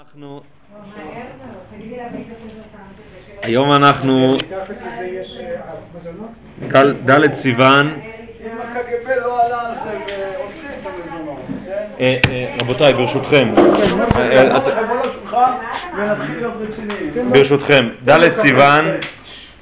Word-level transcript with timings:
אנחנו... 0.00 0.40
היום 3.42 3.72
אנחנו 3.72 4.36
ד' 7.06 7.34
סיוון. 7.34 7.86
אם 7.88 8.50
הקג"ב 8.60 9.10
לא 9.10 9.46
עלה 9.46 9.68
על 9.68 9.74
זה 9.74 9.90
והוציא 9.90 10.68
את 10.68 10.86
המזונות, 10.86 11.40
כן? 11.66 11.84
אה, 12.00 12.18
אה, 12.28 12.56
רבותיי, 12.62 12.92
ברשותכם, 12.92 13.48
אה. 14.16 14.54
ברשותכם, 17.32 17.88
ד' 18.04 18.34
סיוון, 18.34 18.84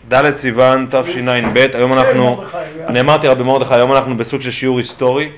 ד' 0.08 0.36
סיוון 0.36 0.86
תשע"ב, 0.90 1.66
היום 1.74 1.92
אנחנו, 1.92 2.44
אני 2.86 3.00
אמרתי 3.00 3.28
רבי 3.28 3.42
מרדכי, 3.42 3.74
היום 3.74 3.92
אנחנו 3.92 4.16
בסוג 4.16 4.40
של 4.40 4.50
שיעור 4.50 4.78
היסטורי, 4.78 5.30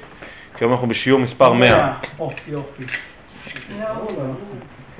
כי 0.57 0.65
היום 0.65 0.73
אנחנו 0.73 0.89
בשיעור 0.89 1.21
מספר 1.21 1.53
100, 1.53 1.93
או, 2.19 2.31
יופי. 2.49 2.85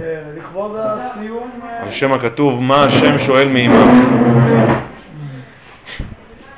כן, 0.01 0.23
לכבוד 0.37 0.77
הסיום, 0.79 1.51
אה, 1.63 1.83
על 1.83 1.91
שם 1.91 2.13
הכתוב, 2.13 2.63
מה 2.63 2.85
השם 2.85 3.19
שואל 3.19 3.49
מעמך. 3.49 3.75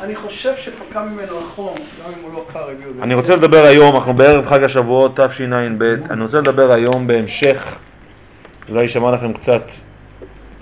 אני 0.01 0.17
חושב 0.17 0.53
שפקע 0.59 1.03
ממנו 1.03 1.39
החום, 1.39 1.75
גם 1.75 2.13
אם 2.19 2.23
הוא 2.23 2.35
לא 2.35 2.45
קר, 2.53 2.69
הביאו. 2.71 3.03
אני 3.03 3.15
רוצה 3.15 3.37
לדבר 3.37 3.65
היום, 3.65 3.97
אנחנו 3.97 4.15
בערב 4.15 4.47
חג 4.47 4.65
השבועות 4.65 5.21
תשע"ב, 5.21 5.83
אני 6.11 6.23
רוצה 6.23 6.39
לדבר 6.39 6.73
היום 6.73 7.07
בהמשך, 7.07 7.79
אולי 8.69 8.83
יישמע 8.83 9.11
לכם 9.11 9.33
קצת, 9.33 9.63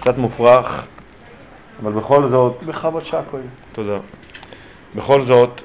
קצת 0.00 0.18
מופרך, 0.18 0.84
אבל 1.82 1.92
בכל 1.92 2.28
זאת, 2.28 2.62
בחבא 2.66 3.00
צ'קוי. 3.00 3.40
תודה. 3.72 3.98
בכל 4.94 5.24
זאת, 5.24 5.60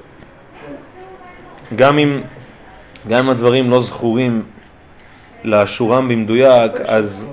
גם 1.76 1.98
אם, 1.98 2.22
גם 3.08 3.24
אם 3.24 3.30
הדברים 3.30 3.70
לא 3.70 3.82
זכורים 3.82 4.42
לאשורם 5.46 6.08
במדויק, 6.08 6.72
אז, 6.84 7.24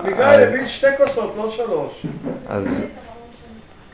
אביגיל 0.00 0.22
אה, 0.22 0.48
הביא 0.48 0.66
שתי 0.66 0.86
כוסות, 0.96 1.34
לא 1.36 1.50
שלוש. 1.50 2.06
אז, 2.48 2.82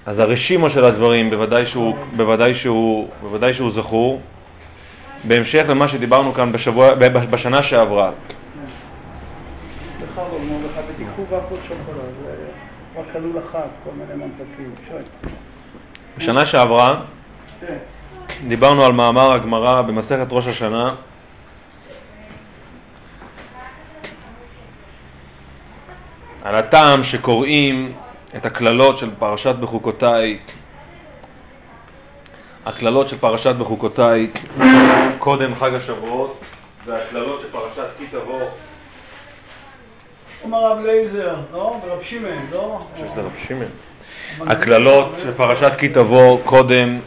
אז 0.07 0.19
הרשימו 0.19 0.71
של 0.71 0.85
הדברים 0.85 1.31
בוודאי 1.31 1.67
שהוא, 1.67 1.97
בוודאי 2.17 2.55
שהוא, 2.55 3.09
בוודאי 3.23 3.53
שהוא 3.53 3.71
זכור. 3.71 4.21
בהמשך 5.25 5.65
למה 5.69 5.89
שדיברנו 5.89 6.33
כאן 6.33 6.53
בשבוע, 6.53 6.95
בשנה 7.31 7.63
שעברה. 7.63 8.11
שי. 14.89 14.95
בשנה 16.19 16.47
שעברה. 16.47 17.01
דיברנו 18.49 18.85
על 18.85 18.93
מאמר 18.93 19.33
הגמרא 19.35 19.83
במסכת 19.83 20.27
ראש 20.31 20.47
השנה 20.47 20.95
על 26.49 26.57
הטעם 26.57 27.03
שקוראים 27.03 27.93
את 28.37 28.47
הקללות 28.47 28.99
של 28.99 29.11
פרשת 29.19 29.55
בחוקותיי 29.55 30.39
הקללות 32.67 33.09
של 33.09 33.19
פרשת 33.19 33.55
בחוקותיי 33.55 34.31
קודם 35.19 35.55
חג 35.55 35.75
השבועות 35.75 36.41
והקללות 36.87 37.41
של 37.41 37.47
פרשת 37.53 37.87
כי 37.99 38.05
תבוא 38.11 38.41
אומר 40.45 40.59
הרב 40.59 40.85
לייזר, 40.85 41.35
לא? 41.53 41.81
ורב 41.87 42.03
שמעון, 42.03 42.47
לא? 42.53 42.79
שזה 42.97 43.21
רב 43.21 43.33
שמעון 43.49 43.71
הקללות 44.41 45.15
של 45.23 45.35
פרשת 45.35 45.73
כי 45.79 45.89
תבוא 45.89 46.39
קודם 46.45 46.99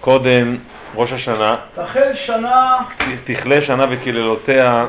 קודם 0.00 0.56
ראש 0.96 1.12
השנה 1.12 1.56
תחל 1.74 2.14
שנה, 2.14 2.76
תכלה 3.24 3.60
שנה 3.60 3.84
וקללותיה 3.90 4.86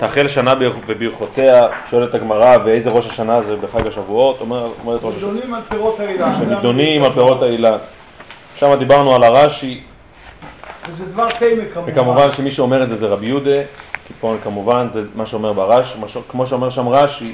תחל 0.00 0.28
שנה. 0.28 0.54
בברכותיה, 0.86 1.60
שואלת 1.90 2.14
הגמרא, 2.14 2.56
ואיזה 2.64 2.90
ראש 2.90 3.06
השנה 3.06 3.42
זה 3.42 3.56
בחג 3.56 3.86
השבועות? 3.86 4.40
אומר- 4.40 4.72
אומרת 4.84 5.00
ראש 5.02 5.14
השנה, 5.16 5.26
נידונים 5.32 5.54
על 5.54 5.62
פירות 5.68 6.00
האילן. 6.00 6.32
שנידונים 6.34 7.04
על 7.04 7.12
פירות 7.12 7.42
האילן. 7.42 7.76
שם 8.56 8.74
דיברנו 8.78 9.14
על 9.14 9.22
הרש"י, 9.22 9.80
וזה 10.88 11.06
דבר 11.06 11.28
תימא 11.30 11.62
כמובן. 11.74 11.92
וכמובן 11.92 12.30
שמי 12.30 12.50
שאומר 12.50 12.82
את 12.82 12.88
זה 12.88 12.96
זה 12.96 13.06
רבי 13.06 13.26
יהודה, 13.26 13.60
כי 14.06 14.14
פה 14.20 14.34
כמובן 14.44 14.88
זה 14.92 15.02
מה 15.14 15.26
שאומר 15.26 15.52
ברש, 15.52 15.96
מה 16.00 16.08
ש- 16.08 16.16
כמו 16.28 16.46
שאומר 16.46 16.70
שם 16.70 16.88
רש"י, 16.88 17.32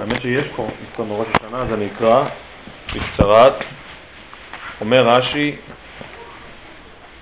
האמת 0.00 0.20
שיש 0.20 0.44
פה, 0.56 0.62
יש 0.84 0.90
פה 0.96 1.04
מראש 1.04 1.26
השנה, 1.36 1.58
אז 1.62 1.72
אני 1.72 1.86
אקרא 1.96 2.24
בקצרה. 2.96 3.48
אומר 4.80 5.02
רש"י, 5.08 5.56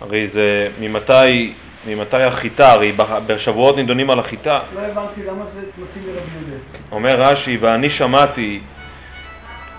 הרי 0.03 0.29
זה 0.29 0.69
ממתי, 0.81 1.53
ממתי 1.87 2.17
החיטה, 2.23 2.73
הרי 2.73 2.93
בשבועות 3.27 3.77
נידונים 3.77 4.11
על 4.11 4.19
החיטה. 4.19 4.61
לא 4.75 4.81
הבנתי 4.81 5.23
למה 5.25 5.47
זה 5.47 5.61
מתאים 5.61 6.05
לרבי 6.07 6.19
יהודה. 6.39 6.57
אומר 6.93 7.21
רש"י, 7.21 7.57
ואני 7.57 7.91
שמעתי, 7.91 8.61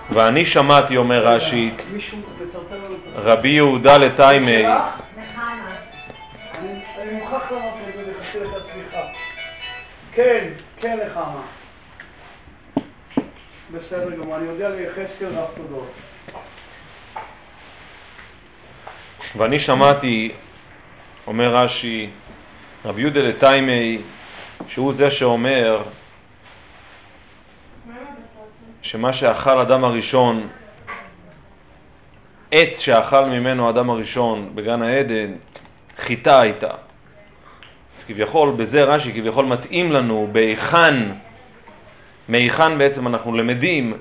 ואני 0.10 0.46
שמעתי, 0.46 0.98
אומר 0.98 1.28
רש"י, 1.28 1.72
רבי 3.16 3.50
יהודה 3.50 3.98
לטיימי? 3.98 4.66
אני 4.66 4.74
מוכרח 7.12 7.52
את 7.52 7.58
זה. 8.06 9.02
כן, 10.14 10.48
כן 10.80 10.98
לחמה. 11.08 11.42
בסדר 13.74 14.10
גמור, 14.10 14.36
אני 14.36 14.46
יודע 14.46 14.70
ליחזקאל 14.70 15.28
רב 15.28 15.48
תודות. 15.56 16.13
ואני 19.38 19.60
שמעתי, 19.60 20.32
אומר 21.28 21.56
רש"י, 21.56 22.10
רבי 22.86 23.02
יהודה 23.02 23.22
לטיימי, 23.22 24.02
שהוא 24.68 24.94
זה 24.94 25.12
שאומר 25.12 25.84
שמה 28.82 29.14
שאכל 29.14 29.60
אדם 29.60 29.84
הראשון, 29.84 30.48
עץ 32.52 32.80
שאכל 32.80 33.26
ממנו 33.26 33.70
אדם 33.70 33.90
הראשון 33.90 34.52
בגן 34.56 34.82
העדן, 34.82 35.32
חיטה 35.98 36.42
הייתה. 36.42 36.72
אז 37.98 38.04
כביכול, 38.04 38.52
בזה 38.58 38.84
רש"י 38.84 39.14
כביכול 39.14 39.46
מתאים 39.46 39.92
לנו 39.92 40.30
בהיכן, 40.32 40.94
מהיכן 42.28 42.78
בעצם 42.78 43.08
אנחנו 43.08 43.34
למדים 43.38 43.98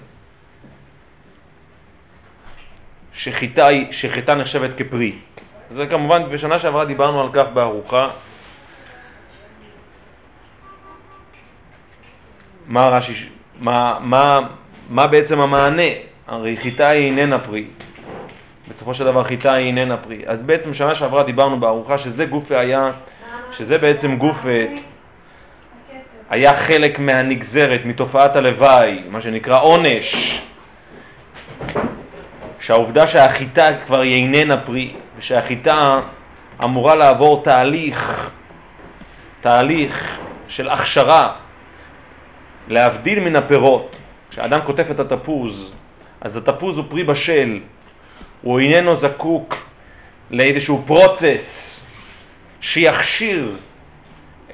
שחיטה, 3.15 3.69
שחיטה 3.91 4.35
נחשבת 4.35 4.71
כפרי. 4.77 5.13
זה 5.77 5.87
כמובן, 5.87 6.23
בשנה 6.31 6.59
שעברה 6.59 6.85
דיברנו 6.85 7.21
על 7.21 7.29
כך 7.33 7.49
בארוחה. 7.55 8.09
מה 12.67 12.89
רש"י, 12.89 13.29
מה, 13.61 13.99
מה, 14.01 14.39
מה 14.91 15.07
בעצם 15.07 15.41
המענה? 15.41 15.83
הרי 16.27 16.57
חיטה 16.57 16.89
היא 16.89 17.07
איננה 17.07 17.39
פרי. 17.39 17.65
בסופו 18.69 18.95
של 18.95 19.05
דבר 19.05 19.25
חיטה 19.25 19.55
היא 19.55 19.67
איננה 19.67 19.97
פרי. 19.97 20.23
אז 20.27 20.43
בעצם 20.43 20.75
שנה 20.75 20.95
שעברה 20.95 21.23
דיברנו 21.23 21.61
בארוחה 21.61 21.99
שזה 21.99 22.25
גוף 22.25 22.53
היה, 22.53 22.87
שזה 23.53 23.79
בעצם 23.79 24.17
גוף 24.17 24.47
אה, 24.47 24.67
היה 26.31 26.55
חלק 26.55 26.99
מהנגזרת, 26.99 27.81
מתופעת 27.85 28.37
הלוואי, 28.37 29.03
מה 29.09 29.21
שנקרא 29.21 29.61
עונש. 29.61 30.43
שהעובדה 32.63 33.07
שהחיטה 33.07 33.69
כבר 33.87 34.01
היא 34.01 34.13
איננה 34.13 34.57
פרי, 34.57 34.95
ושהחיטה 35.19 36.01
אמורה 36.65 36.97
לעבור 36.97 37.43
תהליך, 37.45 38.31
תהליך 39.41 40.19
של 40.49 40.71
הכשרה, 40.71 41.37
להבדיל 42.69 43.21
מן 43.21 43.37
הפירות. 43.37 43.97
כשאדם 44.31 44.61
קוטף 44.61 44.91
את 44.91 45.01
התפוז, 45.01 45.73
אז 46.21 46.37
התפוז 46.37 46.77
הוא 46.77 46.85
פרי 46.89 47.05
בשל, 47.05 47.61
הוא 48.43 48.61
איננו 48.61 48.97
זקוק 48.97 49.57
לאיזשהו 50.31 50.83
פרוצס 50.87 51.81
שיכשיר 52.61 53.57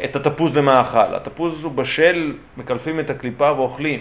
את 0.05 0.17
התפוז 0.17 0.57
למאכל. 0.57 1.15
התפוז 1.15 1.65
הוא 1.65 1.73
בשל, 1.73 2.35
מקלפים 2.57 3.01
את 3.01 3.11
הקליפה 3.11 3.53
ואוכלים. 3.53 4.01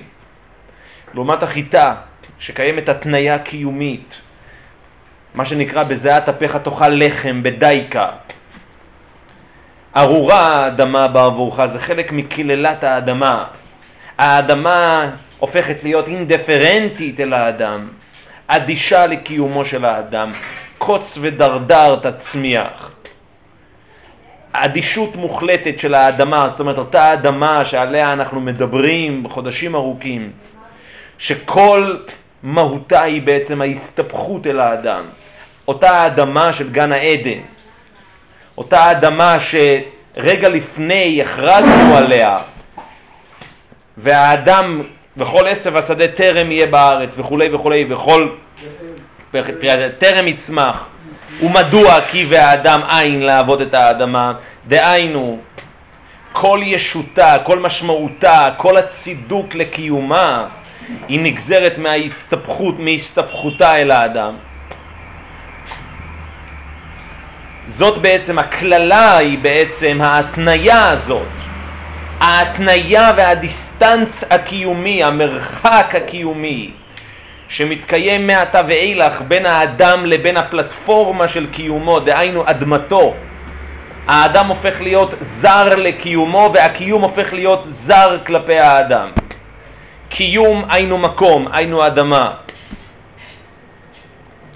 לעומת 1.14 1.44
החיטה, 1.44 1.96
שקיימת 2.40 2.90
התניה 2.90 3.40
קיומית, 3.40 4.16
מה 5.36 5.46
שנקרא 5.46 5.84
בזיעת 5.84 6.30
אפיך 6.30 6.56
תאכל 6.56 6.90
לחם, 6.90 7.44
בדייקה. 7.44 8.10
ארורה 9.98 10.42
האדמה 10.42 11.08
בעבורך, 11.08 11.66
זה 11.66 11.80
חלק 11.80 12.12
מקללת 12.12 12.84
האדמה. 12.84 13.46
האדמה 14.18 15.12
הופכת 15.40 15.84
להיות 15.84 16.08
אינדיפרנטית 16.08 17.20
אל 17.20 17.34
האדם, 17.34 17.88
אדישה 18.48 19.08
לקיומו 19.08 19.66
של 19.66 19.86
האדם, 19.86 20.32
קוץ 20.78 21.18
ודרדר 21.22 21.96
תצמיח. 21.96 22.92
אדישות 24.54 25.16
מוחלטת 25.16 25.80
של 25.80 25.94
האדמה, 25.94 26.46
זאת 26.50 26.60
אומרת 26.60 26.78
אותה 26.78 27.14
אדמה 27.14 27.66
שעליה 27.66 28.12
אנחנו 28.12 28.42
מדברים 28.42 29.24
בחודשים 29.24 29.76
ארוכים, 29.76 30.32
שכל 31.18 31.98
מהותה 32.44 33.02
היא 33.02 33.22
בעצם 33.22 33.62
ההסתבכות 33.62 34.48
אל 34.48 34.60
האדם. 34.60 35.04
אותה 35.68 35.92
האדמה 35.92 36.54
של 36.54 36.70
גן 36.70 36.92
העדן, 36.92 37.40
אותה 38.58 38.92
אדמה 38.92 39.38
שרגע 39.40 40.50
לפני 40.50 41.22
הכרזנו 41.22 41.98
עליה 41.98 42.38
והאדם 43.98 44.82
וכל 45.18 45.48
עשב 45.48 45.76
השדה 45.76 46.08
טרם 46.08 46.52
יהיה 46.52 46.66
בארץ 46.66 47.14
וכולי 47.18 47.56
וכולי 47.56 47.86
וכל 47.94 48.30
טרם 50.00 50.28
יצמח. 50.28 50.88
ומדוע? 51.44 52.02
כי 52.02 52.26
והאדם 52.30 52.82
אין 53.00 53.22
לעבוד 53.22 53.62
את 53.62 53.74
האדמה. 53.74 54.34
דהיינו 54.68 55.40
כל 56.32 56.60
ישותה, 56.64 57.36
כל 57.44 57.60
משמעותה, 57.60 58.50
כל 58.58 58.78
הצידוק 58.78 59.56
לקיומה 59.56 60.48
היא 61.08 61.20
נגזרת 61.20 61.78
מההסתבכות, 61.78 62.80
מהסתבכותה 62.80 63.76
אל 63.76 63.92
האדם 63.92 64.36
זאת 67.68 67.98
בעצם, 67.98 68.40
הקללה 68.40 69.18
היא 69.18 69.40
בעצם 69.40 70.02
ההתניה 70.02 70.90
הזאת 70.90 71.28
ההתניה 72.20 73.12
והדיסטנס 73.18 74.24
הקיומי, 74.32 75.04
המרחק 75.04 75.96
הקיומי 75.96 76.72
שמתקיים 77.50 78.28
מעתה 78.28 78.62
ואילך 78.68 79.22
בין 79.28 79.46
האדם 79.46 80.06
לבין 80.06 80.38
הפלטפורמה 80.38 81.28
של 81.28 81.48
קיומו, 81.52 82.00
דהיינו 82.00 82.44
אדמתו. 82.46 83.16
האדם 84.08 84.48
הופך 84.48 84.82
להיות 84.82 85.14
זר 85.20 85.70
לקיומו 85.76 86.52
והקיום 86.54 87.02
הופך 87.02 87.34
להיות 87.34 87.64
זר 87.70 88.18
כלפי 88.26 88.60
האדם. 88.60 89.10
קיום 90.18 90.66
היינו 90.70 90.98
מקום, 90.98 91.48
היינו 91.52 91.86
אדמה. 91.86 92.34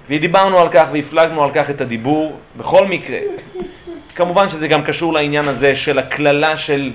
ודיברנו 0.08 0.58
על 0.58 0.68
כך 0.72 0.84
והפלגנו 0.92 1.44
על 1.44 1.50
כך 1.54 1.70
את 1.70 1.80
הדיבור. 1.80 2.38
בכל 2.56 2.86
מקרה, 2.86 3.18
כמובן 4.14 4.48
שזה 4.48 4.68
גם 4.68 4.82
קשור 4.84 5.12
לעניין 5.12 5.48
הזה 5.48 5.74
של 5.74 5.98
הקללה 5.98 6.56
של 6.56 6.92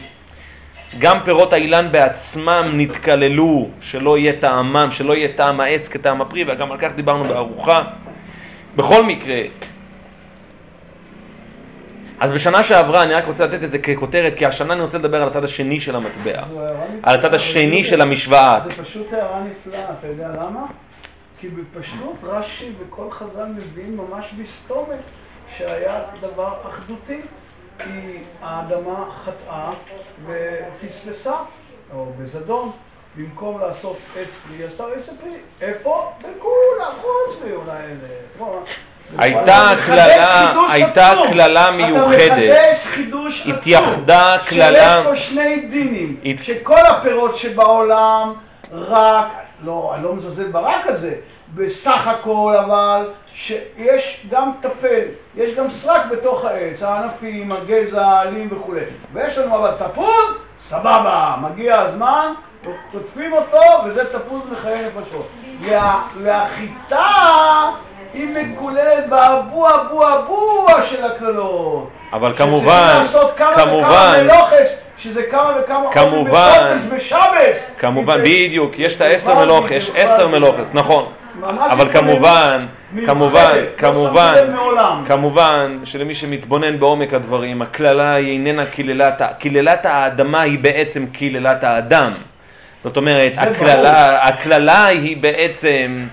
גם 0.99 1.19
פירות 1.25 1.53
האילן 1.53 1.91
בעצמם 1.91 2.71
נתקללו, 2.73 3.69
שלא 3.81 4.17
יהיה 4.17 4.33
טעמם, 4.39 4.87
שלא 4.91 5.15
יהיה 5.15 5.29
טעם 5.35 5.59
העץ 5.59 5.87
כטעם 5.87 6.21
הפרי, 6.21 6.43
וגם 6.47 6.71
על 6.71 6.77
כך 6.77 6.91
דיברנו 6.95 7.23
בארוחה. 7.23 7.83
בכל 8.75 9.03
מקרה, 9.03 9.41
אז 12.19 12.31
בשנה 12.31 12.63
שעברה, 12.63 13.03
אני 13.03 13.13
רק 13.13 13.25
רוצה 13.27 13.45
לתת 13.45 13.63
את 13.63 13.71
זה 13.71 13.79
ככותרת, 13.79 14.33
כי 14.37 14.45
השנה 14.45 14.73
אני 14.73 14.81
רוצה 14.81 14.97
לדבר 14.97 15.21
על 15.21 15.27
הצד 15.27 15.43
השני 15.43 15.79
של 15.79 15.95
המטבע, 15.95 16.43
על 17.03 17.19
הצד 17.19 17.33
השני 17.33 17.83
של 17.83 18.01
המשוואה. 18.01 18.59
זה 18.63 18.83
פשוט 18.83 19.13
הערה 19.13 19.43
נפלאה, 19.43 19.85
אתה 19.99 20.07
יודע 20.07 20.27
למה? 20.27 20.65
כי 21.39 21.47
בפשטות 21.47 22.15
רש"י 22.23 22.71
וכל 22.79 23.11
חז"ל 23.11 23.45
מביאים 23.45 23.97
ממש 23.97 24.25
בסתומת 24.41 24.99
שהיה 25.57 25.99
דבר 26.21 26.53
אחדותי. 26.69 27.21
כי 27.79 28.17
האדמה 28.41 29.05
חטאה 29.25 29.71
ופספסה, 30.25 31.35
או 31.93 32.05
בזדון, 32.19 32.71
במקום 33.17 33.61
לעשות 33.61 33.97
עץ 34.15 34.27
פרי, 34.27 34.63
עשתה 34.63 34.83
עץ 34.97 35.09
פרי. 35.21 35.37
איפה? 35.61 36.11
בכולה, 36.19 36.85
חוץ 37.01 37.43
מאולי 37.47 37.71
הייתה 37.71 38.07
קללה, 38.37 38.59
הייתה 39.17 39.71
קללה 41.31 41.71
מיוחדת. 41.71 42.21
אתה 42.21 42.35
מחדש 42.35 42.85
חידוש 42.85 43.41
עצום. 43.41 43.53
התייחדה 43.53 44.35
קללה. 44.45 44.97
שיש 44.97 45.05
פה 45.07 45.15
שני 45.15 45.55
דינים. 45.59 46.17
שכל 46.41 46.85
הפירות 46.85 47.37
שבעולם 47.37 48.33
רק, 48.71 49.27
לא, 49.63 49.91
אני 49.95 50.03
לא 50.03 50.15
מזלזל 50.15 50.47
ברק 50.47 50.87
הזה, 50.87 51.15
בסך 51.55 52.07
הכל 52.07 52.55
אבל 52.65 53.09
שיש 53.33 54.25
גם 54.29 54.51
טפל, 54.61 55.03
יש 55.35 55.55
גם 55.55 55.69
סרק 55.69 56.01
בתוך 56.11 56.45
העץ, 56.45 56.83
הענפים, 56.83 57.51
הגזע, 57.51 58.05
העלים 58.05 58.49
וכולי. 58.51 58.81
ויש 59.13 59.37
לנו 59.37 59.55
אבל 59.55 59.71
תפוז, 59.87 60.37
סבבה, 60.59 61.35
מגיע 61.41 61.81
הזמן, 61.81 62.33
קוטפים 62.91 63.33
אותו 63.33 63.61
וזה 63.85 64.03
תפוז 64.05 64.41
מחיי 64.51 64.85
נפשות. 64.87 65.29
והחיטה 66.23 67.07
היא 68.17 68.27
מקוללת 68.35 69.09
באבו 69.09 69.67
אבו 69.69 70.07
אבו 70.07 70.67
של 70.89 71.05
הקללות. 71.05 71.89
אבל 72.13 72.33
כמובן, 72.37 73.01
כמובן, 73.55 74.27
שזה 74.97 75.23
כמה 75.23 75.51
וכמה 75.63 75.91
כמובן, 75.91 76.77
כמובן, 77.79 78.19
בדיוק, 78.23 78.79
יש 78.79 78.95
את 78.95 79.01
העשר 79.01 79.35
מלוכס, 79.35 79.71
יש 79.71 79.91
עשר 79.95 80.27
מלוכס, 80.27 80.69
נכון. 80.73 81.05
אבל 81.43 81.93
כמובן, 81.93 82.65
כמובן, 83.05 83.57
כמובן, 83.77 84.33
כמובן 85.07 85.79
שלמי 85.83 86.15
שמתבונן 86.15 86.79
בעומק 86.79 87.13
הדברים, 87.13 87.61
הקללה 87.61 88.13
היא 88.13 88.31
איננה 88.31 88.65
קללת, 88.65 89.21
קללת 89.39 89.85
האדמה 89.85 90.41
היא 90.41 90.59
בעצם 90.59 91.05
קללת 91.19 91.63
האדם. 91.63 92.11
זאת 92.83 92.97
אומרת, 92.97 93.31
הקללה 94.21 94.85
היא 94.85 95.17
בעצם, 95.17 96.05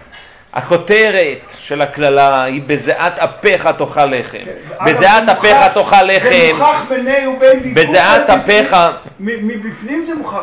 הכותרת 0.55 1.39
של 1.59 1.81
הקללה 1.81 2.45
היא 2.45 2.63
בזיעת 2.67 3.19
אפיך 3.19 3.67
תאכל 3.67 4.07
לחם. 4.07 4.39
כן, 4.39 4.85
בזיעת 4.85 5.29
אפיך 5.29 5.57
תאכל 5.75 6.03
לחם. 6.03 6.29
זה 6.31 6.51
מוכח 6.59 6.83
ביני 6.89 7.27
ובין 7.27 7.75
בזיעת 7.75 8.31
אפיך. 8.31 8.77
מבפנים 9.21 10.05
זה 10.05 10.15
מוכח. 10.15 10.41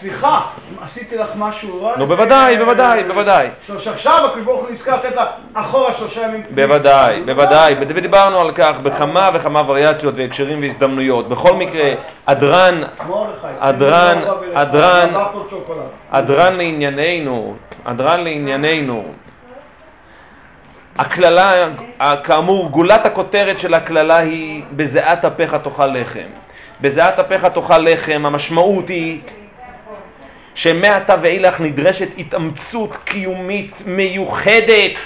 סליחה, 0.00 0.40
עשיתי 0.82 1.16
לך 1.16 1.28
משהו 1.36 1.84
רע? 1.84 1.96
נו 1.96 2.06
בוודאי, 2.06 2.56
בוודאי, 2.56 3.04
בוודאי. 3.04 3.48
שעכשיו 3.78 4.24
הקדוש 4.24 4.44
ברוך 4.44 4.60
הוא 4.60 4.70
נזכר 4.70 4.96
לתת 4.96 5.16
לה 5.16 5.26
אחורה 5.54 5.94
שלושה 5.98 6.20
ימים. 6.20 6.42
בוודאי, 6.50 7.22
בוודאי, 7.22 7.74
ודיברנו 7.78 8.38
על 8.38 8.52
כך 8.54 8.72
בכמה 8.82 9.30
וכמה 9.34 9.62
וריאציות 9.66 10.14
והקשרים 10.16 10.62
והזדמנויות. 10.62 11.28
בכל 11.28 11.56
מקרה, 11.56 11.92
הדרן, 12.26 12.82
הדרן, 13.60 14.22
הדרן, 14.54 15.14
הדרן 16.12 16.56
לענייננו, 16.56 17.54
הדרן 17.84 18.20
לענייננו. 18.24 19.04
הקללה, 20.98 21.68
כאמור, 22.24 22.68
גולת 22.68 23.06
הכותרת 23.06 23.58
של 23.58 23.74
הקללה 23.74 24.16
היא 24.16 24.62
בזיעת 24.72 25.24
אפיך 25.24 25.54
תאכל 25.54 25.86
לחם. 25.86 26.28
בזיעת 26.80 27.18
אפיך 27.18 27.44
תאכל 27.44 27.78
לחם, 27.78 28.22
המשמעות 28.26 28.88
היא 28.88 29.18
שמעתה 30.54 31.14
ואילך 31.22 31.60
נדרשת 31.60 32.08
התאמצות 32.18 32.96
קיומית 33.04 33.74
מיוחדת, 33.86 34.98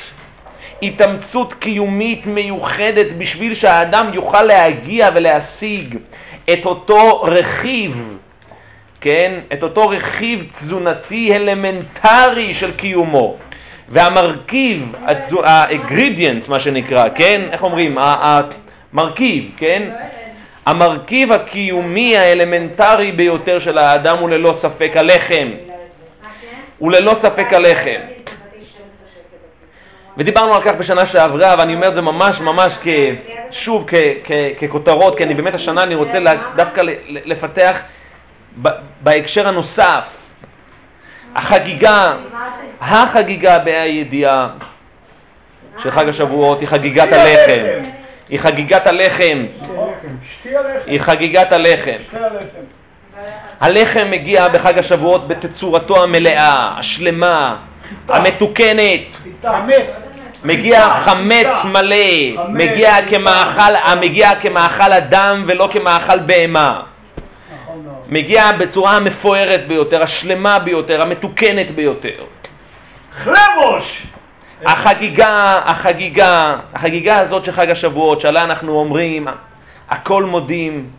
התאמצות 0.83 1.55
קיומית 1.55 2.27
מיוחדת 2.27 3.07
בשביל 3.19 3.55
שהאדם 3.55 4.11
יוכל 4.15 4.43
להגיע 4.43 5.09
ולהשיג 5.15 5.97
את 6.53 6.67
אותו 6.67 7.23
רכיב, 7.23 8.17
כן? 9.01 9.33
את 9.53 9.63
אותו 9.63 9.89
רכיב 9.89 10.45
תזונתי 10.59 11.37
אלמנטרי 11.37 12.55
של 12.55 12.73
קיומו. 12.77 13.37
והמרכיב, 13.89 14.95
ה-ingredients 15.45 16.49
מה 16.51 16.61
שנקרא, 16.61 17.09
כן? 17.15 17.41
איך 17.53 17.63
אומרים? 17.63 17.99
המרכיב, 18.01 19.55
כן? 19.57 19.91
המרכיב 20.67 21.33
הקיומי 21.33 22.17
האלמנטרי 22.17 23.13
ביותר 23.13 23.59
של 23.59 23.79
האדם 23.79 24.19
הוא 24.19 24.31
ללא 24.31 24.53
ספק 24.53 24.93
הלחם. 24.95 25.49
הוא 26.79 26.93
ללא 26.93 27.15
ספק 27.19 27.47
הלחם. 27.53 28.01
ודיברנו 30.19 30.55
על 30.55 30.63
כך 30.63 30.75
בשנה 30.75 31.07
שעברה, 31.07 31.55
ואני 31.59 31.75
אומר 31.75 31.89
את 31.89 31.95
זה 31.95 32.01
ממש 32.01 32.41
ממש 32.41 32.79
כ... 32.83 32.89
שוב 33.51 33.85
כ, 33.87 33.95
כ, 34.25 34.33
ככותרות, 34.61 35.17
כי 35.19 35.25
אני 35.25 35.35
באמת 35.35 35.55
השנה 35.55 35.83
אני 35.83 35.95
רוצה 35.95 36.19
דווקא 36.57 36.83
לפתח 37.09 37.79
בהקשר 39.03 39.49
הנוסף. 39.49 40.26
החגיגה, 41.37 42.13
החגיגה 42.81 43.59
בה"א 43.59 43.83
הידיעה 43.83 44.49
של 45.83 45.91
חג 45.91 46.09
השבועות 46.09 46.61
היא 46.61 46.69
חגיגת 46.69 47.13
הלחם. 47.13 47.65
היא 48.29 48.41
חגיגת 48.41 48.87
הלחם. 48.87 49.47
היא 50.87 51.01
חגיגת 51.01 51.53
הלחם. 51.53 51.97
הלחם. 53.61 54.11
מגיע 54.11 54.49
בחג 54.49 54.79
השבועות 54.79 55.29
בתצורתו 55.29 56.03
המלאה, 56.03 56.79
השלמה, 56.79 57.57
המתוקנת. 58.09 59.17
מגיע 60.45 60.91
חמץ 60.91 61.65
מלא, 61.65 61.97
מגיע 62.49 62.95
כמאכל, 63.09 63.73
מגיע 64.01 64.31
כמאכל 64.41 64.93
אדם 64.93 65.43
ולא 65.47 65.69
כמאכל 65.73 66.19
בהמה. 66.19 66.81
מגיע 68.09 68.53
בצורה 68.53 68.97
המפוארת 68.97 69.69
ביותר, 69.69 70.03
השלמה 70.03 70.59
ביותר, 70.59 71.03
המתוקנת 71.03 71.71
ביותר. 71.71 72.25
חלבוש! 73.13 74.07
החגיגה, 74.67 75.61
החגיגה, 75.65 76.57
החגיגה 76.75 77.19
הזאת 77.19 77.45
של 77.45 77.53
חג 77.53 77.71
השבועות, 77.71 78.21
שעליה 78.21 78.43
אנחנו 78.43 78.73
אומרים, 78.73 79.29
הכל 79.91 80.25
מודים, 80.25 80.91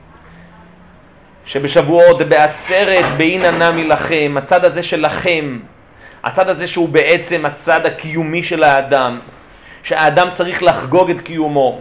שבשבועות 1.46 2.22
בעצרת 2.22 3.06
באין 3.18 3.42
נמי 3.46 3.84
לכם, 3.84 4.36
הצד 4.38 4.66
הזה 4.66 4.84
שלכם, 4.84 5.60
הצד 6.24 6.50
הזה 6.50 6.68
שהוא 6.68 6.90
בעצם 6.90 7.46
הצד 7.46 7.86
הקיומי 7.86 8.44
של 8.44 8.64
האדם, 8.64 9.20
שהאדם 9.84 10.28
צריך 10.34 10.64
לחגוג 10.64 11.10
את 11.10 11.22
קיומו. 11.22 11.80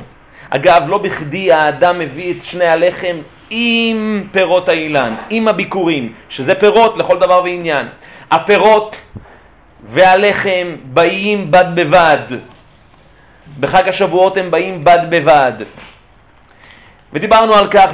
אגב, 0.51 0.83
לא 0.87 0.99
בכדי 0.99 1.53
האדם 1.53 1.99
מביא 1.99 2.35
את 2.35 2.45
שני 2.45 2.67
הלחם 2.67 3.17
עם 3.51 4.29
פירות 4.33 4.69
האילן, 4.69 5.15
עם 5.31 5.49
הביקורים, 5.49 6.13
שזה 6.29 6.55
פירות 6.55 6.99
לכל 6.99 7.19
דבר 7.19 7.43
ועניין. 7.43 7.89
הפירות 8.31 8.97
והלחם 9.91 10.77
באים 10.85 11.51
בד 11.51 11.65
בבד. 11.75 12.19
בחג 13.61 13.89
השבועות 13.89 14.37
הם 14.37 14.51
באים 14.51 14.85
בד 14.85 14.99
בבד. 15.11 15.53
ודיברנו 17.13 17.55
על 17.55 17.69
כך 17.69 17.93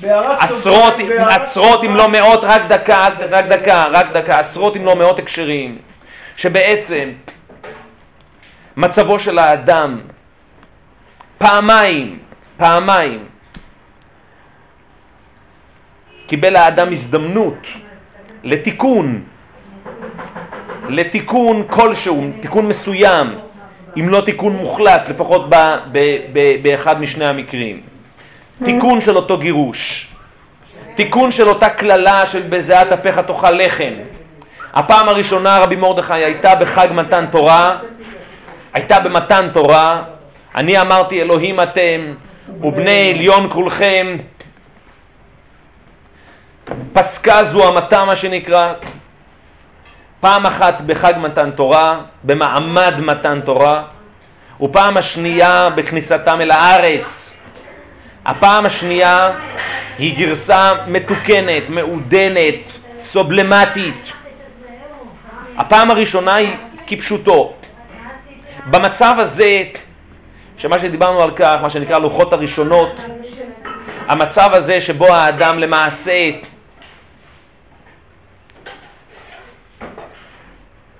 בעשרות, 0.00 0.94
עשרות 1.20 1.84
אם 1.84 1.96
לא 1.96 2.08
מאות, 2.08 2.40
רק 2.42 2.62
דקה, 2.68 3.08
רק 3.30 3.44
דקה, 3.44 3.84
רק 3.92 4.06
דקה, 4.12 4.38
עשרות 4.38 4.76
אם 4.76 4.84
לא 4.84 4.96
מאות 4.96 5.18
הקשרים, 5.18 5.78
שבעצם 6.36 7.10
מצבו 8.76 9.18
של 9.18 9.38
האדם 9.38 10.00
פעמיים, 11.38 12.18
פעמיים, 12.56 13.24
קיבל 16.28 16.56
האדם 16.56 16.92
הזדמנות 16.92 17.66
לתיקון, 18.44 19.22
לתיקון 20.88 21.64
כלשהו, 21.70 22.24
תיקון 22.40 22.68
מסוים, 22.68 23.34
אם 23.96 24.08
לא 24.08 24.20
תיקון 24.20 24.52
מוחלט, 24.56 25.08
לפחות 25.08 25.50
ב, 25.50 25.54
ב, 25.92 25.98
ב, 26.32 26.62
באחד 26.62 27.00
משני 27.00 27.26
המקרים. 27.26 27.80
תיקון 28.64 29.00
של 29.00 29.16
אותו 29.16 29.38
גירוש, 29.38 30.08
תיקון 30.94 31.32
של 31.32 31.48
אותה 31.48 31.68
קללה 31.68 32.26
של 32.26 32.40
בזיעת 32.40 32.92
אפיך 32.92 33.18
תאכל 33.18 33.50
לחם. 33.50 33.92
הפעם 34.74 35.08
הראשונה 35.08 35.58
רבי 35.58 35.76
מרדכי 35.76 36.24
הייתה 36.24 36.54
בחג 36.54 36.88
מתן 36.90 37.26
תורה, 37.30 37.78
הייתה 38.74 39.00
במתן 39.00 39.48
תורה, 39.52 40.02
אני 40.54 40.80
אמרתי 40.80 41.22
אלוהים 41.22 41.60
אתם 41.60 42.00
ובני 42.60 43.12
עליון 43.14 43.48
כולכם, 43.50 44.16
פסקה 46.92 47.44
זו 47.44 47.68
המתה 47.68 48.04
מה 48.04 48.16
שנקרא, 48.16 48.72
פעם 50.20 50.46
אחת 50.46 50.80
בחג 50.80 51.12
מתן 51.16 51.50
תורה, 51.50 52.00
במעמד 52.24 52.94
מתן 52.98 53.40
תורה, 53.40 53.82
ופעם 54.60 54.96
השנייה 54.96 55.70
בכניסתם 55.70 56.40
אל 56.40 56.50
הארץ. 56.50 57.34
הפעם 58.26 58.66
השנייה 58.66 59.28
היא 59.98 60.18
גרסה 60.18 60.72
מתוקנת, 60.86 61.68
מעודנת, 61.68 62.54
סובלמטית. 63.02 64.12
הפעם 65.56 65.90
הראשונה 65.90 66.34
היא 66.34 66.56
כפשוטו. 66.86 67.52
במצב 68.66 69.14
הזה, 69.18 69.62
שמה 70.56 70.78
שדיברנו 70.78 71.22
על 71.22 71.30
כך, 71.30 71.56
מה 71.62 71.70
שנקרא 71.70 71.98
לוחות 71.98 72.32
הראשונות, 72.32 73.00
המצב 74.08 74.48
הזה 74.52 74.80
שבו 74.80 75.06
האדם 75.06 75.58
למעשה 75.58 76.30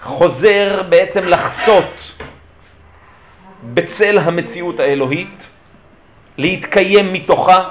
חוזר 0.09 0.83
בעצם 0.89 1.29
לחסות 1.29 2.13
בצל 3.75 4.19
המציאות 4.19 4.81
האלוהית, 4.81 5.47
להתקיים 6.39 7.13
מתוכה, 7.13 7.69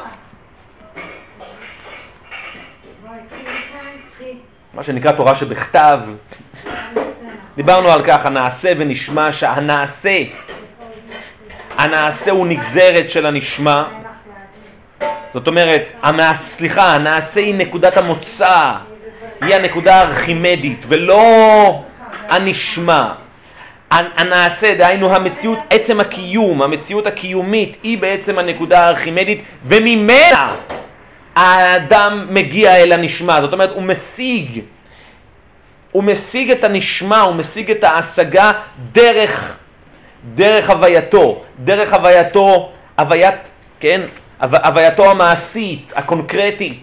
מה 4.74 4.84
שנקרא 4.84 5.12
תורה 5.12 5.36
שבכתב. 5.36 6.00
דיברנו 7.56 7.90
על 7.90 8.04
כך, 8.06 8.26
הנעשה 8.26 8.74
ונשמע, 8.78 9.32
שהנעשה, 9.32 10.18
הנעשה 11.78 12.32
הוא 12.32 12.48
נגזרת 12.48 13.10
של 13.10 13.26
הנשמע. 13.26 13.84
זאת 15.34 15.48
אומרת, 15.48 15.92
סליחה, 16.36 16.96
הנעשה 16.96 17.40
היא 17.40 17.56
נקודת 17.56 17.98
המוצא, 17.98 18.74
היא 19.42 19.56
הנקודה 19.56 19.96
הארכימדית, 19.96 20.86
ולא 20.88 21.84
הנשמע. 22.30 23.12
הנעשה, 23.92 24.76
דהיינו 24.76 25.16
המציאות, 25.16 25.60
עצם 25.70 26.00
הקיום, 26.00 26.62
המציאות 26.62 27.08
הקיומית, 27.08 27.78
היא 27.84 27.98
בעצם 27.98 28.40
הנקודה 28.40 28.86
הארכימדית, 28.86 29.44
וממנה 29.66 30.56
האדם 31.36 32.28
מגיע 32.30 32.76
אל 32.76 32.92
הנשמע. 32.92 33.42
זאת 33.42 33.54
אומרת, 33.54 33.70
הוא 33.70 33.84
משיג, 33.84 34.62
הוא 35.92 36.04
משיג 36.04 36.52
את 36.52 36.64
הנשמע, 36.64 37.22
הוא 37.22 37.36
משיג 37.36 37.72
את 37.72 37.84
ההשגה 37.84 38.52
דרך, 38.92 39.58
דרך 40.36 40.70
הווייתו, 40.70 41.44
דרך 41.64 41.94
הווייתו, 41.94 42.72
הוויית, 43.00 43.36
כן, 43.80 44.02
הווייתו 44.40 45.12
המעשית, 45.12 45.94
הקונקרטית. 45.96 46.80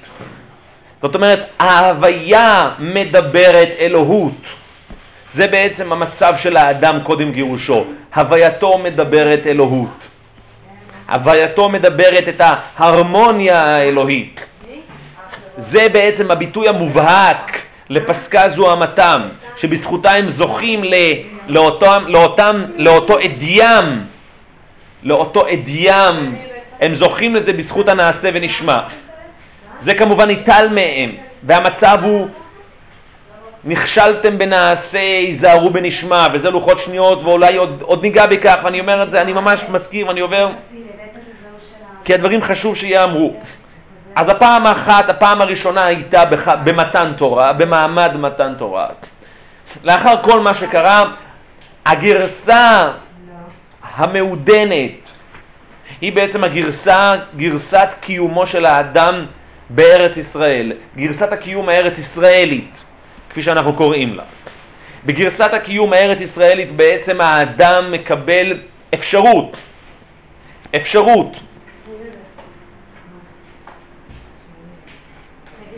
זאת 1.02 1.14
אומרת, 1.14 1.48
ההוויה 1.58 2.70
מדברת 2.78 3.68
אלוהות. 3.78 4.32
זה 5.34 5.46
בעצם 5.46 5.92
המצב 5.92 6.34
של 6.38 6.56
האדם 6.56 6.98
קודם 7.02 7.32
גירושו. 7.32 7.84
הווייתו 8.14 8.78
מדברת 8.78 9.46
אלוהות. 9.46 9.98
הווייתו 11.08 11.68
מדברת 11.68 12.28
את 12.28 12.40
ההרמוניה 12.40 13.62
האלוהית. 13.62 14.40
זה 15.58 15.86
בעצם 15.92 16.30
הביטוי 16.30 16.68
המובהק 16.68 17.60
לפסקה 17.90 18.48
זוהמתם, 18.48 19.22
שבזכותה 19.56 20.10
הם 20.12 20.28
זוכים 20.28 20.84
ל, 20.84 20.94
לאותם, 21.48 22.04
לאותם, 22.06 22.62
לאותו 22.76 23.18
אדיים, 23.18 24.00
לאותו 25.02 25.44
אדיים, 25.52 26.36
הם 26.80 26.94
זוכים 26.94 27.34
לזה 27.34 27.52
בזכות 27.52 27.88
הנעשה 27.88 28.30
ונשמע. 28.34 28.78
זה 29.80 29.94
כמובן 29.94 30.26
ניטל 30.26 30.68
מהם, 30.70 31.12
והמצב 31.42 31.98
הוא 32.02 32.28
נכשלתם 33.66 34.38
בנעשה, 34.38 34.99
היזהרו 34.99 35.71
בנשמע, 35.71 36.26
וזה 36.33 36.50
לוחות 36.50 36.78
שניות, 36.78 37.23
ואולי 37.23 37.56
עוד, 37.56 37.83
עוד 37.83 38.02
ניגע 38.02 38.26
בכך, 38.26 38.56
ואני 38.64 38.80
אומר 38.80 39.02
את 39.02 39.11
זה, 39.11 39.21
אני 39.21 39.33
ממש 39.33 39.61
מסכים, 39.68 40.11
אני 40.11 40.21
עובר, 40.21 40.49
כי 42.04 42.14
הדברים 42.14 42.42
חשוב 42.42 42.76
שיאמרו. 42.76 43.35
אז 44.16 44.28
הפעם 44.28 44.66
האחת, 44.66 45.09
הפעם 45.09 45.40
הראשונה 45.40 45.85
הייתה 45.85 46.25
בח... 46.25 46.49
במתן 46.49 47.12
תורה, 47.16 47.52
במעמד 47.52 48.16
מתן 48.16 48.54
תורה. 48.59 48.87
לאחר 49.85 50.23
כל 50.23 50.40
מה 50.40 50.54
שקרה, 50.54 51.04
הגרסה 51.87 52.90
המעודנת 53.94 54.90
היא 56.00 56.12
בעצם 56.12 56.44
הגרסה, 56.44 57.12
גרסת 57.37 57.88
קיומו 58.00 58.47
של 58.47 58.66
האדם 58.66 59.26
בארץ 59.71 60.16
ישראל, 60.16 60.73
גרסת 60.97 61.33
הקיום 61.33 61.68
הארץ 61.68 61.99
ישראלית. 61.99 62.85
כפי 63.34 63.42
שאנחנו 63.42 63.72
קוראים 63.72 64.14
לה. 64.14 64.22
בגרסת 65.06 65.52
הקיום 65.52 65.92
הארץ 65.92 66.20
ישראלית 66.20 66.72
בעצם 66.72 67.20
האדם 67.20 67.92
מקבל 67.92 68.58
אפשרות, 68.94 69.56
אפשרות 70.76 71.36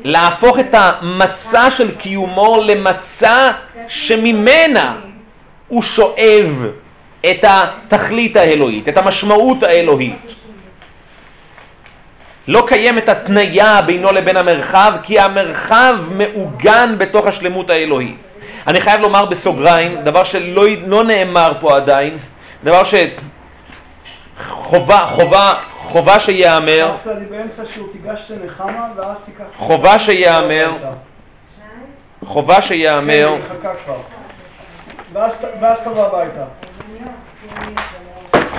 להפוך 0.05 0.59
את 0.59 0.75
המצע 0.75 1.71
של 1.71 1.97
קיומו 1.97 2.63
למצע 2.67 3.51
שממנה 3.89 4.97
הוא 5.69 5.83
שואב 5.83 6.67
את 7.31 7.45
התכלית 7.45 8.37
האלוהית, 8.37 8.89
את 8.89 8.99
המשמעות 8.99 9.63
האלוהית. 9.63 10.36
לא 12.49 12.65
קיימת 12.67 13.09
התניה 13.09 13.83
בינו 13.83 14.13
לבין 14.13 14.37
המרחב, 14.37 14.93
כי 15.03 15.21
המרחב 15.21 15.95
מעוגן 16.11 16.95
בתוך 16.99 17.27
השלמות 17.27 17.71
האלוהית. 17.71 18.17
אני 18.67 18.81
חייב 18.81 19.01
לומר 19.01 19.25
בסוגריים, 19.25 20.03
דבר 20.05 20.25
שלא 20.25 20.65
לא 20.87 21.05
נאמר 21.05 21.53
פה 21.61 21.77
עדיין, 21.77 22.19
דבר 22.65 22.83
שחובה, 24.39 25.07
חובה, 25.11 25.55
חובה 25.83 26.21
שיאמר, 26.21 26.95
חובה 29.59 29.99
שיאמר, 29.99 30.73
חובה 32.27 32.63
שיאמר, 32.63 33.37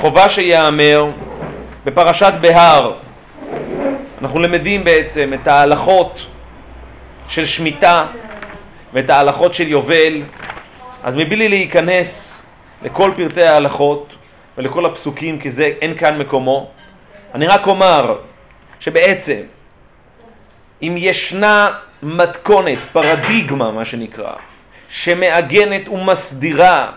חובה 0.02 0.30
שיאמר 0.30 1.06
בפרשת 1.86 2.34
בהר 2.42 3.07
אנחנו 4.22 4.40
למדים 4.40 4.84
בעצם 4.84 5.34
את 5.34 5.48
ההלכות 5.48 6.26
של 7.28 7.46
שמיטה 7.46 8.06
ואת 8.94 9.10
ההלכות 9.10 9.54
של 9.54 9.68
יובל, 9.68 10.22
אז 11.04 11.16
מבלי 11.16 11.50
להיכנס 11.50 12.44
לכל 12.84 13.12
פרטי 13.18 13.42
ההלכות 13.42 14.14
ולכל 14.58 14.86
הפסוקים, 14.86 15.40
כי 15.40 15.52
זה 15.52 15.74
אין 15.82 15.98
כאן 15.98 16.18
מקומו, 16.18 16.70
אני 17.36 17.48
רק 17.48 17.68
אומר 17.68 18.16
שבעצם 18.80 19.42
אם 20.82 20.96
ישנה 20.98 21.68
מתכונת, 22.04 22.78
פרדיגמה 22.92 23.72
מה 23.72 23.86
שנקרא, 23.86 24.34
שמעגנת 24.90 25.88
ומסדירה 25.88 26.92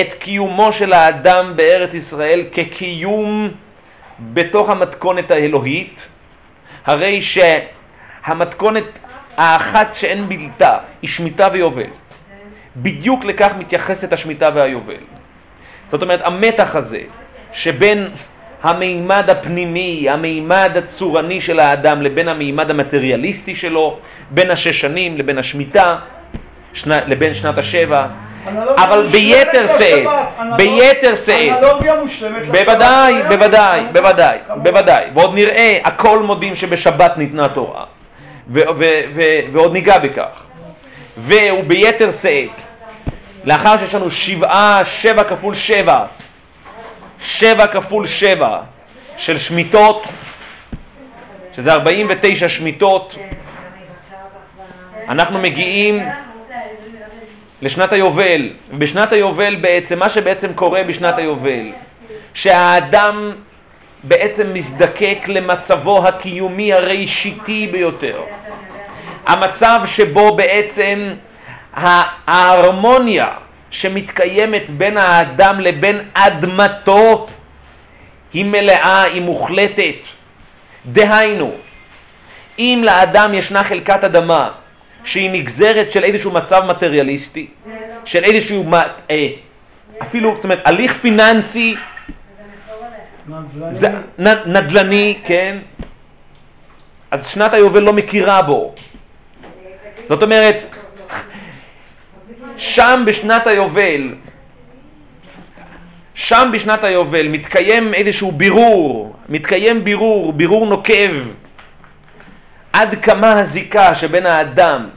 את 0.00 0.14
קיומו 0.18 0.72
של 0.72 0.92
האדם 0.92 1.52
בארץ 1.56 1.94
ישראל 1.94 2.44
כקיום 2.52 3.50
בתוך 4.20 4.70
המתכונת 4.70 5.30
האלוהית, 5.30 6.06
הרי 6.86 7.20
שהמתכונת 7.22 8.84
האחת 9.36 9.94
שאין 9.94 10.28
בלתה 10.28 10.78
היא 11.02 11.10
שמיטה 11.10 11.48
ויובל. 11.52 11.90
בדיוק 12.76 13.24
לכך 13.24 13.50
מתייחסת 13.58 14.12
השמיטה 14.12 14.48
והיובל. 14.54 15.04
זאת 15.90 16.02
אומרת, 16.02 16.20
המתח 16.24 16.76
הזה 16.76 17.00
שבין 17.52 18.08
המימד 18.62 19.30
הפנימי, 19.30 20.06
המימד 20.10 20.72
הצורני 20.76 21.40
של 21.40 21.60
האדם 21.60 22.02
לבין 22.02 22.28
המימד 22.28 22.70
המטריאליסטי 22.70 23.54
שלו, 23.54 23.98
בין 24.30 24.50
השש 24.50 24.80
שנים 24.80 25.18
לבין 25.18 25.38
השמיטה, 25.38 25.96
שנה, 26.72 27.00
לבין 27.06 27.34
שנת 27.34 27.58
השבע, 27.58 28.06
אבל 28.76 29.06
ביתר 29.06 29.66
שאת, 29.78 30.06
ביתר 30.56 31.14
שאת, 31.14 31.52
בוודאי, 32.50 33.14
בוודאי, 33.28 33.80
בוודאי, 33.92 34.38
בוודאי, 34.56 35.04
ועוד 35.14 35.34
נראה, 35.34 35.78
הכל 35.84 36.22
מודים 36.22 36.54
שבשבת 36.54 37.18
ניתנה 37.18 37.48
תורה, 37.48 37.84
ועוד 39.52 39.72
ניגע 39.72 39.98
בכך, 39.98 40.42
והוא 41.16 41.64
ביתר 41.64 42.10
שאת, 42.10 42.48
לאחר 43.44 43.78
שיש 43.78 43.94
לנו 43.94 44.10
שבעה, 44.10 44.80
שבע 44.84 45.24
כפול 45.24 45.54
שבע, 45.54 46.04
שבע 47.24 47.66
כפול 47.66 48.06
שבע 48.06 48.58
של 49.16 49.38
שמיטות, 49.38 50.04
שזה 51.56 51.72
49 51.72 52.48
שמיטות, 52.48 53.16
אנחנו 55.08 55.38
מגיעים 55.38 56.02
לשנת 57.66 57.92
היובל, 57.92 58.50
ובשנת 58.70 59.12
היובל 59.12 59.56
בעצם, 59.56 59.98
מה 59.98 60.10
שבעצם 60.10 60.54
קורה 60.54 60.84
בשנת 60.84 61.18
היובל, 61.18 61.66
שהאדם 62.34 63.32
בעצם 64.02 64.54
מזדקק 64.54 65.18
למצבו 65.28 66.06
הקיומי 66.08 66.72
הראשיתי 66.72 67.68
ביותר. 67.72 68.20
המצב 69.26 69.80
שבו 69.86 70.36
בעצם 70.36 71.14
ההרמוניה 71.74 73.26
שמתקיימת 73.70 74.70
בין 74.70 74.98
האדם 74.98 75.60
לבין 75.60 76.00
אדמתו 76.14 77.26
היא 78.32 78.44
מלאה, 78.44 79.02
היא 79.02 79.22
מוחלטת. 79.22 80.00
דהיינו, 80.86 81.50
אם 82.58 82.82
לאדם 82.84 83.34
ישנה 83.34 83.64
חלקת 83.64 84.04
אדמה 84.04 84.50
שהיא 85.06 85.30
נגזרת 85.30 85.92
של 85.92 86.04
איזשהו 86.04 86.30
מצב 86.30 86.62
מטריאליסטי, 86.68 87.46
של 88.04 88.24
איזשהו, 88.24 88.64
אה, 89.10 89.28
אפילו, 90.02 90.34
זאת 90.34 90.44
אומרת, 90.44 90.60
הליך 90.64 90.92
פיננסי, 90.92 91.74
נדל"ני, 94.46 95.18
כן, 95.24 95.58
אז 97.10 97.28
שנת 97.28 97.54
היובל 97.54 97.82
לא 97.82 97.92
מכירה 97.92 98.42
בו. 98.42 98.74
זאת 100.08 100.22
אומרת, 100.22 100.74
שם 102.56 103.02
בשנת 103.06 103.46
היובל, 103.46 104.14
שם 106.14 106.50
בשנת 106.52 106.84
היובל 106.84 107.28
מתקיים 107.28 107.94
איזשהו 107.94 108.32
בירור, 108.32 109.16
מתקיים 109.28 109.84
בירור, 109.84 110.32
בירור 110.32 110.66
נוקב, 110.66 111.10
עד 112.76 112.94
כמה 113.02 113.32
הזיקה 113.40 113.94
שבין 113.94 114.26
האדם 114.26 114.88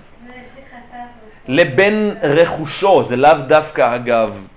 לבין 1.47 2.15
רכושו, 2.23 3.03
זה 3.03 3.15
לאו 3.15 3.33
דווקא 3.47 3.95
אגב 3.95 4.47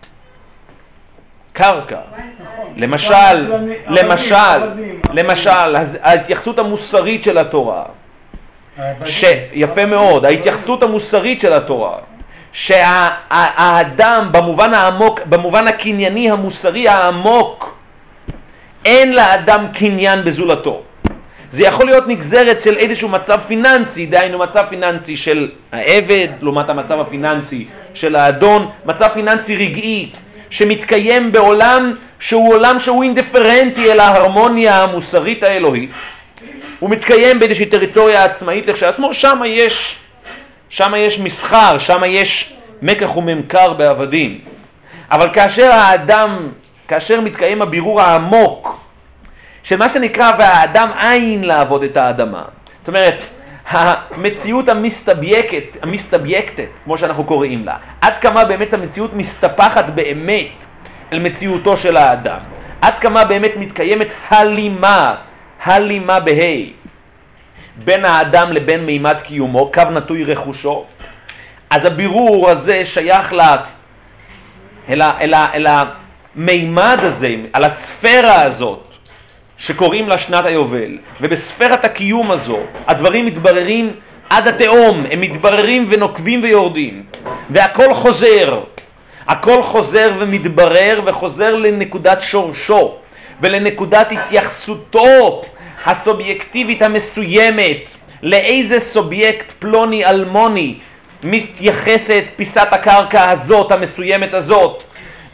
קרקע. 1.52 1.98
למשל, 2.76 3.52
למשל, 3.86 4.70
למשל, 5.12 5.76
ההתייחסות 6.02 6.58
המוסרית 6.58 7.22
של 7.22 7.38
התורה, 7.38 7.84
יפה 9.52 9.86
מאוד, 9.86 10.24
ההתייחסות 10.24 10.82
המוסרית 10.82 11.40
של 11.40 11.52
התורה, 11.52 11.98
שהאדם 12.52 14.28
במובן 14.32 14.74
העמוק, 14.74 15.20
במובן 15.26 15.68
הקנייני 15.68 16.30
המוסרי 16.30 16.88
העמוק, 16.88 17.76
אין 18.84 19.12
לאדם 19.12 19.66
קניין 19.74 20.24
בזולתו. 20.24 20.82
זה 21.52 21.62
יכול 21.62 21.86
להיות 21.86 22.08
נגזרת 22.08 22.60
של 22.60 22.76
איזשהו 22.76 23.08
מצב 23.08 23.40
פיננסי, 23.46 24.06
דהיינו 24.06 24.38
מצב 24.38 24.62
פיננסי 24.68 25.16
של 25.16 25.50
העבד 25.72 26.28
לעומת 26.40 26.68
המצב 26.68 27.00
הפיננסי 27.00 27.66
של 27.94 28.16
האדון, 28.16 28.70
מצב 28.84 29.08
פיננסי 29.14 29.56
רגעי 29.56 30.10
שמתקיים 30.50 31.32
בעולם 31.32 31.94
שהוא 32.20 32.54
עולם 32.54 32.78
שהוא 32.78 33.02
אינדיפרנטי 33.02 33.92
אל 33.92 34.00
ההרמוניה 34.00 34.82
המוסרית 34.82 35.42
האלוהית. 35.42 35.90
הוא 36.78 36.90
מתקיים 36.90 37.38
באיזושהי 37.38 37.66
טריטוריה 37.66 38.24
עצמאית 38.24 38.66
לכשעצמו, 38.66 39.14
שם 39.14 39.40
יש, 39.46 39.96
שם 40.68 40.92
יש 40.96 41.18
מסחר, 41.18 41.78
שם 41.78 42.00
יש 42.06 42.52
מקח 42.82 43.16
וממכר 43.16 43.72
בעבדים. 43.72 44.38
אבל 45.10 45.28
כאשר 45.32 45.70
האדם, 45.72 46.48
כאשר 46.88 47.20
מתקיים 47.20 47.62
הבירור 47.62 48.00
העמוק 48.00 48.82
של 49.62 49.76
מה 49.76 49.88
שנקרא 49.88 50.30
והאדם 50.38 50.90
עין 50.98 51.44
לעבוד 51.44 51.82
את 51.82 51.96
האדמה. 51.96 52.44
זאת 52.80 52.88
אומרת, 52.88 53.24
המציאות 53.70 54.68
המסתבייקת, 54.68 55.64
המסתבייקטת, 55.82 56.68
כמו 56.84 56.98
שאנחנו 56.98 57.24
קוראים 57.24 57.64
לה, 57.64 57.76
עד 58.00 58.18
כמה 58.20 58.44
באמת 58.44 58.74
המציאות 58.74 59.14
מסתפחת 59.14 59.84
באמת 59.94 60.48
אל 61.12 61.18
מציאותו 61.18 61.76
של 61.76 61.96
האדם, 61.96 62.38
עד 62.80 62.98
כמה 62.98 63.24
באמת 63.24 63.50
מתקיימת 63.56 64.08
הלימה, 64.28 65.14
הלימה 65.64 66.20
בה' 66.20 66.72
בין 67.84 68.04
האדם 68.04 68.52
לבין 68.52 68.86
מימד 68.86 69.20
קיומו, 69.20 69.72
קו 69.72 69.82
נטוי 69.90 70.24
רכושו, 70.24 70.84
אז 71.70 71.84
הבירור 71.84 72.50
הזה 72.50 72.84
שייך 72.84 73.32
אל, 74.88 75.34
אל 75.34 75.66
המימד 75.66 76.98
הזה, 77.00 77.34
על 77.52 77.64
הספירה 77.64 78.42
הזאת, 78.42 78.91
שקוראים 79.62 80.08
לה 80.08 80.18
שנת 80.18 80.44
היובל, 80.44 80.98
ובספירת 81.20 81.84
הקיום 81.84 82.30
הזו 82.30 82.58
הדברים 82.86 83.26
מתבררים 83.26 83.90
עד 84.30 84.48
התהום, 84.48 85.04
הם 85.10 85.20
מתבררים 85.20 85.86
ונוקבים 85.90 86.42
ויורדים, 86.42 87.02
והכל 87.50 87.94
חוזר, 87.94 88.60
הכל 89.28 89.62
חוזר 89.62 90.12
ומתברר 90.18 91.00
וחוזר 91.06 91.54
לנקודת 91.54 92.20
שורשו 92.20 92.94
ולנקודת 93.40 94.12
התייחסותו 94.12 95.42
הסובייקטיבית 95.86 96.82
המסוימת, 96.82 97.82
לאיזה 98.22 98.80
סובייקט 98.80 99.52
פלוני 99.58 100.06
אלמוני 100.06 100.74
מתייחסת 101.24 102.24
פיסת 102.36 102.68
הקרקע 102.70 103.30
הזאת, 103.30 103.72
המסוימת 103.72 104.34
הזאת, 104.34 104.82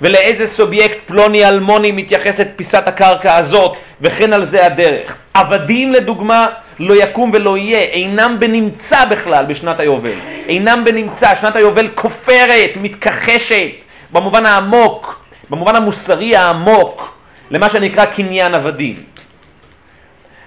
ולאיזה 0.01 0.47
סובייקט 0.47 0.99
פלוני 1.07 1.49
אלמוני 1.49 1.93
מתייחסת 1.93 2.49
פיסת 2.57 2.89
הקרקע 2.89 3.37
הזאת, 3.37 3.77
וכן 4.01 4.33
על 4.33 4.47
זה 4.47 4.67
הדרך. 4.67 5.17
עבדים 5.35 5.93
לדוגמה 5.93 6.47
לא 6.81 7.03
יקום 7.03 7.31
ולא 7.35 7.57
יהיה, 7.59 7.79
אינם 7.79 8.37
בנמצא 8.41 9.05
בכלל 9.05 9.47
בשנת 9.47 9.81
היובל. 9.81 10.19
אינם 10.49 10.85
בנמצא, 10.85 11.37
שנת 11.41 11.57
היובל 11.57 11.89
כופרת, 11.95 12.71
מתכחשת, 12.83 13.71
במובן 14.13 14.47
העמוק, 14.47 15.25
במובן 15.51 15.77
המוסרי 15.77 16.37
העמוק, 16.37 17.19
למה 17.51 17.71
שנקרא 17.71 18.05
קניין 18.05 18.55
עבדים. 18.55 18.97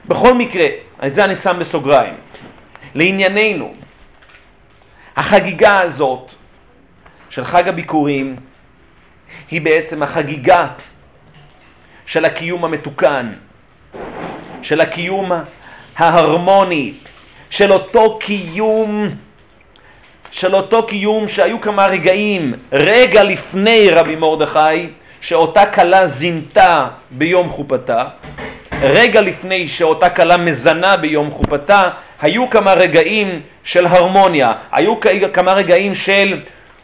בכל 0.06 0.34
מקרה, 0.34 0.66
את 1.06 1.16
זה 1.16 1.24
אני 1.24 1.36
שם 1.36 1.60
בסוגריים. 1.60 2.14
לענייננו, 2.96 3.74
החגיגה 5.18 5.80
הזאת 5.80 6.32
של 7.30 7.46
חג 7.46 7.68
הביקורים 7.68 8.36
היא 9.52 9.62
בעצם 9.62 10.04
החגיגה 10.04 10.68
של 12.06 12.26
הקיום 12.26 12.66
המתוקן, 12.66 13.32
של 14.62 14.82
הקיום 14.82 15.32
ההרמוני, 15.98 16.94
של 17.50 17.72
אותו 17.74 18.20
קיום, 18.20 19.10
של 20.32 20.56
אותו 20.56 20.88
קיום 20.88 21.28
שהיו 21.28 21.62
כמה 21.62 21.86
רגעים, 21.86 22.54
רגע 22.72 23.24
לפני 23.24 23.90
רבי 23.92 24.16
מרדכי, 24.16 24.88
שאותה 25.22 25.66
כלה 25.66 26.08
זינתה 26.08 26.88
ביום 27.12 27.50
חופתה, 27.50 28.06
רגע 28.82 29.22
לפני 29.22 29.68
שאותה 29.68 30.10
כלה 30.10 30.38
מזנה 30.38 30.98
ביום 30.98 31.32
חופתה, 31.32 31.84
היו 32.22 32.50
כמה 32.50 32.74
רגעים 32.74 33.42
של 33.64 33.86
הרמוניה, 33.86 34.52
היו 34.72 34.96
כמה 35.34 35.54
רגעים 35.54 35.96
של 35.96 36.42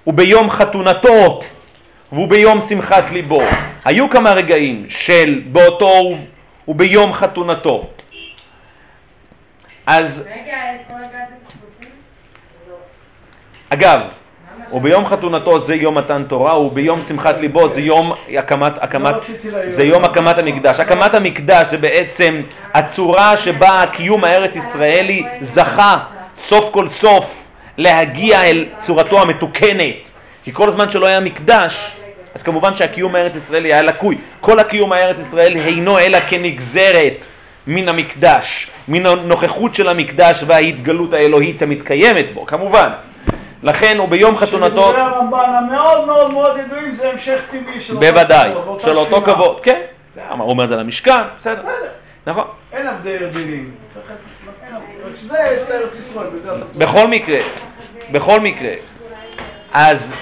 וביום 0.07 0.49
חתונתו 0.49 1.41
וביום 2.11 2.61
שמחת 2.61 3.11
ליבו. 3.11 3.41
היו 3.85 4.09
כמה 4.09 4.33
רגעים 4.33 4.85
של 4.89 5.41
באותו 5.51 6.15
וביום 6.67 7.13
חתונתו. 7.13 7.87
אז... 9.85 10.27
אגב, 13.69 14.01
וביום 14.73 15.05
חתונתו 15.05 15.59
זה 15.59 15.75
יום 15.75 15.97
מתן 15.97 16.23
תורה, 16.27 16.59
וביום 16.59 17.01
שמחת 17.07 17.39
ליבו 17.39 17.69
זה 17.69 17.81
יום 17.81 18.13
הקמת, 18.37 18.73
הקמת, 18.81 19.15
זה 19.65 19.83
יום 19.83 20.03
הקמת 20.03 20.37
המקדש. 20.37 20.79
הקמת 20.79 21.13
המקדש 21.13 21.67
זה 21.67 21.77
בעצם 21.77 22.41
הצורה 22.73 23.37
שבה 23.37 23.81
הקיום 23.81 24.23
הארץ 24.23 24.55
ישראלי 24.55 25.23
זכה 25.41 25.95
סוף 26.37 26.69
כל 26.71 26.89
סוף 26.89 27.47
להגיע 27.77 28.43
אל 28.43 28.65
צורתו 28.85 29.21
המתוקנת. 29.21 29.95
כי 30.47 30.53
כל 30.53 30.71
זמן 30.71 30.89
שלא 30.89 31.07
היה 31.07 31.19
מקדש, 31.19 31.91
אז 32.35 32.43
כמובן 32.43 32.75
שהקיום 32.75 33.15
הארץ 33.15 33.35
ישראלי 33.35 33.73
היה 33.73 33.81
לקוי. 33.81 34.17
כל 34.41 34.59
הקיום 34.59 34.93
הארץ 34.93 35.17
ישראלי 35.19 35.61
אינו 35.65 35.99
אלא 35.99 36.19
כנגזרת 36.29 37.25
מן 37.67 37.89
המקדש, 37.89 38.69
מן 38.87 39.05
הנוכחות 39.05 39.75
של 39.75 39.87
המקדש 39.87 40.43
וההתגלות 40.47 41.13
האלוהית 41.13 41.61
המתקיימת 41.61 42.33
בו, 42.33 42.45
כמובן. 42.45 42.89
לכן 43.63 43.97
הוא 43.97 44.09
ביום 44.09 44.37
חתונתו... 44.37 44.87
שדברי 44.89 45.01
הרמב"ן 45.01 45.49
המאוד 45.57 46.05
מאוד 46.05 46.33
מאוד 46.33 46.57
ידועים 46.59 46.93
זה 46.93 47.09
המשך 47.11 47.39
טבעי 47.51 47.81
של 47.81 47.95
אותו 47.95 48.07
בוודאי, 48.07 48.49
כבוד, 48.51 48.65
באותה 48.65 48.83
של 48.85 48.97
אותו. 48.97 49.21
כבוד, 49.21 49.59
כן. 49.63 49.81
זה- 50.13 50.21
הוא 50.29 50.49
אומר 50.49 50.63
את 50.63 50.69
זה 50.69 50.75
למשכן, 50.75 51.11
בסדר. 51.37 51.55
בסדר. 51.55 51.71
נכון. 52.25 52.43
אין 52.73 52.87
הבדל 52.87 53.29
דינים. 53.33 53.71
בכל 56.77 57.07
מקרה, 57.07 57.39
בכל 58.11 58.39
מקרה, 58.39 58.71
אז 59.73 60.13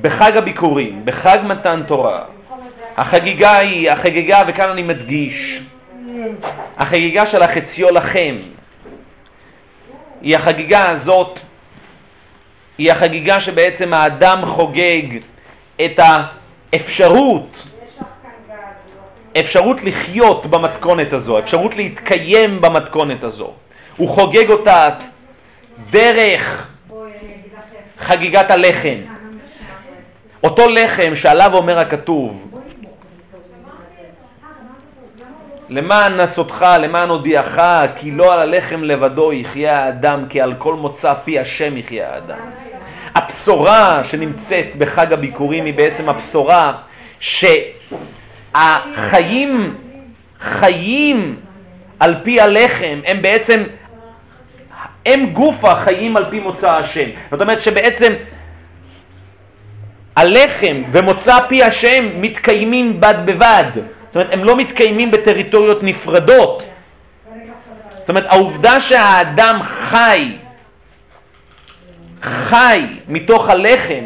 בחג 0.00 0.36
הביקורים, 0.36 1.02
בחג 1.04 1.38
מתן 1.44 1.82
תורה, 1.86 2.24
החגיגה 2.96 3.56
היא, 3.58 3.90
החגיגה, 3.90 4.42
וכאן 4.46 4.70
אני 4.70 4.82
מדגיש, 4.82 5.60
החגיגה 6.78 7.26
של 7.26 7.42
החציו 7.42 7.90
לכם, 7.90 8.36
היא 10.22 10.36
החגיגה 10.36 10.90
הזאת, 10.90 11.38
היא 12.78 12.92
החגיגה 12.92 13.40
שבעצם 13.40 13.94
האדם 13.94 14.46
חוגג 14.46 15.02
את 15.84 16.00
האפשרות, 16.72 17.62
אפשרות 19.40 19.82
לחיות 19.82 20.46
במתכונת 20.46 21.12
הזו, 21.12 21.38
אפשרות 21.38 21.76
להתקיים 21.76 22.60
במתכונת 22.60 23.24
הזו. 23.24 23.52
הוא 23.96 24.08
חוגג 24.08 24.50
אותה 24.50 24.88
דרך 25.90 26.68
חגיגת 27.98 28.50
הלחם. 28.50 29.13
אותו 30.44 30.68
לחם 30.68 31.16
שעליו 31.16 31.50
אומר 31.54 31.78
הכתוב, 31.78 32.50
למען 35.68 36.20
נסותך, 36.20 36.66
למען 36.80 37.08
הודיעך, 37.08 37.60
כי 37.96 38.10
לא 38.10 38.34
על 38.34 38.40
הלחם 38.40 38.84
לבדו 38.84 39.32
יחיה 39.32 39.78
האדם, 39.78 40.24
כי 40.28 40.40
על 40.40 40.54
כל 40.58 40.74
מוצא 40.74 41.14
פי 41.24 41.38
השם 41.38 41.76
יחיה 41.76 42.14
האדם. 42.14 42.38
הבשורה 43.14 44.04
שנמצאת 44.04 44.76
בחג 44.78 45.12
הביקורים 45.12 45.64
היא 45.64 45.74
בעצם 45.74 46.08
הבשורה 46.08 46.72
שהחיים, 48.50 49.74
חיים 50.40 51.36
על 52.00 52.14
פי 52.22 52.40
הלחם 52.40 53.00
הם 53.06 53.22
בעצם, 53.22 53.62
הם 55.06 55.26
גוף 55.26 55.64
החיים 55.64 56.16
על 56.16 56.24
פי 56.30 56.40
מוצא 56.40 56.70
השם. 56.70 57.08
זאת 57.30 57.40
אומרת 57.40 57.62
שבעצם 57.62 58.12
הלחם 60.16 60.82
ומוצא 60.90 61.38
פי 61.48 61.62
השם 61.62 62.08
מתקיימים 62.20 63.00
בד 63.00 63.14
בבד. 63.24 63.64
זאת 63.74 64.16
אומרת, 64.16 64.32
הם 64.32 64.44
לא 64.44 64.56
מתקיימים 64.56 65.10
בטריטוריות 65.10 65.82
נפרדות. 65.82 66.62
זאת 67.98 68.08
אומרת, 68.08 68.24
העובדה 68.28 68.80
שהאדם 68.80 69.60
חי, 69.62 70.32
חי 72.22 72.86
מתוך 73.08 73.48
הלחם, 73.48 74.04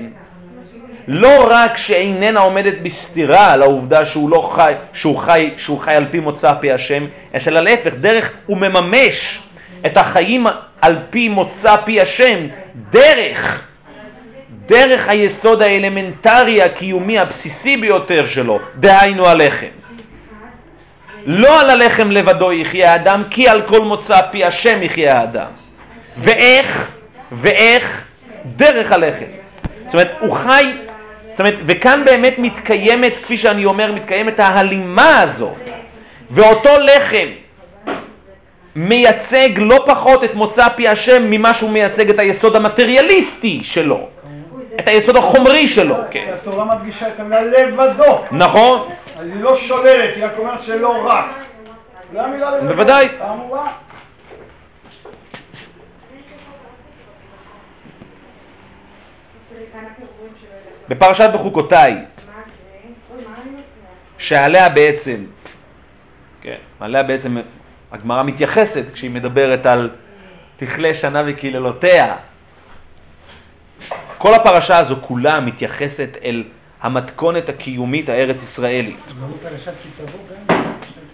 לא 1.08 1.46
רק 1.50 1.76
שאיננה 1.76 2.40
עומדת 2.40 2.74
בסתירה 2.82 3.56
לעובדה 3.56 4.06
שהוא 4.06 4.30
לא 4.30 4.50
חי, 4.54 4.72
שהוא 4.92 5.18
חי, 5.18 5.50
שהוא 5.56 5.78
חי 5.78 5.94
על 5.94 6.06
פי 6.10 6.20
מוצא 6.20 6.52
פי 6.60 6.72
השם, 6.72 7.06
אלא 7.46 7.60
להפך, 7.60 7.94
דרך 8.00 8.32
הוא 8.46 8.56
מממש 8.56 9.42
את 9.86 9.96
החיים 9.96 10.46
על 10.80 10.98
פי 11.10 11.28
מוצא 11.28 11.76
פי 11.84 12.00
השם, 12.00 12.46
דרך 12.90 13.67
דרך 14.68 15.08
היסוד 15.08 15.62
האלמנטרי 15.62 16.62
הקיומי 16.62 17.18
הבסיסי 17.18 17.76
ביותר 17.76 18.26
שלו, 18.26 18.58
דהיינו 18.76 19.26
הלחם. 19.26 19.66
לא 21.26 21.60
על 21.60 21.70
הלחם 21.70 22.10
לבדו 22.10 22.52
יחיה 22.52 22.92
האדם, 22.92 23.22
כי 23.30 23.48
על 23.48 23.62
כל 23.62 23.80
מוצא 23.80 24.20
פי 24.30 24.44
השם 24.44 24.82
יחיה 24.82 25.18
האדם. 25.18 25.50
ואיך? 26.18 26.90
ואיך? 27.32 28.04
דרך 28.56 28.92
הלחם. 28.92 29.24
זאת 29.86 29.94
אומרת, 29.94 30.12
הוא 30.20 30.36
חי, 30.36 30.72
זאת 31.30 31.40
אומרת, 31.40 31.54
וכאן 31.66 32.02
באמת 32.04 32.34
מתקיימת, 32.38 33.12
כפי 33.22 33.38
שאני 33.38 33.64
אומר, 33.64 33.92
מתקיימת 33.92 34.40
ההלימה 34.40 35.20
הזאת. 35.20 35.54
ואותו 36.30 36.70
לחם 36.78 37.28
מייצג 38.76 39.48
לא 39.56 39.84
פחות 39.86 40.24
את 40.24 40.34
מוצא 40.34 40.68
פי 40.68 40.88
השם 40.88 41.30
ממה 41.30 41.54
שהוא 41.54 41.70
מייצג 41.70 42.10
את 42.10 42.18
היסוד 42.18 42.56
המטריאליסטי 42.56 43.60
שלו. 43.62 44.08
את 44.78 44.88
היסוד 44.88 45.16
החומרי 45.16 45.68
שלו, 45.68 45.96
כן. 46.10 46.30
התורה 46.34 46.64
מדגישה 46.64 47.08
את 47.08 47.20
המילה 47.20 47.42
לבדו. 47.42 48.24
נכון, 48.32 48.88
אז 49.18 49.26
היא 49.26 49.42
לא 49.42 49.56
שוללת, 49.56 50.16
היא 50.16 50.24
רק 50.24 50.32
אומרת 50.38 50.62
שלא 50.62 51.06
רק. 51.06 51.24
זה 52.12 52.22
המילה 52.22 52.50
לבדו. 52.50 52.68
בוודאי. 52.68 53.08
בפרשת 60.88 61.30
בחוקותיי, 61.34 61.94
שעליה 64.18 64.68
בעצם, 64.68 65.24
כן, 66.40 66.56
עליה 66.80 67.02
בעצם 67.02 67.36
הגמרא 67.92 68.22
מתייחסת 68.22 68.84
כשהיא 68.92 69.10
מדברת 69.10 69.66
על 69.66 69.90
תכלה 70.56 70.94
שנה 70.94 71.20
וקללותיה. 71.26 72.16
כל 74.18 74.34
הפרשה 74.34 74.78
הזו 74.78 74.96
כולה 75.00 75.40
מתייחסת 75.40 76.16
אל 76.24 76.44
המתכונת 76.82 77.48
הקיומית 77.48 78.08
הארץ 78.08 78.42
ישראלית. 78.42 79.12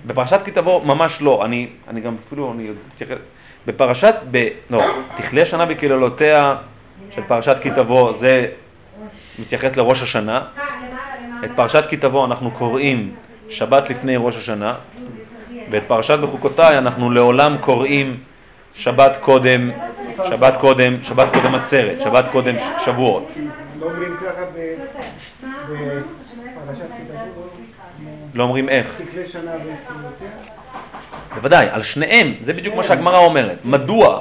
בפרשת 0.07 0.41
כי 0.45 0.51
תבוא 0.51 0.85
ממש 0.85 1.23
לא, 1.23 1.45
אני, 1.45 1.69
אני 1.89 2.01
גם 2.01 2.17
אפילו, 2.27 2.53
אני 2.53 2.69
אתייחס, 2.97 3.17
בפרשת, 3.67 4.15
ב, 4.31 4.49
לא, 4.71 4.83
תכלה 5.17 5.45
שנה 5.45 5.67
וקללותיה 5.69 6.57
של 7.15 7.23
פרשת 7.29 7.57
כי 7.63 7.71
תבוא, 7.71 8.13
זה 8.19 8.47
מתייחס 9.39 9.77
לראש 9.77 10.03
השנה. 10.03 10.43
את 11.45 11.51
פרשת 11.57 11.85
כי 11.91 11.97
תבוא 11.97 12.27
אנחנו 12.27 12.51
קוראים 12.51 13.15
שבת 13.49 13.91
לפני 13.91 14.17
ראש 14.17 14.37
השנה, 14.37 14.75
ואת 15.71 15.83
פרשת 15.87 16.19
בחוקותיי 16.19 16.79
אנחנו 16.79 17.11
לעולם 17.11 17.57
קוראים 17.61 18.17
שבת 18.75 19.17
קודם, 19.21 19.71
שבת 20.17 20.57
קודם, 20.61 21.03
שבת 21.03 21.29
קודם 21.33 21.55
עצרת, 21.55 22.01
שבת 22.01 22.25
קודם 22.33 22.55
שבועות. 22.85 23.29
לא 28.35 28.43
אומרים 28.43 28.69
לא 28.69 28.73
איך. 28.73 29.01
בוודאי, 31.35 31.67
על 31.71 31.83
שניהם, 31.83 32.35
זה 32.41 32.53
בדיוק 32.53 32.75
מה 32.75 32.83
שהגמרא 32.85 33.19
אומרת. 33.19 33.59
מדוע? 33.65 34.21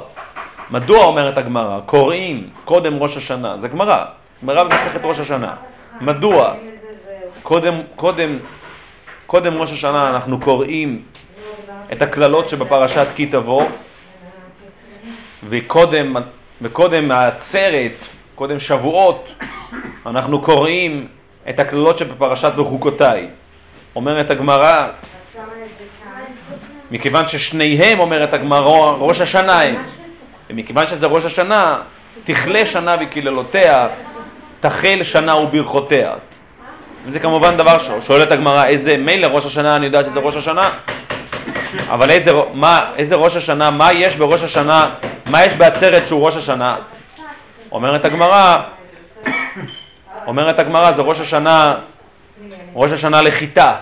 מדוע 0.70 1.04
אומרת 1.04 1.38
הגמרא? 1.38 1.80
קוראים 1.86 2.48
קודם 2.64 2.94
ראש 3.02 3.16
השנה, 3.16 3.58
זה 3.58 3.68
גמרא, 3.68 4.04
גמרא 4.42 4.62
במסכת 4.62 5.00
ראש 5.02 5.18
השנה. 5.18 5.54
מדוע? 6.00 6.54
קודם, 7.42 7.74
קודם, 7.96 8.38
קודם 9.26 9.54
ראש 9.54 9.72
השנה 9.72 10.10
אנחנו 10.10 10.40
קוראים 10.40 11.02
את 11.92 12.02
הקללות 12.02 12.48
שבפרשת 12.48 13.06
כי 13.14 13.26
תבוא, 13.26 13.64
וקודם, 15.48 16.16
וקודם 16.62 17.10
העצרת, 17.10 17.92
קודם 18.34 18.58
שבועות, 18.58 19.28
אנחנו 20.06 20.42
קוראים 20.42 21.06
את 21.48 21.60
הקללות 21.60 21.98
שבפרשת 21.98 22.52
בחוקותיי. 22.56 23.28
אומרת 23.96 24.30
הגמרא, 24.30 24.88
מכיוון 26.90 27.28
ששניהם, 27.28 28.00
אומרת 28.00 28.34
הגמרא, 28.34 28.90
ראש 28.98 29.20
השנה 29.20 29.60
הם. 29.60 29.82
ומכיוון 30.50 30.86
שזה 30.86 31.06
ראש 31.06 31.24
השנה, 31.24 31.78
תכלה 32.24 32.66
שנה 32.66 32.96
וקללותיה, 33.00 33.88
תחל 34.60 35.02
שנה 35.02 35.36
וברכותיה. 35.36 36.12
וזה 37.06 37.18
כמובן 37.20 37.56
דבר 37.56 37.78
ששואלת 37.78 38.32
הגמרא, 38.32 38.64
איזה, 38.64 38.96
מילא 38.96 39.26
ראש 39.26 39.46
השנה, 39.46 39.76
אני 39.76 39.86
יודע 39.86 40.04
שזה 40.04 40.20
ראש 40.20 40.36
השנה, 40.36 40.70
אבל 41.88 42.10
איזה, 42.10 42.30
מה, 42.54 42.92
איזה 42.96 43.14
ראש 43.14 43.36
השנה, 43.36 43.70
מה 43.70 43.92
יש 43.92 44.16
בראש 44.16 44.42
השנה, 44.42 44.90
מה 45.30 45.44
יש 45.44 45.54
בעצרת 45.54 46.08
שהוא 46.08 46.26
ראש 46.26 46.36
השנה? 46.36 46.76
אומרת 47.72 48.04
הגמרא, 48.04 48.58
אומרת 50.26 50.58
הגמרא, 50.58 50.92
זה 50.92 51.02
ראש 51.02 51.20
השנה, 51.20 51.74
ראש 52.74 52.92
השנה 52.92 53.22
לחיטה. 53.22 53.76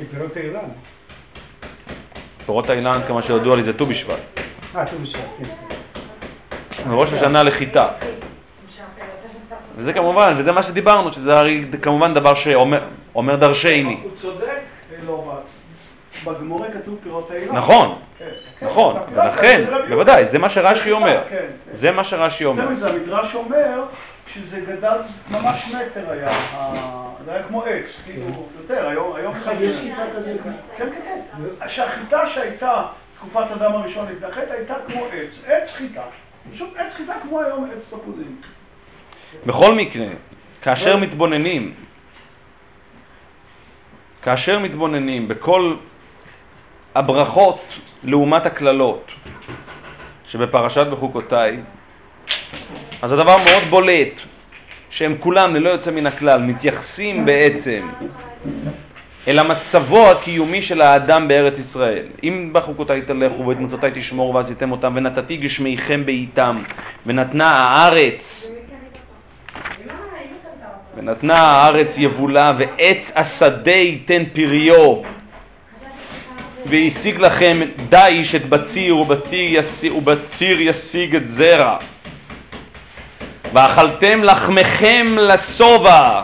מפירות 0.00 0.36
האילן. 0.36 0.58
פירות 2.46 2.70
האילן, 2.70 3.00
כמה 3.08 3.22
שידוע 3.22 3.56
לי, 3.56 3.62
זה 3.62 3.72
ט"ו 3.72 3.86
בשבט. 3.86 4.40
אה, 4.76 4.86
ט"ו 4.86 4.96
בשבט, 5.02 5.20
כן. 5.38 6.90
וראש 6.90 7.12
השנה 7.12 7.42
לחיטה. 7.42 7.88
וזה 9.76 9.92
כמובן, 9.92 10.34
וזה 10.38 10.52
מה 10.52 10.62
שדיברנו, 10.62 11.12
שזה 11.12 11.38
הרי 11.38 11.64
כמובן 11.82 12.14
דבר 12.14 12.34
שאומר 12.34 13.36
דרשני. 13.36 14.00
הוא 14.02 14.10
צודק, 14.14 14.60
לא 15.06 15.28
רק. 15.28 15.59
בגמורה 16.24 16.68
כתוב 16.70 16.98
פירות 17.02 17.30
האילן. 17.30 17.56
נכון, 17.56 17.98
כן, 18.18 18.30
נכון, 18.62 18.96
כן, 18.96 19.18
ולכן, 19.18 19.64
כן, 19.70 19.88
בוודאי, 19.88 20.26
זה 20.26 20.38
מה 20.38 20.50
שרש"י 20.50 20.90
אומר. 20.90 21.20
כן, 21.28 21.36
כן. 21.36 21.46
זה 21.72 21.90
מה 21.90 22.04
שרש"י 22.04 22.44
אומר. 22.44 22.62
יותר 22.62 22.72
מזה, 22.72 22.90
המדרש 22.90 23.34
אומר 23.34 23.84
שזה 24.34 24.60
גדל 24.60 24.98
ממש 25.30 25.72
מטר 25.74 26.10
היה, 26.10 26.30
זה 27.24 27.32
היה 27.32 27.42
כמו 27.42 27.64
עץ, 27.64 28.00
כאילו, 28.04 28.24
יותר, 28.62 28.88
היום, 28.88 29.16
יש 29.60 29.76
כזאת. 30.12 30.40
כן, 30.76 30.86
כן, 30.90 31.20
כן. 31.58 31.68
שהחיטה 31.68 32.26
שהייתה 32.26 32.86
תקופת 33.18 33.50
אדם 33.50 33.72
הראשון 33.72 34.06
לפני 34.12 34.26
החטא 34.26 34.52
הייתה 34.52 34.74
כמו 34.86 35.06
עץ, 35.12 35.44
עץ 35.46 35.72
חיטה. 35.72 36.02
פשוט 36.54 36.76
עץ 36.76 36.94
חיטה 36.94 37.12
כמו 37.22 37.40
היום 37.40 37.70
עץ 37.76 37.84
תפוזים. 37.84 38.36
בכל 39.46 39.74
מקרה, 39.74 40.06
כאשר 40.62 40.96
מתבוננים, 40.96 41.74
כאשר 44.22 44.58
מתבוננים 44.58 45.28
בכל 45.28 45.74
הברכות 46.94 47.60
לעומת 48.04 48.46
הקללות 48.46 49.10
שבפרשת 50.28 50.86
בחוקותיי, 50.86 51.60
אז 53.02 53.12
הדבר 53.12 53.36
מאוד 53.36 53.62
בולט, 53.70 54.20
שהם 54.90 55.16
כולם 55.20 55.54
ללא 55.54 55.68
יוצא 55.68 55.90
מן 55.90 56.06
הכלל 56.06 56.42
מתייחסים 56.42 57.24
בעצם 57.24 57.88
אל 59.28 59.38
המצבו 59.38 60.10
הקיומי 60.10 60.62
של 60.62 60.80
האדם 60.80 61.28
בארץ 61.28 61.58
ישראל. 61.58 62.06
אם 62.22 62.50
בחוקותיי 62.52 63.02
תלכו 63.02 63.46
ואת 63.46 63.56
מצוותיי 63.58 63.90
תשמור 63.94 64.34
ועשיתם 64.34 64.72
אותם 64.72 64.92
ונתתי 64.96 65.36
גשמיכם 65.36 66.06
בעיתם 66.06 66.58
ונתנה 67.06 67.50
הארץ 67.50 68.52
ונתנה 70.96 71.38
הארץ 71.38 71.98
יבולה 71.98 72.52
ועץ 72.58 73.12
השדה 73.16 73.70
ייתן 73.70 74.22
פריו 74.32 74.96
והשיג 76.66 77.20
לכם 77.20 77.60
דיש 77.88 78.34
את 78.34 78.48
בציר 78.48 78.96
ובציר, 78.96 79.58
ישיג, 79.58 79.94
ובציר 79.94 80.60
ישיג 80.60 81.16
את 81.16 81.28
זרע. 81.28 81.76
ואכלתם 83.52 84.24
לחמכם 84.24 85.16
לשובע 85.18 86.22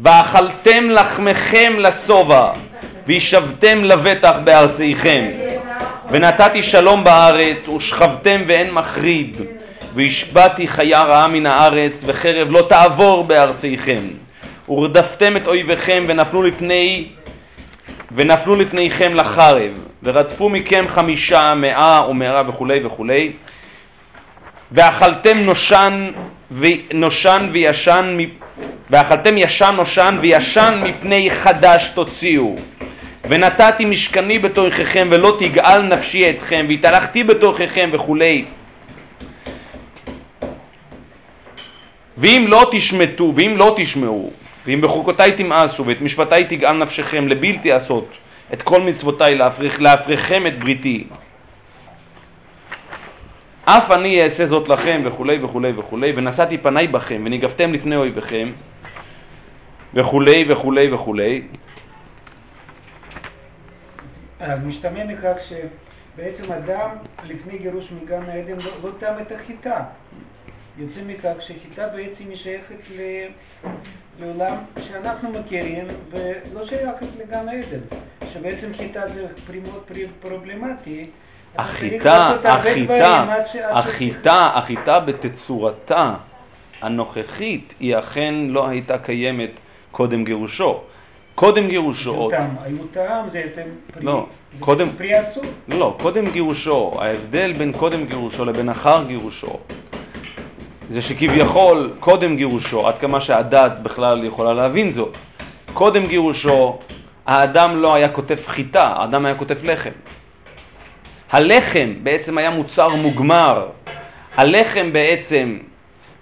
ואכלתם 0.00 0.90
לחמכם 0.90 1.72
לשובע 1.78 2.52
וישבתם 3.06 3.84
לבטח 3.84 4.36
בארציכם. 4.44 5.22
ונתתי 6.10 6.62
שלום 6.62 7.04
בארץ 7.04 7.68
ושכבתם 7.68 8.42
ואין 8.46 8.70
מחריד. 8.70 9.36
והשבעתי 9.94 10.68
חיה 10.68 11.02
רעה 11.02 11.28
מן 11.28 11.46
הארץ 11.46 12.02
וחרב 12.06 12.48
לא 12.50 12.66
תעבור 12.68 13.24
בארציכם. 13.24 14.02
ורדפתם 14.68 15.36
את 15.36 15.46
אויביכם 15.46 16.04
ונפלו 16.06 16.42
לפני 16.42 17.04
ונפלו 18.12 18.56
לפניכם 18.56 19.14
לחרב 19.14 19.70
ורדפו 20.02 20.48
מכם 20.48 20.84
חמישה 20.88 21.54
מאה 21.54 22.10
ומאה 22.10 22.42
וכולי 22.48 22.86
וכולי. 22.86 23.32
ואכלתם 24.72 25.38
נושן, 25.38 26.10
ונושן 26.50 27.48
וישן 27.52 28.16
ואכלתם 28.90 29.38
ישן 29.38 29.74
נושן 29.76 30.18
וישן 30.20 30.80
מפני 30.84 31.30
חדש 31.30 31.90
תוציאו. 31.94 32.56
ונתתי 33.28 33.84
משכני 33.84 34.38
בתוככם 34.38 35.08
ולא 35.10 35.36
תגאל 35.38 35.82
נפשי 35.82 36.30
אתכם 36.30 36.66
והתהלכתי 36.68 37.24
בתוככם 37.24 37.90
וכולי. 37.92 38.44
ואם 42.16 42.44
לא 42.48 42.68
תשמטו 42.72 43.32
ואם 43.36 43.54
לא 43.56 43.74
תשמעו 43.76 44.32
ואם 44.70 44.80
בחוקותיי 44.80 45.32
תמאסו 45.32 45.86
ואת 45.86 46.00
משפטיי 46.00 46.44
תגאל 46.44 46.72
נפשכם 46.72 47.28
לבלתי 47.28 47.72
עשות 47.72 48.08
את 48.52 48.62
כל 48.62 48.80
מצוותיי 48.80 49.34
להפריך, 49.34 49.80
להפריכם 49.80 50.46
את 50.46 50.58
בריתי 50.58 51.06
אף 53.64 53.90
אני 53.90 54.22
אעשה 54.22 54.46
זאת 54.46 54.68
לכם 54.68 55.02
וכולי 55.04 55.44
וכולי 55.44 55.72
וכולי 55.76 56.12
ונשאתי 56.16 56.58
פניי 56.58 56.86
בכם 56.86 57.22
וניגבתם 57.24 57.72
לפני 57.72 57.96
אויביכם 57.96 58.48
וכולי 59.94 60.44
וכולי 60.48 60.94
וכולי 60.94 61.42
אז 64.40 64.64
משתמע 64.64 65.04
מכך 65.04 65.34
שבעצם 65.48 66.52
אדם 66.52 66.90
לפני 67.24 67.58
גירוש 67.58 67.92
מגן 67.92 68.22
העדן 68.28 68.56
לא, 68.64 68.70
לא 68.82 68.90
טעם 68.98 69.14
את 69.20 69.32
החיטה. 69.32 69.84
יוצא 70.80 71.00
מכך 71.06 71.42
שחיטה 71.42 71.86
בעצם 71.96 72.24
היא 72.28 72.36
שייכת 72.36 72.90
ל... 72.96 73.00
לעולם 74.20 74.56
שאנחנו 74.86 75.30
מכירים 75.30 75.84
ולא 76.10 76.66
שייכת 76.66 77.06
לגן 77.18 77.48
העדן. 77.48 77.80
שבעצם 78.32 78.66
חיטה 78.76 79.06
זה 79.06 79.26
פרי 79.46 79.60
מאוד 79.60 79.82
פרובלמטי. 80.20 81.06
החיטה, 81.56 82.36
החיטה, 82.44 83.26
החיטה, 83.70 84.50
החיטה 84.54 85.00
בתצורתה 85.00 86.14
הנוכחית 86.80 87.74
היא 87.80 87.98
אכן 87.98 88.34
לא 88.48 88.68
הייתה 88.68 88.98
קיימת 88.98 89.50
קודם 89.90 90.24
גירושו. 90.24 90.80
קודם 91.34 91.68
גירושו, 91.68 92.12
היו 92.14 92.30
טעם, 92.30 92.56
היו 92.64 92.84
טעם, 92.92 93.28
זה 93.30 93.42
פרי, 93.94 94.04
לא, 94.04 94.26
זה 94.54 94.64
קודם- 94.64 94.88
פרי 94.98 95.20
אסור. 95.20 95.44
לא, 95.68 95.96
קודם 96.02 96.30
גירושו, 96.30 96.92
ההבדל 97.00 97.52
בין 97.52 97.72
קודם 97.72 98.04
גירושו 98.06 98.44
לבין 98.44 98.68
אחר 98.68 99.04
גירושו 99.04 99.58
זה 100.90 101.02
שכביכול 101.02 101.92
קודם 102.00 102.36
גירושו, 102.36 102.88
עד 102.88 102.98
כמה 102.98 103.20
שהדת 103.20 103.78
בכלל 103.82 104.24
יכולה 104.24 104.52
להבין 104.52 104.92
זאת, 104.92 105.16
קודם 105.74 106.06
גירושו 106.06 106.78
האדם 107.26 107.76
לא 107.76 107.94
היה 107.94 108.08
כותב 108.08 108.36
חיטה, 108.46 108.86
האדם 108.86 109.26
היה 109.26 109.34
כותב 109.34 109.64
לחם. 109.64 109.90
הלחם 111.30 111.94
בעצם 112.02 112.38
היה 112.38 112.50
מוצר 112.50 112.88
מוגמר, 112.94 113.66
הלחם 114.36 114.92
בעצם 114.92 115.58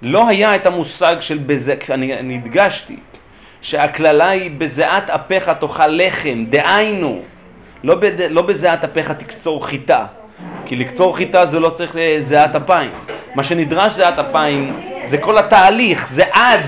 לא 0.03 0.29
היה 0.29 0.55
את 0.55 0.67
המושג 0.67 1.17
של 1.21 1.39
בזה, 1.39 1.75
אני, 1.91 2.15
אני 2.15 2.35
הדגשתי 2.45 2.97
שהקללה 3.61 4.29
היא 4.29 4.51
בזיעת 4.59 5.11
אפיך 5.11 5.49
תאכל 5.49 5.87
לחם, 5.87 6.45
דהיינו, 6.51 7.23
לא, 7.85 7.95
בד, 7.95 8.23
לא 8.31 8.43
בזיעת 8.43 8.85
אפיך 8.85 9.11
תקצור 9.11 9.67
חיטה, 9.67 10.07
כי 10.67 10.77
לקצור 10.77 11.17
חיטה 11.17 11.47
זה 11.47 11.61
לא 11.61 11.71
צריך 11.71 11.97
זיעת 12.21 12.55
אפיים. 12.55 12.91
מה 13.35 13.45
שנדרש 13.45 13.93
זיעת 13.93 14.19
אפיים 14.19 14.81
זה 15.05 15.19
כל 15.19 15.39
התהליך, 15.39 16.09
זה 16.09 16.25
עד 16.33 16.67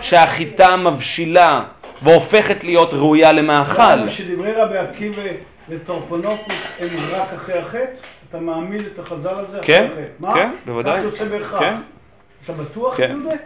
שהחיטה 0.00 0.76
מבשילה 0.76 1.62
והופכת 2.02 2.64
להיות 2.64 2.94
ראויה 2.94 3.32
למאכל. 3.32 4.08
כשדברי 4.08 4.52
רבי 4.52 4.78
עקיבא 4.78 5.22
וטורפונופוס 5.68 6.80
הם 6.80 6.88
רק 7.12 7.28
אחרי 7.34 7.58
החטא, 7.58 7.84
אתה 8.30 8.38
מעמיד 8.38 8.82
את 8.94 8.98
החז"ל 8.98 9.28
הזה 9.28 9.60
אחרי 9.60 9.76
כן, 9.76 9.84
החטא. 9.92 10.00
מה? 10.18 10.34
כן, 10.34 10.50
בוודאי. 10.66 10.98
כך 10.98 11.04
יוצא 11.04 11.24
בהכרח. 11.24 11.60
כן. 11.60 11.74
אתה 12.44 12.52
בטוח 12.52 12.96
כן. 12.96 13.18
בזה? 13.18 13.36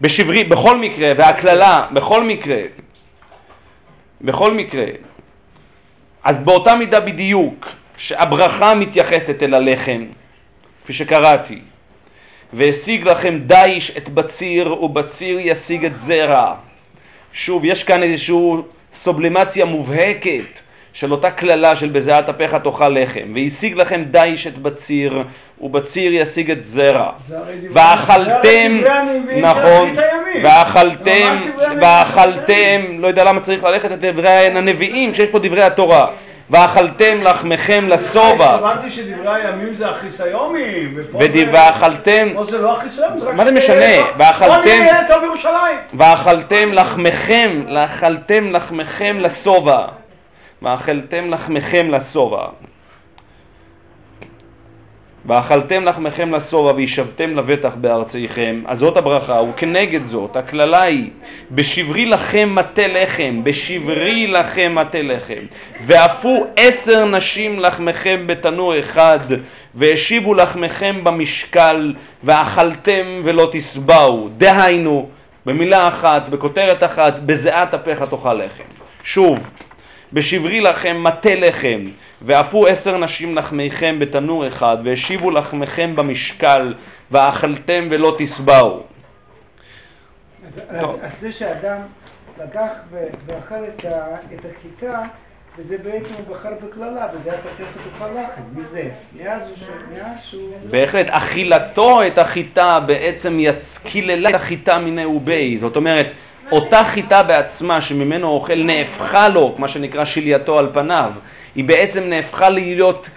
בשברי, 0.00 0.44
בכל 0.44 0.78
מקרה, 0.78 1.12
והקללה, 1.16 1.86
בכל 1.92 2.24
מקרה, 2.24 2.60
בכל 4.20 4.54
מקרה, 4.54 4.84
אז 6.24 6.38
באותה 6.38 6.76
מידה 6.76 7.00
בדיוק 7.00 7.66
שהברכה 7.96 8.74
מתייחסת 8.74 9.42
אל 9.42 9.54
הלחם, 9.54 10.04
כפי 10.84 10.92
שקראתי, 10.92 11.58
והשיג 12.52 13.08
לכם 13.08 13.38
דיש 13.46 13.96
את 13.96 14.08
בציר 14.08 14.82
ובציר 14.82 15.38
ישיג 15.40 15.84
את 15.84 16.00
זרע. 16.00 16.54
שוב, 17.32 17.64
יש 17.64 17.84
כאן 17.84 18.02
איזושהי 18.02 18.36
סובלימציה 18.92 19.64
מובהקת 19.64 20.60
של 20.92 21.12
אותה 21.12 21.30
קללה 21.30 21.76
של 21.76 21.88
בזיעת 21.88 22.28
אפיך 22.28 22.54
תאכל 22.54 22.88
לחם, 22.88 23.32
והשיג 23.34 23.76
לכם 23.76 24.04
דיש 24.10 24.46
את 24.46 24.58
בציר 24.58 25.22
ובציר 25.60 26.12
ישיג 26.14 26.50
את 26.50 26.64
זרע. 26.64 27.12
ואכלתם, 27.72 28.80
נכון. 29.40 29.94
ואכלתם, 30.42 31.40
ואכלתם, 31.80 32.80
לא 32.98 33.06
יודע 33.06 33.24
למה 33.24 33.40
צריך 33.40 33.64
ללכת 33.64 33.90
לדברי 33.90 34.30
הנביאים, 34.30 35.14
שיש 35.14 35.28
פה 35.28 35.38
דברי 35.38 35.62
התורה. 35.62 36.06
ואכלתם 36.50 37.20
לחמכם 37.22 37.84
לשובע, 37.88 38.54
התכוונתי 38.54 38.90
שדברי 38.90 39.42
הימים 39.42 39.74
זה 39.74 39.88
החיסיומים. 39.88 40.98
ואכלתם, 41.52 42.28
פה 42.34 42.44
זה 42.44 42.58
לא 42.58 42.76
החיסיון, 42.76 43.18
זה 43.18 43.28
רק... 43.28 43.34
מה 43.34 43.44
זה 43.44 43.52
משנה? 43.52 44.04
ואכלתם-. 44.18 44.86
ואכלתם 45.94 46.72
לחמכם, 46.72 47.62
לאכלתם 47.66 48.50
לחמכם 48.50 49.16
לשובע, 49.20 49.86
ואכלתם 50.62 51.30
לחמכם 51.30 51.90
לשובע. 51.90 52.46
ואכלתם 55.26 55.84
לחמכם 55.84 56.34
לשובע 56.34 56.72
וישבתם 56.72 57.36
לבטח 57.36 57.72
בארציכם, 57.80 58.62
אז 58.66 58.78
זאת 58.78 58.96
הברכה, 58.96 59.40
וכנגד 59.42 60.06
זאת 60.06 60.36
הקללה 60.36 60.82
היא 60.82 61.10
בשברי 61.50 62.06
לכם 62.06 62.54
מטה 62.54 62.86
לחם, 62.86 63.40
בשברי 63.44 64.26
לכם 64.26 64.74
מטה 64.74 65.02
לחם, 65.02 65.46
ואפו 65.86 66.46
עשר 66.56 67.04
נשים 67.04 67.60
לחמכם 67.60 68.22
בתנור 68.26 68.78
אחד, 68.78 69.18
והשיבו 69.74 70.34
לחמכם 70.34 71.04
במשקל, 71.04 71.94
ואכלתם 72.24 73.20
ולא 73.24 73.48
תשבעו, 73.52 74.28
דהיינו, 74.36 75.08
במילה 75.46 75.88
אחת, 75.88 76.28
בכותרת 76.28 76.84
אחת, 76.84 77.18
בזיעת 77.18 77.74
אפיך 77.74 78.02
תאכל 78.10 78.34
לחם. 78.34 78.64
שוב, 79.04 79.38
בשברי 80.14 80.60
לכם 80.60 81.02
מטה 81.02 81.34
לחם, 81.34 81.90
ואפו 82.22 82.66
עשר 82.66 82.98
נשים 82.98 83.36
לחמיכם 83.36 83.98
בתנור 83.98 84.46
אחד, 84.46 84.76
והשיבו 84.84 85.30
לחמכם 85.30 85.96
במשקל, 85.96 86.74
ואכלתם 87.10 87.88
ולא 87.90 88.14
תשבעו. 88.18 88.82
אז, 90.46 90.60
אז, 90.68 90.86
אז 91.02 91.20
זה 91.20 91.32
שאדם 91.32 91.78
לקח 92.44 92.70
ואכל 93.26 93.64
את, 93.68 93.84
את 94.34 94.46
החיטה, 94.50 95.02
וזה 95.58 95.78
בעצם 95.78 96.14
הוא 96.14 96.36
בחר 96.36 96.52
בקללה, 96.66 97.06
וזה 97.14 97.30
היה 97.32 97.40
תחת 97.40 97.64
תאכל 97.92 98.10
לחם, 98.10 98.42
מזה. 98.54 98.88
מאז 99.18 99.42
שהוא... 100.22 100.50
בהחלט, 100.70 101.06
אכילתו 101.10 102.06
את 102.06 102.18
החיטה 102.18 102.80
בעצם 102.80 103.38
קיללה 103.82 104.30
את 104.30 104.34
החיטה 104.34 104.78
מיני 104.78 105.04
ובי, 105.04 105.58
זאת 105.58 105.76
אומרת, 105.76 106.06
אותה 106.52 106.84
חיטה 106.84 107.22
בעצמה 107.22 107.80
שממנו 107.80 108.28
אוכל 108.28 108.54
נהפכה 108.54 109.28
לו, 109.28 109.54
מה 109.58 109.68
שנקרא 109.68 110.04
שלייתו 110.04 110.58
על 110.58 110.68
פניו, 110.74 111.10
היא 111.54 111.64
בעצם 111.64 112.02
נהפכה 112.04 112.50
להיות 112.50 113.08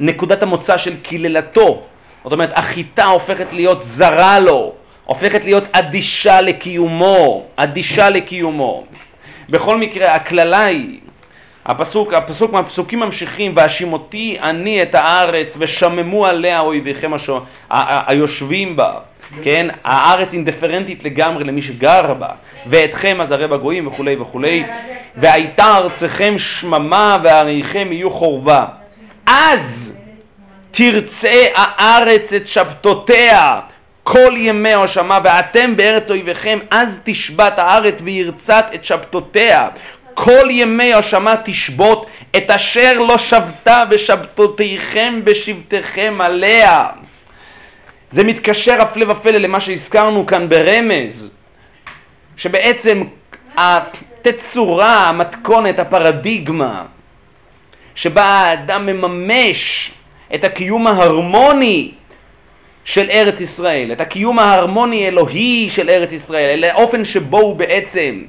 נקודת 0.00 0.42
המוצא 0.42 0.78
של 0.78 0.96
קללתו. 1.02 1.82
זאת 2.24 2.32
אומרת, 2.32 2.50
החיטה 2.54 3.04
הופכת 3.04 3.52
להיות 3.52 3.82
זרה 3.86 4.40
לו, 4.40 4.72
הופכת 5.04 5.44
להיות 5.44 5.64
אדישה 5.72 6.40
לקיומו, 6.40 7.46
אדישה 7.56 8.10
לקיומו. 8.10 8.84
בכל 9.48 9.78
מקרה, 9.78 10.14
הקללה 10.14 10.64
היא, 10.64 11.00
הפסוק, 11.66 12.12
הפסוק 12.12 12.52
מהפסוקים 12.52 13.00
ממשיכים, 13.00 13.52
והשימותי 13.56 14.36
אני 14.42 14.82
את 14.82 14.94
הארץ 14.94 15.56
ושממו 15.58 16.26
עליה 16.26 16.60
אויביכם 16.60 17.12
היושבים 17.70 18.76
בה. 18.76 18.92
כן? 19.42 19.66
הארץ 19.84 20.32
אינדיפרנטית 20.32 21.04
לגמרי 21.04 21.44
למי 21.44 21.62
שגר 21.62 22.14
בה, 22.14 22.28
ואתכם 22.66 23.16
עזרי 23.20 23.48
בגויים 23.48 23.86
וכולי 23.86 24.16
וכולי, 24.16 24.64
והייתה 25.16 25.76
ארצכם 25.76 26.34
שממה 26.38 27.16
ועריכם 27.24 27.88
יהיו 27.92 28.10
חורבה. 28.10 28.64
אז 29.26 29.98
תרצה 30.70 31.46
הארץ 31.54 32.32
את 32.32 32.46
שבתותיה 32.46 33.60
כל 34.04 34.34
ימי 34.36 34.74
השמה, 34.74 35.18
ואתם 35.24 35.76
בארץ 35.76 36.10
אויביכם, 36.10 36.58
אז 36.70 37.00
תשבת 37.04 37.52
הארץ 37.56 37.94
וירצת 38.02 38.66
את 38.74 38.84
שבתותיה. 38.84 39.68
כל 40.14 40.48
ימי 40.50 40.94
השמה 40.94 41.34
תשבות 41.44 42.06
את 42.36 42.50
אשר 42.50 42.92
לא 42.92 43.18
שבתה 43.18 43.82
ושבתותיכם 43.90 45.20
בשבתכם 45.24 46.20
עליה. 46.20 46.86
זה 48.14 48.24
מתקשר 48.24 48.82
הפלא 48.82 49.12
ופלא 49.12 49.38
למה 49.38 49.60
שהזכרנו 49.60 50.26
כאן 50.26 50.48
ברמז, 50.48 51.30
שבעצם 52.36 53.02
התצורה, 53.56 55.08
המתכונת, 55.08 55.78
הפרדיגמה, 55.78 56.84
שבה 57.94 58.24
האדם 58.24 58.86
מממש 58.86 59.90
את 60.34 60.44
הקיום 60.44 60.86
ההרמוני 60.86 61.90
של 62.84 63.10
ארץ 63.10 63.40
ישראל, 63.40 63.92
את 63.92 64.00
הקיום 64.00 64.38
ההרמוני 64.38 65.08
אלוהי 65.08 65.70
של 65.70 65.90
ארץ 65.90 66.12
ישראל, 66.12 66.60
לאופן 66.66 67.04
שבו 67.04 67.38
הוא 67.38 67.56
בעצם 67.56 68.22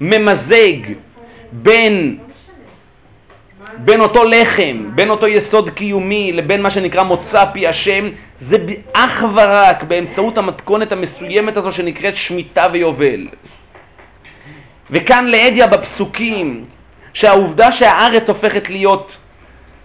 ממזג 0.00 0.76
בין 1.52 2.18
בין 3.78 4.00
אותו 4.00 4.24
לחם, 4.24 4.90
בין 4.94 5.10
אותו 5.10 5.28
יסוד 5.28 5.70
קיומי 5.70 6.32
לבין 6.32 6.62
מה 6.62 6.70
שנקרא 6.70 7.02
מוצא 7.02 7.44
פי 7.52 7.66
השם, 7.66 8.08
זה 8.42 8.56
אך 8.92 9.24
ורק 9.34 9.82
באמצעות 9.82 10.38
המתכונת 10.38 10.92
המסוימת 10.92 11.56
הזו 11.56 11.72
שנקראת 11.72 12.16
שמיטה 12.16 12.62
ויובל. 12.72 13.28
וכאן 14.90 15.26
לאדיה 15.26 15.66
בפסוקים, 15.66 16.64
שהעובדה 17.14 17.72
שהארץ 17.72 18.28
הופכת 18.28 18.70
להיות 18.70 19.16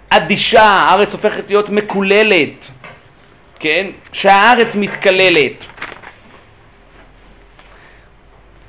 אדישה, 0.10 0.64
הארץ 0.64 1.12
הופכת 1.12 1.44
להיות 1.48 1.70
מקוללת, 1.70 2.68
כן? 3.60 3.88
שהארץ 4.12 4.76
מתקללת. 4.76 5.66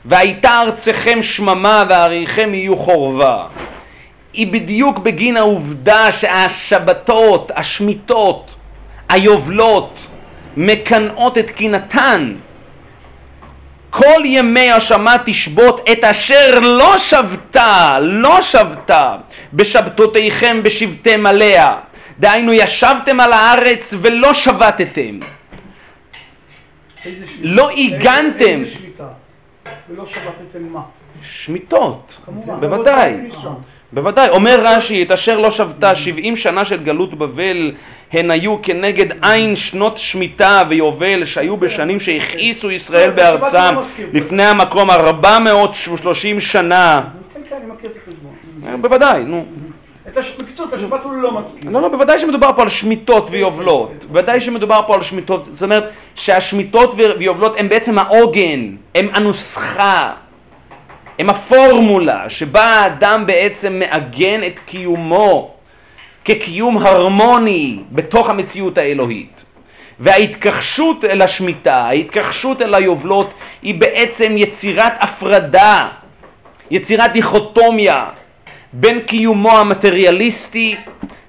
והייתה 0.05 0.61
ארצכם 0.61 1.23
שממה 1.23 1.85
ועריכם 1.89 2.55
יהיו 2.55 2.77
חורבה. 2.77 3.47
היא 4.33 4.53
בדיוק 4.53 4.99
בגין 4.99 5.37
העובדה 5.37 6.13
שהשבתות, 6.13 7.51
השמיטות, 7.57 8.55
היובלות, 9.09 10.07
מקנאות 10.57 11.39
את 11.39 11.51
קינתן. 11.51 12.35
כל 13.91 14.23
ימי 14.25 14.71
השמה 14.71 15.17
תשבות 15.25 15.91
את 15.93 16.05
אשר 16.05 16.61
לא 16.61 16.99
שבתה, 16.99 17.97
לא 18.01 18.43
שבתה, 18.43 19.17
בשבתותיכם 19.53 20.63
בשבתם 20.63 21.27
עליה. 21.27 21.77
דהיינו 22.19 22.53
ישבתם 22.53 23.21
על 23.21 23.33
הארץ 23.33 23.95
ולא 24.01 24.35
שבתתם. 24.35 25.19
לא 27.41 27.69
עיגנתם. 27.69 28.45
איזה 28.45 28.71
שמיטה? 28.71 29.09
ולא 29.91 30.07
שבתתם 30.07 30.73
מה? 30.73 30.81
שמיטות, 31.23 32.19
בוודאי. 32.61 33.15
בוודאי, 33.93 34.29
אומר 34.29 34.61
רש"י, 34.65 35.03
את 35.03 35.11
אשר 35.11 35.39
לא 35.39 35.51
שבתה 35.51 35.95
שבעים 35.95 36.37
שנה 36.37 36.65
של 36.65 36.83
גלות 36.83 37.15
בבל 37.15 37.73
הן 38.13 38.31
היו 38.31 38.63
כנגד 38.63 39.07
עין 39.25 39.57
שנות 39.57 39.99
שמיטה 39.99 40.63
ויובל 40.69 41.25
שהיו 41.25 41.57
בשנים 41.57 42.01
שהכעיסו 42.01 42.71
ישראל 42.71 43.11
בארצם 43.11 43.77
לפני 44.13 44.45
המקום 44.45 44.91
ארבע 44.91 45.39
מאות 45.39 45.71
ושלושים 45.71 46.41
שנה. 46.41 47.01
כן, 47.35 47.41
כן, 47.49 47.57
אני 47.57 47.73
מכיר 47.73 47.91
את 47.91 47.97
החשבון. 47.97 48.33
אה, 48.67 48.77
בוודאי, 48.77 49.25
נו. 49.25 49.45
בקיצור, 50.39 50.67
את 50.69 50.73
השבת 50.73 51.05
הוא 51.05 51.13
לא 51.13 51.33
מסכים. 51.33 51.73
לא, 51.73 51.83
לא, 51.83 51.89
בוודאי 51.89 52.19
שמדובר 52.19 52.51
פה 52.57 52.63
על 52.63 52.69
שמיטות 52.69 53.29
ויובלות. 53.31 54.05
בוודאי 54.09 54.41
שמדובר 54.41 54.81
פה 54.87 54.95
על 54.95 55.03
שמיטות, 55.03 55.45
זאת 55.45 55.63
אומרת 55.63 55.91
שהשמיטות 56.15 56.95
ויובלות 57.19 57.55
הם 57.59 57.69
בעצם 57.69 57.99
העוגן, 57.99 58.77
הם 58.95 59.09
הנוסחה. 59.13 60.13
הם 61.19 61.31
הפורמולה 61.31 62.31
שבה 62.31 62.65
האדם 62.65 63.27
בעצם 63.27 63.79
מעגן 63.79 64.41
את 64.47 64.59
קיומו 64.67 65.55
כקיום 66.25 66.79
הרמוני 66.79 67.79
בתוך 67.93 68.31
המציאות 68.31 68.79
האלוהית. 68.79 69.43
וההתכחשות 70.01 71.05
אל 71.05 71.23
השמיטה, 71.23 71.77
ההתכחשות 71.77 72.63
אל 72.63 72.75
היובלות, 72.75 73.35
היא 73.63 73.75
בעצם 73.75 74.35
יצירת 74.37 74.93
הפרדה, 75.01 75.89
יצירת 76.71 77.13
דיכוטומיה 77.13 78.07
בין 78.73 79.01
קיומו 79.01 79.59
המטריאליסטי 79.59 80.77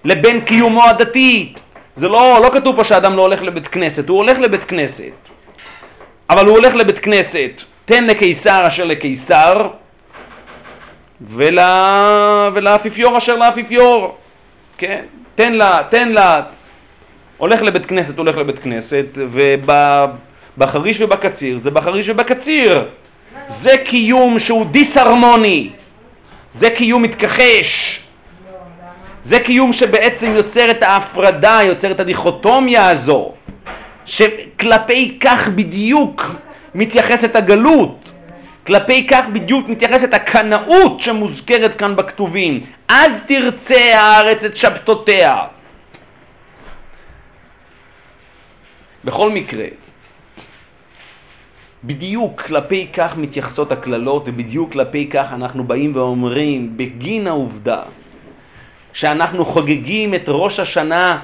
לבין 0.04 0.42
קיומו 0.42 0.84
הדתי. 0.84 1.54
זה 1.96 2.08
לא, 2.08 2.40
לא 2.44 2.50
כתוב 2.54 2.76
פה 2.76 2.84
שאדם 2.84 3.16
לא 3.16 3.22
הולך 3.22 3.42
לבית 3.42 3.68
כנסת, 3.68 4.10
הוא 4.10 4.18
הולך 4.18 4.40
לבית 4.40 4.64
כנסת. 4.64 5.12
אבל 6.30 6.46
הוא 6.46 6.56
הולך 6.58 6.76
לבית 6.76 7.00
כנסת 7.00 7.62
תן 7.90 8.06
לקיסר 8.06 8.68
אשר 8.68 8.86
לקיסר 8.86 9.68
ולה... 11.22 12.50
ולאפיפיור 12.54 13.18
אשר 13.18 13.36
לאפיפיור, 13.36 14.18
כן? 14.78 15.02
תן 15.36 15.54
לה, 15.54 15.82
תן 15.90 16.10
לה, 16.10 16.42
הולך 17.38 17.62
לבית 17.62 17.86
כנסת, 17.86 18.18
הולך 18.18 18.38
לבית 18.38 18.60
כנסת, 18.60 19.06
ובחריש 19.16 21.02
ובקציר 21.02 21.60
זה 21.60 21.72
בחריש 21.72 22.10
ובקציר. 22.10 22.86
זה 23.48 23.78
קיום 23.86 24.40
שהוא 24.40 24.66
דיסהרמוני, 24.66 25.70
זה 26.54 26.70
קיום 26.70 27.02
מתכחש, 27.04 28.00
זה 29.26 29.40
קיום 29.40 29.74
שבעצם 29.74 30.36
יוצר 30.36 30.72
את 30.72 30.84
ההפרדה, 30.84 31.60
יוצר 31.64 31.92
את 31.92 32.00
הדיכוטומיה 32.00 32.90
הזו, 32.90 33.32
שכלפי 34.06 35.18
כך 35.20 35.48
בדיוק 35.48 36.26
מתייחסת 36.80 37.36
הגלות, 37.36 38.12
כלפי 38.68 39.08
כך 39.08 39.26
בדיוק 39.34 39.70
מתייחסת 39.70 40.14
הקנאות 40.14 41.00
שמוזכרת 41.00 41.76
כאן 41.76 41.96
בכתובים. 41.96 42.66
אז 42.88 43.12
תרצה 43.28 44.00
הארץ 44.00 44.44
את 44.44 44.58
שבתותיה. 44.58 45.36
בכל 49.04 49.30
מקרה, 49.32 49.66
בדיוק 51.84 52.42
כלפי 52.42 52.88
כך 52.94 53.18
מתייחסות 53.18 53.72
הקללות 53.72 54.24
ובדיוק 54.28 54.72
כלפי 54.72 55.10
כך 55.12 55.28
אנחנו 55.34 55.64
באים 55.64 55.96
ואומרים 55.96 56.78
בגין 56.78 57.28
העובדה 57.28 57.82
שאנחנו 58.94 59.46
חוגגים 59.46 60.14
את 60.14 60.24
ראש 60.28 60.60
השנה 60.60 61.20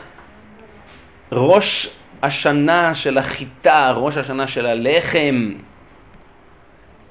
ראש 1.31 1.89
השנה 2.25 2.95
של 2.95 3.17
החיטה, 3.17 3.91
ראש 3.95 4.17
השנה 4.17 4.47
של 4.47 4.65
הלחם, 4.65 5.51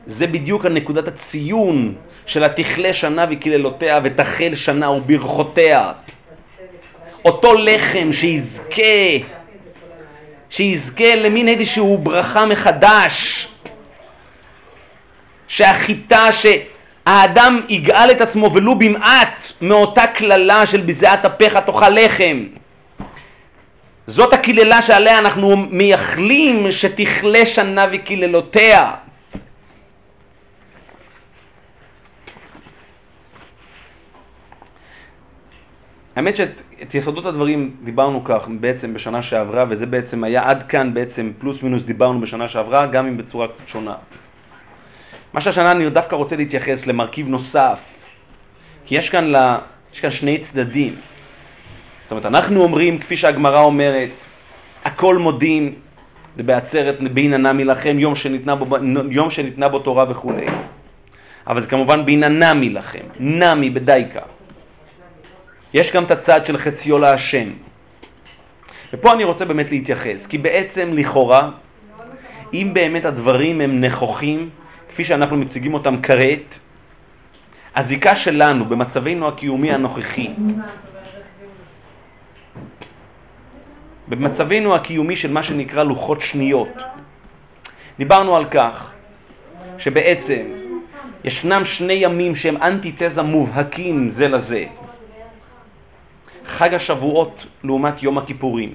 זה 0.07 0.27
בדיוק 0.27 0.67
הנקודת 0.67 1.09
הציון 1.09 1.95
של 2.27 2.45
התכלה 2.45 2.95
שנה 2.95 3.25
וקללותיה 3.31 4.01
ותחל 4.05 4.55
שנה 4.55 4.91
וברכותיה. 4.91 5.93
אותו 7.25 7.55
לחם 7.55 8.13
שיזכה, 8.13 8.83
שיזכה 10.51 11.15
למין 11.15 11.49
איזשהו 11.49 11.99
ברכה 11.99 12.47
מחדש, 12.47 13.49
שהחיטה, 15.49 16.29
שהאדם 16.33 17.61
יגאל 17.69 18.11
את 18.11 18.21
עצמו 18.21 18.53
ולו 18.55 18.75
במעט 18.75 19.53
מאותה 19.61 20.07
קללה 20.07 20.67
של 20.67 20.81
בזיעת 20.81 21.25
אפיך 21.25 21.57
תאכל 21.57 21.91
לחם. 21.91 22.45
זאת 24.07 24.33
הקללה 24.33 24.83
שעליה 24.83 25.19
אנחנו 25.19 25.57
מייחלים 25.57 26.73
שתכלה 26.73 27.47
שנה 27.47 27.85
וקללותיה. 27.93 28.93
האמת 36.17 36.37
שאת 36.37 36.95
יסודות 36.95 37.27
הדברים 37.27 37.77
דיברנו 37.85 38.25
כך 38.25 38.49
בעצם 38.61 38.95
בשנה 38.95 39.23
שעברה, 39.23 39.65
וזה 39.69 39.87
בעצם 39.87 40.25
היה 40.25 40.43
עד 40.45 40.63
כאן 40.69 40.95
בעצם 40.95 41.33
פלוס 41.39 41.63
מינוס 41.63 41.83
דיברנו 41.83 42.21
בשנה 42.21 42.49
שעברה, 42.49 42.87
גם 42.87 43.07
אם 43.07 43.17
בצורה 43.17 43.49
קצת 43.49 43.69
שונה. 43.69 43.95
מה 45.33 45.41
שהשנה 45.41 45.71
אני 45.71 45.91
דווקא 45.91 46.17
רוצה 46.17 46.37
להתייחס 46.37 46.87
למרכיב 46.87 47.29
נוסף, 47.29 47.79
כי 48.87 48.95
יש 48.95 49.11
כאן, 49.11 49.25
לה, 49.25 49.59
יש 49.95 50.01
כאן 50.01 50.11
שני 50.11 50.39
צדדים. 50.39 50.95
זאת 52.05 52.11
אומרת, 52.11 52.27
אנחנו 52.27 52.63
אומרים, 52.63 52.99
כפי 52.99 53.17
שהגמרא 53.17 53.61
אומרת, 53.61 54.09
הכל 54.85 55.19
מודים, 55.19 55.75
בעצרת 56.37 57.01
בעיננה 57.01 57.53
מלכם, 57.53 57.99
יום 57.99 58.15
שניתנה 58.15 58.55
בו, 58.55 58.77
יום 59.11 59.31
שניתנה 59.31 59.69
בו 59.69 59.79
תורה 59.79 60.05
וכולי. 60.11 60.47
אבל 61.47 61.61
זה 61.61 61.67
כמובן 61.67 62.05
בעיננה 62.05 62.55
מלכם, 62.55 63.05
נמי 63.21 63.71
בדייקה. 63.71 64.21
יש 65.75 65.93
גם 65.93 66.05
את 66.05 66.11
הצד 66.11 66.47
של 66.47 66.59
חציו 66.59 66.99
להשם. 66.99 67.51
ופה 68.93 69.13
אני 69.13 69.25
רוצה 69.25 69.45
באמת 69.45 69.71
להתייחס, 69.71 70.27
כי 70.27 70.39
בעצם 70.39 70.91
לכאורה, 70.95 71.51
אם 72.53 72.71
באמת 72.73 73.05
הדברים 73.05 73.61
הם 73.61 73.81
נכוחים, 73.81 74.51
כפי 74.89 75.05
שאנחנו 75.05 75.37
מציגים 75.37 75.75
אותם 75.75 76.03
כרת, 76.03 76.59
הזיקה 77.77 78.17
שלנו 78.17 78.65
במצבנו 78.65 79.29
הקיומי 79.29 79.73
הנוכחי, 79.73 80.31
במצבנו 84.09 84.75
הקיומי 84.75 85.17
של 85.17 85.33
מה 85.33 85.43
שנקרא 85.43 85.83
לוחות 85.83 86.21
שניות, 86.21 86.69
דיברנו 87.99 88.37
על 88.37 88.45
כך 88.51 88.93
שבעצם 89.79 90.43
ישנם 91.25 91.65
שני 91.65 91.93
ימים 91.93 92.35
שהם 92.35 92.57
אנטיתזה 92.57 93.23
מובהקים 93.23 94.09
זה 94.09 94.29
לזה. 94.29 94.65
חג 96.47 96.75
השבועות 96.75 97.47
לעומת 97.65 98.03
יום 98.03 98.19
הכיפורים. 98.19 98.75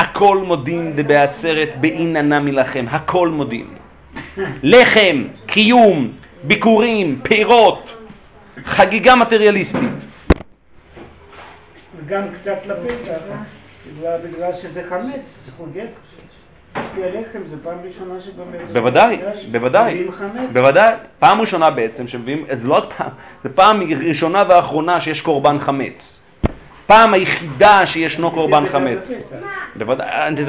הכל 0.00 0.38
מודים 0.38 0.92
דבעצרת 0.96 1.68
בעיננה 1.80 2.40
מלכם, 2.40 2.86
הכל 2.90 3.28
מודים. 3.28 3.74
לחם, 4.62 5.24
קיום, 5.46 6.12
ביקורים, 6.44 7.20
פירות, 7.22 7.96
חגיגה 8.64 9.16
מטריאליסטית. 9.16 10.00
וגם 11.96 12.22
קצת 12.34 12.58
לפסח, 12.66 13.18
בגלל 13.98 14.52
שזה 14.52 14.82
חמץ, 14.88 15.38
זה 15.46 15.52
חוגג. 15.56 15.86
בוודאי, 18.72 19.18
בוודאי, 19.50 20.06
בוודאי. 20.52 20.94
פעם 21.18 21.40
ראשונה 21.40 21.70
בעצם 21.70 22.06
שמביאים, 22.06 22.44
זה 22.60 22.68
לא 22.68 22.74
רק 22.74 22.84
פעם, 22.96 23.08
זה 23.44 23.48
פעם 23.48 23.80
ראשונה 24.06 24.44
ואחרונה 24.48 25.00
שיש 25.00 25.22
קורבן 25.22 25.58
חמץ. 25.58 26.20
הפעם 26.84 27.14
היחידה 27.14 27.86
שישנו 27.86 28.30
קורבן 28.30 28.66
חמץ. 28.68 29.10
בוודאי, 29.76 30.44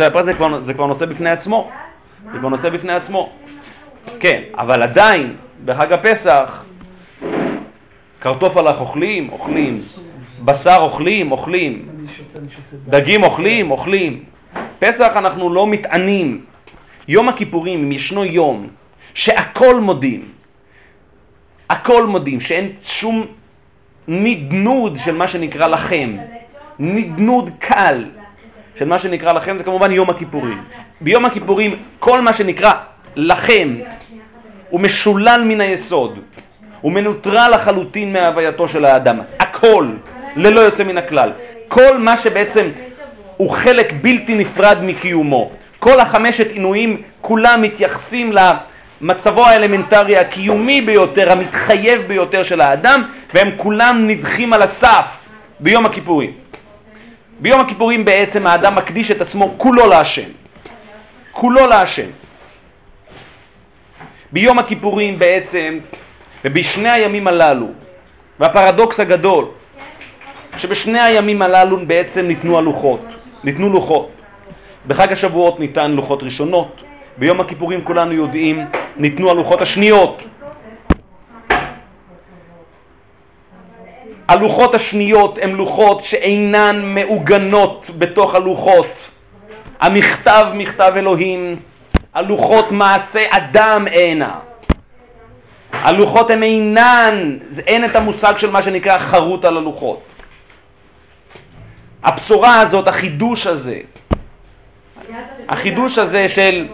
זה 0.61 0.73
כבר 0.73 0.85
נושא 0.85 1.05
בפני 1.05 1.29
עצמו. 1.29 1.69
זה 2.33 2.39
כבר 2.39 2.49
נושא 2.49 2.69
בפני 2.69 2.93
עצמו. 2.93 3.31
כן, 4.19 4.41
אבל 4.53 4.81
עדיין, 4.81 5.35
בחג 5.65 5.93
הפסח, 5.93 6.63
קרטופלח 8.19 8.79
אוכלים, 8.79 9.29
אוכלים, 9.29 9.77
בשר 10.45 10.77
אוכלים, 10.79 11.31
אוכלים, 11.31 11.89
דגים 12.88 13.23
אוכלים, 13.23 13.71
אוכלים. 13.71 14.23
פסח 14.79 15.11
אנחנו 15.15 15.53
לא 15.53 15.67
מתענים. 15.67 16.45
יום 17.07 17.29
הכיפורים, 17.29 17.84
אם 17.84 17.91
ישנו 17.91 18.25
יום 18.25 18.67
שהכל 19.13 19.79
מודים, 19.79 20.25
הכל 21.69 22.05
מודים, 22.05 22.39
שאין 22.39 22.71
שום 22.84 23.25
נדנוד 24.07 24.97
של 24.97 25.15
מה 25.15 25.27
שנקרא 25.27 25.67
לכם, 25.67 26.17
נדנוד 26.79 27.49
קל 27.59 28.05
של 28.75 28.86
מה 28.86 28.99
שנקרא 28.99 29.34
לכם, 29.34 29.57
זה 29.57 29.63
כמובן 29.63 29.91
יום 29.91 30.09
הכיפורים. 30.09 30.63
ביום 31.01 31.25
הכיפורים 31.25 31.75
כל 31.99 32.21
מה 32.21 32.34
שנקרא 32.34 32.71
לכם 33.15 33.75
הוא 34.69 34.82
משולל 34.82 35.43
מן 35.47 35.61
היסוד, 35.61 36.19
הוא 36.82 36.91
מנוטרל 36.91 37.51
לחלוטין 37.53 38.13
מהווייתו 38.13 38.67
של 38.67 38.86
האדם, 38.86 39.19
הכל, 39.39 39.88
ללא 40.36 40.59
יוצא 40.59 40.84
מן 40.84 40.97
הכלל. 40.97 41.32
כל 41.67 41.97
מה 41.97 42.17
שבעצם 42.17 42.69
הוא 43.38 43.51
חלק 43.51 43.93
בלתי 44.01 44.36
נפרד 44.36 44.77
מקיומו. 44.84 45.51
כל 45.79 45.99
החמשת 45.99 46.51
עינויים 46.51 47.01
כולם 47.21 47.61
מתייחסים 47.61 48.34
מצבו 49.01 49.45
האלמנטרי 49.45 50.17
הקיומי 50.17 50.82
ביותר, 50.82 51.32
המתחייב 51.32 52.01
ביותר 52.01 52.43
של 52.43 52.61
האדם, 52.61 53.03
והם 53.34 53.51
כולם 53.57 54.07
נדחים 54.07 54.53
על 54.53 54.61
הסף 54.61 55.05
ביום 55.59 55.86
הכיפורים. 55.86 56.32
ביום 57.39 57.59
הכיפורים 57.59 58.05
בעצם 58.05 58.47
האדם 58.47 58.75
מקדיש 58.75 59.11
את 59.11 59.21
עצמו 59.21 59.53
כולו 59.57 59.88
להשם. 59.88 60.29
כולו 61.32 61.67
להשם. 61.67 62.07
ביום 64.32 64.59
הכיפורים 64.59 65.19
בעצם, 65.19 65.79
ובשני 66.45 66.89
הימים 66.89 67.27
הללו, 67.27 67.67
והפרדוקס 68.39 68.99
הגדול, 68.99 69.45
שבשני 70.58 70.99
הימים 70.99 71.41
הללו 71.41 71.86
בעצם 71.88 72.28
ניתנו 72.28 72.58
הלוחות, 72.58 73.02
ניתנו 73.43 73.70
לוחות. 73.70 74.10
בחג 74.88 75.12
השבועות 75.12 75.60
ניתן 75.60 75.91
לוחות 75.91 76.24
ראשונות, 76.24 76.84
ביום 77.18 77.39
הכיפורים 77.39 77.84
כולנו 77.84 78.14
יודעים, 78.14 78.66
ניתנו 78.97 79.32
הלוחות 79.32 79.62
השניות. 79.62 80.24
הלוחות 84.28 84.76
השניות 84.76 85.39
הן 85.41 85.52
לוחות 85.52 86.04
שאינן 86.04 86.82
מעוגנות 86.86 87.89
בתוך 87.97 88.36
הלוחות. 88.36 88.88
המכתב 89.80 90.45
מכתב 90.54 90.91
אלוהים, 90.95 91.60
הלוחות 92.14 92.72
מעשה 92.72 93.26
אדם 93.30 93.88
אינה. 93.88 94.36
הלוחות 95.72 96.30
הן 96.30 96.43
אינן, 96.43 97.38
אין 97.68 97.86
את 97.86 97.95
המושג 97.95 98.38
של 98.38 98.52
מה 98.52 98.62
שנקרא 98.62 98.97
חרוט 98.97 99.45
על 99.45 99.58
הלוחות. 99.58 100.11
הבשורה 102.04 102.60
הזאת, 102.60 102.88
החידוש 102.88 103.47
הזה, 103.47 103.80
החידוש 105.49 105.97
הזה 105.97 106.30
של 106.30 106.68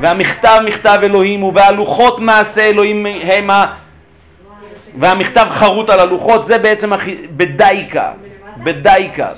והמכתב 0.00 0.60
מכתב 0.64 0.98
אלוהים 1.02 1.40
הוא 1.40 1.52
והלוחות 1.54 2.20
מעשה 2.20 2.60
אלוהים 2.60 3.06
הם 3.06 3.50
ה... 3.50 3.64
והמכתב 4.98 5.46
חרוט 5.50 5.90
על 5.90 6.00
הלוחות 6.00 6.44
זה 6.44 6.58
בעצם 6.58 6.92
הכ... 6.92 7.02
בדייקה, 7.36 8.12
בדייקה, 8.56 9.32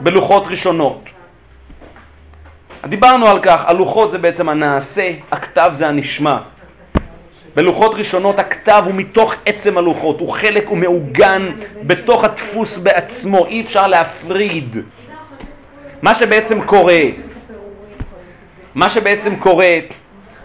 בלוחות 0.00 0.46
ראשונות. 0.46 1.04
דיברנו 2.86 3.26
על 3.26 3.40
כך, 3.42 3.64
הלוחות 3.66 4.10
זה 4.10 4.18
בעצם 4.18 4.48
הנעשה, 4.48 5.12
הכתב 5.32 5.70
זה 5.72 5.88
הנשמע. 5.88 6.36
בלוחות 7.56 7.94
ראשונות 7.94 8.38
הכתב 8.38 8.82
הוא 8.86 8.94
מתוך 8.94 9.34
עצם 9.46 9.78
הלוחות, 9.78 10.20
הוא 10.20 10.32
חלק, 10.32 10.66
הוא 10.68 10.78
מעוגן 10.78 11.50
בתוך 11.82 12.24
הדפוס 12.24 12.78
בעצמו, 12.78 13.46
אי 13.46 13.60
אפשר 13.60 13.86
להפריד. 13.86 14.76
מה 16.02 16.14
שבעצם 16.14 16.64
קורה 16.64 17.02
מה 18.74 18.90
שבעצם 18.90 19.36
קורה 19.36 19.78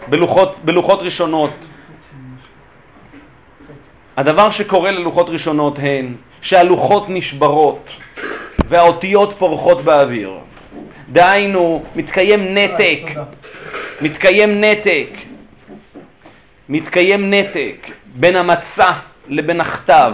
בלוחות, 0.08 0.56
בלוחות 0.64 1.02
ראשונות, 1.02 1.50
הדבר 4.16 4.50
שקורה 4.50 4.90
ללוחות 4.90 5.28
ראשונות 5.28 5.78
הן 5.78 6.14
שהלוחות 6.42 7.04
נשברות 7.08 7.88
והאותיות 8.68 9.34
פורחות 9.38 9.84
באוויר. 9.84 10.32
דהיינו, 11.12 11.84
מתקיים 11.96 12.54
נתק, 12.54 13.00
מתקיים 14.00 14.60
נתק, 14.60 15.08
מתקיים 16.68 17.30
נתק 17.34 17.90
בין 18.14 18.36
המצע 18.36 18.90
לבין 19.28 19.60
הכתב, 19.60 20.12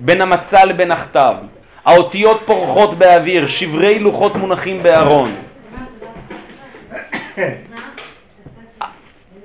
בין 0.00 0.20
המצע 0.20 0.64
לבין 0.64 0.90
הכתב. 0.90 1.34
האותיות 1.84 2.42
פורחות 2.46 2.98
באוויר, 2.98 3.46
שברי 3.46 3.98
לוחות 3.98 4.36
מונחים 4.36 4.82
בארון. 4.82 5.36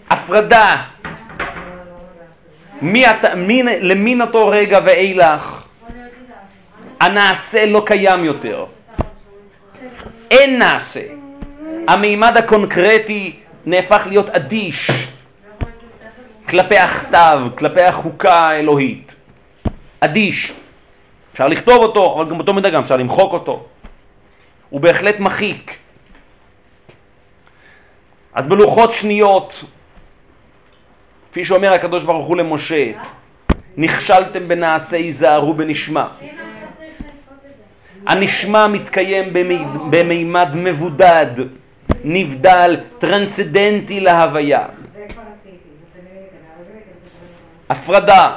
הפרדה. 0.10 0.76
מי, 2.82 3.06
מי, 3.36 3.64
למין 3.64 4.22
אותו 4.22 4.48
רגע 4.48 4.80
ואילך 4.86 5.64
הנעשה 7.00 7.66
לא 7.66 7.84
קיים 7.86 8.24
יותר. 8.24 8.66
אין 10.32 10.60
נעשה. 10.60 11.02
המימד 11.88 12.38
הקונקרטי 12.38 13.36
נהפך 13.66 14.04
להיות 14.08 14.30
אדיש 14.30 14.92
כלפי 16.50 16.78
הכתב, 16.78 17.40
כלפי 17.58 17.82
החוקה 17.82 18.34
האלוהית. 18.34 19.12
אדיש. 20.00 20.54
אפשר 21.34 21.48
לכתוב 21.48 21.84
אותו, 21.84 22.16
אבל 22.16 22.30
גם 22.30 22.38
באותו 22.38 22.54
מידה 22.54 22.70
גם 22.70 22.82
אפשר 22.82 22.98
למחוק 22.98 23.34
אותו. 23.34 23.66
הוא 24.70 24.82
בהחלט 24.82 25.20
מחיק. 25.20 25.78
אז 28.34 28.48
בלוחות 28.48 28.94
שניות, 28.94 29.64
כפי 31.32 31.46
שאומר 31.46 31.74
הקדוש 31.74 32.04
ברוך 32.04 32.26
הוא 32.26 32.38
למשה, 32.38 32.92
נכשלתם 33.78 34.48
בנעשה 34.48 34.98
היזהרו 34.98 35.54
בנשמע. 35.54 36.08
הנשמע 38.08 38.68
מתקיים 38.68 39.34
במימד 39.90 40.56
מבודד, 40.56 41.26
נבדל, 42.04 42.78
טרנסדנטי 43.00 44.00
להוויה. 44.00 44.66
הפרדה. 47.74 48.32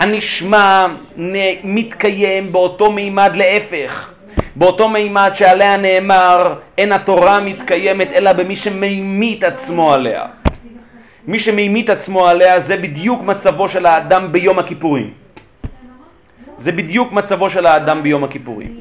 הנשמע 0.00 0.86
מתקיים 1.64 2.52
באותו 2.52 2.92
מימד 2.92 3.30
להפך, 3.34 4.12
באותו 4.56 4.88
מימד 4.88 5.30
שעליה 5.34 5.76
נאמר 5.76 6.54
אין 6.78 6.92
התורה 6.92 7.40
מתקיימת 7.40 8.12
אלא 8.12 8.32
במי 8.32 8.56
שממית 8.56 9.44
עצמו 9.44 9.92
עליה. 9.92 10.24
מי 11.26 11.40
שממית 11.40 11.90
עצמו 11.90 12.28
עליה 12.28 12.60
זה 12.60 12.76
בדיוק 12.76 13.22
מצבו 13.22 13.68
של 13.68 13.86
האדם 13.86 14.32
ביום 14.32 14.58
הכיפורים. 14.58 15.10
זה 16.58 16.72
בדיוק 16.72 17.12
מצבו 17.12 17.50
של 17.50 17.66
האדם 17.66 18.02
ביום 18.02 18.24
הכיפורים. 18.24 18.78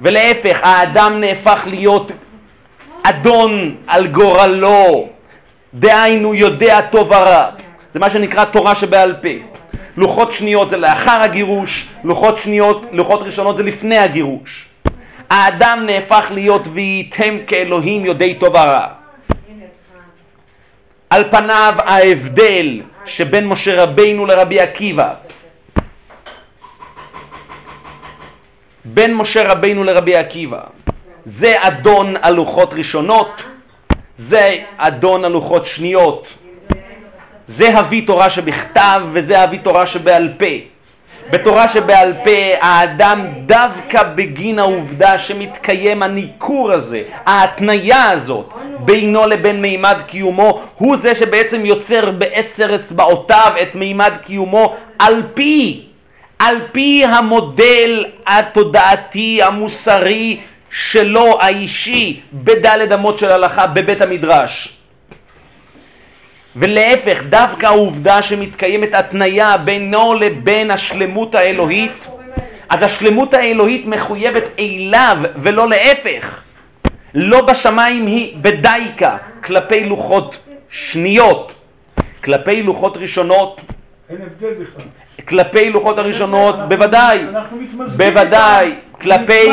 ולהפך, 0.00 0.58
האדם 0.62 1.20
נהפך 1.20 1.62
להיות 1.66 2.12
אדון 3.02 3.74
על 3.86 4.06
גורלו, 4.06 5.08
דהיינו 5.74 6.34
יודע 6.34 6.80
טוב 6.80 7.10
ורע. 7.10 7.50
זה 7.94 8.00
מה 8.00 8.10
שנקרא 8.10 8.44
תורה 8.44 8.74
שבעל 8.74 9.16
פה. 9.22 9.28
לוחות 9.96 10.32
שניות 10.32 10.70
זה 10.70 10.76
לאחר 10.76 11.22
הגירוש, 11.22 11.88
לוחות 12.04 12.38
שניות, 12.38 12.82
לוחות 12.92 13.22
ראשונות 13.22 13.56
זה 13.56 13.62
לפני 13.62 13.98
הגירוש. 13.98 14.66
האדם 15.30 15.82
נהפך 15.86 16.26
להיות 16.30 16.68
וייתם 16.72 17.38
כאלוהים 17.46 18.04
יודעי 18.04 18.34
טוב 18.34 18.54
ורע. 18.54 18.86
על 21.10 21.24
פניו 21.30 21.74
ההבדל 21.78 22.80
שבין 23.04 23.46
משה 23.46 23.82
רבינו 23.82 24.26
לרבי 24.26 24.60
עקיבא 24.60 25.14
בין 28.84 29.14
משה 29.14 29.52
רבינו 29.52 29.84
לרבי 29.84 30.16
עקיבא 30.16 30.60
זה 31.24 31.54
אדון 31.60 32.14
הלוחות 32.22 32.74
ראשונות 32.74 33.42
זה 34.18 34.56
אדון 34.76 35.24
הלוחות 35.24 35.66
שניות. 35.66 36.28
זה 37.46 37.80
אבי 37.80 38.00
תורה 38.00 38.30
שבכתב 38.30 39.02
וזה 39.12 39.44
אבי 39.44 39.58
תורה 39.58 39.86
שבעל 39.86 40.28
פה. 40.38 40.74
בתורה 41.30 41.68
שבעל 41.68 42.12
פה 42.24 42.30
האדם 42.60 43.26
דווקא 43.46 44.02
בגין 44.02 44.58
העובדה 44.58 45.18
שמתקיים 45.18 46.02
הניכור 46.02 46.72
הזה, 46.72 47.02
ההתניה 47.26 48.10
הזאת 48.10 48.52
בינו 48.78 49.26
לבין 49.26 49.62
מימד 49.62 49.96
קיומו, 50.06 50.62
הוא 50.78 50.96
זה 50.96 51.14
שבעצם 51.14 51.64
יוצר 51.64 52.10
בעצר 52.10 52.74
אצבעותיו 52.74 53.52
את 53.62 53.74
מימד 53.74 54.12
קיומו 54.22 54.74
על 54.98 55.22
פי, 55.34 55.82
על 56.38 56.56
פי 56.72 57.04
המודל 57.04 58.04
התודעתי 58.26 59.42
המוסרי 59.42 60.40
שלו 60.74 61.38
האישי 61.40 62.20
בדלת 62.32 62.92
אמות 62.92 63.18
של 63.18 63.30
הלכה 63.30 63.66
בבית 63.66 64.02
המדרש. 64.02 64.78
ולהפך, 66.56 67.22
דווקא 67.28 67.66
העובדה 67.66 68.22
שמתקיימת 68.22 68.94
התניה 68.94 69.56
בינו 69.56 70.14
לבין 70.14 70.70
השלמות 70.70 71.34
האלוהית, 71.34 72.06
אז 72.68 72.82
השלמות 72.82 73.34
האלוהית 73.34 73.86
מחויבת 73.86 74.42
אליו 74.58 75.16
ולא 75.36 75.68
להפך. 75.68 76.40
לא 77.14 77.40
בשמיים 77.40 78.06
היא 78.06 78.36
בדייקה 78.40 79.16
כלפי 79.44 79.84
לוחות 79.84 80.38
שניות, 80.70 81.52
כלפי 82.24 82.62
לוחות 82.62 82.96
ראשונות. 82.96 83.60
אין 84.10 84.18
הבדל 84.22 84.54
בכלל. 84.54 84.86
כלפי 85.28 85.70
לוחות 85.70 85.98
הראשונות, 85.98 86.68
בוודאי, 86.68 87.24
בוודאי, 87.96 88.74
כלפי, 89.04 89.48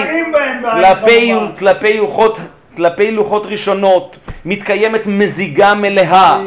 כלפי, 0.80 1.34
כלפי 1.60 1.98
לוחות 1.98 2.40
כלפי 2.78 3.12
לוחות 3.12 3.46
ראשונות 3.46 4.18
מתקיימת 4.46 5.08
מזיגה 5.08 5.74
מלאה 5.74 6.42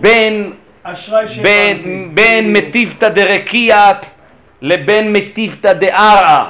בין, 0.00 0.52
בין, 1.42 2.10
בין 2.14 2.52
מטיבתא 2.52 3.08
דרקיע 3.08 3.90
לבין 4.62 5.12
מטיבתא 5.12 5.72
דערא. 5.72 6.44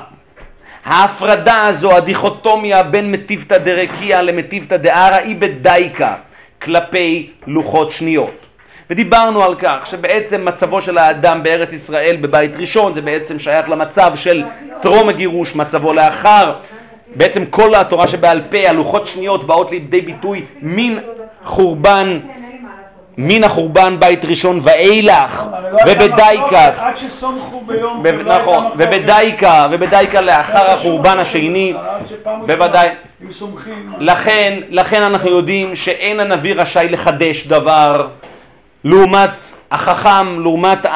ההפרדה 0.84 1.66
הזו, 1.66 1.96
הדיכוטומיה 1.96 2.82
בין 2.82 3.12
מטיבתא 3.12 3.58
דרקיע 3.58 4.22
למטיבתא 4.22 4.76
דערא 4.76 5.16
היא 5.16 5.36
בדייקה 5.38 6.14
כלפי 6.62 7.30
לוחות 7.46 7.90
שניות. 7.90 8.47
ודיברנו 8.90 9.44
על 9.44 9.54
כך 9.54 9.86
שבעצם 9.86 10.44
מצבו 10.44 10.82
של 10.82 10.98
האדם 10.98 11.42
בארץ 11.42 11.72
ישראל 11.72 12.16
בבית 12.20 12.56
ראשון 12.56 12.94
זה 12.94 13.02
בעצם 13.02 13.38
שייך 13.38 13.68
למצב 13.68 14.10
של 14.14 14.44
טרום 14.82 15.08
הגירוש, 15.08 15.54
מצבו 15.54 15.92
לאחר. 15.92 16.54
בעצם 17.16 17.44
כל 17.46 17.74
התורה 17.74 18.08
שבעל 18.08 18.42
פה, 18.50 18.68
הלוחות 18.68 19.06
שניות 19.06 19.46
באות 19.46 19.70
לידי 19.70 20.00
ביטוי 20.00 20.44
מן 20.62 20.98
חורבן 21.44 22.18
מן 23.20 23.44
החורבן 23.44 24.00
בית 24.00 24.24
ראשון 24.24 24.60
ואילך 24.62 25.46
ובדייקה 25.86 26.70
נכון 28.24 28.64
ובדייקה 28.76 29.66
ובדייקה 29.70 30.20
לאחר 30.20 30.70
החורבן 30.70 31.18
השני 31.18 31.74
בוודאי. 32.46 32.88
לכן 33.98 34.58
לכן 34.68 35.02
אנחנו 35.02 35.30
יודעים 35.30 35.76
שאין 35.76 36.20
הנביא 36.20 36.54
רשאי 36.54 36.88
לחדש 36.88 37.46
דבר 37.46 38.08
לעומת 38.88 39.52
החכם 39.70 40.40
לעומת 40.40 40.86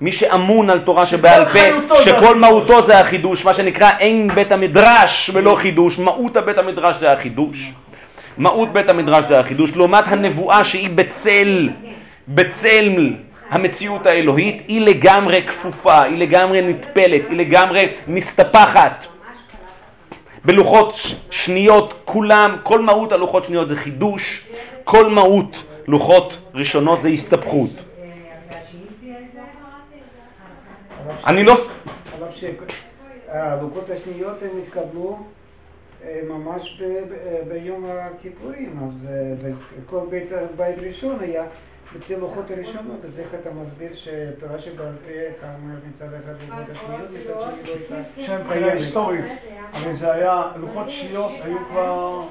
מי 0.00 0.12
שאמון 0.12 0.70
על 0.70 0.80
תורה 0.80 1.06
שבעל 1.06 1.44
פה, 1.46 2.04
שכל 2.04 2.36
מהותו 2.36 2.82
זה 2.82 3.00
החידוש, 3.00 3.44
מה 3.44 3.54
שנקרא 3.54 3.90
אין 3.98 4.34
בית 4.34 4.52
המדרש 4.52 5.30
ולא 5.34 5.54
חידוש, 5.54 5.98
מהות 5.98 6.36
הבית 6.36 6.58
המדרש 6.58 6.96
זה 6.96 7.12
החידוש. 7.12 7.70
מהות 8.38 8.72
בית 8.72 8.88
המדרש 8.88 9.24
זה 9.24 9.40
החידוש, 9.40 9.70
לעומת 9.76 10.04
הנבואה 10.06 10.64
שהיא 10.64 10.90
בצל, 10.94 11.68
בצל 12.28 13.12
המציאות 13.50 14.06
האלוהית, 14.06 14.62
היא 14.68 14.80
לגמרי 14.80 15.42
כפופה, 15.42 16.02
היא 16.02 16.18
לגמרי 16.18 16.62
נטפלת, 16.62 17.30
היא 17.30 17.38
לגמרי 17.38 17.86
מסתפחת. 18.08 19.06
בלוחות 20.44 20.96
שניות 21.30 21.94
כולם, 22.04 22.56
כל 22.62 22.80
מהות 22.80 23.12
הלוחות 23.12 23.44
שניות 23.44 23.68
זה 23.68 23.76
חידוש, 23.76 24.40
כל 24.84 25.08
מהות 25.08 25.62
לוחות 25.88 26.36
ראשונות 26.54 27.02
זה 27.02 27.08
הסתבכות. 27.08 27.70
אני 31.26 31.44
לא... 31.44 31.54
אבל 32.18 32.28
שהלוקות 32.30 33.90
השניות 33.90 34.36
הם 34.42 34.50
התקבלו 34.62 35.18
אה, 36.04 36.20
ממש 36.28 36.82
ביום 37.48 37.86
הכיפורים, 37.90 38.78
אז 38.88 39.08
אה, 39.10 39.50
כל 39.86 40.00
בית, 40.10 40.28
בית 40.56 40.78
ראשון 40.78 41.16
היה 41.20 41.44
אצל 41.96 42.16
לוחות 42.16 42.50
הראשונות, 42.50 43.04
אז 43.04 43.18
איך 43.18 43.28
אתה 43.34 43.50
מסביר 43.50 43.94
שתורה 43.94 44.58
שבעל 44.58 44.92
פה 45.04 45.10
הייתה 45.10 45.54
אומרת 45.62 45.78
מצד 45.88 46.06
אחד 46.14 46.32
לוחות 46.48 46.70
השניות, 46.70 47.10
מצד 47.10 47.24
שני 47.24 47.34
לא 47.34 47.96
הייתה... 47.96 48.26
שם 48.26 48.40
מבחינה 48.44 48.72
היסטורית, 48.72 49.24
אבל 49.72 49.96
זה 49.96 50.12
היה, 50.12 50.42
לוחות 50.56 50.90
שניות 50.90 51.32
היו 51.44 51.58
כבר... 51.70 52.22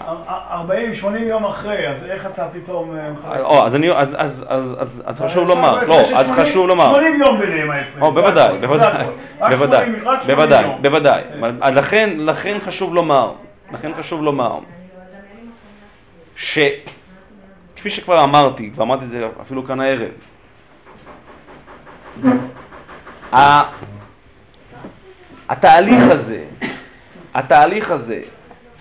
40, 0.00 0.94
80 0.94 1.28
יום 1.28 1.44
אחרי, 1.44 1.88
אז 1.88 2.04
איך 2.04 2.26
אתה 2.26 2.48
פתאום... 2.52 2.96
או, 3.40 3.66
אז 3.66 3.74
אני, 3.74 3.92
אז, 3.92 4.16
אז, 4.18 4.44
אז, 4.78 5.02
אז 5.06 5.20
חשוב 5.20 5.48
לומר, 5.48 5.84
לא, 5.84 6.00
אז 6.16 6.30
חשוב 6.30 6.68
לומר. 6.68 6.94
80 6.94 7.20
יום 7.20 7.38
ביניהם 7.40 7.70
ההפרש. 7.70 8.02
או, 8.02 8.12
בוודאי, 8.12 8.58
בוודאי, 8.58 9.04
בוודאי, 9.38 9.90
בוודאי, 10.26 10.64
בוודאי. 10.82 11.22
אז 11.60 11.76
לכן, 11.76 12.10
לכן 12.18 12.58
חשוב 12.60 12.94
לומר, 12.94 13.32
לכן 13.72 13.94
חשוב 13.98 14.22
לומר, 14.22 14.58
שכפי 16.36 17.90
שכבר 17.90 18.24
אמרתי, 18.24 18.70
כבר 18.74 18.84
אמרתי 18.84 19.04
את 19.04 19.10
זה 19.10 19.28
אפילו 19.40 19.66
כאן 19.66 19.80
הערב, 19.80 20.10
התהליך 25.48 26.02
הזה, 26.10 26.44
התהליך 27.34 27.90
הזה, 27.90 28.20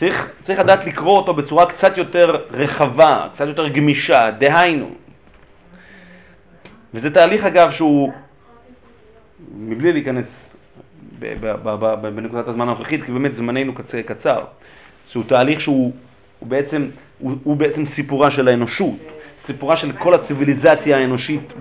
צריך, 0.01 0.31
צריך 0.41 0.59
לדעת 0.59 0.85
לקרוא 0.85 1.17
אותו 1.17 1.33
בצורה 1.33 1.65
קצת 1.65 1.97
יותר 1.97 2.35
רחבה, 2.51 3.27
קצת 3.33 3.47
יותר 3.47 3.67
גמישה, 3.67 4.31
דהיינו. 4.31 4.89
וזה 6.93 7.13
תהליך 7.13 7.45
אגב 7.45 7.71
שהוא, 7.71 8.11
מבלי 9.55 9.93
להיכנס 9.93 10.55
בנקודת 12.01 12.47
הזמן 12.47 12.67
הנוכחית, 12.67 13.03
כי 13.03 13.11
באמת 13.11 13.35
זמננו 13.35 13.73
קצר, 14.05 14.43
שהוא 15.07 15.23
תהליך 15.27 15.61
שהוא 15.61 15.93
הוא 16.39 16.49
בעצם, 16.49 16.89
הוא, 17.19 17.31
הוא 17.43 17.55
בעצם 17.55 17.85
סיפורה 17.85 18.31
של 18.31 18.47
האנושות, 18.47 18.99
סיפורה 19.37 19.77
של 19.77 19.91
כל 19.91 20.13
הציוויליזציה 20.13 20.97
האנושית 20.97 21.53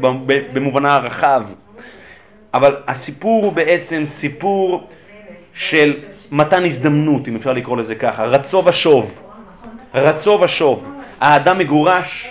במובנה 0.52 0.94
הרחב. 0.94 1.46
אבל 2.54 2.76
הסיפור 2.86 3.44
הוא 3.44 3.52
בעצם 3.52 4.02
סיפור 4.06 4.88
של 5.54 5.96
מתן 6.30 6.64
הזדמנות, 6.64 7.28
אם 7.28 7.36
אפשר 7.36 7.52
לקרוא 7.52 7.76
לזה 7.76 7.94
ככה, 7.94 8.24
רצו 8.24 8.62
ושוב, 8.66 9.14
רצו 9.94 10.40
ושוב. 10.42 10.84
האדם 11.20 11.58
מגורש, 11.58 12.30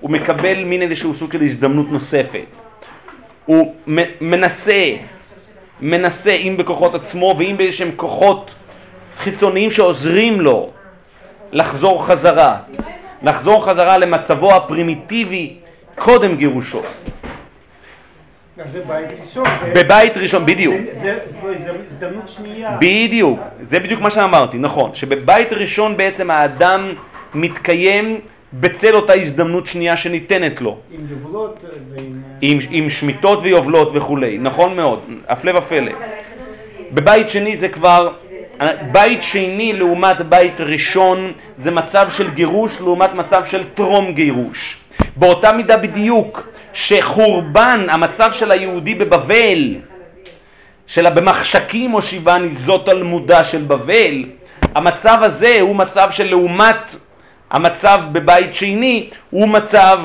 הוא 0.00 0.10
מקבל 0.10 0.64
מין 0.64 0.82
איזשהו 0.82 1.14
סוג 1.14 1.32
של 1.32 1.42
הזדמנות 1.42 1.90
נוספת. 1.90 2.44
הוא 3.46 3.74
מנסה, 4.20 4.90
מנסה 5.80 6.30
אם 6.30 6.56
בכוחות 6.56 6.94
עצמו 6.94 7.34
ואם 7.38 7.54
באיזשהם 7.58 7.90
כוחות 7.96 8.54
חיצוניים 9.18 9.70
שעוזרים 9.70 10.40
לו 10.40 10.70
לחזור 11.52 12.06
חזרה, 12.06 12.56
לחזור 13.22 13.64
חזרה 13.64 13.98
למצבו 13.98 14.54
הפרימיטיבי 14.54 15.56
קודם 15.94 16.36
גירושו. 16.36 16.82
זה 18.64 18.82
בית 18.86 19.08
ראשון. 19.20 19.44
בבית 19.74 20.16
ראשון, 20.16 20.46
בדיוק. 20.46 20.74
זה 20.92 21.18
הזדמנות 21.88 22.28
שנייה. 22.28 22.76
בדיוק, 22.80 23.40
זה 23.62 23.80
בדיוק 23.80 24.00
מה 24.00 24.10
שאמרתי, 24.10 24.58
נכון. 24.58 24.94
שבבית 24.94 25.52
ראשון 25.52 25.96
בעצם 25.96 26.30
האדם 26.30 26.92
מתקיים 27.34 28.20
בצל 28.52 28.94
אותה 28.94 29.14
הזדמנות 29.14 29.66
שנייה 29.66 29.96
שניתנת 29.96 30.60
לו. 30.60 30.78
עם 30.90 31.00
יובלות 31.10 31.64
ועם... 31.90 32.22
עם, 32.40 32.58
עם 32.70 32.90
שמיטות 32.90 33.38
ויובלות 33.42 33.90
וכולי, 33.94 34.38
נכון 34.38 34.76
מאוד, 34.76 35.00
הפלא 35.28 35.58
ופלא. 35.58 35.92
בבית 36.92 37.28
שני 37.28 37.56
זה 37.56 37.68
כבר, 37.68 38.12
בית 38.92 39.22
שני 39.22 39.72
לעומת 39.72 40.20
בית 40.20 40.60
ראשון 40.60 41.32
זה 41.58 41.70
מצב 41.70 42.10
של 42.10 42.30
גירוש 42.30 42.80
לעומת 42.80 43.14
מצב 43.14 43.44
של 43.44 43.64
טרום 43.74 44.12
גירוש. 44.12 44.83
באותה 45.16 45.52
מידה 45.52 45.76
בדיוק 45.76 46.48
שחורבן 46.72 47.86
המצב 47.90 48.32
של 48.32 48.50
היהודי 48.50 48.94
בבבל, 48.94 49.74
של 50.86 51.10
במחשכים 51.10 51.90
הושיבני 51.90 52.50
זאת 52.50 52.86
תלמודה 52.86 53.44
של 53.44 53.62
בבל, 53.62 54.24
המצב 54.74 55.18
הזה 55.22 55.56
הוא 55.60 55.76
מצב 55.76 56.10
של 56.10 56.28
לעומת 56.30 56.96
המצב 57.50 58.00
בבית 58.12 58.54
שני 58.54 59.10
הוא 59.30 59.48
מצב 59.48 59.98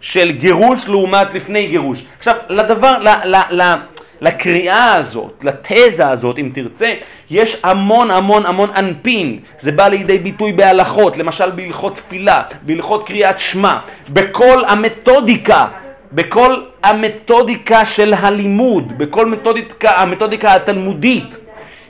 של 0.00 0.30
גירוש 0.30 0.88
לעומת 0.88 1.34
לפני 1.34 1.66
גירוש. 1.66 2.04
עכשיו 2.18 2.34
לדבר, 2.48 2.98
ל, 2.98 3.08
ל, 3.24 3.36
ל, 3.50 3.74
לקריאה 4.20 4.94
הזאת, 4.94 5.44
לתזה 5.44 6.08
הזאת 6.08 6.38
אם 6.38 6.50
תרצה, 6.54 6.94
יש 7.30 7.60
המון 7.62 8.10
המון 8.10 8.46
המון 8.46 8.70
אנפין, 8.76 9.38
זה 9.58 9.72
בא 9.72 9.88
לידי 9.88 10.18
ביטוי 10.18 10.52
בהלכות, 10.52 11.16
למשל 11.16 11.50
בהלכות 11.50 11.94
תפילה, 11.94 12.40
בהלכות 12.62 13.06
קריאת 13.06 13.38
שמע, 13.38 13.78
בכל 14.08 14.64
המתודיקה, 14.68 15.66
בכל 16.12 16.62
המתודיקה 16.82 17.84
של 17.84 18.14
הלימוד, 18.14 18.98
בכל 18.98 19.26
מתודיקה, 19.26 19.90
המתודיקה 19.90 20.54
התלמודית. 20.54 21.36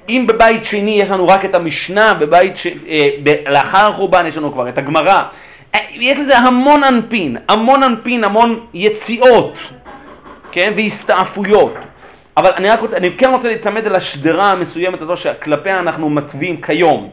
אם 0.08 0.24
בבית 0.28 0.64
שני 0.64 0.90
יש 0.90 1.10
לנו 1.10 1.28
רק 1.28 1.44
את 1.44 1.54
המשנה, 1.54 2.14
בבית 2.14 2.56
ש... 2.56 2.66
אה, 2.66 3.08
ב... 3.22 3.34
לאחר 3.48 3.86
החורבן 3.88 4.26
יש 4.26 4.36
לנו 4.36 4.52
כבר 4.52 4.68
את 4.68 4.78
הגמרא, 4.78 5.22
אה, 5.74 5.80
יש 5.92 6.18
לזה 6.18 6.38
המון 6.38 6.84
אנפין, 6.84 7.36
המון 7.48 7.82
אנפין, 7.82 8.24
המון 8.24 8.60
יציאות, 8.74 9.58
כן, 10.52 10.72
והסתעפויות. 10.76 11.74
אבל 12.36 12.50
אני, 12.56 12.70
רק 12.70 12.80
רוצה, 12.80 12.96
אני 12.96 13.10
כן 13.12 13.30
רוצה 13.30 13.48
להצמד 13.48 13.86
על 13.86 13.94
השדרה 13.94 14.52
המסוימת 14.52 15.02
הזו 15.02 15.16
שכלפיה 15.16 15.78
אנחנו 15.78 16.10
מתווים 16.10 16.60
כיום. 16.60 17.10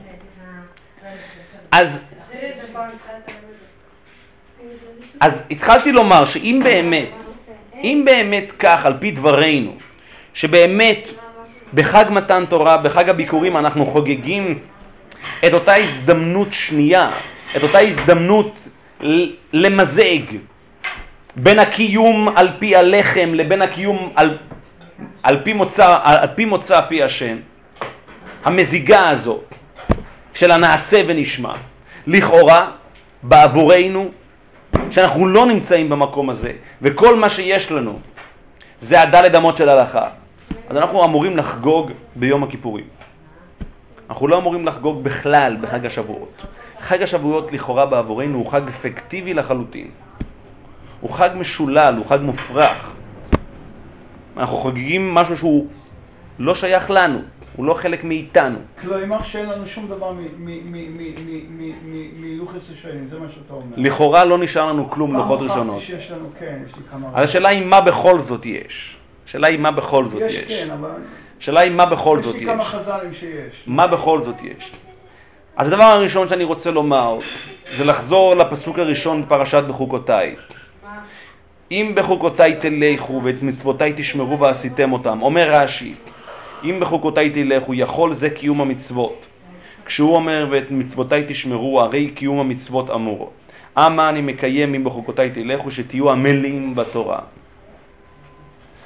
אז, 1.71 2.05
אז 5.19 5.43
התחלתי 5.51 5.91
לומר 5.91 6.25
שאם 6.25 6.61
באמת, 6.63 7.09
אם 7.83 8.01
באמת 8.05 8.51
כך 8.59 8.85
על 8.85 8.93
פי 8.99 9.11
דברינו, 9.11 9.75
שבאמת 10.33 11.07
בחג 11.73 12.05
מתן 12.09 12.45
תורה, 12.49 12.77
בחג 12.77 13.09
הביקורים 13.09 13.57
אנחנו 13.57 13.85
חוגגים 13.85 14.59
את 15.45 15.53
אותה 15.53 15.75
הזדמנות 15.75 16.53
שנייה, 16.53 17.09
את 17.57 17.63
אותה 17.63 17.79
הזדמנות 17.79 18.55
למזג 19.53 20.21
בין 21.35 21.59
הקיום 21.59 22.27
על 22.35 22.49
פי 22.59 22.75
הלחם 22.75 23.33
לבין 23.33 23.61
הקיום 23.61 24.13
על 24.15 24.37
על 25.23 25.41
פי 25.43 25.53
מוצא, 25.53 25.97
על 26.03 26.27
פי 26.35 26.45
מוצא 26.45 26.81
פי 26.89 27.03
השם, 27.03 27.37
המזיגה 28.43 29.09
הזאת 29.09 29.43
של 30.33 30.51
הנעשה 30.51 31.01
ונשמע, 31.07 31.53
לכאורה 32.07 32.71
בעבורנו, 33.23 34.11
שאנחנו 34.91 35.27
לא 35.27 35.45
נמצאים 35.45 35.89
במקום 35.89 36.29
הזה, 36.29 36.51
וכל 36.81 37.15
מה 37.15 37.29
שיש 37.29 37.71
לנו 37.71 37.99
זה 38.79 39.01
הדלת 39.01 39.35
אמות 39.35 39.57
של 39.57 39.69
הלכה, 39.69 40.09
אז 40.69 40.77
אנחנו 40.77 41.05
אמורים 41.05 41.37
לחגוג 41.37 41.91
ביום 42.15 42.43
הכיפורים. 42.43 42.85
אנחנו 44.09 44.27
לא 44.27 44.37
אמורים 44.37 44.65
לחגוג 44.65 45.03
בכלל 45.03 45.57
בחג 45.61 45.85
השבועות. 45.85 46.45
חג 46.81 47.01
השבועות 47.01 47.51
לכאורה 47.51 47.85
בעבורנו 47.85 48.37
הוא 48.37 48.51
חג 48.51 48.67
אפקטיבי 48.67 49.33
לחלוטין. 49.33 49.87
הוא 51.01 51.11
חג 51.11 51.29
משולל, 51.35 51.95
הוא 51.97 52.05
חג 52.05 52.19
מופרך. 52.21 52.92
אנחנו 54.37 54.57
חוגגים 54.57 55.13
משהו 55.13 55.37
שהוא 55.37 55.67
לא 56.39 56.55
שייך 56.55 56.91
לנו, 56.91 57.19
הוא 57.55 57.65
לא 57.65 57.73
חלק 57.73 58.03
מאיתנו. 58.03 58.59
כלומר 58.81 59.23
שאין 59.23 59.45
לנו 59.45 59.67
שום 59.67 59.87
דבר 59.87 60.13
מלוחס 62.19 62.69
השנים, 62.71 63.07
זה 63.09 63.19
מה 63.19 63.25
שאתה 63.33 63.53
אומר. 63.53 63.75
לכאורה 63.77 64.25
לא 64.25 64.37
נשאר 64.37 64.67
לנו 64.67 64.89
כלום 64.89 65.15
לוחות 65.15 65.39
ראשונות. 65.41 65.81
שיש 65.81 66.11
לנו, 66.11 66.29
כן, 66.39 66.59
יש 66.69 66.75
לי 66.75 66.81
כמה... 66.91 67.07
אז 67.13 67.29
השאלה 67.29 67.49
היא 67.49 67.65
מה 67.65 67.81
בכל 67.81 68.19
זאת 68.19 68.45
יש. 68.45 68.97
השאלה 69.27 69.47
היא 69.47 69.59
מה 69.59 69.71
בכל 69.71 70.05
זאת 70.05 70.21
יש. 70.21 70.33
יש, 70.33 70.59
כן, 70.59 70.71
אבל... 70.71 70.89
השאלה 71.39 71.61
היא 71.61 71.71
מה 71.71 71.85
בכל 71.85 72.19
זאת 72.19 72.35
יש. 72.35 72.41
יש 72.41 72.47
לי 72.47 72.53
כמה 72.53 72.63
חז"לים 72.63 73.13
שיש. 73.13 73.63
מה 73.67 73.87
בכל 73.87 74.21
זאת 74.21 74.35
יש. 74.43 74.71
אז 75.57 75.67
הדבר 75.67 75.83
הראשון 75.83 76.29
שאני 76.29 76.43
רוצה 76.43 76.71
לומר 76.71 77.17
זה 77.77 77.85
לחזור 77.85 78.35
לפסוק 78.35 78.79
הראשון 78.79 79.21
בפרשת 79.21 79.63
בחוקותיי. 79.67 80.35
אם 81.73 81.91
בחוקותיי 81.95 82.55
תלכו 82.59 83.21
ואת 83.23 83.43
מצוותיי 83.43 83.93
תשמרו 83.97 84.39
ועשיתם 84.39 84.93
אותם. 84.93 85.21
אומר 85.21 85.49
רש"י, 85.49 85.93
אם 86.63 86.77
בחוקותיי 86.79 87.29
תלכו, 87.29 87.73
יכול 87.73 88.13
זה 88.13 88.29
קיום 88.29 88.61
המצוות. 88.61 89.25
כשהוא 89.85 90.15
אומר 90.15 90.47
ואת 90.51 90.71
מצוותיי 90.71 91.25
תשמרו, 91.27 91.81
הרי 91.81 92.09
קיום 92.09 92.39
המצוות 92.39 92.89
אמור. 92.89 93.31
אמה 93.77 94.09
אני 94.09 94.21
מקיים 94.21 94.75
אם 94.75 94.83
בחוקותיי 94.83 95.29
תלכו, 95.29 95.71
שתהיו 95.71 96.09
עמלים 96.09 96.75
בתורה. 96.75 97.19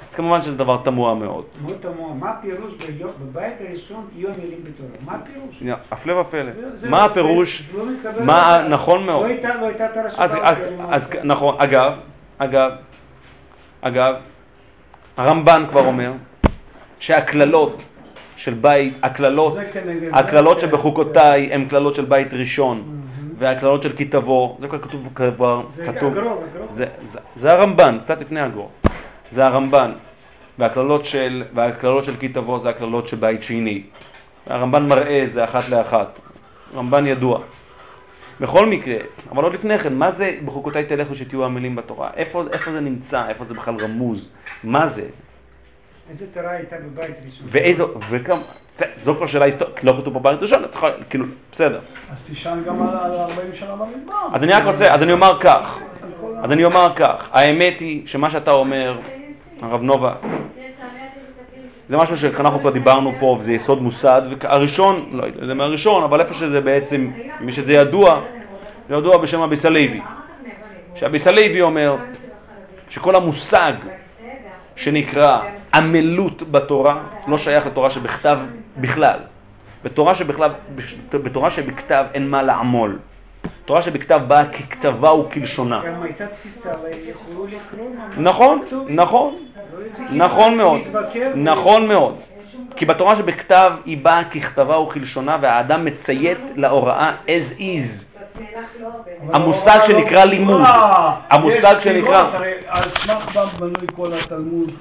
אז 0.08 0.14
כמובן 0.14 0.42
שזה 0.42 0.56
דבר 0.56 0.76
תמוה 0.84 1.14
מאוד. 1.14 1.44
מאוד 1.62 1.76
תמוה. 1.80 2.14
מה 2.14 2.30
הפירוש 2.30 2.72
בבית 3.20 3.54
הראשון 3.68 4.06
תהיו 4.14 4.28
עמלים 4.28 4.58
בתורה? 4.64 4.90
מה 5.04 5.14
הפירוש? 5.14 5.78
הפלא 5.90 6.12
ופלא. 6.12 6.52
מה 6.90 7.04
הפירוש? 7.04 7.70
מה, 8.24 8.66
נכון 8.68 9.06
מאוד. 9.06 9.22
לא 9.22 9.26
הייתה 9.26 9.48
לא 9.60 9.68
תורה 9.94 10.10
שבאה. 10.10 10.54
נכון, 11.24 11.54
אגב, 11.58 11.92
אגב, 12.38 12.70
אגב, 13.80 14.14
הרמב"ן 15.16 15.64
כבר 15.70 15.86
אומר 15.86 16.12
שהקללות 16.98 17.82
של 18.36 18.54
בית, 18.54 18.94
הקללות, 19.02 19.56
הקללות 20.12 20.60
שבחוקותיי 20.60 21.52
הן 21.52 21.68
קללות 21.68 21.94
של 21.94 22.04
בית 22.04 22.34
ראשון, 22.34 23.00
והקללות 23.38 23.82
של 23.82 23.96
כי 23.96 24.04
תבוא, 24.04 24.56
זה 24.58 24.68
כבר 24.68 24.78
כתוב 24.78 25.08
כבר, 25.14 25.62
כתוב, 25.86 26.14
זה 27.36 27.52
הרמב"ן, 27.52 27.98
קצת 28.04 28.20
לפני 28.20 28.40
הגור, 28.40 28.70
זה 29.32 29.46
הרמב"ן, 29.46 29.92
והקללות 30.58 31.04
של, 31.04 31.44
והקללות 31.54 32.04
של 32.04 32.16
כי 32.16 32.28
תבוא 32.28 32.58
זה 32.58 32.68
הקללות 32.68 33.08
של 33.08 33.16
בית 33.16 33.42
שני, 33.42 33.82
הרמב"ן 34.46 34.88
מראה 34.88 35.24
זה 35.26 35.44
אחת 35.44 35.68
לאחת, 35.68 36.18
רמב"ן 36.76 37.06
ידוע. 37.06 37.40
בכל 38.40 38.66
מקרה, 38.66 38.96
אבל 39.30 39.44
עוד 39.44 39.54
לפני 39.54 39.78
כן, 39.78 39.94
מה 39.94 40.12
זה 40.12 40.36
בחוקותיי 40.44 40.84
תלכו 40.84 41.14
שתהיו 41.14 41.44
עמלים 41.44 41.76
בתורה? 41.76 42.10
איפה, 42.16 42.44
איפה 42.52 42.72
זה 42.72 42.80
נמצא? 42.80 43.28
איפה 43.28 43.44
זה 43.44 43.54
בכלל 43.54 43.74
רמוז? 43.80 44.28
מה 44.64 44.86
זה? 44.86 45.04
איזה 46.10 46.26
תורה 46.34 46.50
הייתה 46.50 46.76
בבית 46.76 47.16
ראשון? 47.26 47.46
ואיזו, 47.50 47.88
וכמה, 48.10 48.40
זו 49.02 49.14
כבר 49.14 49.26
שאלה 49.26 49.44
היסטורית, 49.44 49.84
לא 49.84 49.94
כתוב 50.00 50.14
בבית 50.14 50.38
ראשון, 50.40 50.64
אז 50.64 50.76
כאילו, 51.10 51.24
בסדר. 51.52 51.80
אז 52.12 52.18
תשאל 52.30 52.64
גם 52.64 52.82
על 52.82 53.12
40 53.12 53.54
שנה 53.54 53.76
במדבר. 53.76 54.14
אז 54.32 54.42
אני 54.42 54.52
רק 54.52 54.62
רוצה, 54.64 54.86
אז 54.88 55.02
אני 55.02 55.12
אומר 55.12 55.40
כך, 55.40 55.78
אז 56.42 56.52
אני 56.52 56.64
אומר 56.64 56.92
כך, 56.96 57.28
האמת 57.32 57.80
היא 57.80 58.06
שמה 58.06 58.30
שאתה 58.30 58.50
אומר, 58.50 58.98
הרב 59.62 59.82
נובה, 59.82 60.14
זה 61.88 61.96
משהו 61.96 62.18
שאנחנו 62.18 62.60
כבר 62.60 62.70
דיברנו 62.70 63.12
פה, 63.20 63.36
וזה 63.40 63.52
יסוד 63.52 63.82
מוסד, 63.82 64.22
והראשון, 64.40 65.08
לא 65.12 65.24
יודע 65.40 65.54
מה 65.54 65.64
הראשון, 65.64 66.02
אבל 66.02 66.20
איפה 66.20 66.34
שזה 66.34 66.60
בעצם, 66.60 67.10
מי 67.40 67.52
שזה 67.52 67.72
ידוע, 67.72 68.20
זה 68.88 68.94
ידוע 68.94 69.18
בשם 69.18 69.40
אביס 69.40 69.66
הלוי. 69.66 70.00
שאביס 70.94 71.26
הלוי 71.26 71.62
אומר 71.62 71.96
שכל 72.90 73.14
המושג 73.16 73.72
שנקרא 74.76 75.40
עמלות 75.74 76.50
בתורה 76.50 77.02
לא 77.26 77.38
שייך 77.38 77.66
לתורה 77.66 77.90
שבכתב 77.90 78.38
בכלל. 78.76 79.18
בתורה, 79.84 80.14
שבכתב, 80.14 80.50
בתורה 81.12 81.50
שבכתב 81.50 82.04
אין 82.14 82.30
מה 82.30 82.42
לעמול. 82.42 82.98
תורה 83.68 83.82
שבכתב 83.82 84.20
באה 84.28 84.44
ככתבה 84.44 85.12
וכלשונה. 85.12 85.82
גם 85.86 86.02
הייתה 86.02 86.26
תפיסה, 86.26 86.72
יכלו 87.08 87.46
לקרוא 87.46 87.90
נכון, 88.18 88.60
נכון, 88.88 89.34
נכון 90.10 90.56
מאוד, 90.56 90.80
נכון 91.34 91.86
מאוד. 91.86 92.14
כי 92.76 92.84
בתורה 92.84 93.16
שבכתב 93.16 93.70
היא 93.84 93.98
באה 94.04 94.24
ככתבה 94.24 94.78
וכלשונה 94.78 95.38
והאדם 95.42 95.84
מציית 95.84 96.38
להוראה 96.56 97.12
as 97.26 97.58
is. 97.58 98.18
המושג 99.32 99.78
שנקרא 99.86 100.24
לימוד, 100.24 100.60
המושג 101.30 101.74
שנקרא... 101.82 102.16
הרי 102.16 102.52
על 102.66 102.82
סמך 102.82 103.36
בנוי 103.58 103.86
כל 103.96 104.12
התלמוד 104.12 104.72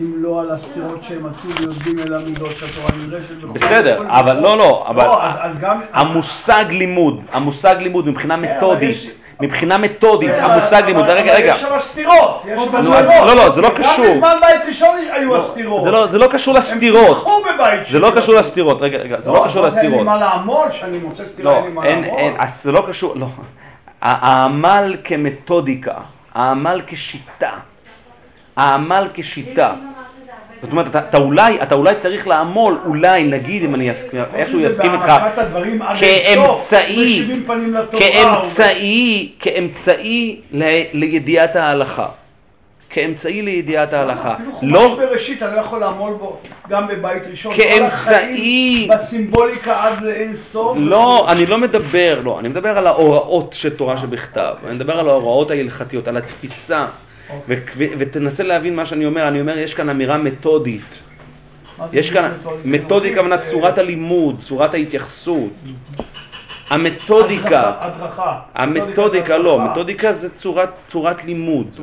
אם 0.00 0.12
לא 0.16 0.40
על 0.40 0.50
הסתירות 0.50 1.00
שהם 1.02 1.26
מצאו 1.26 1.50
ויודעים 1.60 1.98
אל 1.98 2.14
המידות 2.14 2.50
שהתורה 2.56 2.92
נדרשת 3.06 3.36
בכל... 3.36 3.52
בסדר, 3.52 4.02
אבל 4.08 4.40
לא, 4.40 4.56
לא, 4.58 4.84
אבל 4.88 5.04
לא, 5.04 5.18
גם... 5.60 5.80
המושג 5.92 6.64
לימוד, 6.68 7.20
המושג 7.32 7.76
לימוד 7.78 8.08
מבחינה 8.08 8.34
אבל 8.34 8.42
מתודית, 8.56 8.96
מבחינה 9.40 9.78
מתודית, 9.78 10.30
כן, 10.30 10.44
המושג 10.44 10.82
לימוד, 10.86 11.04
רגע, 11.04 11.34
רגע, 11.34 11.54
יש 11.54 11.60
שם 11.60 11.76
סתירות, 11.80 12.42
יש 12.46 12.60
שם 12.60 12.68
סתירות. 12.68 13.26
לא, 13.26 13.36
לא, 13.36 13.54
זה 13.54 13.60
לא 13.60 13.68
גם 13.68 13.74
קשור. 13.76 14.04
בזמן 14.14 14.36
בית 14.40 14.60
ראשון 14.68 14.88
היו 15.12 15.36
הסתירות. 15.36 15.84
זה 15.84 15.90
לא- 15.90 16.06
זה 16.06 16.18
לא 16.18 16.26
קשור 16.26 16.54
הם 16.54 16.60
לסתירות, 16.60 17.16
פיתחו 17.16 17.42
בבית 17.54 17.80
זה 17.90 17.98
לא 17.98 18.08
שני. 18.08 18.16
קשור 18.16 18.34
לסתירות, 18.34 18.78
רגע, 18.82 18.98
רגע, 18.98 19.20
זה 19.20 19.30
לא 19.30 19.44
קשור 19.48 19.66
אז 19.66 19.76
אין 19.76 19.82
לי 19.82 19.88
לסתירות. 19.88 20.06
מה 20.06 20.16
לעמול, 20.16 20.66
שאני 20.72 20.98
מוצא 20.98 21.22
סתירה 21.32 21.52
לא, 21.52 21.56
אין 21.56 21.64
לי 21.64 21.70
מה 21.70 21.84
לעמול. 21.84 22.04
אין, 22.18 22.34
אז 22.38 22.62
זה 22.62 22.72
לא 22.72 22.84
קשור, 22.88 23.14
לא. 23.16 23.26
העמל 24.02 24.96
כמתודיקה, 25.04 25.94
העמל 26.34 26.80
כשיטה, 26.86 27.50
העמל 28.62 29.08
כשיטה. 29.14 29.72
זאת 30.62 30.70
אומרת, 30.70 30.86
אתה, 30.86 30.98
אתה, 30.98 31.16
אולי, 31.18 31.62
אתה 31.62 31.74
אולי 31.74 31.94
צריך 32.00 32.26
לעמול, 32.26 32.78
אולי, 32.86 33.24
נגיד, 33.24 33.64
אם 33.64 33.74
אני 33.74 33.92
אסכים, 33.92 34.20
איכשהו 34.34 34.60
זה 34.60 34.66
אסכים 34.68 34.92
איתך, 34.94 35.12
כאמצעי, 36.38 37.22
כאמצעי, 37.98 39.32
כאמצעי 39.40 40.40
ל- 40.52 40.62
לידיעת 40.92 41.56
ההלכה. 41.56 42.06
כאמצעי 42.90 43.42
לידיעת 43.42 43.92
ההלכה. 43.92 44.34
אפילו 44.34 44.72
לא, 44.72 44.78
חומש 44.78 44.98
בראשית, 44.98 45.42
אני 45.42 45.56
לא 45.56 45.60
יכול 45.60 45.78
לעמול 45.78 46.12
בו 46.12 46.36
גם 46.68 46.86
בבית 46.88 47.22
ראשון. 47.30 47.54
כאמצעי- 47.54 48.88
בסימבוליקה 48.90 49.84
עד 49.84 50.00
לאין 50.02 50.36
סוף. 50.36 50.76
לא, 50.80 51.26
אני 51.28 51.46
לא 51.46 51.58
מדבר, 51.58 52.20
לא, 52.24 52.38
אני 52.40 52.48
מדבר 52.48 52.78
על 52.78 52.86
ההוראות 52.86 53.52
של 53.52 53.76
תורה 53.76 53.96
שבכתב, 53.96 54.54
אני 54.66 54.74
מדבר 54.74 54.98
על 55.00 55.08
ההוראות 55.08 55.50
ההלכתיות, 55.50 56.08
על 56.08 56.16
התפיסה, 56.16 56.86
ותנסה 57.76 58.42
להבין 58.42 58.76
מה 58.76 58.86
שאני 58.86 59.06
אומר, 59.06 59.28
אני 59.28 59.40
אומר, 59.40 59.58
יש 59.58 59.74
כאן 59.74 59.88
אמירה 59.88 60.18
מתודית, 60.18 60.98
יש 61.92 62.10
כאן? 62.10 62.32
מתודיקה 62.64 63.20
הכוונה 63.20 63.38
צורת 63.38 63.78
הלימוד, 63.78 64.38
צורת 64.38 64.74
ההתייחסות, 64.74 65.52
המתודיקה, 66.70 67.72
הדרכה. 67.80 68.38
המתודיקה 68.54 69.38
לא. 69.38 69.70
מתודיקה 69.70 70.12
זה 70.12 70.28
צורת 70.88 71.24
לימוד. 71.24 71.80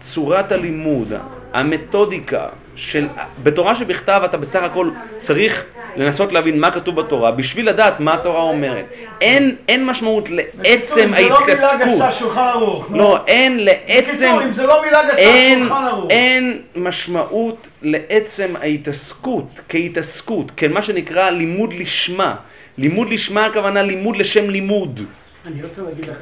צורת 0.00 0.52
הלימוד, 0.52 1.12
המתודיקה 1.52 2.46
של, 2.78 3.08
בתורה 3.42 3.76
שבכתב 3.76 4.20
אתה 4.24 4.36
בסך 4.36 4.62
הכל 4.62 4.90
צריך 5.16 5.64
לנסות 5.96 6.32
להבין 6.32 6.60
מה 6.60 6.70
כתוב 6.70 7.00
בתורה 7.00 7.30
בשביל 7.30 7.68
לדעת 7.68 8.00
מה 8.00 8.14
התורה 8.14 8.42
אומרת. 8.42 8.84
אין, 9.20 9.56
אין 9.68 9.86
משמעות 9.86 10.28
לעצם 10.30 10.94
זה 10.94 11.06
לא 11.06 11.10
מילה 11.10 11.34
ההתכסות. 11.34 11.80
גסה 11.80 12.12
שולחן 12.12 12.40
ערוך. 12.40 12.90
נו. 12.90 12.96
לא, 12.98 13.24
אין 13.26 13.64
לעצם, 13.64 14.08
בקיצור, 14.08 14.42
אם 14.42 14.52
זה 14.52 14.66
לא 14.66 14.82
מילה 14.84 15.02
גסה 15.08 15.16
אין, 15.16 15.58
שולחן 15.58 15.84
ערוך. 15.84 16.10
אין 16.10 16.62
משמעות 16.76 17.68
לעצם 17.82 18.54
ההתעסקות, 18.60 19.60
כהתעסקות, 19.68 20.50
כמה 20.56 20.82
שנקרא 20.82 21.30
לימוד 21.30 21.74
לשמה. 21.74 22.34
לימוד 22.78 23.08
לשמה 23.08 23.46
הכוונה 23.46 23.82
לימוד 23.82 24.16
לשם 24.16 24.50
לימוד. 24.50 25.00
אני 25.46 25.62
רוצה 25.62 25.82
להגיד 25.82 26.04
לך, 26.04 26.16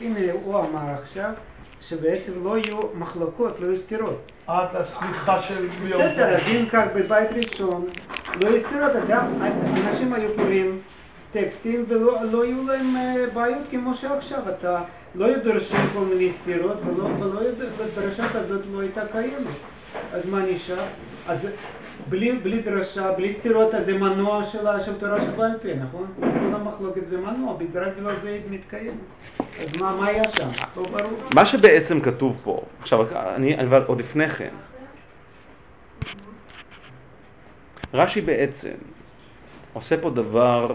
הנה 0.00 0.18
הוא 0.32 0.58
אמר 0.58 0.92
עכשיו 1.02 1.30
שבעצם 1.88 2.32
לא 2.44 2.58
יהיו 2.58 2.80
מחלוקות, 2.94 3.60
לא 3.60 3.66
יהיו 3.66 3.76
סתירות. 3.76 4.18
את 4.46 4.74
הסמיכה 4.74 5.42
של 5.42 5.68
ביום 5.82 6.02
בסדר, 6.02 6.34
אז 6.36 6.42
אם 6.48 6.64
כך 6.72 6.84
בבית 6.94 7.28
ראשון, 7.32 7.86
לא 8.40 8.48
יהיו 8.48 8.60
סתירות, 8.66 8.90
אדם, 8.96 9.26
אנשים 9.88 10.12
היו 10.12 10.30
קוראים 10.36 10.78
טקסטים 11.32 11.84
ולא 11.88 12.16
לא 12.32 12.44
יהיו 12.44 12.66
להם 12.66 12.96
אה, 12.96 13.24
בעיות 13.34 13.62
כמו 13.70 13.94
שעכשיו, 13.94 14.38
אתה 14.48 14.80
לא 15.14 15.24
היו 15.24 15.42
דורשים 15.44 15.80
כל 15.94 16.00
מיני 16.00 16.32
סתירות 16.42 16.76
ולא, 16.86 17.04
ולא 17.04 17.40
היו- 17.40 17.52
והדרשה 17.78 18.28
כזאת 18.28 18.60
לא 18.74 18.80
הייתה 18.80 19.00
קיימת. 19.12 19.56
אז 20.12 20.26
מה 20.26 20.38
נשאר? 20.42 20.76
אז 21.28 21.46
בלי, 22.08 22.32
בלי 22.32 22.62
דרשה, 22.62 23.12
בלי 23.12 23.32
סתירות, 23.32 23.74
אז 23.74 23.86
זה 23.86 23.98
מנוע 23.98 24.44
של, 24.44 24.66
ה- 24.66 24.80
של 24.80 24.94
תורה 24.98 25.20
שבעל 25.20 25.50
פה, 25.62 25.68
נכון? 25.74 26.06
כל 26.18 26.54
המחלוקת 26.54 27.06
זה 27.06 27.16
מנוע, 27.16 27.56
בגלל 27.58 27.90
בגלל 27.90 28.16
זה 28.16 28.28
היא 28.28 28.40
מתקיימת. 28.50 28.94
אז 29.60 29.76
מה, 29.80 29.96
מה 30.00 30.06
היה 30.06 30.22
שם? 30.36 30.48
לא 30.76 30.82
ברור. 30.82 31.18
מה 31.34 31.46
שבעצם 31.46 32.00
כתוב 32.00 32.40
פה, 32.44 32.62
עכשיו, 32.80 33.06
אני, 33.34 33.60
אבל 33.60 33.82
עוד 33.86 34.00
לפני 34.00 34.28
כן, 34.28 34.48
רש"י 37.94 38.20
בעצם 38.20 38.70
עושה 39.72 39.96
פה 40.00 40.10
דבר, 40.10 40.74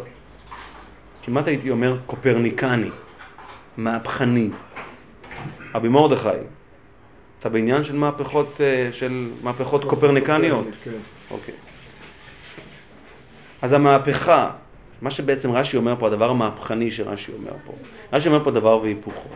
כמעט 1.23 1.47
הייתי 1.47 1.69
אומר 1.69 1.97
קופרניקני, 2.05 2.89
מהפכני. 3.77 4.49
רבי 5.75 5.87
מרדכי, 5.89 6.27
אתה 7.39 7.49
בעניין 7.49 7.83
של 7.83 7.95
מהפכות, 7.95 8.61
אה, 8.61 8.89
של 8.91 9.29
מהפכות 9.43 9.83
קופרניקניות? 9.85 10.67
כן. 10.83 10.91
אוקיי. 11.33 11.55
אז 13.61 13.73
המהפכה, 13.73 14.51
מה 15.01 15.11
שבעצם 15.11 15.51
רש"י 15.51 15.77
אומר 15.77 15.95
פה, 15.99 16.07
הדבר 16.07 16.29
המהפכני 16.29 16.91
שרש"י 16.91 17.31
אומר 17.31 17.53
פה, 17.65 17.73
רש"י 18.13 18.27
אומר 18.27 18.43
פה 18.43 18.51
דבר 18.51 18.77
והיפוכו. 18.81 19.29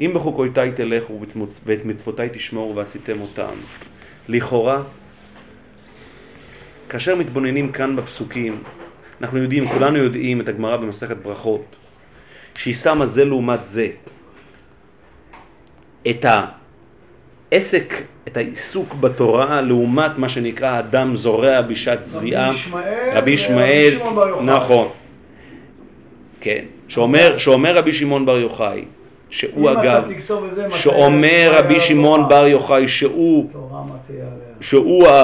אם 0.00 0.10
בחוקותיי 0.14 0.72
תלכו 0.72 1.20
ואת 1.66 1.84
מצוותיי 1.84 2.28
תשמעו 2.32 2.76
ועשיתם 2.76 3.20
אותם, 3.20 3.54
לכאורה, 4.28 4.82
כאשר 6.88 7.16
מתבוננים 7.16 7.72
כאן 7.72 7.96
בפסוקים, 7.96 8.62
אנחנו 9.20 9.38
יודעים, 9.38 9.68
כולנו 9.68 9.98
יודעים 9.98 10.40
את 10.40 10.48
הגמרא 10.48 10.76
במסכת 10.76 11.16
ברכות, 11.16 11.76
שהיא 12.54 12.74
שמה 12.74 13.06
זה 13.06 13.24
לעומת 13.24 13.66
זה 13.66 13.88
את 16.10 16.24
העסק, 17.52 17.94
את 18.28 18.36
העיסוק 18.36 18.94
בתורה 18.94 19.60
לעומת 19.60 20.18
מה 20.18 20.28
שנקרא 20.28 20.78
אדם 20.78 21.16
זורע 21.16 21.60
בשעת 21.60 22.04
זריעה. 22.04 22.50
רבי 23.12 23.30
ישמעאל. 23.30 23.98
נכון. 24.44 24.88
כן, 26.40 26.64
שאומר, 26.88 27.38
שאומר 27.38 27.76
רבי 27.76 27.92
שמעון 27.92 28.26
בר 28.26 28.38
יוחאי, 28.38 28.84
שהוא 29.30 29.70
אגב, 29.70 30.04
שאומר 30.74 31.54
רבי? 31.58 31.80
שמעון 31.80 32.28
בר 32.28 32.46
יוחאי 32.46 32.88
שהוא. 32.88 33.50
שהוא 34.60 35.08
ה... 35.08 35.22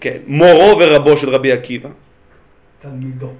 כן, 0.00 0.18
מורו 0.26 0.78
ורבו 0.80 1.16
של 1.16 1.30
רבי 1.30 1.52
עקיבא. 1.52 1.88
תלמידו. 2.82 3.30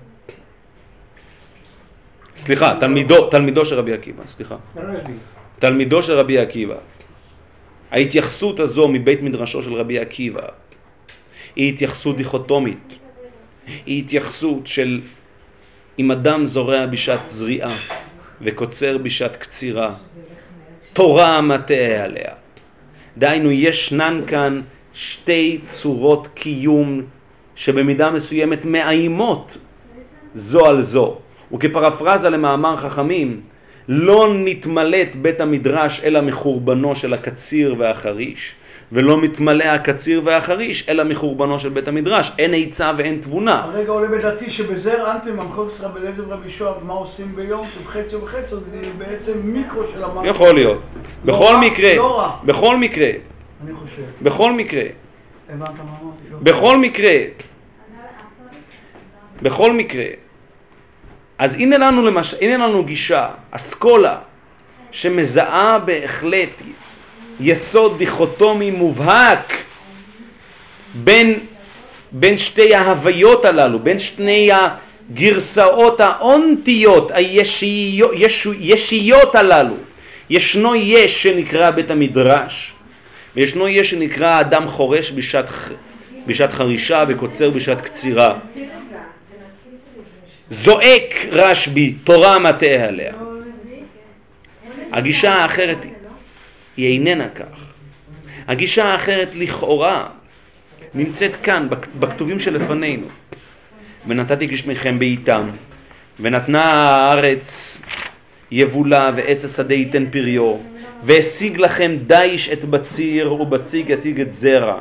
סליחה, 2.36 2.76
תלמידו, 2.80 3.26
תלמידו 3.28 3.64
של 3.64 3.74
רבי 3.74 3.92
עקיבא, 3.92 4.22
סליחה. 4.26 4.56
תלמידו 5.58 6.02
של 6.02 6.12
רבי 6.12 6.38
עקיבא. 6.38 6.74
ההתייחסות 7.92 8.60
הזו 8.60 8.88
מבית 8.88 9.22
מדרשו 9.22 9.62
של 9.62 9.74
רבי 9.74 9.98
עקיבא 9.98 10.46
היא 11.56 11.72
התייחסות 11.72 12.16
דיכוטומית. 12.16 12.94
היא 13.86 14.02
התייחסות 14.02 14.66
של 14.66 15.00
אם 15.98 16.10
אדם 16.10 16.46
זורע 16.46 16.86
בשעת 16.86 17.28
זריעה 17.28 17.76
וקוצר 18.40 18.98
בשעת 18.98 19.36
קצירה, 19.36 19.94
תורה 20.92 21.40
מטעה 21.40 22.04
עליה. 22.04 22.32
דהיינו, 23.18 23.50
ישנן 23.50 24.20
כאן 24.26 24.60
שתי 24.94 25.60
צורות 25.66 26.28
קיום 26.34 27.02
שבמידה 27.54 28.10
מסוימת 28.10 28.64
מאיימות 28.64 29.58
זו 30.34 30.66
על 30.66 30.82
זו. 30.82 31.18
וכפרפרזה 31.52 32.28
למאמר 32.28 32.76
חכמים, 32.76 33.40
לא 33.88 34.34
נתמלט 34.34 35.14
בית 35.14 35.40
המדרש 35.40 36.00
אלא 36.04 36.20
מחורבנו 36.20 36.96
של 36.96 37.14
הקציר 37.14 37.74
והחריש, 37.78 38.54
ולא 38.92 39.20
מתמלא 39.20 39.64
הקציר 39.64 40.20
והחריש 40.24 40.88
אלא 40.88 41.04
מחורבנו 41.04 41.58
של 41.58 41.68
בית 41.68 41.88
המדרש. 41.88 42.32
אין 42.38 42.54
עצה 42.54 42.92
ואין 42.96 43.18
תבונה. 43.20 43.62
הרגע 43.64 43.90
עולה 43.90 44.08
בדעתי 44.08 44.50
שבזר 44.50 45.10
אנפי 45.10 45.30
ממחוז 45.30 45.80
רבי 45.80 46.00
אליעזר 46.00 46.22
ורבי 46.28 46.42
יהושע, 46.42 46.70
מה 46.86 46.92
עושים 46.92 47.36
ביום? 47.36 47.66
שבחצי 47.66 48.16
ובחצי, 48.16 48.48
זה 48.50 48.90
בעצם 48.98 49.32
מיקרו 49.44 49.82
של 49.94 50.04
המאמר. 50.04 50.26
יכול 50.26 50.54
להיות. 50.54 50.80
בכל 51.24 51.56
מקרה. 51.56 51.90
בכל 52.44 52.76
מקרה. 52.76 53.10
בכל 54.22 54.52
מקרה. 54.52 54.82
בכל 56.42 56.78
מקרה, 56.78 57.22
בכל 59.42 59.72
מקרה, 59.72 60.04
אז 61.42 61.54
הנה 61.54 61.78
לנו, 61.78 62.02
למש... 62.06 62.34
הנה 62.40 62.66
לנו 62.66 62.84
גישה, 62.84 63.28
אסכולה, 63.50 64.16
שמזהה 64.90 65.78
בהחלט 65.78 66.62
יסוד 67.40 67.98
דיכוטומי 67.98 68.70
מובהק 68.70 69.52
בין, 70.94 71.38
בין 72.12 72.36
שתי 72.36 72.74
ההוויות 72.74 73.44
הללו, 73.44 73.78
בין 73.78 73.98
שני 73.98 74.50
הגרסאות 74.52 76.00
האונטיות, 76.00 77.10
הישיות 77.14 78.10
הישיות 78.60 79.34
הללו. 79.34 79.74
ישנו 80.30 80.74
יש 80.74 81.22
שנקרא 81.22 81.70
בית 81.70 81.90
המדרש, 81.90 82.72
וישנו 83.36 83.68
יש 83.68 83.90
שנקרא 83.90 84.40
אדם 84.40 84.68
חורש 84.68 85.12
בשעת, 85.12 85.46
בשעת 86.26 86.52
חרישה 86.52 87.04
וקוצר 87.08 87.50
בשעת 87.50 87.80
קצירה. 87.80 88.38
זועק 90.52 91.26
רשב"י, 91.30 91.94
תורה 92.04 92.38
מטה 92.38 92.66
עליה. 92.66 93.12
הגישה 94.92 95.34
האחרת 95.34 95.78
היא 96.76 96.92
איננה 96.92 97.28
כך. 97.28 97.72
הגישה 98.48 98.84
האחרת 98.84 99.28
לכאורה 99.34 100.08
נמצאת 100.94 101.30
כאן, 101.42 101.68
בכתובים 101.98 102.38
שלפנינו. 102.40 103.06
ונתתי 104.06 104.46
גשמיכם 104.46 104.98
בעיתם, 104.98 105.50
ונתנה 106.20 106.64
הארץ 106.64 107.80
יבולה 108.50 109.10
ועץ 109.16 109.44
השדה 109.44 109.74
ייתן 109.74 110.04
פריו, 110.10 110.56
והשיג 111.04 111.58
לכם 111.60 111.96
דיש 112.06 112.48
את 112.48 112.64
בציר, 112.64 113.32
ובציג 113.32 113.90
ישיג 113.90 114.20
את 114.20 114.34
זרע. 114.34 114.80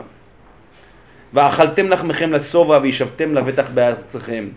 ואכלתם 1.33 1.89
לחמכם 1.89 2.31
לשובע 2.31 2.79
וישבתם 2.81 3.33
לבטח 3.33 3.69
בארצכם. 3.73 4.47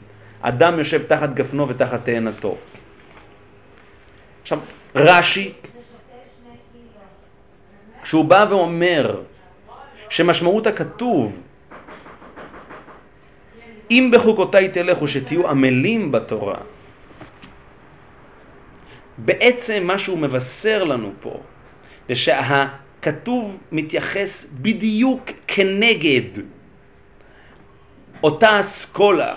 אדם 0.47 0.79
יושב 0.79 1.03
תחת 1.03 1.35
גפנו 1.35 1.69
ותחת 1.69 2.05
תאנתו. 2.05 2.57
עכשיו, 4.43 4.59
רש"י, 4.95 5.53
כשהוא 8.03 8.25
בא 8.25 8.47
ואומר 8.51 9.21
שמשמעות 10.09 10.67
הכתוב 10.67 11.41
אם 13.91 14.11
בחוקותיי 14.13 14.69
תלכו 14.69 15.09
שתהיו 15.09 15.49
עמלים 15.49 16.13
בתורה, 16.13 16.59
בעצם 19.19 19.83
מה 19.87 19.99
שהוא 19.99 20.19
מבשר 20.19 20.85
לנו 20.85 21.13
פה 21.21 21.41
זה 22.09 22.15
שהכתוב 22.15 23.59
מתייחס 23.73 24.47
בדיוק 24.53 25.31
כנגד 25.47 26.43
אותה 28.23 28.61
אסכולה 28.61 29.35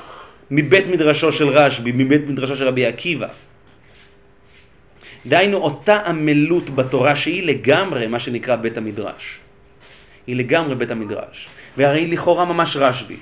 מבית 0.51 0.87
מדרשו 0.87 1.31
של 1.31 1.47
רשב"י, 1.49 1.91
מבית 1.91 2.27
מדרשו 2.27 2.55
של 2.55 2.67
רבי 2.67 2.85
עקיבא. 2.85 3.27
דהיינו 5.25 5.57
אותה 5.57 5.93
עמלות 5.93 6.69
בתורה 6.69 7.15
שהיא 7.15 7.43
לגמרי 7.43 8.07
מה 8.07 8.19
שנקרא 8.19 8.55
בית 8.55 8.77
המדרש. 8.77 9.39
היא 10.27 10.35
לגמרי 10.35 10.75
בית 10.75 10.91
המדרש. 10.91 11.47
והרי 11.77 12.07
לכאורה 12.07 12.45
ממש 12.45 12.77
רשב"י. 12.77 13.17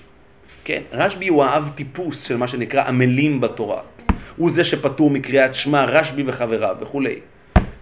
כן, 0.63 0.81
רשב"י 0.91 1.27
הוא 1.27 1.43
האב 1.43 1.69
טיפוס 1.75 2.27
של 2.27 2.37
מה 2.37 2.47
שנקרא 2.47 2.83
עמלים 2.87 3.41
בתורה. 3.41 3.81
הוא 4.35 4.49
זה 4.49 4.63
שפטור 4.63 5.09
מקריאת 5.09 5.55
שמע, 5.55 5.85
רשב"י 5.85 6.23
וחבריו 6.25 6.75
וכולי. 6.81 7.15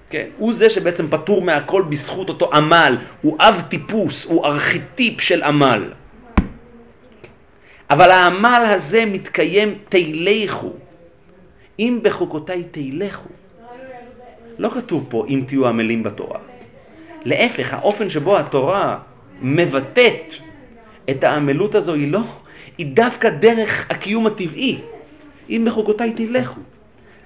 כן, 0.09 0.27
הוא 0.37 0.53
זה 0.53 0.69
שבעצם 0.69 1.07
פטור 1.09 1.41
מהכל 1.41 1.81
בזכות 1.89 2.29
אותו 2.29 2.49
עמל, 2.53 2.97
הוא 3.21 3.37
אב 3.39 3.61
טיפוס, 3.69 4.25
הוא 4.25 4.45
ארכיטיפ 4.45 5.21
של 5.21 5.43
עמל. 5.43 5.83
אבל 7.93 8.11
העמל 8.11 8.63
הזה 8.75 9.05
מתקיים 9.05 9.77
תלכו, 9.89 10.71
אם 11.79 11.99
בחוקותיי 12.01 12.63
תלכו. 12.71 13.29
לא 14.57 14.69
כתוב 14.69 15.05
פה 15.09 15.25
אם 15.29 15.43
תהיו 15.47 15.67
עמלים 15.67 16.03
בתורה. 16.03 16.39
להפך, 17.25 17.73
האופן 17.73 18.09
שבו 18.09 18.37
התורה 18.37 18.99
מבטאת 19.41 20.33
את 21.09 21.23
העמלות 21.23 21.75
הזו 21.75 21.93
היא 21.93 22.11
לא, 22.11 22.21
היא 22.77 22.87
דווקא 22.93 23.29
דרך 23.29 23.85
הקיום 23.89 24.27
הטבעי. 24.27 24.79
אם 25.49 25.63
בחוקותיי 25.67 26.13
תלכו, 26.13 26.59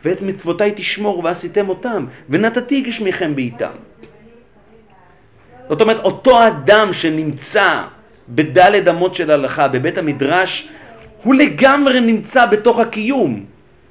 ואת 0.05 0.21
מצוותיי 0.21 0.73
תשמור 0.75 1.21
ועשיתם 1.23 1.69
אותם, 1.69 2.05
ונתתי 2.29 2.81
גשמיכם 2.81 3.35
בעיתם. 3.35 3.71
זאת 5.69 5.81
אומרת, 5.81 5.99
אותו 5.99 6.47
אדם 6.47 6.93
שנמצא 6.93 7.83
בדלת 8.29 8.87
אמות 8.87 9.15
של 9.15 9.31
הלכה, 9.31 9.67
בבית 9.67 9.97
המדרש, 9.97 10.67
הוא 11.23 11.35
לגמרי 11.35 11.99
נמצא 11.99 12.45
בתוך 12.45 12.79
הקיום. 12.79 13.43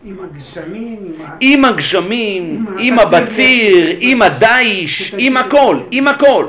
עם 0.05 0.17
הגשמים, 0.25 0.99
עם 1.41 1.65
הגשמים, 1.65 2.67
עם 2.79 2.99
הבציר, 2.99 3.97
עם 4.01 4.23
הדיש, 4.23 5.15
עם 5.19 5.37
הכל, 5.37 5.79
עם 5.91 6.09
הכל. 6.09 6.47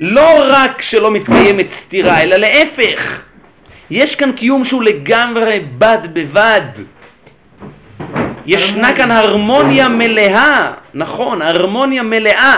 לא 0.00 0.44
רק 0.48 0.82
שלא 0.82 1.10
מתקיימת 1.10 1.70
סתירה, 1.70 2.22
אלא 2.22 2.36
להפך. 2.36 3.20
יש 3.90 4.14
כאן 4.14 4.32
קיום 4.32 4.64
שהוא 4.64 4.82
לגמרי 4.82 5.60
בד 5.78 5.98
בבד. 6.12 6.60
ישנה 8.46 8.96
כאן 8.96 9.10
הרמוניה 9.10 9.88
מלאה, 9.88 10.72
נכון, 10.94 11.42
הרמוניה 11.42 12.02
מלאה 12.02 12.56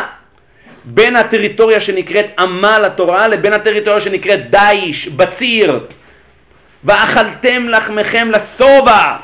בין 0.91 1.17
הטריטוריה 1.17 1.81
שנקראת 1.81 2.27
עמל 2.39 2.83
התורה 2.87 3.29
לבין 3.29 3.53
הטריטוריה 3.53 4.01
שנקראת 4.01 4.41
דיש, 4.51 5.09
בציר. 5.09 5.81
ואכלתם 6.85 7.69
לחמכם 7.69 8.31
לשובע. 8.31 9.17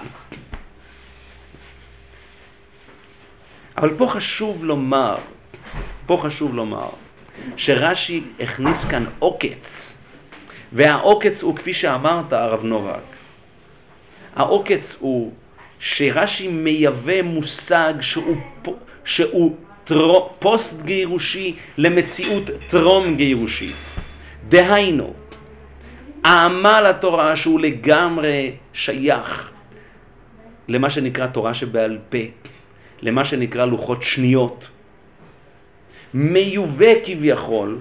אבל 3.76 3.94
פה 3.96 4.06
חשוב 4.06 4.64
לומר, 4.64 5.16
פה 6.06 6.20
חשוב 6.22 6.54
לומר, 6.54 6.88
שרש"י 7.56 8.22
הכניס 8.40 8.84
כאן 8.84 9.04
עוקץ, 9.18 9.96
והעוקץ 10.72 11.42
הוא 11.42 11.56
כפי 11.56 11.74
שאמרת 11.74 12.32
הרב 12.32 12.64
נובק, 12.64 13.00
העוקץ 14.36 14.96
הוא 15.00 15.32
שרש"י 15.78 16.48
מייבא 16.48 17.22
מושג 17.22 17.94
שהוא, 18.00 18.36
שהוא 19.04 19.56
פוסט 20.38 20.82
גירושי 20.82 21.54
למציאות 21.78 22.50
טרום 22.70 23.16
גירושי. 23.16 23.70
דהיינו, 24.48 25.14
העמל 26.24 26.84
התורה 26.86 27.36
שהוא 27.36 27.60
לגמרי 27.60 28.52
שייך 28.72 29.50
למה 30.68 30.90
שנקרא 30.90 31.26
תורה 31.26 31.54
שבעל 31.54 31.98
פה, 32.08 32.18
למה 33.02 33.24
שנקרא 33.24 33.64
לוחות 33.64 34.02
שניות, 34.02 34.68
מיובא 36.14 36.92
כביכול 37.04 37.78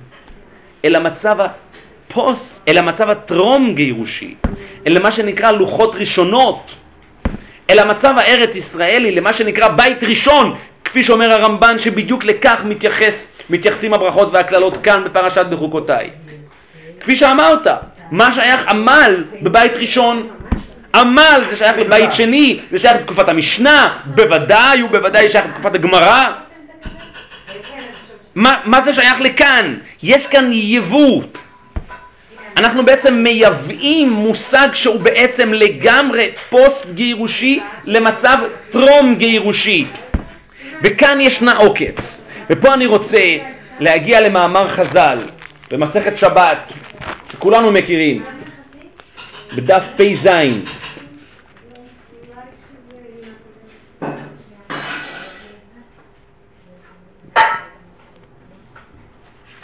אל 0.86 0.96
המצב 0.96 1.38
הפוסט, 1.40 2.70
אל 2.70 2.78
המצב 2.78 3.10
הטרום 3.10 3.76
גירושי, 3.76 4.36
אל 4.88 5.02
מה 5.02 5.12
שנקרא 5.12 5.52
לוחות 5.52 5.96
ראשונות, 5.96 6.76
אל 7.70 7.80
המצב 7.80 8.14
הארץ 8.18 8.56
ישראלי, 8.56 9.12
למה 9.12 9.34
שנקרא 9.34 9.68
בית 9.68 10.04
ראשון, 10.04 10.56
כפי 10.94 11.04
שאומר 11.04 11.32
הרמב"ן 11.32 11.78
שבדיוק 11.78 12.26
לכך 12.26 12.62
מתייחס, 12.66 13.28
מתייחסים 13.50 13.94
הברכות 13.94 14.30
והקללות 14.34 14.78
כאן 14.84 15.04
בפרשת 15.06 15.46
בחוקותיי. 15.46 16.10
כפי 17.00 17.16
שאמרת, 17.16 17.68
מה 18.12 18.32
שייך 18.32 18.68
עמל 18.68 19.24
בבית 19.42 19.72
ראשון? 19.76 20.28
עמל 20.96 21.44
זה 21.50 21.56
שייך 21.56 21.78
לבית 21.78 22.14
שני, 22.14 22.60
זה 22.72 22.80
שייך 22.80 22.96
לתקופת 22.96 23.30
המשנה, 23.30 23.98
בוודאי 24.06 24.84
ובוודאי 24.84 25.30
שייך 25.30 25.46
לתקופת 25.46 25.76
הגמרא. 25.76 26.26
מה, 28.36 28.56
מה 28.66 28.82
זה 28.82 28.94
שייך 28.94 29.22
לכאן? 29.22 29.76
יש 30.04 30.28
כאן 30.28 30.50
יבוא. 30.54 31.22
אנחנו 32.58 32.86
בעצם 32.86 33.14
מייבאים 33.14 34.10
מושג 34.10 34.68
שהוא 34.74 35.00
בעצם 35.00 35.54
לגמרי 35.54 36.32
פוסט 36.50 36.88
גירושי 36.94 37.60
למצב 37.86 38.38
טרום 38.72 39.16
גירושי. 39.16 39.86
וכאן 40.84 41.22
ישנה 41.22 41.58
עוקץ. 41.58 42.22
ופה 42.50 42.74
אני 42.74 42.86
רוצה 42.86 43.38
להגיע 43.80 44.22
למאמר 44.22 44.68
חז"ל 44.68 45.20
במסכת 45.72 46.18
שבת, 46.18 46.72
שכולנו 47.32 47.72
מכירים, 47.72 48.24
בדף 49.56 49.86
פ"ז. 49.98 50.28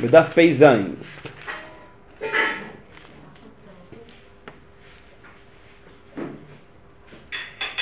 בדף 0.02 0.26
פ"ז. 0.36 0.64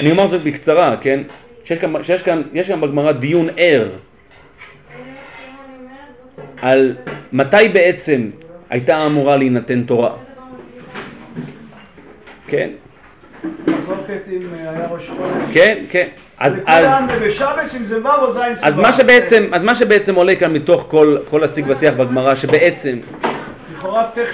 אני 0.02 0.12
אומר 0.12 0.28
זאת 0.28 0.42
בקצרה, 0.42 0.98
כן? 1.02 1.22
שיש 1.68 1.80
כאן, 1.80 2.04
שיש 2.04 2.22
כאן, 2.22 2.42
יש 2.54 2.68
כאן 2.68 2.82
בגמרא 2.82 3.12
דיון 3.12 3.48
ער 3.58 3.88
על 6.62 6.96
מתי 7.34 7.70
בעצם 7.74 8.30
הייתה 8.70 9.06
אמורה 9.06 9.38
להינתן 9.38 9.84
תורה. 9.84 10.12
כן. 12.48 12.70
כן, 15.52 15.78
כן. 15.90 16.08
אז, 16.40 16.54
אז. 16.66 16.86
אז, 18.62 18.78
מה 18.78 18.94
שבעצם, 18.94 19.50
אז 19.52 19.64
מה 19.64 19.76
שבעצם 19.76 20.16
עולה 20.16 20.36
כאן 20.36 20.54
מתוך 20.54 20.86
כל, 20.90 21.18
כל 21.30 21.44
השיג 21.44 21.66
ושיח 21.68 21.94
בגמרא, 21.94 22.36
שבעצם. 22.36 22.98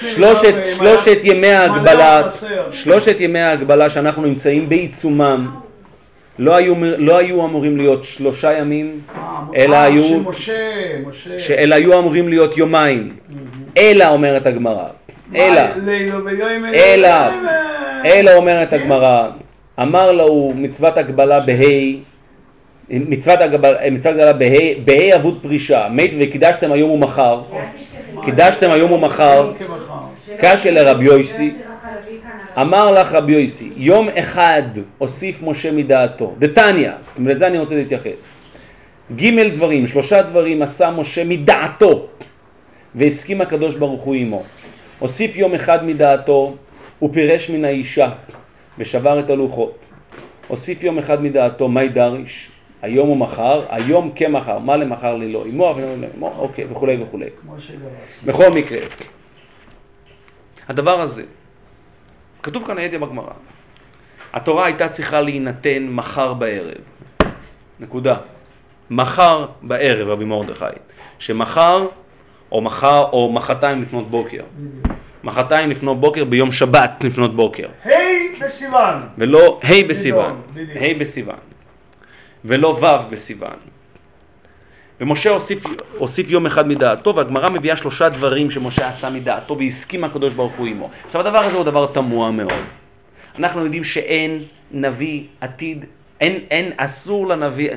שלושת, 0.00 0.54
אה, 0.54 0.62
שלושת 0.62 1.18
ימי 1.22 1.52
ההגבלה. 1.52 2.22
שלושת 2.70 3.16
ימי 3.20 3.40
ההגבלה 3.40 3.90
שאנחנו 3.90 4.22
נמצאים 4.22 4.68
בעיצומם, 4.68 5.63
לא 6.38 6.56
היו, 6.56 6.74
לא 6.98 7.18
היו 7.18 7.44
אמורים 7.44 7.76
להיות 7.76 8.04
שלושה 8.04 8.52
ימים, 8.52 9.00
אה, 9.18 9.22
אלא 9.56 9.74
אה, 9.76 9.82
היו, 9.84 10.08
של 10.08 10.20
משה, 10.20 10.52
משה. 11.06 11.38
ש- 11.38 11.50
אלא 11.50 11.74
היו 11.74 11.98
אמורים 11.98 12.28
להיות 12.28 12.56
יומיים. 12.56 13.16
אלא 13.78 14.08
אומרת 14.08 14.46
הגמרא, 14.46 14.84
אלא, 15.36 15.60
אלא, 16.74 17.08
אלא 18.04 18.30
אומרת 18.36 18.72
הגמרא, 18.72 19.28
אמר 19.80 20.12
לו 20.12 20.52
מצוות 20.56 20.98
הגבלה 20.98 21.40
בה' 21.40 21.54
מצוות 22.90 23.40
הגבלה, 23.40 23.90
מצוות 23.90 24.14
הגבלה 24.14 24.32
בה' 24.32 24.48
בה' 24.84 25.16
אבוד 25.16 25.38
פרישה, 25.42 25.86
מת 25.90 26.10
וקידשתם 26.20 26.72
היום 26.72 26.90
ומחר, 26.90 27.40
קידשתם 28.24 28.70
היום 28.70 28.92
ומחר, 28.92 29.52
קשיא 30.38 30.70
לרבי 30.70 31.04
יויסי, 31.04 31.52
אמר 32.60 32.92
לך 32.92 33.12
רבי 33.12 33.32
יויסי, 33.32 33.70
יום 33.76 34.08
אחד 34.08 34.62
הוסיף 34.98 35.42
משה 35.42 35.72
מדעתו, 35.72 36.34
דתניא, 36.38 36.90
ולזה 37.18 37.46
אני 37.46 37.58
רוצה 37.58 37.74
להתייחס. 37.74 38.44
ג' 39.16 39.48
דברים, 39.48 39.86
שלושה 39.86 40.22
דברים 40.22 40.62
עשה 40.62 40.90
משה 40.90 41.24
מדעתו, 41.24 42.06
והסכים 42.94 43.40
הקדוש 43.40 43.76
ברוך 43.76 44.02
הוא 44.02 44.14
עמו. 44.14 44.42
הוסיף 44.98 45.36
יום 45.36 45.54
אחד 45.54 45.84
מדעתו, 45.86 46.56
ופירש 47.02 47.50
מן 47.50 47.64
האישה, 47.64 48.10
ושבר 48.78 49.20
את 49.20 49.30
הלוחות. 49.30 49.78
הוסיף 50.48 50.82
יום 50.82 50.98
אחד 50.98 51.22
מדעתו, 51.22 51.68
מי 51.68 51.88
דריש, 51.88 52.50
היום 52.82 53.08
או 53.08 53.14
מחר, 53.14 53.64
היום 53.68 54.12
כמחר, 54.16 54.58
מה 54.58 54.76
למחר 54.76 55.16
ללא, 55.16 55.44
עמו, 55.46 55.70
אבל 55.70 55.82
לא 56.20 56.32
אוקיי, 56.38 56.64
וכולי 56.70 57.02
וכולי. 57.02 57.26
בכל 58.24 58.50
מקרה, 58.54 58.78
הדבר 60.68 61.00
הזה, 61.00 61.22
כתוב 62.44 62.66
כאן 62.66 62.78
הידיעה 62.78 63.02
בגמרא, 63.02 63.32
התורה 64.32 64.66
הייתה 64.66 64.88
צריכה 64.88 65.20
להינתן 65.20 65.86
מחר 65.90 66.34
בערב, 66.34 66.74
נקודה. 67.80 68.16
מחר 68.90 69.46
בערב, 69.62 70.08
רבי 70.08 70.24
מרדכי, 70.24 70.64
שמחר 71.18 71.86
או 72.52 72.60
מחר 72.60 73.02
או 73.12 73.32
מחרתיים 73.32 73.82
לפנות 73.82 74.10
בוקר. 74.10 74.42
מחרתיים 75.24 75.70
לפנות 75.70 76.00
בוקר 76.00 76.24
ביום 76.24 76.52
שבת 76.52 77.04
לפנות 77.04 77.36
בוקר, 77.36 77.68
ה' 77.84 77.90
בסיוון. 78.40 79.02
ולא 79.18 79.60
ה' 79.62 79.88
בסיוון, 79.88 80.40
בדיוק. 80.54 80.82
ה' 80.82 80.98
בסיוון, 81.00 81.38
ולא 82.44 82.68
ו' 82.68 83.10
בסיוון. 83.10 83.56
ומשה 85.00 85.30
הוסיף, 85.30 85.64
הוסיף 85.98 86.30
יום 86.30 86.46
אחד 86.46 86.68
מדעתו, 86.68 87.16
והגמרא 87.16 87.48
מביאה 87.48 87.76
שלושה 87.76 88.08
דברים 88.08 88.50
שמשה 88.50 88.88
עשה 88.88 89.10
מדעתו 89.10 89.58
והסכים 89.58 90.04
הקדוש 90.04 90.32
ברוך 90.34 90.52
הוא 90.52 90.66
עמו. 90.66 90.90
עכשיו 91.06 91.20
הדבר 91.20 91.38
הזה 91.38 91.56
הוא 91.56 91.64
דבר 91.64 91.86
תמוה 91.86 92.30
מאוד. 92.30 92.64
אנחנו 93.38 93.64
יודעים 93.64 93.84
שאין 93.84 94.42
נביא 94.72 95.22
עתיד, 95.40 95.84
אין, 96.20 96.32
אין, 96.50 96.72
אסור 96.76 97.26
לנביא, 97.26 97.70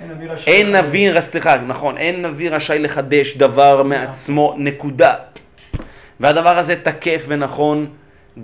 אין 0.00 0.10
נביא 0.10 0.30
רשאי. 0.30 0.52
אין 0.52 0.76
נביא, 0.76 1.20
סליחה, 1.20 1.56
נכון, 1.56 1.98
אין 1.98 2.26
נביא 2.26 2.50
רשאי 2.50 2.78
לחדש 2.78 3.36
דבר 3.36 3.82
מעצמו, 3.82 4.54
נקודה. 4.58 5.14
והדבר 6.20 6.58
הזה 6.58 6.76
תקף 6.82 7.24
ונכון 7.28 7.86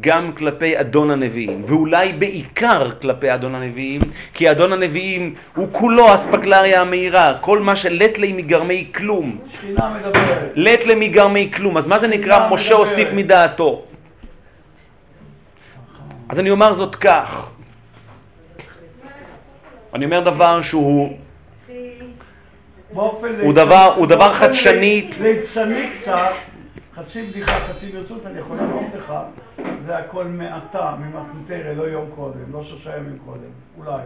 גם 0.01 0.33
כלפי 0.33 0.81
אדון 0.81 1.11
הנביאים, 1.11 1.63
ואולי 1.67 2.13
בעיקר 2.13 2.91
כלפי 3.03 3.35
אדון 3.35 3.55
הנביאים, 3.55 4.01
כי 4.35 4.51
אדון 4.51 4.73
הנביאים 4.73 5.35
הוא 5.57 5.69
כולו 5.73 6.15
אספקלריה 6.15 6.81
המהירה, 6.81 7.39
כל 7.41 7.59
מה 7.59 7.77
שלט 7.77 8.19
לי 8.19 8.33
מגרמי 8.33 8.87
כלום. 8.95 9.39
שכינה 9.53 9.95
מדברת. 9.99 10.53
לט 10.55 10.85
לי 10.85 10.95
מגרמי 10.95 11.51
כלום, 11.57 11.77
אז 11.77 11.87
מה 11.87 11.99
זה 11.99 12.07
נקרא 12.09 12.49
משה. 12.51 12.75
הוסיף 12.75 13.09
מדעתו? 13.13 13.83
אז 16.29 16.39
אני 16.39 16.51
אומר 16.51 16.75
זאת 16.75 16.97
כך, 16.97 17.51
אני 19.95 20.05
אומר 20.05 20.21
דבר 20.21 20.63
שהוא 20.63 21.19
הוא 23.41 23.53
דבר- 23.55 23.95
הוא 23.97 24.07
דבר 24.07 24.33
חדשני. 24.35 25.11
ליצני 25.21 25.87
קצת, 25.99 26.31
חצי 27.01 27.23
בדיחה, 27.27 27.61
חצי 27.61 27.87
ברצות, 27.87 28.27
אני 28.27 28.39
יכול 28.39 28.57
להראות 28.57 28.85
לך, 28.99 29.13
זה 29.87 29.99
הכל 29.99 30.25
מעתה, 30.25 30.95
ממתנתרא, 31.01 31.73
לא 31.73 31.83
יום 31.83 32.05
קודם, 32.15 32.53
לא 32.53 32.65
שלושה 32.65 32.97
ימים 32.97 33.19
קודם, 33.25 33.41
אולי. 33.79 34.03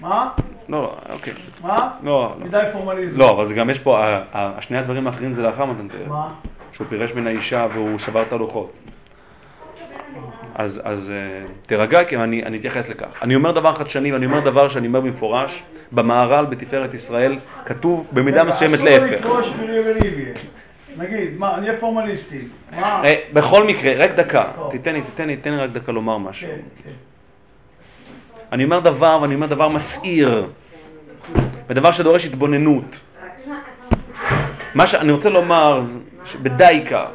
מה? 0.00 0.28
לא, 0.68 0.82
לא, 0.82 0.96
אוקיי. 1.12 1.32
מה? 1.62 1.90
לא, 2.02 2.34
לא. 2.40 2.46
מדי 2.46 2.62
פורמליזם. 2.72 3.18
לא, 3.18 3.30
אבל 3.30 3.46
זה 3.46 3.54
גם 3.54 3.70
יש 3.70 3.78
פה, 3.78 4.04
ה- 4.04 4.22
ה- 4.32 4.62
שני 4.62 4.78
הדברים 4.78 5.06
האחרים 5.06 5.34
זה 5.34 5.42
לאחר 5.42 5.64
מתן 5.64 5.88
תרא. 5.88 6.08
מה? 6.08 6.28
שהוא 6.72 6.86
פירש 6.86 7.14
מן 7.14 7.26
האישה 7.26 7.66
והוא 7.74 7.98
שבר 7.98 8.22
את 8.22 8.32
הלוחות. 8.32 8.72
אז, 10.54 10.80
אז 10.84 11.10
אה, 11.10 11.46
תירגע, 11.66 12.04
כי 12.04 12.16
אני, 12.16 12.42
אני 12.42 12.56
אתייחס 12.58 12.88
לכך. 12.88 13.22
אני 13.22 13.34
אומר 13.34 13.52
דבר 13.52 13.74
חדשני 13.74 14.12
ואני 14.12 14.26
אומר 14.26 14.40
דבר 14.40 14.68
שאני 14.68 14.86
אומר 14.86 15.00
במפורש, 15.00 15.62
במהר"ל 15.92 16.44
בתפארת 16.46 16.94
ישראל 16.94 17.38
כתוב 17.66 18.06
במידה 18.12 18.44
מסוימת 18.44 18.80
להפך. 18.80 19.26
נגיד, 20.98 21.38
מה, 21.38 21.54
אני 21.54 21.68
אהיה 21.68 21.80
פורמליסטי. 21.80 22.40
אה, 22.72 23.12
בכל 23.32 23.66
מקרה, 23.66 23.92
רק 23.96 24.10
דקה. 24.10 24.44
תיתן 24.70 24.92
לי, 24.92 25.02
תיתן 25.02 25.26
לי, 25.26 25.36
תן 25.36 25.50
לי 25.50 25.56
רק 25.56 25.70
דקה 25.70 25.92
לומר 25.92 26.18
משהו. 26.18 26.48
כן, 26.48 26.58
כן. 26.84 26.90
אני 28.52 28.64
אומר 28.64 28.80
דבר 28.80 29.18
ואני 29.22 29.34
אומר 29.34 29.46
דבר 29.46 29.68
מסעיר, 29.68 30.46
ודבר 31.68 31.92
שדורש 31.92 32.26
התבוננות. 32.26 32.98
מה 34.74 34.86
שאני 34.86 35.12
רוצה 35.12 35.30
לומר, 35.30 35.82
שבדייקה, 36.24 37.06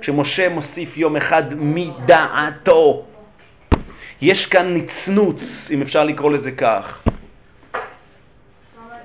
כשמשה 0.00 0.48
מוסיף 0.48 0.96
יום 0.96 1.16
אחד 1.16 1.42
מדעתו, 1.56 3.04
יש 4.20 4.46
כאן 4.46 4.74
נצנוץ, 4.74 5.70
אם 5.74 5.82
אפשר 5.82 6.04
לקרוא 6.04 6.30
לזה 6.30 6.52
כך. 6.52 7.02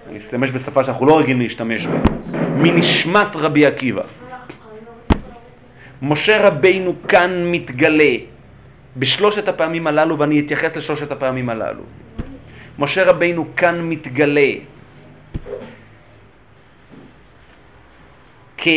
אני 0.09 0.17
אשתמש 0.17 0.51
בשפה 0.51 0.83
שאנחנו 0.83 1.05
לא 1.05 1.19
רגילים 1.19 1.41
להשתמש 1.41 1.87
בה. 1.87 1.97
מנשמת 2.57 3.35
רבי 3.35 3.65
עקיבא. 3.65 4.01
משה 6.01 6.47
רבינו 6.47 6.95
כאן 7.07 7.51
מתגלה 7.51 8.13
בשלושת 8.97 9.47
הפעמים 9.47 9.87
הללו, 9.87 10.19
ואני 10.19 10.39
אתייחס 10.39 10.75
לשלושת 10.75 11.11
הפעמים 11.11 11.49
הללו. 11.49 11.83
משה 12.79 13.03
רבינו 13.03 13.55
כאן 13.55 13.81
מתגלה 13.81 14.51
כ... 18.57 18.67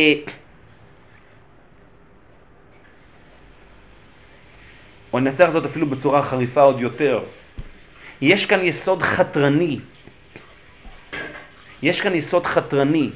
או 5.12 5.18
אני 5.18 5.26
אנסח 5.26 5.48
זאת 5.52 5.66
אפילו 5.66 5.86
בצורה 5.86 6.22
חריפה 6.22 6.60
עוד 6.60 6.80
יותר. 6.80 7.20
יש 8.20 8.46
כאן 8.46 8.66
יסוד 8.66 9.02
חתרני. 9.02 9.78
יש 11.82 12.00
כאן 12.00 12.14
יסוד 12.14 12.46
חתרני 12.46 13.10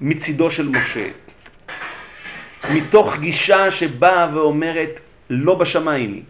מצידו 0.00 0.50
של 0.50 0.68
משה. 0.68 1.08
מתוך 2.74 3.16
גישה 3.16 3.70
שבאה 3.70 4.34
ואומרת 4.34 5.00
לא 5.30 5.54
בשמיים 5.54 6.12
היא. 6.12 6.22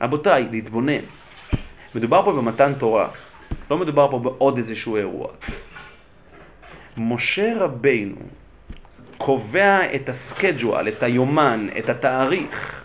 רבותיי, 0.00 0.48
להתבונן. 0.50 1.02
מדובר 1.94 2.24
פה 2.24 2.32
במתן 2.32 2.72
תורה, 2.74 3.08
לא 3.70 3.78
מדובר 3.78 4.10
פה 4.10 4.18
בעוד 4.18 4.56
איזשהו 4.56 4.96
אירוע. 4.96 5.28
משה 6.96 7.52
רבינו 7.60 8.16
קובע 9.18 9.94
את 9.94 10.08
הסקייג'ואל, 10.08 10.88
את 10.88 11.02
היומן, 11.02 11.68
את 11.78 11.88
התאריך 11.88 12.84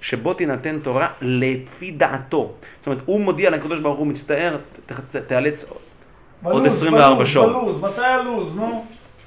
שבו 0.00 0.34
תינתן 0.34 0.78
תורה 0.82 1.08
לפי 1.20 1.90
דעתו. 1.90 2.54
זאת 2.78 2.86
אומרת, 2.86 3.02
הוא 3.06 3.20
מודיע 3.20 3.50
לקדוש 3.50 3.80
ברוך 3.80 3.98
הוא, 3.98 4.06
מצטער, 4.06 4.58
תיאלץ 5.26 5.64
עוד 6.42 6.62
בלו"ז, 6.62 6.76
24 6.76 7.14
בלו"ז, 7.14 7.28
שעות. 7.28 7.48
בלו"ז, 7.48 7.80
מתי 7.80 8.00
הלו"ז, 8.00 8.56
נו? 8.56 8.84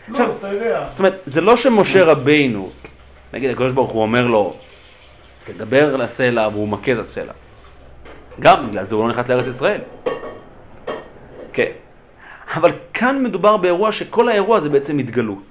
לו"ז, 0.08 0.38
אתה 0.38 0.48
יודע. 0.48 0.88
זאת 0.90 1.00
אומרת, 1.00 1.22
זה 1.28 1.42
לא 1.42 1.58
שמשה 1.58 2.04
רבינו, 2.04 2.70
נגיד 3.34 3.50
הקדוש 3.50 3.72
ברוך 3.72 3.92
הוא 3.92 4.02
אומר 4.02 4.28
לו, 4.28 4.54
תדבר 5.46 5.96
לסלע 5.96 6.48
והוא 6.48 6.68
מכה 6.68 6.92
את 6.92 6.98
הסלע. 6.98 7.34
גם 8.40 8.68
בגלל 8.70 8.84
זה 8.84 8.96
הוא 8.96 9.04
לא 9.04 9.10
נכנס 9.10 9.30
לארץ 9.30 9.48
ישראל. 9.48 9.82
כן. 11.54 11.72
אבל 12.56 12.72
כאן 12.94 13.24
מדובר 13.24 13.58
באירוע 13.58 13.92
שכל 13.92 14.30
האירוע 14.30 14.60
זה 14.60 14.70
בעצם 14.70 14.98
התגלות. 14.98 15.44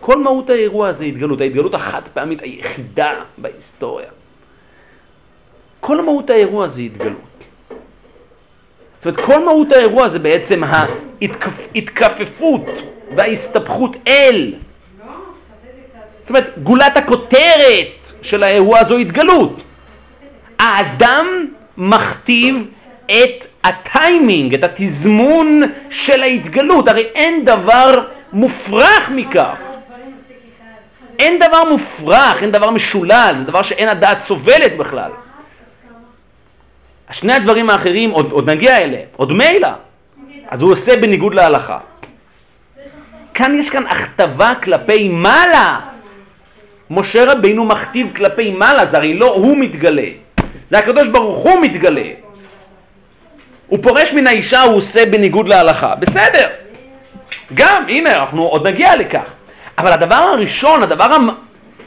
כל 0.00 0.22
מהות 0.22 0.50
האירוע 0.50 0.92
זה 0.92 1.04
התגלות, 1.04 1.40
ההתגלות 1.40 1.74
החד 1.74 2.02
פעמית 2.14 2.42
היחידה 2.42 3.12
בהיסטוריה. 3.38 4.10
כל 5.80 6.02
מהות 6.02 6.30
האירוע 6.30 6.68
זה 6.68 6.80
התגלות. 6.80 7.27
זאת 8.98 9.06
אומרת, 9.06 9.20
כל 9.20 9.44
מהות 9.44 9.72
האירוע 9.72 10.08
זה 10.08 10.18
בעצם 10.18 10.62
ההתכפפות 10.64 12.66
וההסתבכות 13.16 13.96
אל. 14.08 14.54
זאת 16.20 16.28
אומרת, 16.28 16.58
גולת 16.62 16.96
הכותרת 16.96 18.12
של 18.22 18.42
האירוע 18.42 18.84
זו 18.84 18.96
התגלות. 18.96 19.60
האדם 20.58 21.46
מכתיב 21.76 22.66
את 23.06 23.46
הטיימינג, 23.64 24.54
את 24.54 24.64
התזמון 24.64 25.62
של 25.90 26.22
ההתגלות. 26.22 26.88
הרי 26.88 27.06
אין 27.14 27.44
דבר 27.44 28.06
מופרך 28.32 29.10
מכך. 29.14 29.54
אין 31.18 31.38
דבר 31.38 31.64
מופרך, 31.64 32.42
אין 32.42 32.50
דבר 32.50 32.70
משולל, 32.70 33.34
זה 33.38 33.44
דבר 33.44 33.62
שאין 33.62 33.88
הדעת 33.88 34.24
סובלת 34.24 34.76
בכלל. 34.76 35.10
שני 37.10 37.32
הדברים 37.32 37.70
האחרים, 37.70 38.10
עוד, 38.10 38.32
עוד 38.32 38.50
נגיע 38.50 38.78
אליהם, 38.78 39.06
עוד 39.16 39.32
מילא. 39.32 39.68
אז 40.48 40.62
הוא 40.62 40.72
עושה 40.72 40.96
בניגוד 40.96 41.34
להלכה. 41.34 41.78
כאן 43.34 43.58
יש 43.58 43.70
כאן 43.70 43.86
הכתבה 43.86 44.52
כלפי 44.62 45.08
מעלה. 45.08 45.80
משה 46.90 47.32
רבינו 47.32 47.64
מכתיב 47.64 48.06
כלפי 48.16 48.50
מעלה, 48.50 48.86
זה 48.86 48.96
הרי 48.96 49.14
לא 49.14 49.34
הוא 49.34 49.56
מתגלה, 49.56 50.08
זה 50.70 50.78
הקדוש 50.78 51.08
ברוך 51.08 51.38
הוא 51.38 51.60
מתגלה. 51.60 52.10
הוא 53.66 53.78
פורש 53.82 54.12
מן 54.12 54.26
האישה, 54.26 54.62
הוא 54.62 54.76
עושה 54.76 55.06
בניגוד 55.06 55.48
להלכה. 55.48 55.94
בסדר. 55.94 56.48
גם, 57.54 57.84
הנה, 57.88 58.16
אנחנו 58.16 58.42
עוד 58.42 58.66
נגיע 58.66 58.96
לכך. 58.96 59.24
אבל 59.78 59.92
הדבר 59.92 60.14
הראשון, 60.14 60.82
הדבר, 60.82 61.04
המ... 61.04 61.28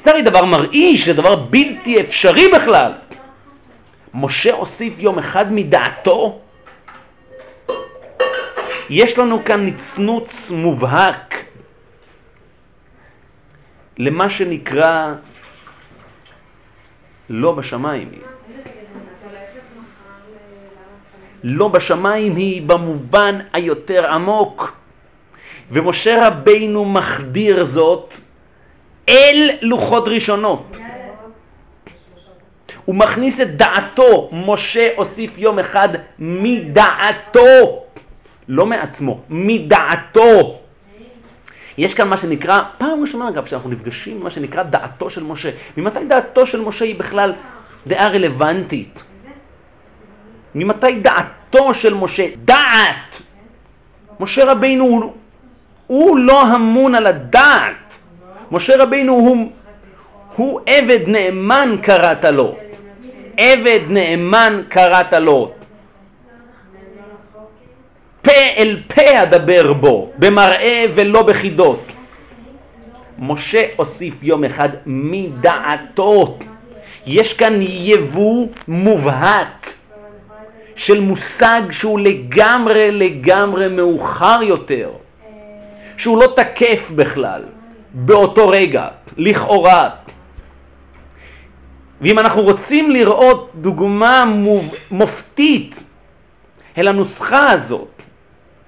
זה 0.04 0.12
הרי 0.12 0.22
דבר 0.22 0.46
מרעיש, 0.46 1.06
זה 1.06 1.14
דבר 1.14 1.36
בלתי 1.36 2.02
אפשרי 2.02 2.48
בכלל. 2.48 2.92
משה 4.14 4.54
הוסיף 4.54 5.00
יום 5.00 5.20
אחד 5.20 5.54
מדעתו. 5.54 6.40
יש 8.90 9.18
לנו 9.18 9.46
כאן 9.46 9.66
נצנוץ 9.66 10.52
מובהק 10.52 11.36
למה 13.98 14.30
שנקרא 14.30 15.14
לא 17.30 17.52
בשמיים. 17.52 18.12
לא 21.44 21.68
בשמיים 21.68 22.36
היא 22.36 22.62
במובן 22.68 23.40
היותר 23.54 24.12
עמוק. 24.12 24.74
ומשה 25.72 26.28
רבינו 26.28 26.86
מחדיר 26.86 27.64
זאת 27.64 28.16
אל 29.10 29.50
לוחות 29.62 30.08
ראשונות. 30.08 30.78
הוא 32.86 32.96
מכניס 32.96 33.42
את 33.42 33.58
דעתו, 33.58 34.30
משה 34.32 34.90
הוסיף 34.96 35.38
יום 35.38 35.60
אחד 35.60 35.90
מדעתו, 36.20 37.84
לא 38.48 38.66
מעצמו, 38.66 39.22
מדעתו. 39.30 40.60
יש 41.78 41.94
כאן 41.94 42.08
מה 42.08 42.18
שנקרא, 42.18 42.60
פעם 42.78 43.02
ראשונה 43.02 43.30
אגב, 43.30 43.46
שאנחנו 43.46 43.70
נפגשים 43.70 44.24
מה 44.24 44.30
שנקרא 44.30 44.64
דעתו 44.64 45.10
של 45.10 45.24
משה. 45.24 45.50
ממתי 45.78 46.06
דעתו 46.06 46.46
של 46.46 46.62
משה 46.62 46.86
היא 46.86 46.96
בכלל 46.96 47.34
דעה 47.88 48.08
רלוונטית? 48.08 49.04
ממתי 50.56 50.96
דעתו 51.00 51.74
של 51.74 51.94
משה, 51.94 52.28
דעת? 52.44 53.22
משה 54.20 54.52
רבינו 54.52 54.86
הוא, 54.86 55.14
הוא 55.88 56.18
לא 56.18 56.56
אמון 56.56 56.96
על 56.96 57.08
הדעת. 57.08 57.96
משה 58.52 58.84
רבינו 58.84 59.14
הוא, 59.14 59.52
הוא 60.36 60.60
עבד 60.66 61.00
נאמן 61.08 61.76
קראת 61.82 62.26
לו. 62.26 62.56
עבד 63.42 63.80
נאמן 63.88 64.62
קראת 64.70 65.14
לו. 65.14 65.52
פה 68.22 68.32
אל 68.58 68.82
פה 68.88 69.24
אדבר 69.24 69.74
בו, 69.74 70.12
במראה 70.18 70.86
ולא 70.96 71.24
בחידות. 71.24 71.86
משה 73.20 73.62
הוסיף 73.76 74.24
יום 74.24 74.44
אחד 74.44 74.70
מדעתו. 74.86 76.38
יש 77.06 77.34
כאן 77.34 77.60
יבוא 77.62 78.48
מובהק 78.68 79.70
של 80.76 81.00
מושג 81.00 81.62
שהוא 81.72 82.00
לגמרי 82.00 82.92
לגמרי 82.92 83.68
מאוחר 83.68 84.40
יותר, 84.42 84.90
שהוא 85.98 86.18
לא 86.18 86.34
תקף 86.36 86.92
בכלל 86.96 87.42
באותו 87.94 88.48
רגע, 88.48 88.88
לכאורה. 89.18 89.90
ואם 92.02 92.20
אנחנו 92.20 92.42
רוצים 92.42 92.92
לראות 92.92 93.52
דוגמה. 93.56 94.26
מופתית 94.92 95.84
אל 96.78 96.88
הנוסחה 96.88 97.52
הזאת 97.52 98.02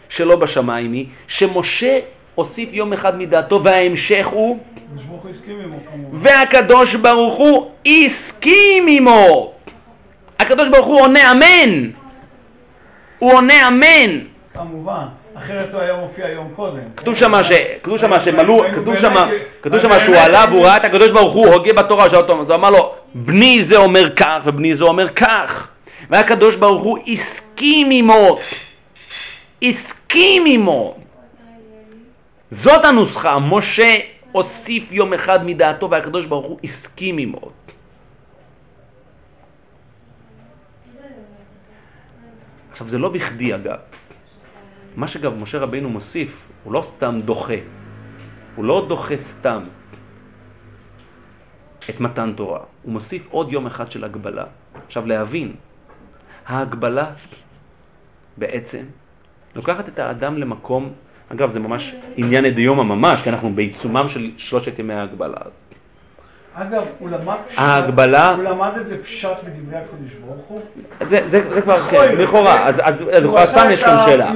שלא 0.09 0.35
בשמיים 0.35 0.91
היא, 0.91 1.05
שמשה 1.27 1.99
הוסיף 2.35 2.69
יום 2.71 2.93
אחד 2.93 3.17
מדעתו 3.17 3.63
וההמשך 3.63 4.27
הוא 4.31 4.59
והקדוש 6.13 6.95
ברוך 6.95 7.37
הוא 7.37 7.71
הסכים 7.85 8.85
עמו. 8.89 9.53
הקדוש 10.39 10.69
ברוך 10.69 10.85
הוא 10.85 11.01
עונה 11.01 11.31
אמן. 11.31 11.89
הוא 13.19 13.33
עונה 13.33 13.67
אמן. 13.67 14.19
כמובן. 14.53 15.05
אחרת 15.35 15.73
הוא 15.73 15.81
היה 15.81 15.95
מופיע 15.95 16.29
יום 16.29 16.51
קודם. 16.55 16.79
כתוב 16.97 17.15
שמה 17.15 17.43
ש... 17.43 17.51
כתוב 17.83 17.97
שמה 17.97 18.19
שמלאו, 18.19 18.61
כתוב 18.75 18.95
שמה, 18.95 19.29
כתוב 19.61 19.79
שמה 19.79 19.99
שהוא 19.99 20.15
עלה 20.15 20.45
והוא 20.49 20.65
ראה 20.65 20.77
את 20.77 20.85
הקדוש 20.85 21.11
ברוך 21.11 21.33
הוא 21.33 21.47
הוגה 21.47 21.73
בתורה 21.73 22.05
אז 22.05 22.13
הוא 22.13 22.55
אמר 22.55 22.69
לו, 22.69 22.95
בני 23.13 23.63
זה 23.63 23.77
אומר 23.77 24.15
כך 24.15 24.41
ובני 24.45 24.75
זה 24.75 24.83
אומר 24.83 25.09
כך. 25.09 25.67
והקדוש 26.09 26.55
ברוך 26.55 26.83
הוא 26.83 26.97
הסכים 27.07 27.89
עמו. 27.91 28.39
הסכים 29.63 30.43
עמו. 30.47 30.97
זאת 32.51 32.85
הנוסחה, 32.85 33.39
משה 33.39 33.99
הוסיף 34.31 34.91
יום 34.91 35.13
אחד 35.13 35.45
מדעתו 35.45 35.89
והקדוש 35.89 36.25
ברוך 36.25 36.45
הוא 36.45 36.59
הסכים 36.63 37.17
עמו. 37.17 37.51
עכשיו 42.71 42.89
זה 42.89 42.97
לא 42.97 43.09
בכדי 43.09 43.55
אגב. 43.55 43.77
מה 44.95 45.07
שגם 45.07 45.43
משה 45.43 45.57
רבינו 45.59 45.89
מוסיף, 45.89 46.47
הוא 46.63 46.73
לא 46.73 46.81
סתם 46.81 47.19
דוחה. 47.25 47.61
הוא 48.55 48.65
לא 48.65 48.85
דוחה 48.89 49.17
סתם 49.17 49.63
את 51.89 51.99
מתן 51.99 52.33
תורה. 52.35 52.59
הוא 52.83 52.93
מוסיף 52.93 53.27
עוד 53.31 53.51
יום 53.51 53.65
אחד 53.65 53.91
של 53.91 54.03
הגבלה. 54.03 54.45
עכשיו 54.87 55.05
להבין, 55.07 55.55
ההגבלה 56.47 57.11
בעצם 58.37 58.83
לוקחת 59.55 59.89
את 59.89 59.99
האדם 59.99 60.37
למקום, 60.37 60.91
אגב 61.29 61.49
זה 61.49 61.59
ממש 61.59 61.95
עניין 62.17 62.49
דיומא 62.49 62.83
ממש, 62.83 63.21
כי 63.21 63.29
אנחנו 63.29 63.53
בעיצומם 63.55 64.07
של 64.07 64.31
שלושת 64.37 64.79
ימי 64.79 64.93
ההגבלה. 64.93 65.37
אגב, 66.55 66.83
הוא 66.99 67.09
למד 67.09 67.35
ההגבלה... 67.57 68.29
הוא 68.29 68.43
למד 68.43 68.71
את 68.81 68.87
זה 68.87 69.03
פשט 69.03 69.29
בדברי 69.43 69.77
הקודש 69.77 70.11
ברוך 70.25 70.41
הוא? 70.47 70.61
זה, 71.09 71.17
זה, 71.25 71.41
זה 71.53 71.61
כבר, 71.61 71.79
כן, 71.79 72.15
לכאורה, 72.17 72.67
אז, 72.67 72.75
אז 72.83 73.01
לכאורה 73.01 73.45
סתם 73.45 73.67
יש 73.71 73.83
כאן 73.83 73.97
שאלה. 74.05 74.31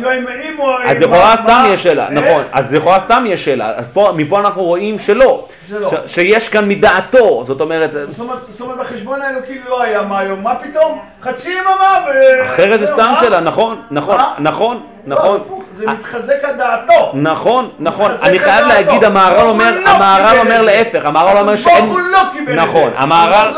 אז 0.85 0.97
לכאורה 0.97 1.35
סתם 1.37 1.63
יש 1.73 1.83
שאלה, 1.83 2.09
נכון, 2.09 2.43
אז 2.51 2.73
לכאורה 2.73 2.99
סתם 2.99 3.23
יש 3.27 3.45
שאלה, 3.45 3.71
אז 3.75 3.87
פה, 3.93 4.11
מפה 4.15 4.39
אנחנו 4.39 4.63
רואים 4.63 4.99
שלא, 4.99 5.47
לא. 5.71 5.91
שיש 6.07 6.49
כאן 6.49 6.69
מדעתו, 6.69 7.43
זאת 7.43 7.61
אומרת... 7.61 7.91
זאת 7.91 8.61
אומרת, 8.61 8.77
בחשבון 8.79 9.21
האלוקי 9.21 9.59
לא 9.69 9.81
היה 9.81 10.01
מה 10.01 10.19
היום, 10.19 10.43
מה 10.43 10.55
פתאום? 10.55 10.99
חצי 11.21 11.51
יממה 11.51 12.05
ו... 12.07 12.45
אחרת 12.45 12.79
זה 12.79 12.87
סתם 12.87 13.09
שאלה, 13.19 13.39
נכון, 13.39 13.81
נכון, 13.91 14.17
נכון, 14.39 14.83
נכון. 15.05 15.56
זה 15.77 15.85
מתחזק 15.85 16.43
על 16.43 16.55
דעתו. 16.57 17.11
נכון, 17.13 17.69
נכון. 17.79 18.11
אני 18.23 18.39
חייב 18.39 18.67
להגיד, 18.67 19.03
המהר"ל 19.03 19.47
אומר, 19.47 19.77
המהר"ל 19.85 20.39
אומר 20.39 20.61
להפך, 20.61 21.05
המהר"ל 21.05 21.37
אומר 21.37 21.55
שאין... 21.55 21.85
הוא 21.85 21.99
לא 21.99 22.19
קיבל 22.33 22.53
את 22.53 22.57
זה. 22.59 22.65
נכון, 22.65 22.91
המהר"ל... 22.95 23.53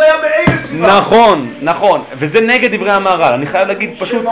נכון, 0.71 1.53
נכון, 1.61 2.03
וזה 2.13 2.41
נגד 2.41 2.75
דברי 2.75 2.91
המהר"ל, 2.91 3.33
אני 3.33 3.45
חייב 3.45 3.67
להגיד 3.67 3.93
פשוט... 3.99 4.25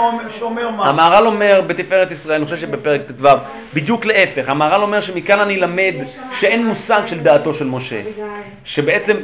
המהר"ל 0.80 1.28
אומר 1.28 1.62
בתפארת 1.68 2.12
ישראל, 2.12 2.36
אני 2.36 2.46
חושב 2.46 2.58
שבפרק 2.58 3.02
ט"ו, 3.02 3.28
בדיוק 3.74 4.06
להפך, 4.06 4.50
המהר"ל 4.50 4.82
אומר 4.82 5.02
שמכאן 5.02 5.40
אני 5.40 5.60
למד 5.60 5.94
שאין 6.40 6.66
מושג 6.66 7.02
של 7.08 7.20
דעתו 7.20 7.54
של 7.54 7.66
משה. 7.66 8.02
שבעצם, 8.66 9.18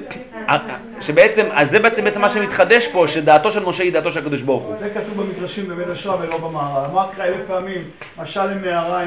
שבעצם, 1.02 1.46
אז 1.52 1.72
זה 1.72 1.80
בעצם 1.80 2.22
מה 2.22 2.30
שמתחדש 2.30 2.88
פה, 2.88 3.08
שדעתו 3.08 3.52
של 3.52 3.66
משה 3.66 3.84
היא 3.84 3.94
דעתו 3.94 4.12
של 4.12 4.20
הקדוש 4.20 4.42
ברוך 4.42 4.64
הוא. 4.64 4.76
זה 4.80 4.90
כתוב 4.90 5.24
במדרשים 5.24 5.68
בבית 5.68 5.88
השראה 5.88 6.18
ולא 6.22 6.38
במהר"ל. 6.38 6.86
אמרתי 6.92 7.12
לך 7.16 7.20
אלף 7.20 7.38
פעמים, 7.48 7.82
משל 8.22 8.48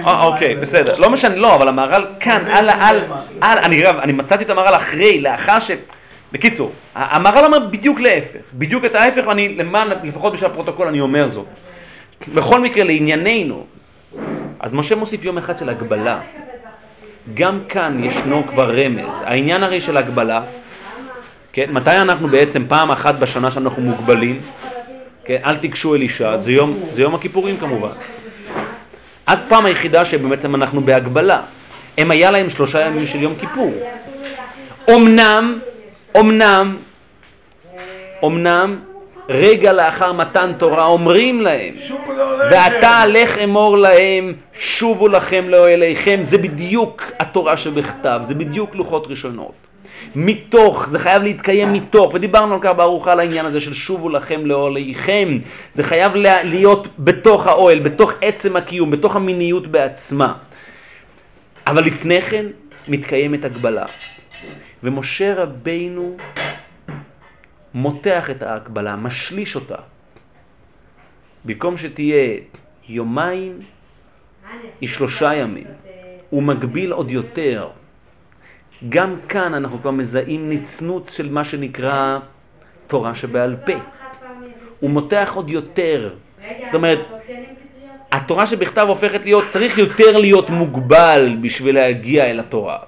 אוקיי, 0.05 0.55
בסדר. 0.55 0.95
לא 0.99 1.11
משנה, 1.11 1.37
לא, 1.37 1.55
אבל 1.55 1.69
המהר"ל 1.69 2.07
כאן, 2.21 2.45
על, 2.53 2.71
על, 2.71 3.01
על, 3.41 3.59
אני, 3.59 3.87
אני 3.87 4.13
מצאתי 4.13 4.45
את 4.45 4.51
המהר"ל 4.51 4.75
אחרי, 4.75 5.21
לאחר 5.21 5.61
ש... 5.61 5.71
בקיצור, 6.33 6.73
המהר"ל 6.95 7.45
אומר 7.45 7.59
בדיוק 7.59 8.01
להפך, 8.01 8.41
בדיוק 8.55 8.85
את 8.85 8.95
ההפך, 8.95 9.27
ואני, 9.27 9.55
למען, 9.57 9.89
לפחות 10.05 10.33
בשביל 10.33 10.51
הפרוטוקול, 10.51 10.87
אני 10.87 11.01
אומר 11.01 11.29
זאת. 11.29 11.47
בכל 12.35 12.61
מקרה, 12.61 12.85
לענייננו, 12.85 13.67
אז 14.61 14.73
משה 14.73 14.95
מוסיף 14.95 15.25
יום 15.25 15.39
אחד 15.39 15.59
של 15.59 15.69
הגבלה. 15.69 16.21
גם 17.35 17.61
כאן 17.69 18.05
ישנו 18.05 18.43
כבר 18.49 18.71
רמז. 18.71 19.23
העניין 19.25 19.63
הרי 19.63 19.81
של 19.81 19.97
הגבלה, 19.97 20.41
כן, 21.53 21.67
מתי 21.73 21.91
אנחנו 21.91 22.29
בעצם 22.29 22.65
פעם 22.69 22.91
אחת 22.91 23.15
בשנה 23.15 23.51
שאנחנו 23.51 23.83
מוגבלים? 23.83 24.41
כן, 25.25 25.37
אל 25.47 25.57
תיגשו 25.57 25.95
אל 25.95 26.01
אישה, 26.01 26.39
זה 26.39 26.53
יום, 26.53 26.79
זה 26.93 27.03
יום 27.03 27.15
הכיפורים 27.15 27.57
כמובן. 27.57 27.89
אז 29.27 29.39
פעם 29.49 29.67
היחידה 29.67 30.05
שבעצם 30.05 30.55
אנחנו 30.55 30.81
בהגבלה. 30.81 31.41
הם 31.99 32.11
היה 32.11 32.31
להם 32.31 32.51
שלושה 32.51 32.81
ימים 32.81 33.07
של 33.07 33.23
יום 33.23 33.35
כיפור. 33.41 33.73
אמנם, 34.91 35.59
אמנם, 36.21 36.77
אמנם, 38.25 38.79
רגע 39.29 39.73
לאחר 39.73 40.13
מתן 40.13 40.53
תורה 40.59 40.87
אומרים 40.87 41.41
להם, 41.41 41.75
ועתה 42.51 43.07
לך 43.07 43.39
אמור 43.39 43.79
להם, 43.79 44.35
שובו 44.59 45.09
לכם 45.09 45.49
לאוהליכם, 45.49 46.21
זה 46.23 46.39
בדיוק 46.39 47.03
התורה 47.21 47.57
שבכתב, 47.57 48.21
זה 48.29 48.35
בדיוק 48.35 48.75
לוחות 48.75 49.07
ראשונות. 49.07 49.53
מתוך, 50.15 50.89
זה 50.89 50.99
חייב 50.99 51.23
להתקיים 51.23 51.73
מתוך, 51.73 52.15
ודיברנו 52.15 52.55
על 52.55 52.61
כך 52.63 52.71
בארוחה 52.71 53.13
על 53.13 53.21
העניין 53.21 53.47
הזה 53.47 53.61
של 53.61 53.75
שובו 53.75 54.09
לכם 54.09 54.47
לאוהליכם, 54.47 55.39
זה 55.75 55.83
חייב 55.83 56.13
להיות 56.45 56.89
בתוך 56.99 57.47
האוהל, 57.47 57.79
בתוך 57.79 58.13
עצם 58.21 58.57
הקיום, 58.57 58.91
בתוך 58.91 59.17
המיניות 59.17 59.67
בעצמה. 59.67 60.35
אבל 61.67 61.85
לפני 61.85 62.23
כן 62.23 62.47
מתקיימת 62.89 63.45
הגבלה. 63.45 63.85
ומשה 64.83 65.35
רבינו 65.35 66.17
מותח 67.75 68.31
את 68.31 68.43
ההקבלה, 68.43 68.97
משליש 68.97 69.55
אותה. 69.57 69.77
במקום 71.45 71.77
שתהיה 71.77 72.39
יומיים, 72.89 73.59
היא 74.81 74.89
שלושה 74.89 75.35
ימים. 75.35 75.67
הוא 76.31 76.43
מגביל 76.43 76.93
עוד 76.93 77.11
יותר. 77.11 77.69
גם 78.89 79.17
כאן 79.29 79.55
אנחנו 79.55 79.79
כבר 79.79 79.91
מזהים 79.91 80.51
נצנוץ 80.51 81.17
של 81.17 81.33
מה 81.33 81.45
שנקרא 81.45 82.19
תורה 82.87 83.15
שבעל 83.15 83.57
פה. 83.67 83.73
הוא 84.81 84.91
מותח 84.91 85.33
עוד 85.35 85.51
יותר. 85.51 86.15
זאת 86.65 86.75
אומרת, 86.75 86.99
התורה 88.13 88.47
שבכתב 88.47 88.85
הופכת 88.89 89.21
להיות, 89.25 89.45
צריך 89.51 89.79
יותר 89.79 90.17
להיות 90.17 90.51
מוגבל 90.51 91.37
בשביל 91.41 91.75
להגיע 91.75 92.25
אל 92.25 92.41
התורה. 92.41 92.79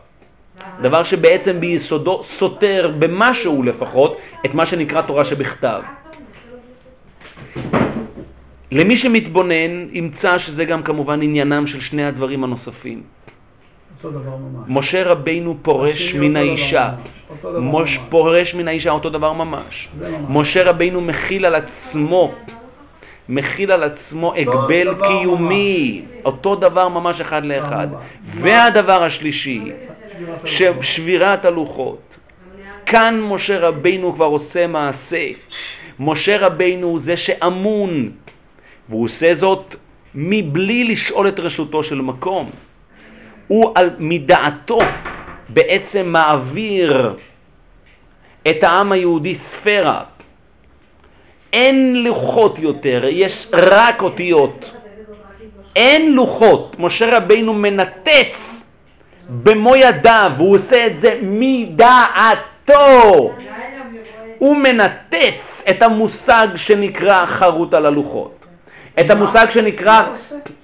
דבר 0.80 1.02
שבעצם 1.04 1.60
ביסודו 1.60 2.22
סותר 2.22 2.92
במשהו 2.98 3.62
לפחות 3.62 4.18
את 4.46 4.54
מה 4.54 4.66
שנקרא 4.66 5.02
תורה 5.02 5.24
שבכתב. 5.24 5.82
למי 8.72 8.96
שמתבונן 8.96 9.88
ימצא 9.92 10.38
שזה 10.38 10.64
גם 10.64 10.82
כמובן 10.82 11.22
עניינם 11.22 11.66
של 11.66 11.80
שני 11.80 12.04
הדברים 12.04 12.44
הנוספים. 12.44 13.17
משה 14.68 15.04
רבינו 15.04 15.56
פורש 15.62 16.14
מן 16.14 16.36
האישה, 16.36 16.90
מש 17.58 17.98
פורש 18.08 18.54
מן 18.54 18.68
האישה 18.68 18.90
אותו 18.90 19.10
דבר 19.10 19.32
ממש. 19.32 19.88
משה 20.28 20.64
רבינו 20.64 21.00
מכיל 21.00 21.46
על 21.46 21.54
עצמו, 21.54 22.34
מכיל 23.28 23.72
על 23.72 23.82
עצמו 23.82 24.34
הגבל 24.34 24.94
קיומי, 25.06 26.02
אותו 26.24 26.56
דבר 26.56 26.88
ממש 26.88 27.20
אחד 27.20 27.44
לאחד. 27.44 27.88
והדבר 28.34 29.02
השלישי, 29.02 29.72
שבירת 30.80 31.44
הלוחות. 31.44 32.16
כאן 32.86 33.20
משה 33.20 33.58
רבינו 33.58 34.14
כבר 34.14 34.26
עושה 34.26 34.66
מעשה. 34.66 35.26
משה 36.00 36.46
רבינו 36.46 36.86
הוא 36.86 37.00
זה 37.00 37.16
שאמון, 37.16 38.10
והוא 38.88 39.04
עושה 39.04 39.34
זאת 39.34 39.74
מבלי 40.14 40.84
לשאול 40.84 41.28
את 41.28 41.40
רשותו 41.40 41.82
של 41.82 42.00
מקום. 42.00 42.50
הוא 43.48 43.72
על 43.74 43.90
מדעתו 43.98 44.78
בעצם 45.48 46.06
מעביר 46.06 47.16
את 48.48 48.64
העם 48.64 48.92
היהודי 48.92 49.34
ספירה. 49.34 50.00
אין 51.52 52.04
לוחות 52.04 52.58
יותר, 52.58 53.04
יש 53.08 53.48
רק 53.52 54.02
אותיות. 54.02 54.72
אין 55.76 56.12
לוחות. 56.12 56.76
משה 56.78 57.16
רבינו 57.16 57.54
מנתץ 57.54 58.64
במו 59.28 59.76
ידיו, 59.76 60.32
הוא 60.38 60.54
עושה 60.54 60.86
את 60.86 61.00
זה 61.00 61.20
מדעתו. 61.22 62.74
הוא 64.38 64.56
מנתץ 64.56 65.64
את 65.70 65.82
המושג 65.82 66.48
שנקרא 66.56 67.26
חרוט 67.26 67.74
על 67.74 67.86
הלוחות. 67.86 68.37
את 69.00 69.10
המושג 69.10 69.46
שנקרא, 69.50 70.02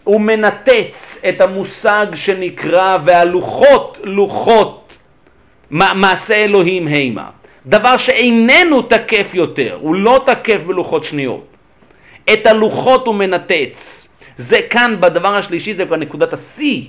הוא 0.04 0.20
מנתץ 0.20 1.22
את 1.28 1.40
המושג 1.40 2.06
שנקרא 2.14 2.98
והלוחות 3.04 3.98
לוחות 4.04 4.92
מעשה 5.70 6.34
אלוהים 6.34 6.86
הימה. 6.86 7.30
דבר 7.66 7.96
שאיננו 7.96 8.82
תקף 8.82 9.34
יותר, 9.34 9.78
הוא 9.80 9.94
לא 9.94 10.22
תקף 10.26 10.60
בלוחות 10.66 11.04
שניות. 11.04 11.46
את 12.32 12.46
הלוחות 12.46 13.06
הוא 13.06 13.14
מנתץ. 13.14 14.08
זה 14.38 14.58
כאן 14.70 14.96
בדבר 15.00 15.36
השלישי, 15.36 15.74
זה 15.74 15.86
כבר 15.86 15.96
נקודת 15.96 16.32
השיא 16.32 16.82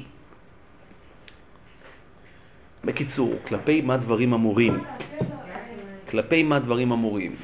בקיצור, 2.86 3.34
כלפי 3.48 3.82
מה 3.82 3.98
דברים 3.98 4.34
אמורים? 4.34 4.84
כלפי 6.10 6.44
מה 6.44 6.60
דברים 6.60 6.92
אמורים? 6.92 7.36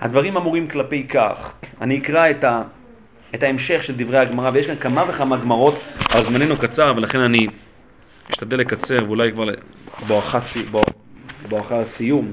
הדברים 0.00 0.36
אמורים 0.36 0.68
כלפי 0.68 1.06
כך, 1.08 1.52
אני 1.80 1.98
אקרא 1.98 2.30
את, 2.30 2.44
ה, 2.44 2.62
את 3.34 3.42
ההמשך 3.42 3.84
של 3.84 3.94
דברי 3.96 4.18
הגמרא, 4.18 4.50
ויש 4.52 4.66
כאן 4.66 4.76
כמה 4.76 5.04
וכמה 5.08 5.36
גמרות, 5.36 5.78
אבל 6.12 6.24
זמננו 6.24 6.56
קצר, 6.56 6.92
ולכן 6.96 7.20
אני 7.20 7.46
אשתדל 8.30 8.56
לקצר, 8.56 8.96
ואולי 9.06 9.32
כבר 9.32 9.44
בואכה 11.48 11.80
הסיום. 11.80 12.32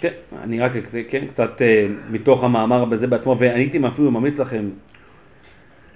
כן, 0.00 0.12
אני 0.42 0.60
רק, 0.60 0.72
כן, 1.10 1.26
קצת 1.26 1.62
אה, 1.62 1.86
מתוך 2.10 2.44
המאמר 2.44 2.84
בזה 2.84 3.06
בעצמו, 3.06 3.36
ואני 3.38 3.60
הייתי 3.60 3.78
אפילו 3.86 4.10
ממליץ 4.10 4.38
לכם 4.38 4.68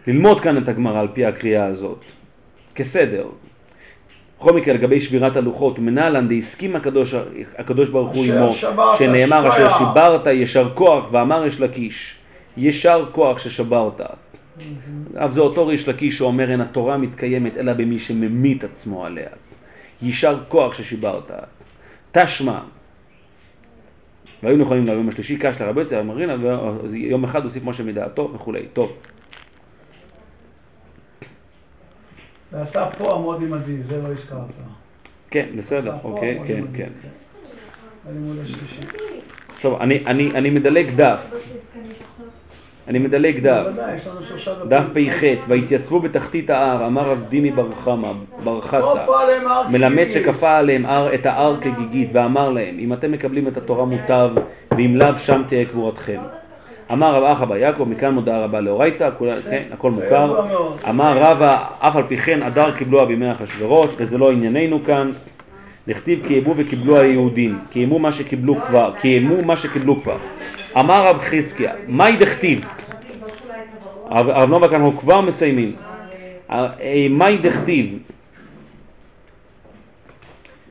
ללמוד 0.06 0.40
כאן 0.40 0.58
את 0.58 0.68
הגמרא 0.68 1.00
על 1.00 1.08
פי 1.14 1.26
הקריאה 1.26 1.66
הזאת, 1.66 2.04
כסדר. 2.74 3.26
בכל 4.38 4.56
מקרה, 4.56 4.74
לגבי 4.74 5.00
שבירת 5.00 5.36
הלוחות, 5.36 5.78
ומנהלן 5.78 6.28
דהסכים 6.28 6.76
הקדוש, 6.76 7.14
הקדוש 7.58 7.88
ברוך 7.88 8.14
הוא 8.14 8.24
עמו, 8.24 8.52
שנאמר 8.98 9.48
אשר 9.48 9.78
שיברת 9.78 10.26
ישר 10.26 10.70
כוח, 10.74 11.04
ואמר 11.12 11.46
יש 11.46 11.60
לקיש, 11.60 12.16
ישר 12.56 13.04
כוח 13.12 13.38
ששברת. 13.38 14.00
אף 15.14 15.32
זה 15.32 15.40
אותו 15.40 15.66
ריש 15.66 15.88
לקיש 15.88 16.18
שאומר 16.18 16.50
אין 16.50 16.60
התורה 16.60 16.96
מתקיימת 16.96 17.56
אלא 17.56 17.72
במי 17.72 17.98
שממית 17.98 18.64
עצמו 18.64 19.06
עליה. 19.06 19.28
יישר 20.02 20.38
כוח 20.48 20.74
ששיברת. 20.74 21.30
תשמע, 22.12 22.58
והיו 24.42 24.56
נכונים 24.56 24.86
ליום 24.86 25.08
השלישי, 25.08 25.36
קש 25.38 25.60
לרבי 25.60 25.80
יוסף 25.80 25.96
אמרינה, 26.00 26.36
ויום 26.90 27.24
אחד 27.24 27.44
הוסיף 27.44 27.64
משה 27.64 27.82
מדעתו 27.82 28.30
וכולי. 28.34 28.66
טוב. 28.72 28.92
ואתה 32.52 32.88
פה 32.98 33.14
עמוד 33.14 33.42
עמדי, 33.42 33.82
זה 33.82 34.02
לא 34.02 34.08
הזכרת. 34.08 34.38
כן, 35.30 35.46
בסדר, 35.56 35.94
אוקיי, 36.04 36.40
כן, 36.46 36.62
כן. 36.76 36.88
טוב, 39.60 39.80
אני 40.34 40.50
מדלג 40.50 40.90
דף. 40.96 41.20
אני 42.88 42.98
מדלג 42.98 43.40
דף, 43.40 43.66
דף 44.68 44.84
פ"ח, 44.94 45.22
והתייצבו 45.48 46.00
בתחתית 46.00 46.50
ההר, 46.50 46.86
אמר 46.86 47.02
רב 47.02 47.24
דימי 47.28 47.50
בר 47.50 47.68
חמא, 47.84 48.12
בר 48.44 48.60
חסה, 48.60 49.06
מלמד 49.70 50.06
שכפה 50.10 50.56
עליהם 50.56 50.86
את 51.14 51.26
ההר 51.26 51.56
כגיגית, 51.60 52.08
ואמר 52.12 52.50
להם, 52.50 52.76
אם 52.78 52.92
אתם 52.92 53.12
מקבלים 53.12 53.48
את 53.48 53.56
התורה 53.56 53.84
מוטב, 53.84 54.30
ואם 54.70 54.96
לאו 54.96 55.14
שם 55.18 55.42
תהיה 55.48 55.64
קבורתכם. 55.64 56.20
אמר 56.92 57.14
רב 57.14 57.24
אחא 57.24 57.44
בר 57.44 57.56
יעקב, 57.56 57.84
מכאן 57.88 58.14
מודעה 58.14 58.44
רבה 58.44 58.60
לאורייתא, 58.60 59.10
כן, 59.50 59.62
הכל 59.72 59.90
מוכר. 59.90 60.40
אמר 60.88 61.18
רבא, 61.18 61.64
אף 61.78 61.96
על 61.96 62.02
פי 62.02 62.16
כן 62.16 62.42
אדר 62.42 62.70
קיבלוה 62.70 63.04
בימי 63.04 63.32
אחשורוש, 63.32 63.90
וזה 63.96 64.18
לא 64.18 64.32
ענייננו 64.32 64.84
כאן. 64.86 65.10
נכתיב 65.86 66.26
קיימו 66.26 66.54
וקיבלו 66.56 67.00
היהודים, 67.00 67.58
קיימו 67.70 67.98
מה 67.98 68.12
שקיבלו 68.12 68.60
כבר, 68.66 68.92
קיימו 69.00 69.42
מה 69.44 69.56
שקיבלו 69.56 70.02
כבר. 70.02 70.16
אמר 70.78 71.06
רב 71.06 71.20
חזקיה, 71.20 71.72
מהי 71.88 72.16
דכתיב? 72.16 72.60
הרב 74.08 74.68
כאן 74.68 74.80
אנחנו 74.80 74.98
כבר 74.98 75.20
מסיימים. 75.20 75.76
אה, 76.50 76.68
מהי 77.10 77.38
דכתיב? 77.38 77.98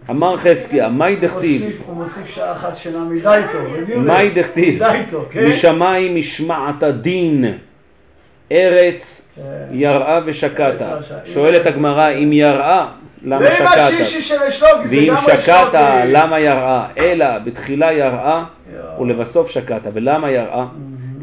אמר 0.09 0.38
חזקיה, 0.38 0.89
מהי 0.89 1.15
דכתיב? 1.15 1.81
הוא 1.85 1.95
מוסיף 1.95 2.27
שעה 2.27 2.51
אחת 2.51 2.77
שינה 2.77 2.99
מדייטו. 2.99 3.57
מהי 3.97 4.29
דכתיב? 4.29 4.83
כן? 5.31 5.49
משמיים 5.49 6.15
משמעת 6.15 6.83
הדין, 6.83 7.45
ארץ 8.51 9.31
כן. 9.35 9.41
יראה 9.71 10.19
ושקעת. 10.25 10.81
שואלת 11.33 11.65
הגמרא, 11.65 12.09
אם 12.09 12.33
יראה 12.33 12.88
למה 13.23 13.45
שקעת? 13.45 13.93
ואם 14.89 15.14
שקעת, 15.27 15.73
למה 16.06 16.39
יראה? 16.39 16.88
אלא 16.98 17.38
בתחילה 17.38 17.93
יראה 17.93 18.43
ולבסוף 18.99 19.49
שקעת. 19.49 19.81
ולמה 19.93 20.31
יראה? 20.31 20.65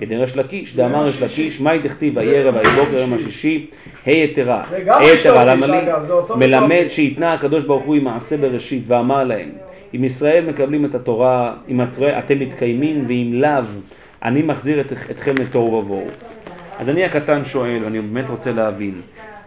כדרש 0.00 0.36
לקיש, 0.36 0.76
דאמר 0.76 1.04
ריש 1.04 1.22
לקיש, 1.22 1.60
מאי 1.60 1.78
דכתיב 1.78 2.16
ויהי 2.16 2.52
בוקר 2.76 2.98
יום 2.98 3.14
השישי, 3.14 3.66
ה' 4.06 4.10
יתרה, 4.10 4.64
ריש 5.00 5.20
יתרה, 5.20 5.44
למה 5.44 5.66
לי? 5.66 5.76
מלמד. 6.36 6.88
שהתנה 6.88 7.34
הקדוש 7.34 7.64
ברוך 7.64 7.84
הוא 7.84 7.94
עם 7.94 8.04
מעשה 8.04 8.36
בראשית 8.36 8.82
ואמר 8.86 9.24
להם, 9.24 9.48
אם 9.94 10.04
ישראל 10.04 10.44
מקבלים 10.44 10.84
את 10.84 10.94
התורה, 10.94 11.54
אם 11.68 11.80
אתם 12.18 12.38
מתקיימים 12.38 13.04
ואם 13.08 13.30
לאו, 13.32 13.64
אני 14.22 14.42
מחזיר 14.42 14.80
את, 14.80 14.92
אתכם 15.10 15.34
לתוהו 15.40 15.72
ובוהו. 15.72 16.06
אז 16.78 16.88
אני 16.88 17.04
הקטן 17.04 17.44
שואל, 17.44 17.78
ואני 17.84 18.00
באמת 18.00 18.30
רוצה 18.30 18.52
להבין. 18.52 18.94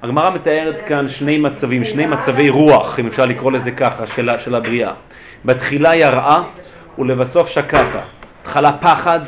הגמרא 0.03 0.30
מתארת 0.30 0.82
כאן 0.88 1.07
שני 1.07 1.38
מצבים, 1.38 1.86
שני 1.86 2.06
מצבי 2.06 2.49
רוח, 2.49 2.99
אם 2.99 3.07
אפשר 3.07 3.26
לקרוא 3.26 3.52
לזה 3.52 3.72
ככה, 3.72 4.07
של, 4.07 4.30
של 4.40 4.56
הבריאה. 4.56 4.91
בתחילה 5.45 5.95
יראה 5.95 6.38
ולבסוף 6.99 7.49
שקטה. 7.49 8.02
התחלה 8.41 8.72
פחד 8.78 9.19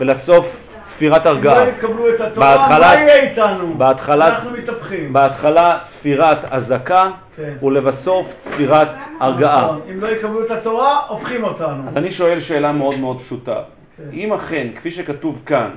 ולסוף 0.00 0.56
צפירת 0.84 1.26
אם 1.26 1.30
הרגעה. 1.32 1.64
לא 1.64 1.70
יקבלו 1.70 2.08
את 2.14 2.20
התורה, 2.20 2.58
בהתחלה- 2.58 2.86
מה 2.96 3.00
יהיה 3.02 3.30
איתנו? 3.30 3.74
בהתחלה- 3.78 4.28
אנחנו 4.28 4.50
מתהפכים. 4.50 5.12
בהתחלה 5.12 5.78
צפירת 5.82 6.38
אזעקה 6.50 7.04
כן. 7.36 7.52
ולבסוף 7.66 8.34
צפירת 8.40 8.88
הרגעה. 9.20 9.62
נכון. 9.64 9.80
אם 9.92 10.00
לא 10.00 10.06
יקבלו 10.08 10.44
את 10.46 10.50
התורה, 10.50 11.00
הופכים 11.08 11.44
אותנו. 11.44 11.88
אז 11.88 11.96
אני 11.96 12.12
שואל 12.12 12.40
שאלה 12.40 12.72
מאוד 12.72 12.98
מאוד 12.98 13.20
פשוטה. 13.20 13.60
כן. 13.96 14.02
אם 14.12 14.32
אכן, 14.32 14.66
כפי 14.76 14.90
שכתוב 14.90 15.42
כאן, 15.46 15.70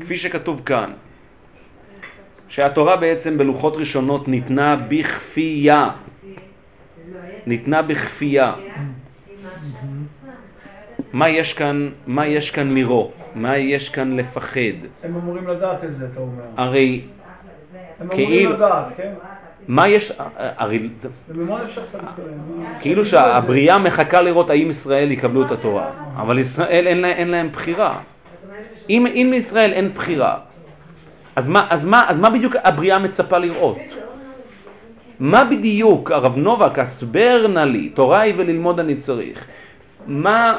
כפי 0.00 0.16
שכתוב 0.16 0.62
כאן, 0.66 0.90
שהתורה 2.54 2.96
בעצם 2.96 3.38
בלוחות 3.38 3.76
ראשונות 3.76 4.28
ניתנה 4.28 4.76
בכפייה, 4.88 5.90
ניתנה 7.46 7.82
בכפייה. 7.82 8.52
מה 11.12 11.28
יש 11.28 11.52
כאן, 11.52 11.88
מה 12.06 12.26
יש 12.26 12.50
כאן 12.50 12.74
לירוא? 12.74 13.10
מה 13.34 13.58
יש 13.58 13.88
כאן 13.88 14.16
לפחד? 14.16 14.60
הם 15.04 15.16
אמורים 15.16 15.48
לדעת 15.48 15.84
את 15.84 15.96
זה, 15.96 16.06
אתה 16.12 16.20
אומר. 16.20 16.42
הרי 16.56 17.00
הם 18.00 18.08
כאילו- 18.08 18.30
אמורים 18.30 18.52
לדעת, 18.52 18.86
כן? 18.96 19.12
מה 19.68 19.88
יש, 19.88 20.12
הרי 20.36 20.88
אפשר 21.64 21.86
קצת 21.86 21.94
להתקדם? 21.94 22.64
כאילו 22.80 23.04
שהבריאה 23.04 23.78
מחכה 23.78 24.20
לראות 24.20 24.50
האם 24.50 24.70
ישראל 24.70 25.10
יקבלו 25.12 25.46
את 25.46 25.50
התורה, 25.50 25.90
אבל 26.16 26.38
ישראל 26.38 26.86
אין, 26.86 27.00
לה, 27.00 27.08
אין 27.08 27.28
להם 27.28 27.48
בחירה. 27.48 27.98
אם 28.88 29.26
לישראל 29.30 29.72
אין 29.72 29.90
בחירה, 29.94 30.38
אז 31.36 31.48
מה, 31.48 31.66
אז, 31.70 31.84
מה, 31.84 32.02
אז 32.08 32.18
מה 32.18 32.30
בדיוק 32.30 32.56
הבריאה 32.64 32.98
מצפה 32.98 33.38
לראות? 33.38 33.78
מה 35.20 35.44
בדיוק, 35.44 36.10
הרב 36.10 36.36
נובק, 36.36 36.78
הסבר 36.78 37.46
נא 37.46 37.60
לי, 37.60 37.88
תורה 37.88 38.20
היא 38.20 38.34
וללמוד 38.36 38.80
אני 38.80 38.96
צריך. 38.96 39.44
מה, 40.06 40.58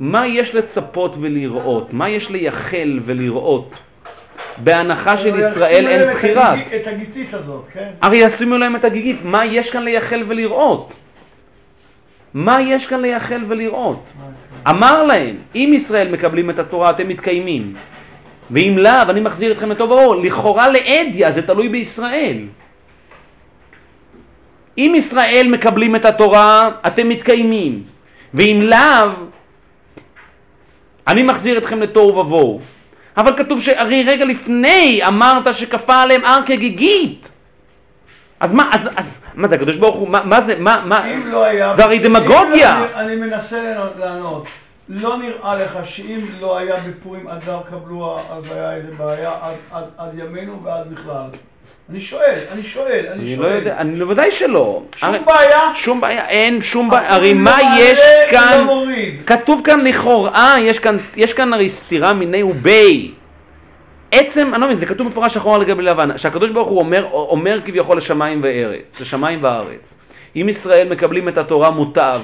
מה 0.00 0.26
יש 0.26 0.54
לצפות 0.54 1.16
ולראות? 1.20 1.92
מה 1.92 2.08
יש 2.08 2.30
לייחל 2.30 3.00
ולראות? 3.04 3.74
בהנחה 4.58 5.16
של 5.16 5.38
ישראל 5.38 5.86
אין 5.86 6.14
בחירה. 6.14 6.54
את 6.76 6.86
הגיתית 6.86 7.34
הזאת, 7.34 7.66
כן? 7.72 7.90
הרי 8.02 8.16
ישימו 8.16 8.58
להם 8.58 8.76
את 8.76 8.84
הגיגית, 8.84 9.16
מה 9.24 9.44
יש 9.46 9.70
כאן 9.70 9.82
לייחל 9.82 10.24
ולראות? 10.28 10.92
מה 12.34 12.62
יש 12.62 12.86
כאן 12.86 13.00
לייחל 13.00 13.40
ולראות? 13.48 14.02
אמר 14.68 15.02
להם, 15.02 15.36
אם 15.54 15.70
ישראל 15.74 16.12
מקבלים 16.12 16.50
את 16.50 16.58
התורה 16.58 16.90
אתם 16.90 17.08
מתקיימים, 17.08 17.74
ואם 18.52 18.78
לאו 18.78 19.02
אני 19.10 19.20
מחזיר 19.20 19.52
אתכם 19.52 19.70
לטוב 19.70 19.92
האור, 19.92 20.14
לכאורה 20.16 20.68
לאדיה 20.70 21.32
זה 21.32 21.46
תלוי 21.46 21.68
בישראל. 21.68 22.36
אם 24.78 24.92
ישראל 24.96 25.46
מקבלים 25.50 25.96
את 25.96 26.04
התורה 26.04 26.70
אתם 26.86 27.08
מתקיימים, 27.08 27.82
ואם 28.34 28.60
לאו 28.62 29.10
אני 31.08 31.22
מחזיר 31.22 31.58
אתכם 31.58 31.80
לתוהו 31.82 32.16
ובוהו. 32.16 32.60
אבל 33.16 33.36
כתוב 33.38 33.60
שהרי 33.60 34.02
רגע 34.02 34.24
לפני 34.24 35.00
אמרת 35.06 35.54
שכפה 35.54 36.02
עליהם 36.02 36.24
הר 36.24 36.40
כגיגית. 36.46 37.28
אז 38.40 38.52
מה, 38.52 38.70
אז, 38.72 38.88
אז, 38.96 39.22
מה 39.34 39.48
זה 39.48 39.54
הקדוש 39.54 39.76
ברוך 39.76 39.96
הוא, 39.96 40.08
מה, 40.08 40.20
מה 40.24 40.40
זה, 40.40 40.56
מה, 40.58 40.82
מה, 40.86 41.06
לא. 41.24 41.74
זה 41.74 41.84
הרי 41.84 41.98
דמגוגיה. 41.98 42.78
אם- 42.78 42.84
אני 42.96 43.16
מנסה 43.16 43.74
לענות. 43.98 44.46
לא 44.94 45.16
נראה 45.16 45.54
לך 45.54 45.78
שאם 45.84 46.20
לא 46.40 46.58
היה 46.58 46.74
בפורים 46.88 47.28
אדר 47.28 47.60
קבלו, 47.70 48.16
אז 48.32 48.44
היה 48.52 48.72
איזה 48.74 48.90
בעיה 49.04 49.30
עד- 49.42 49.54
עד- 49.72 49.90
עד 49.98 50.18
ימינו 50.18 50.62
ועד 50.64 50.94
בכלל? 50.94 51.26
אני 51.90 52.00
שואל, 52.00 52.38
אני 52.52 52.62
שואל, 52.62 53.06
אני 53.12 53.22
אני 53.22 53.36
שואל. 53.36 53.48
לא 53.48 53.54
יודע, 53.54 53.76
אני 53.78 53.98
בוודאי 54.04 54.30
שלא. 54.30 54.82
שום 54.96 55.08
הרי- 55.08 55.18
בעיה? 55.26 55.60
שום 55.74 56.00
בעיה, 56.00 56.28
אין 56.28 56.62
שום 56.62 56.90
בעיה, 56.90 57.14
הרי 57.14 57.34
מה 57.34 57.58
לא 57.62 57.78
יש 57.82 57.98
מעלה, 57.98 58.30
כאן, 58.32 58.58
לא 58.58 58.64
מוריד. 58.64 59.14
כתוב 59.26 59.60
כאן 59.64 59.80
לכאורה, 59.86 60.54
יש 60.60 60.78
כאן, 60.78 60.96
יש 61.16 61.32
כאן 61.32 61.52
הרי 61.52 61.68
סתירה 61.70 62.12
מיני 62.12 62.42
ובי. 62.42 63.10
עצם, 64.12 64.50
אני 64.54 64.60
לא 64.60 64.66
מבין, 64.66 64.78
זה 64.78 64.86
כתוב 64.86 65.06
מפורש 65.06 65.34
שחור 65.34 65.54
על 65.54 65.64
גבי 65.64 65.82
לבן, 65.82 66.18
שהקדוש 66.18 66.50
ברוך 66.50 66.68
הוא 66.68 66.78
אומר, 66.78 67.06
אומר 67.12 67.58
כביכול 67.64 67.96
לשמיים 67.96 68.40
וארץ, 68.42 69.00
לשמיים 69.00 69.38
וארץ. 69.44 69.94
אם 70.36 70.48
ישראל 70.48 70.88
מקבלים 70.88 71.28
את 71.28 71.38
התורה 71.38 71.70
מוטב, 71.70 72.20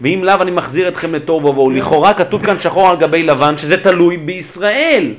ואם 0.00 0.24
לאו 0.24 0.34
אני 0.42 0.50
מחזיר 0.50 0.88
אתכם 0.88 1.14
לתוהו 1.14 1.46
ובוהו. 1.46 1.70
לכאורה 1.70 2.14
כתוב 2.14 2.46
כאן 2.46 2.60
שחור 2.60 2.88
על 2.88 2.96
גבי 2.96 3.22
לבן 3.22 3.56
שזה 3.56 3.82
תלוי 3.82 4.16
בישראל. 4.16 5.14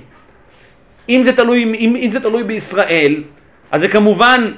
אם 1.10 1.22
זה 1.24 1.34
תלוי, 1.34 1.64
אם, 1.64 1.96
אם 1.96 2.10
זה 2.12 2.20
תלוי 2.20 2.44
בישראל, 2.44 3.24
אז 3.72 3.82
זה 3.82 3.88
כמובן 3.88 4.52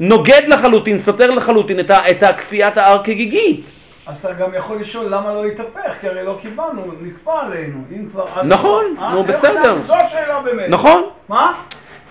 נוגד 0.00 0.42
לחלוטין, 0.46 0.98
סותר 0.98 1.30
לחלוטין 1.30 1.80
את, 1.80 1.90
ה, 1.90 2.10
את 2.10 2.22
הכפיית 2.22 2.76
ההר 2.76 3.04
כגיגית. 3.04 3.60
אז 4.06 4.16
אתה 4.24 4.32
גם 4.32 4.54
יכול 4.54 4.80
לשאול 4.80 5.06
למה 5.06 5.34
לא 5.34 5.44
התהפך, 5.44 5.92
כי 6.00 6.08
הרי 6.08 6.24
לא 6.24 6.38
קיבלנו, 6.42 6.82
נכפה 7.02 7.40
עלינו, 7.40 7.78
אם 7.96 8.08
כבר... 8.12 8.26
נכון, 8.44 8.84
אה? 9.00 9.14
נו, 9.14 9.24
בסדר. 9.24 9.78
זו 9.86 9.94
השאלה 9.94 10.40
באמת. 10.40 10.68
נכון? 10.68 11.02
מה? 11.28 11.54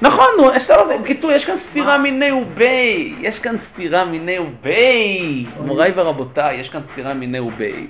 נכון, 0.02 0.28
נו, 0.38 0.54
יש 0.56 0.70
לו, 0.70 0.76
בקיצור, 1.04 1.32
יש 1.32 1.46
כאן 1.46 1.58
סתירה 1.58 1.98
מיני 1.98 2.32
ובי, 2.32 3.16
יש 3.20 3.40
כאן 3.40 3.58
סתירה 3.58 4.06
מיני 4.06 4.40
ובי, 4.40 5.46
מוריי 5.66 5.92
ורבותיי, 5.96 6.58
יש 6.60 6.70
כאן 6.70 6.82
סתירה 6.92 7.14
מיני 7.14 7.40
ובי. 7.40 7.88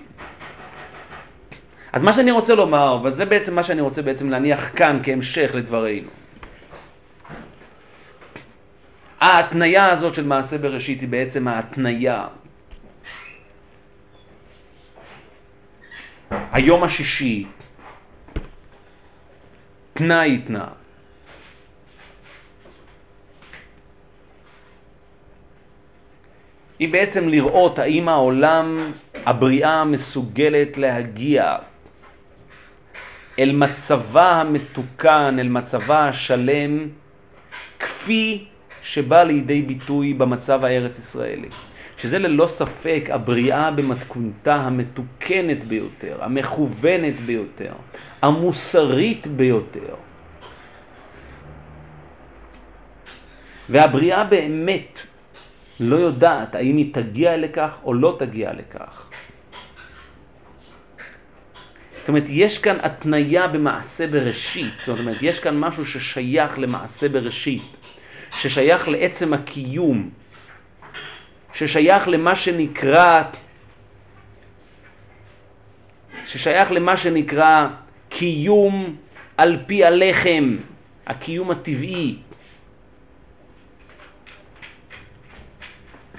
אז 1.93 2.03
מה 2.03 2.13
שאני 2.13 2.31
רוצה 2.31 2.55
לומר, 2.55 2.99
וזה 3.03 3.25
בעצם 3.25 3.55
מה 3.55 3.63
שאני 3.63 3.81
רוצה 3.81 4.01
בעצם 4.01 4.29
להניח 4.29 4.69
כאן 4.75 4.99
כהמשך 5.03 5.51
לדברינו. 5.53 6.09
ההתניה 9.21 9.91
הזאת 9.91 10.15
של 10.15 10.25
מעשה 10.25 10.57
בראשית 10.57 11.01
היא 11.01 11.09
בעצם 11.09 11.47
ההתניה. 11.47 12.27
היום 16.51 16.83
השישי, 16.83 17.45
תנאי 19.93 20.41
תנא. 20.47 20.86
היא 26.79 26.93
בעצם 26.93 27.29
לראות 27.29 27.79
האם 27.79 28.09
העולם, 28.09 28.91
הבריאה 29.25 29.85
מסוגלת 29.85 30.77
להגיע 30.77 31.55
אל 33.39 33.51
מצבה 33.51 34.31
המתוקן, 34.31 35.35
אל 35.39 35.47
מצבה 35.47 36.07
השלם, 36.07 36.87
כפי 37.79 38.45
שבא 38.83 39.23
לידי 39.23 39.61
ביטוי 39.61 40.13
במצב 40.13 40.63
הארץ 40.63 40.99
ישראלי. 40.99 41.49
שזה 42.01 42.19
ללא 42.19 42.47
ספק 42.47 43.03
הבריאה 43.09 43.71
במתכונתה 43.71 44.55
המתוקנת 44.55 45.63
ביותר, 45.63 46.23
המכוונת 46.23 47.19
ביותר, 47.25 47.73
המוסרית 48.21 49.27
ביותר. 49.27 49.95
והבריאה 53.69 54.23
באמת 54.23 54.99
לא 55.79 55.95
יודעת 55.95 56.55
האם 56.55 56.77
היא 56.77 56.93
תגיע 56.93 57.37
לכך 57.37 57.69
או 57.83 57.93
לא 57.93 58.15
תגיע 58.19 58.53
לכך. 58.53 59.09
זאת 61.99 62.09
אומרת, 62.09 62.23
יש 62.27 62.59
כאן 62.59 62.77
התניה 62.81 63.47
במעשה 63.47 64.07
בראשית, 64.07 64.73
זאת 64.85 64.99
אומרת, 64.99 65.17
יש 65.21 65.39
כאן 65.39 65.59
משהו 65.59 65.85
ששייך 65.85 66.59
למעשה 66.59 67.09
בראשית, 67.09 67.61
ששייך 68.31 68.87
לעצם 68.87 69.33
הקיום, 69.33 70.09
ששייך 71.53 72.07
למה 72.07 72.35
שנקרא, 72.35 73.23
ששייך 76.25 76.71
למה 76.71 76.97
שנקרא 76.97 77.67
קיום 78.09 78.95
על 79.37 79.57
פי 79.67 79.85
הלחם, 79.85 80.57
הקיום 81.07 81.51
הטבעי. 81.51 82.15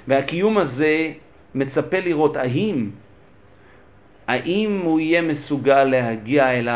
והקיום 0.09 0.57
הזה 0.57 1.11
מצפה 1.55 1.99
לראות 1.99 2.35
האם, 2.35 2.89
האם 4.27 4.81
הוא 4.83 4.99
יהיה 4.99 5.21
מסוגל 5.21 5.83
להגיע 5.83 6.51
אל 6.59 6.69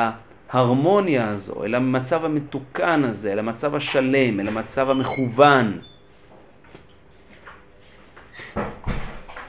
ההרמוניה 0.50 1.30
הזו, 1.30 1.64
אל 1.64 1.76
המצב 1.76 2.26
המתוקן 2.26 3.04
הזה, 3.04 3.32
אל 3.32 3.40
המצב 3.40 3.76
השלם, 3.76 4.40
אל 4.40 4.48
המצב 4.48 4.90
המכוון. 4.90 5.80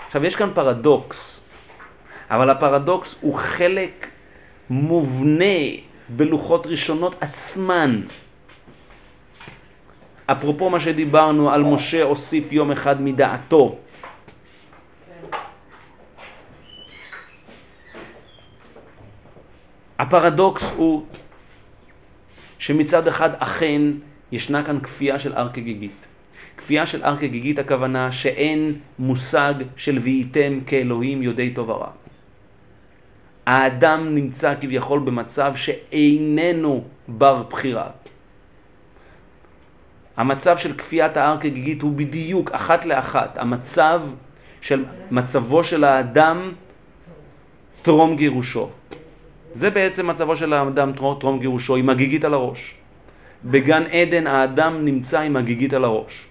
עכשיו 0.07 0.25
יש 0.25 0.37
כאן 0.37 0.51
פרדוקס, 0.55 1.41
אבל 2.31 2.51
הפרדוקס 2.51 3.19
הוא 3.21 3.35
חלק 3.35 4.07
מובנה 4.71 5.61
בלוחות 6.09 6.67
ראשונות 6.67 7.15
עצמן. 7.21 8.01
אפרופו 10.27 10.71
מה 10.71 10.81
שדיברנו 10.81 11.51
על 11.51 11.63
משה 11.63 12.03
הוסיף 12.03 12.53
יום 12.53 12.71
אחד 12.71 13.03
מדעתו. 13.03 13.77
הפרדוקס 19.99 20.71
הוא 20.77 21.07
שמצד 22.59 23.09
אחד 23.09 23.31
אכן 23.39 23.83
ישנה 24.33 24.65
כאן 24.65 24.81
כפייה 24.81 25.19
של 25.19 25.35
הר 25.35 25.49
כגיגית. 25.53 26.07
כפייה 26.57 26.87
של 26.87 27.05
הר 27.05 27.17
כגיגית 27.17 27.59
הכוונה 27.59 28.13
שאין 28.13 28.75
מושג 28.99 29.55
של 29.77 29.99
והייתם 30.03 30.61
כאלוהים 30.67 31.23
יודעי 31.23 31.55
טוב 31.55 31.69
ורע. 31.69 31.91
האדם 33.47 34.15
נמצא 34.15 34.55
כביכול 34.61 35.01
במצב 35.01 35.53
שאיננו 35.57 36.85
בר 37.09 37.43
בחירה. 37.43 38.04
המצב 40.17 40.59
של 40.59 40.73
כפיית 40.73 41.17
ההר 41.17 41.37
כגיגית 41.41 41.83
הוא 41.83 41.93
בדיוק 41.93 42.51
אחת 42.51 42.85
לאחת 42.85 43.39
המצב 43.39 44.03
של 44.61 44.85
מצבו 45.11 45.65
של 45.65 45.85
האדם 45.85 46.53
טרום 47.83 48.17
גירושו. 48.17 48.71
זה 49.53 49.71
בעצם 49.71 50.07
מצבו 50.07 50.37
של 50.37 50.53
האדם 50.53 50.93
טרום 51.21 51.39
גירושו 51.39 51.77
עם 51.77 51.91
הגיגית 51.91 52.25
על 52.25 52.35
הראש. 52.35 52.75
בגן 53.45 53.83
עדן 53.83 54.27
האדם 54.27 54.85
נמצא 54.85 55.21
עם 55.21 55.37
הגיגית 55.37 55.73
על 55.73 55.85
הראש. 55.85 56.25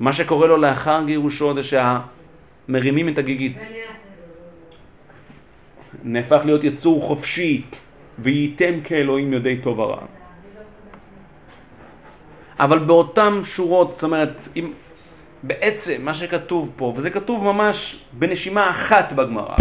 מה 0.00 0.12
שקורה 0.12 0.46
לו 0.46 0.56
לאחר 0.56 1.02
גירושו 1.06 1.54
זה 1.54 1.60
שמרימים 1.62 3.08
את 3.08 3.18
הגיגית. 3.18 3.56
נהפך 6.04 6.40
להיות 6.44 6.64
יצור 6.64 7.02
חופשי, 7.02 7.62
וייתם 8.18 8.80
כאלוהים 8.84 9.32
יודעי 9.32 9.58
טוב 9.58 9.78
ורע. 9.78 9.98
אבל 12.60 12.78
באותן 12.78 13.40
שורות, 13.44 13.92
זאת 13.92 14.02
אומרת, 14.02 14.48
אם 14.56 14.72
בעצם 15.42 15.94
מה 16.04 16.14
שכתוב 16.14 16.70
פה, 16.76 16.92
וזה 16.96 17.10
כתוב 17.10 17.44
ממש 17.44 18.04
בנשימה 18.12 18.70
אחת 18.70 19.12
בגמרא, 19.12 19.56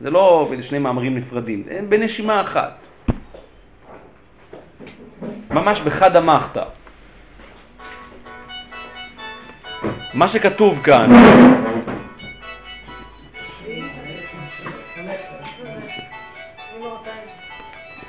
זה 0.00 0.10
לא 0.10 0.50
שני 0.60 0.78
מאמרים 0.78 1.16
נפרדים, 1.16 1.62
בנשימה 1.88 2.40
אחת. 2.40 2.78
ממש 5.50 5.80
בחד 5.80 6.16
המחתא. 6.16 6.64
מה 10.14 10.28
שכתוב 10.28 10.80
כאן, 10.84 11.10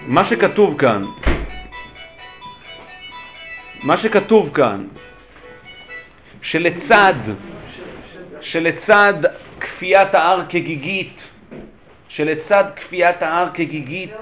מה 0.07 0.23
שכתוב 0.23 0.77
כאן, 0.77 1.03
מה 3.83 3.97
שכתוב 3.97 4.51
כאן, 4.53 4.87
שלצד, 6.41 7.13
שלצד 8.41 9.13
כפיית 9.59 10.15
ההר 10.15 10.43
כגיגית, 10.49 11.29
שלצד 12.07 12.63
כפיית 12.75 13.21
ההר 13.21 13.47
כגיגית, 13.53 14.13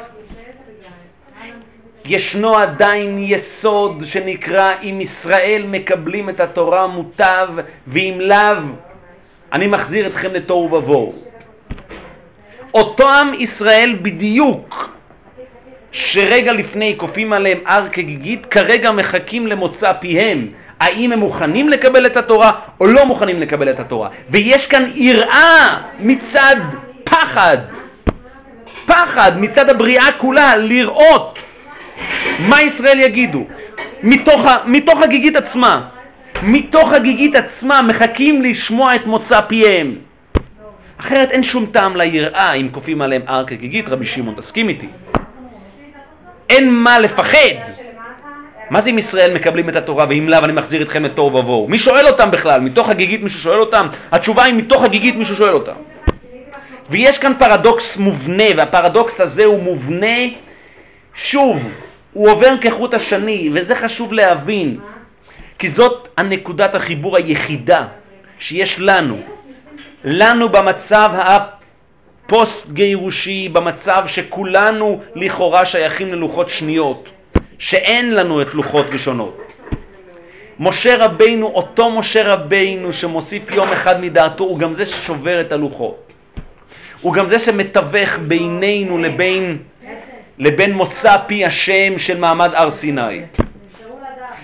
ישנו 2.05 2.55
עדיין 2.55 3.17
יסוד 3.19 4.03
שנקרא 4.05 4.71
אם 4.83 5.01
ישראל 5.01 5.63
מקבלים 5.67 6.29
את 6.29 6.39
התורה 6.39 6.87
מוטב 6.87 7.47
ואם 7.87 8.17
לאו 8.21 8.63
אני 9.53 9.67
מחזיר 9.67 10.07
אתכם 10.07 10.33
לתוהו 10.33 10.73
ובוהו. 10.73 11.15
אותם 12.73 13.31
ישראל 13.39 13.95
בדיוק 14.01 14.96
שרגע 15.91 16.53
לפני 16.53 16.93
כופים 16.97 17.33
עליהם 17.33 17.57
הר 17.65 17.87
כגיגית 17.91 18.45
כרגע 18.45 18.91
מחכים 18.91 19.47
למוצא 19.47 19.93
פיהם 19.93 20.47
האם 20.79 21.11
הם 21.11 21.19
מוכנים 21.19 21.69
לקבל 21.69 22.05
את 22.05 22.17
התורה 22.17 22.51
או 22.79 22.87
לא 22.87 23.05
מוכנים 23.05 23.39
לקבל 23.39 23.69
את 23.69 23.79
התורה 23.79 24.09
ויש 24.29 24.67
כאן 24.67 24.91
יראה 24.95 25.77
מצד 25.99 26.55
פחד 27.03 27.57
פחד 28.85 29.31
מצד 29.37 29.69
הבריאה 29.69 30.11
כולה 30.17 30.55
לראות 30.55 31.39
מה 32.39 32.61
ישראל 32.61 32.99
יגידו? 32.99 33.47
מתוך, 34.03 34.45
מתוך 34.65 35.01
הגיגית 35.01 35.35
עצמה, 35.35 35.81
מתוך 36.43 36.93
הגיגית 36.93 37.35
עצמה 37.35 37.81
מחכים 37.81 38.41
לשמוע 38.41 38.95
את 38.95 39.05
מוצא 39.05 39.41
פיהם. 39.41 39.95
אחרת 40.97 41.31
אין 41.31 41.43
שום 41.43 41.65
טעם 41.65 41.95
ליראה 41.95 42.53
אם 42.53 42.69
כופים 42.71 43.01
עליהם 43.01 43.21
הר 43.27 43.43
כגיגית, 43.45 43.89
רבי 43.89 44.05
שמעון, 44.05 44.35
תסכים 44.35 44.69
איתי. 44.69 44.87
אין 46.49 46.73
מה 46.73 46.99
לפחד. 46.99 47.55
מה 48.69 48.81
זה 48.81 48.89
אם 48.89 48.97
ישראל 48.97 49.33
מקבלים 49.33 49.69
את 49.69 49.75
התורה 49.75 50.05
ואם 50.09 50.29
לאו 50.29 50.39
אני 50.43 50.53
מחזיר 50.53 50.81
אתכם 50.81 51.03
לתוהו 51.03 51.33
ובוהו? 51.33 51.67
מי 51.67 51.79
שואל 51.79 52.07
אותם 52.07 52.31
בכלל? 52.31 52.61
מתוך 52.61 52.89
הגיגית 52.89 53.23
מישהו 53.23 53.39
שואל 53.39 53.59
אותם? 53.59 53.87
התשובה 54.11 54.43
היא 54.43 54.53
מתוך 54.53 54.83
הגיגית 54.83 55.15
מישהו 55.15 55.35
שואל 55.35 55.53
אותם. 55.53 55.75
ויש 56.89 57.17
כאן 57.17 57.33
פרדוקס 57.39 57.97
מובנה, 57.97 58.43
והפרדוקס 58.57 59.21
הזה 59.21 59.45
הוא 59.45 59.63
מובנה, 59.63 60.17
שוב, 61.15 61.69
הוא 62.13 62.29
עובר 62.29 62.53
כחוט 62.61 62.93
השני, 62.93 63.49
וזה 63.53 63.75
חשוב 63.75 64.13
להבין, 64.13 64.77
כי 65.59 65.69
זאת 65.69 66.07
הנקודת 66.17 66.75
החיבור 66.75 67.17
היחידה 67.17 67.85
שיש 68.39 68.79
לנו, 68.79 69.17
לנו 70.03 70.49
במצב 70.49 71.09
הפוסט 72.27 72.71
גירושי, 72.71 73.49
במצב 73.49 74.03
שכולנו 74.07 75.01
לכאורה 75.15 75.65
שייכים 75.65 76.13
ללוחות 76.13 76.49
שניות, 76.49 77.09
שאין 77.59 78.15
לנו 78.15 78.41
את 78.41 78.53
לוחות 78.53 78.85
ראשונות. 78.91 79.41
משה 80.59 81.05
רבינו, 81.05 81.47
אותו 81.47 81.89
משה 81.89 82.33
רבינו 82.33 82.93
שמוסיף 82.93 83.51
יום 83.51 83.67
אחד 83.73 84.01
מדעתו, 84.01 84.43
הוא 84.43 84.59
גם 84.59 84.73
זה 84.73 84.85
ששובר 84.85 85.41
את 85.41 85.51
הלוחות. 85.51 86.11
הוא 87.01 87.13
גם 87.13 87.27
זה 87.27 87.39
שמתווך 87.39 88.17
בינינו 88.17 88.97
לבין 88.97 89.57
לבין 90.37 90.73
מוצא 90.73 91.15
פי 91.27 91.45
השם 91.45 91.99
של 91.99 92.19
מעמד 92.19 92.49
הר 92.53 92.71
סיני. 92.71 93.21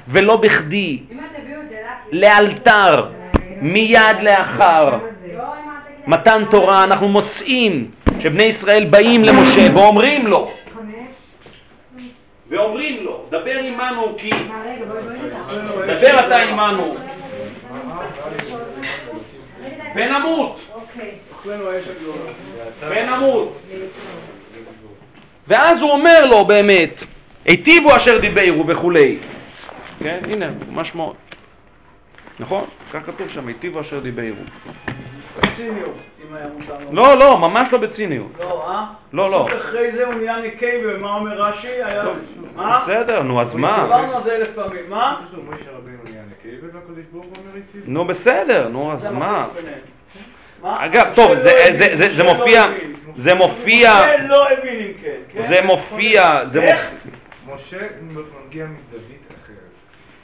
ולא 0.07 0.38
בכדי, 0.38 0.99
לאלתר, 2.11 3.05
מיד 3.61 4.22
לאחר 4.22 5.12
מתן 6.07 6.43
תורה, 6.51 6.84
אנחנו 6.84 7.07
מוצאים 7.07 7.91
שבני 8.19 8.43
ישראל 8.43 8.85
באים 8.85 9.23
למשה 9.23 9.67
ואומרים 9.73 10.27
לו, 10.27 10.51
ואומרים 12.49 13.03
לו, 13.03 13.25
דבר 13.30 13.59
עמנו 13.59 14.15
כי... 14.17 14.30
דבר 15.85 16.27
אתה 16.27 16.35
עמנו. 16.35 16.95
ונמות. 19.95 20.59
ונמות. 22.89 23.59
ואז 25.47 25.81
הוא 25.81 25.91
אומר 25.91 26.25
לו 26.25 26.45
באמת, 26.45 27.03
היטיבו 27.45 27.95
אשר 27.95 28.19
דיברו 28.19 28.67
וכולי. 28.67 29.17
כן, 29.99 30.19
הנה, 30.31 30.49
ממש 30.69 30.95
מאוד. 30.95 31.15
נכון? 32.39 32.63
כך 32.93 33.05
כתוב 33.05 33.30
שם, 33.30 33.47
היטיבו 33.47 33.81
אשר 33.81 33.99
דיברו. 33.99 34.43
בציניות, 35.38 35.97
אם 36.30 36.35
היה 36.35 36.45
מותר 36.57 36.73
לא, 36.91 37.18
לא, 37.19 37.38
ממש 37.39 37.68
לא 37.72 37.77
בציניות. 37.77 38.31
לא, 38.39 38.69
אה? 38.69 38.85
לא, 39.14 39.31
לא. 39.31 39.45
בסוף 39.47 39.57
אחרי 39.61 39.91
זה 39.91 40.05
הוא 40.05 40.14
נהיה 40.14 40.38
נקי, 40.38 40.72
ומה 40.85 41.15
אומר 41.15 41.41
רש"י? 41.41 41.68
היה... 41.68 42.03
מה? 42.55 42.80
בסדר, 42.84 43.22
נו, 43.23 43.41
אז 43.41 43.55
מה? 43.55 43.84
דיברנו 43.84 44.15
על 44.15 44.22
זה 44.23 44.35
אלף 44.35 44.55
פעמים. 44.55 44.89
מה? 44.89 45.22
נו, 47.85 48.05
בסדר, 48.05 48.68
נו, 48.68 48.93
אז 48.93 49.01
זה 49.01 49.11
מה? 49.11 49.47
אגב, 50.64 51.05
טוב, 51.15 51.31
לא 51.31 51.39
זה- 51.39 52.23
לא 52.23 52.34
מופיע. 52.34 52.65
זה 53.15 53.34
מופיע, 53.34 53.91
לא? 54.27 54.45
זה 55.47 55.61
מופיע, 55.64 56.31
זה? 56.47 56.60
מופיע. 56.61 56.76
משה 57.55 57.77
מגיע 58.47 58.65
מזווית. 58.65 59.22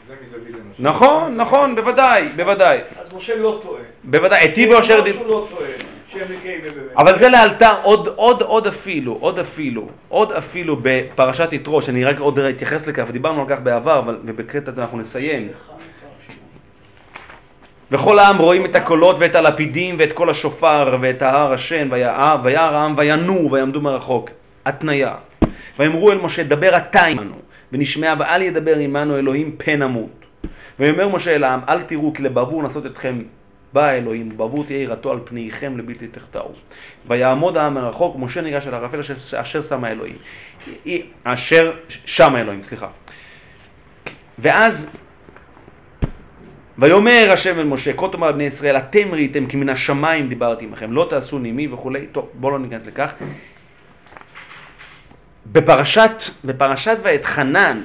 זה 0.10 0.15
מזווית 0.23 0.56
למשה. 0.56 0.84
נכון, 0.84 1.36
נכון, 1.38 1.76
בוודאי, 1.76 2.30
בוודאי. 2.36 2.80
אז 3.02 3.14
משה 3.14 3.36
לא 3.36 3.60
טועה. 3.64 3.81
בוודאי, 4.03 4.40
היטיבו 4.40 4.80
אשר 4.80 5.02
דיברו. 5.02 5.23
הוא 5.23 5.30
לא 5.30 5.48
טועה. 5.49 5.69
אבל 6.98 7.19
זה 7.19 7.30
לאלתר 7.30 7.73
עוד, 7.84 8.07
עוד, 8.15 8.41
עוד 8.41 8.68
אפילו, 8.68 9.18
עוד 9.19 9.40
אפילו, 9.40 9.88
עוד 10.10 10.31
אפילו 10.31 10.77
בפרשת 10.81 11.53
יתרו, 11.53 11.81
שאני 11.81 12.06
רק 12.06 12.19
עוד 12.19 12.40
אתייחס 12.40 12.88
לכך, 12.88 13.03
ודיברנו 13.07 13.41
על 13.41 13.48
כך 13.49 13.60
בעבר, 13.64 13.99
אבל, 13.99 14.18
ובקטע 14.26 14.72
הזה 14.72 14.81
אנחנו 14.81 14.98
נסיים. 14.98 15.48
וכל 17.91 18.19
העם 18.19 18.38
רואים 18.38 18.65
את 18.65 18.76
הקולות 18.76 19.15
ואת 19.19 19.36
הלפידים 19.36 19.95
ואת 19.99 20.14
כל 20.14 20.30
השופר 20.30 20.98
ואת 21.02 21.22
ההר 21.22 21.53
השן, 21.53 21.88
ויער 21.91 22.38
וירא 22.44 22.61
העם 22.61 22.94
וינועו 22.98 23.52
ויעמדו 23.52 23.81
מרחוק. 23.81 24.30
התניה. 24.65 25.15
ויאמרו 25.80 26.11
אל 26.11 26.18
משה, 26.18 26.44
דבר 26.44 26.77
אתה 26.77 27.03
עמנו, 27.03 27.36
ונשמע 27.73 28.13
ואל 28.19 28.41
ידבר 28.41 28.77
עמנו 28.77 29.17
אלוהים 29.17 29.55
פן 29.57 29.83
נמות. 29.83 30.25
ויאמר 30.79 31.07
משה 31.07 31.35
אל 31.35 31.43
העם, 31.43 31.59
אל 31.69 31.83
תראו 31.83 32.13
כי 32.13 32.23
לברבור 32.23 32.63
לעשות 32.63 32.85
אתכם 32.85 33.21
בא 33.73 33.87
האלוהים, 33.87 34.31
ובעבור 34.31 34.63
תהיה 34.63 34.79
יראתו 34.79 35.11
על 35.11 35.19
פניכם 35.23 35.77
לבלתי 35.77 36.07
תחטאו. 36.07 36.51
ויעמוד 37.07 37.57
העם 37.57 37.73
מרחוק, 37.73 38.15
משה 38.19 38.41
ניגש 38.41 38.67
אל 38.67 38.73
הערפל 38.73 38.99
אשר, 38.99 39.41
אשר 39.41 39.61
שם 39.61 39.83
האלוהים. 39.83 40.15
אשר 41.23 41.71
שם 42.05 42.35
האלוהים, 42.35 42.63
סליחה. 42.63 42.87
ואז 44.39 44.89
ויאמר 46.77 47.29
השם 47.33 47.59
אל 47.59 47.65
משה, 47.65 47.93
כה 47.93 48.07
תאמר 48.07 48.31
בני 48.31 48.43
ישראל, 48.43 48.77
אתם 48.77 49.11
ראיתם 49.11 49.45
כי 49.45 49.57
מן 49.57 49.69
השמיים 49.69 50.27
דיברתי 50.27 50.65
עמכם, 50.65 50.91
לא 50.91 51.07
תעשו 51.09 51.39
נימי 51.39 51.67
וכולי. 51.67 52.05
טוב, 52.11 52.29
בואו 52.33 52.51
לא 52.51 52.59
ניכנס 52.59 52.87
לכך. 52.87 53.13
בפרשת, 55.51 56.11
בפרשת 56.45 56.97
ואתחנן, 57.03 57.81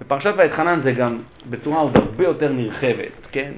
בפרשת 0.00 0.32
ואתחנן 0.36 0.80
זה 0.80 0.92
גם 0.92 1.18
בצורה 1.50 1.80
עוד 1.80 1.96
הרבה 1.96 2.24
יותר 2.24 2.52
נרחבת, 2.52 3.12
כן? 3.32 3.52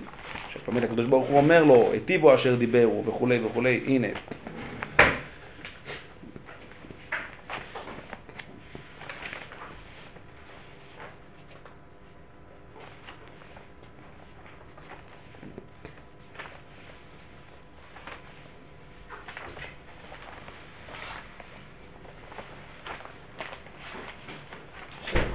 שתמיד 0.53 0.85
הקדוש 0.85 1.07
ברוך 1.07 1.29
הוא 1.29 1.37
אומר 1.37 1.65
לו, 1.65 1.89
היטיבו 1.93 2.35
אשר 2.35 2.55
דיברו 2.55 3.05
וכולי 3.07 3.41
וכולי, 3.45 3.81
הנה. 3.87 4.09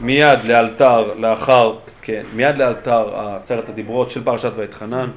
מיד 0.03 0.39
לאלתר, 0.43 1.13
לאחר, 1.17 1.73
כן, 2.01 2.23
מיד 2.35 2.57
לאלתר 2.57 3.09
עשרת 3.15 3.69
הדיברות 3.69 4.09
של 4.09 4.23
פרשת 4.23 4.51
ואתחנן. 4.55 5.09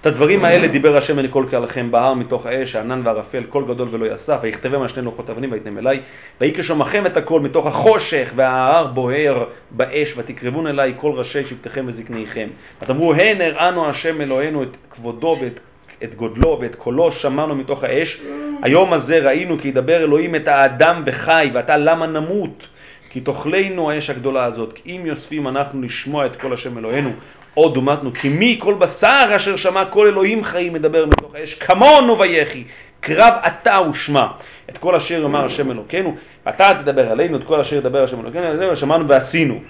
את 0.00 0.06
הדברים 0.06 0.44
האלה 0.44 0.68
דיבר 0.68 0.96
השם 0.96 1.18
אל 1.18 1.28
כל 1.28 1.44
קהלכם 1.50 1.90
בהר 1.90 2.14
מתוך 2.14 2.46
האש, 2.46 2.76
הענן 2.76 3.00
והערפל, 3.04 3.42
קול 3.42 3.64
גדול 3.68 3.88
ולא 3.90 4.14
יסף, 4.14 4.38
ויכתבם 4.42 4.82
על 4.82 4.88
שני 4.88 5.04
לוחות 5.04 5.30
אבנים 5.30 5.52
ויתנם 5.52 5.78
אליי, 5.78 6.00
ויקשומכם 6.40 7.06
את 7.06 7.16
הכל 7.16 7.40
מתוך 7.40 7.66
החושך, 7.66 8.32
וההר 8.36 8.86
בוער 8.86 9.44
באש, 9.70 10.14
ותקרבון 10.16 10.66
אליי 10.66 10.94
כל 10.96 11.12
ראשי 11.12 11.44
שבטיכם 11.44 11.84
וזקניכם. 11.88 12.48
ותאמרו, 12.82 13.14
הן 13.14 13.40
הראנו 13.40 13.88
השם 13.88 14.20
אלוהינו 14.20 14.62
את 14.62 14.76
כבודו 14.90 15.36
ואת 15.40 15.60
את 16.04 16.14
גודלו 16.14 16.58
ואת 16.60 16.74
קולו 16.74 17.12
שמענו 17.12 17.54
מתוך 17.54 17.84
האש. 17.84 18.20
היום 18.62 18.92
הזה 18.92 19.18
ראינו 19.18 19.58
כי 19.58 19.68
ידבר 19.68 19.96
אלוהים 19.96 20.34
את 20.34 20.48
האדם 20.48 21.02
וחי, 21.06 21.50
ואתה 21.54 21.76
למה 21.76 22.06
נמות? 22.06 22.66
כי 23.10 23.20
תאכלנו 23.20 23.90
האש 23.90 24.10
הגדולה 24.10 24.44
הזאת, 24.44 24.72
כי 24.72 24.96
אם 24.96 25.06
יוספים 25.06 25.48
אנחנו 25.48 25.82
לשמוע 25.82 26.26
את 26.26 26.36
כל 26.36 26.52
השם 26.52 26.78
אלוהינו, 26.78 27.10
עוד 27.54 27.74
דומתנו, 27.74 28.12
כי 28.12 28.28
מי 28.28 28.56
כל 28.62 28.74
בשר 28.74 29.32
אשר 29.36 29.56
שמע 29.56 29.84
כל 29.84 30.06
אלוהים 30.06 30.44
חיים 30.44 30.72
מדבר 30.72 31.06
מתוך 31.06 31.34
האש, 31.34 31.54
כמונו 31.54 32.18
ויחי, 32.18 32.64
קרב 33.00 33.32
אתה 33.46 33.78
ושמע, 33.90 34.26
את 34.70 34.78
כל 34.78 34.94
אשר 34.94 35.22
יאמר 35.22 35.44
השם 35.44 35.70
אלוקינו, 35.70 36.16
אתה 36.48 36.70
תדבר 36.82 37.10
עלינו, 37.10 37.36
את 37.36 37.44
כל 37.44 37.60
אשר 37.60 37.76
ידבר 37.76 38.04
השם 38.04 38.20
אלוקינו, 38.20 38.76
שמענו 38.76 39.08
ועשינו, 39.08 39.60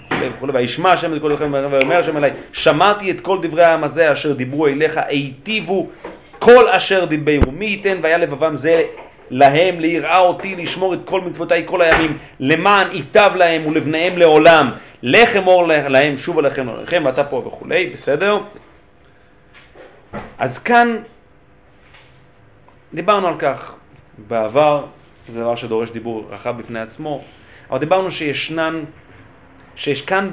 וישמע 0.53 0.91
השם 0.91 1.15
את 1.15 1.21
כל 1.21 1.27
אלוהיכם, 1.27 1.53
ויאמר 1.71 1.97
השם 1.97 2.17
אליי, 2.17 2.31
שמעתי 2.53 3.11
את 3.11 3.21
כל 3.21 3.37
דברי 3.41 3.63
העם 3.63 3.83
הזה 3.83 4.11
אשר 4.11 4.33
דיברו 4.33 4.67
אליך, 4.67 4.99
היטיבו 5.07 5.89
כל 6.39 6.69
אשר 6.69 7.05
דיברו, 7.05 7.51
מי 7.51 7.65
ייתן 7.65 7.97
והיה 8.01 8.17
לבבם 8.17 8.55
זה 8.55 8.83
להם 9.31 9.79
ליראה 9.79 10.19
אותי 10.19 10.55
לשמור 10.55 10.93
את 10.93 10.99
כל 11.05 11.21
מצוותיי 11.21 11.63
כל 11.65 11.81
הימים. 11.81 12.17
למען 12.39 12.91
ייטב 12.91 13.31
להם 13.35 13.65
ולבניהם 13.65 14.17
לעולם. 14.17 14.71
לך 15.03 15.35
אמור 15.35 15.67
להם 15.67 16.17
שוב 16.17 16.39
עליכם 16.39 16.69
עליכם 16.69 17.01
ואתה 17.05 17.23
פה 17.23 17.43
וכולי 17.45 17.89
בסדר? 17.89 18.37
אז 20.37 20.59
כאן 20.59 20.97
דיברנו 22.93 23.27
על 23.27 23.35
כך. 23.39 23.75
בעבר 24.27 24.85
זה 25.29 25.39
דבר 25.39 25.55
שדורש 25.55 25.91
דיבור 25.91 26.27
רחב 26.29 26.57
בפני 26.57 26.79
עצמו 26.79 27.23
אבל 27.69 27.79
דיברנו 27.79 28.11
שישנן 28.11 28.83
שיש 29.75 30.01
כאן 30.01 30.29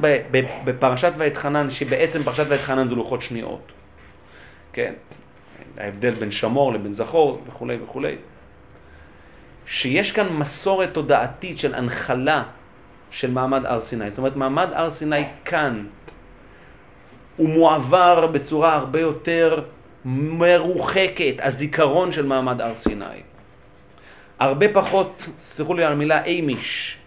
בפרשת 0.64 1.12
ואתחנן 1.16 1.70
שבעצם 1.70 2.22
פרשת 2.22 2.44
ואתחנן 2.48 2.88
זה 2.88 2.94
לוחות 2.94 3.22
שניות 3.22 3.72
כן? 4.72 4.92
ההבדל 5.78 6.14
בין 6.14 6.30
שמור 6.30 6.72
לבין 6.72 6.92
זכור 6.92 7.42
וכולי 7.46 7.76
וכולי 7.84 8.16
שיש 9.68 10.12
כאן 10.12 10.28
מסורת 10.32 10.94
תודעתית 10.94 11.58
של 11.58 11.74
הנחלה 11.74 12.42
של 13.10 13.30
מעמד 13.30 13.66
הר 13.66 13.80
סיני. 13.80 14.10
זאת 14.10 14.18
אומרת, 14.18 14.36
מעמד 14.36 14.68
הר 14.72 14.90
סיני 14.90 15.24
כאן 15.44 15.86
הוא 17.36 17.48
מועבר 17.48 18.26
בצורה 18.26 18.74
הרבה 18.74 19.00
יותר 19.00 19.62
מרוחקת, 20.04 21.34
הזיכרון 21.42 22.12
של 22.12 22.26
מעמד 22.26 22.60
הר 22.60 22.74
סיני. 22.74 23.04
הרבה 24.38 24.66
פחות, 24.72 25.26
סלחו 25.38 25.74
לי 25.74 25.84
על 25.84 25.92
המילה 25.92 26.24
אימיש, 26.24 26.98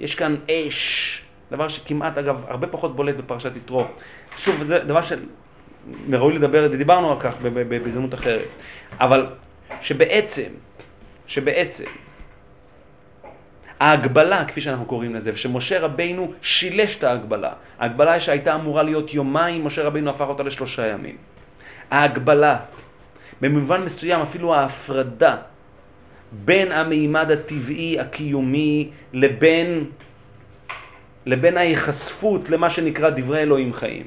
יש 0.00 0.14
כאן 0.14 0.36
אש, 0.50 1.22
דבר 1.50 1.68
שכמעט, 1.68 2.18
אגב, 2.18 2.44
הרבה 2.48 2.66
פחות 2.66 2.96
בולט 2.96 3.16
בפרשת 3.16 3.56
יתרו. 3.56 3.84
שוב, 4.38 4.64
זה 4.64 4.78
דבר 4.78 5.00
שראוי 5.02 6.34
לדבר, 6.34 6.66
דיברנו 6.66 7.12
על 7.12 7.20
כך 7.20 7.34
בהזדמנות 7.68 8.14
אחרת, 8.14 8.48
אבל 9.00 9.26
שבעצם 9.80 10.48
שבעצם 11.32 11.84
ההגבלה, 13.80 14.44
כפי 14.44 14.60
שאנחנו 14.60 14.84
קוראים 14.84 15.14
לזה, 15.14 15.30
ושמשה 15.34 15.80
רבינו 15.80 16.32
שילש 16.42 16.96
את 16.96 17.04
ההגבלה. 17.04 17.52
ההגבלה 17.78 18.20
שהייתה 18.20 18.54
אמורה 18.54 18.82
להיות 18.82 19.14
יומיים, 19.14 19.64
משה 19.64 19.82
רבינו 19.82 20.10
הפך 20.10 20.26
אותה 20.28 20.42
לשלושה 20.42 20.86
ימים. 20.86 21.16
ההגבלה, 21.90 22.56
במובן 23.40 23.82
מסוים 23.82 24.20
אפילו 24.20 24.54
ההפרדה 24.54 25.36
בין 26.32 26.72
המימד 26.72 27.30
הטבעי, 27.30 28.00
הקיומי, 28.00 28.90
לבין, 29.12 29.84
לבין 31.26 31.56
ההיחשפות 31.56 32.50
למה 32.50 32.70
שנקרא 32.70 33.10
דברי 33.10 33.42
אלוהים 33.42 33.72
חיים. 33.72 34.06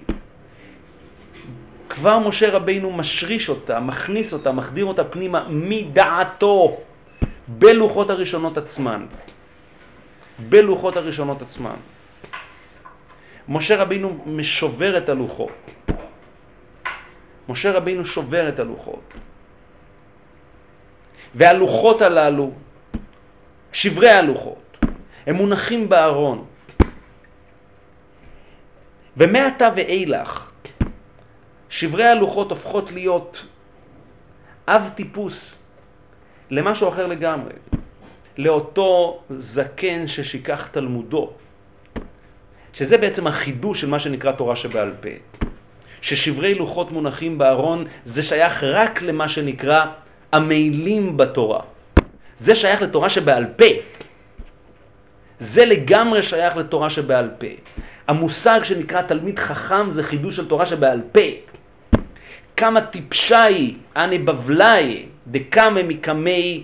כבר 1.90 2.20
משה 2.20 2.50
רבינו 2.52 2.92
משריש 2.92 3.50
אותה, 3.50 3.80
מכניס 3.80 4.34
אותה, 4.34 4.52
מחדיר 4.52 4.86
אותה 4.86 5.04
פנימה 5.04 5.48
מדעתו. 5.50 6.78
בלוחות 7.48 8.10
הראשונות 8.10 8.58
עצמן. 8.58 9.06
בלוחות 10.50 10.98
הראשונות 10.98 11.42
עצמן. 11.42 11.76
משה 13.50 13.76
רבינו 13.76 14.24
משובר 14.26 14.98
את 14.98 15.10
הלוחות. 15.10 15.72
משה 17.50 17.72
רבינו 17.72 18.06
שובר 18.06 18.50
את 18.50 18.60
הלוחות. 18.60 19.14
והלוחות 21.36 22.02
הללו, 22.02 22.52
שברי 23.72 24.12
הלוחות, 24.12 24.78
הם 25.28 25.36
מונחים 25.36 25.90
בארון. 25.90 26.46
ומעתה 29.18 29.70
ואילך, 29.76 30.52
שברי 31.70 32.08
הלוחות 32.08 32.50
הופכות 32.50 32.92
להיות 32.92 33.46
אב 34.68 34.90
טיפוס 34.96 35.65
למשהו 36.50 36.90
אחר 36.90 37.08
לגמרי, 37.08 37.54
לאותו 38.38 39.20
זקן 39.30 40.08
ששיקח 40.08 40.68
תלמודו, 40.72 41.32
שזה 42.74 42.98
בעצם 42.98 43.28
החידוש 43.28 43.82
של 43.82 43.90
מה 43.90 44.00
שנקרא 44.00 44.32
תורה 44.32 44.56
שבעל 44.56 44.92
פה. 45.02 45.10
ששברי 46.02 46.54
לוחות 46.56 46.92
מונחים 46.92 47.38
בארון 47.38 47.86
זה 48.06 48.24
שייך 48.24 48.64
רק 48.64 49.02
למה 49.02 49.30
שנקרא 49.30 49.86
המעילים 50.32 51.18
בתורה. 51.18 51.60
זה 52.40 52.56
שייך 52.56 52.82
לתורה 52.82 53.10
שבעל 53.10 53.46
פה. 53.56 53.66
זה 55.40 55.66
לגמרי 55.66 56.22
שייך 56.24 56.58
לתורה 56.58 56.90
שבעל 56.90 57.30
פה. 57.38 57.48
המושג 58.08 58.60
שנקרא 58.64 59.02
תלמיד 59.02 59.40
חכם 59.40 59.90
זה 59.90 60.04
חידוש 60.04 60.36
של 60.36 60.48
תורה 60.48 60.66
שבעל 60.66 61.02
פה. 61.12 61.30
כמה 62.58 62.82
טיפשה 62.82 63.44
היא, 63.44 63.76
אני 63.96 64.18
בבלאי, 64.18 65.06
דקאמה 65.28 65.84
מקמי... 65.84 66.64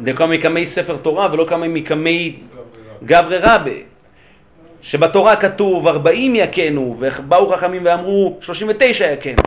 דקאמה 0.00 0.32
מקמי 0.32 0.66
ספר 0.66 0.96
תורה 0.96 1.28
ולא 1.32 1.44
כמה 1.48 1.68
מקמי 1.68 2.36
גברי 3.04 3.38
רבה. 3.38 3.70
שבתורה 4.82 5.36
כתוב 5.36 5.88
40 5.88 6.34
יכנו, 6.34 6.96
ובאו 6.98 7.52
חכמים 7.52 7.82
ואמרו 7.84 8.38
39 8.40 9.12
יכנו. 9.12 9.42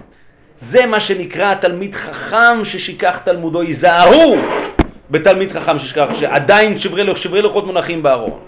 זה 0.61 0.85
מה 0.85 0.99
שנקרא 0.99 1.53
תלמיד 1.53 1.95
חכם 1.95 2.65
ששיקח 2.65 3.17
תלמודו, 3.23 3.63
ייזהרו 3.63 4.35
בתלמיד 5.11 5.51
חכם 5.51 5.77
ששיקח, 5.77 6.07
שעדיין 6.15 6.79
שברי, 6.79 7.15
שברי 7.15 7.41
לוחות 7.41 7.65
מונחים 7.65 8.03
בארון. 8.03 8.39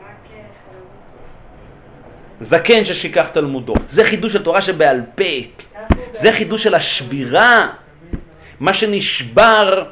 זקן 2.42 2.86
ששיקח 2.86 3.28
תלמודו. 3.28 3.74
זה 3.88 4.04
חידוש 4.04 4.34
של 4.34 4.44
תורה 4.44 4.62
שבעל 4.62 5.02
פה. 5.16 5.24
זה 6.14 6.32
חידוש 6.32 6.64
של 6.64 6.76
השבירה. 6.76 7.68
מה 8.60 8.74
שנשבר, 8.74 9.84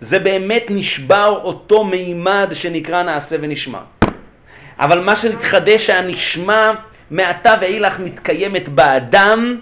זה 0.00 0.18
באמת 0.18 0.66
נשבר 0.70 1.40
אותו 1.44 1.84
מימד 1.84 2.48
שנקרא 2.52 3.02
נעשה 3.02 3.36
ונשמע. 3.40 3.78
אבל 4.78 5.00
מה 5.00 5.16
שנתחדש 5.16 5.86
שהנשמע 5.86 6.72
מעתה 7.10 7.54
ואילך 7.60 8.00
מתקיימת 8.00 8.68
באדם, 8.68 9.58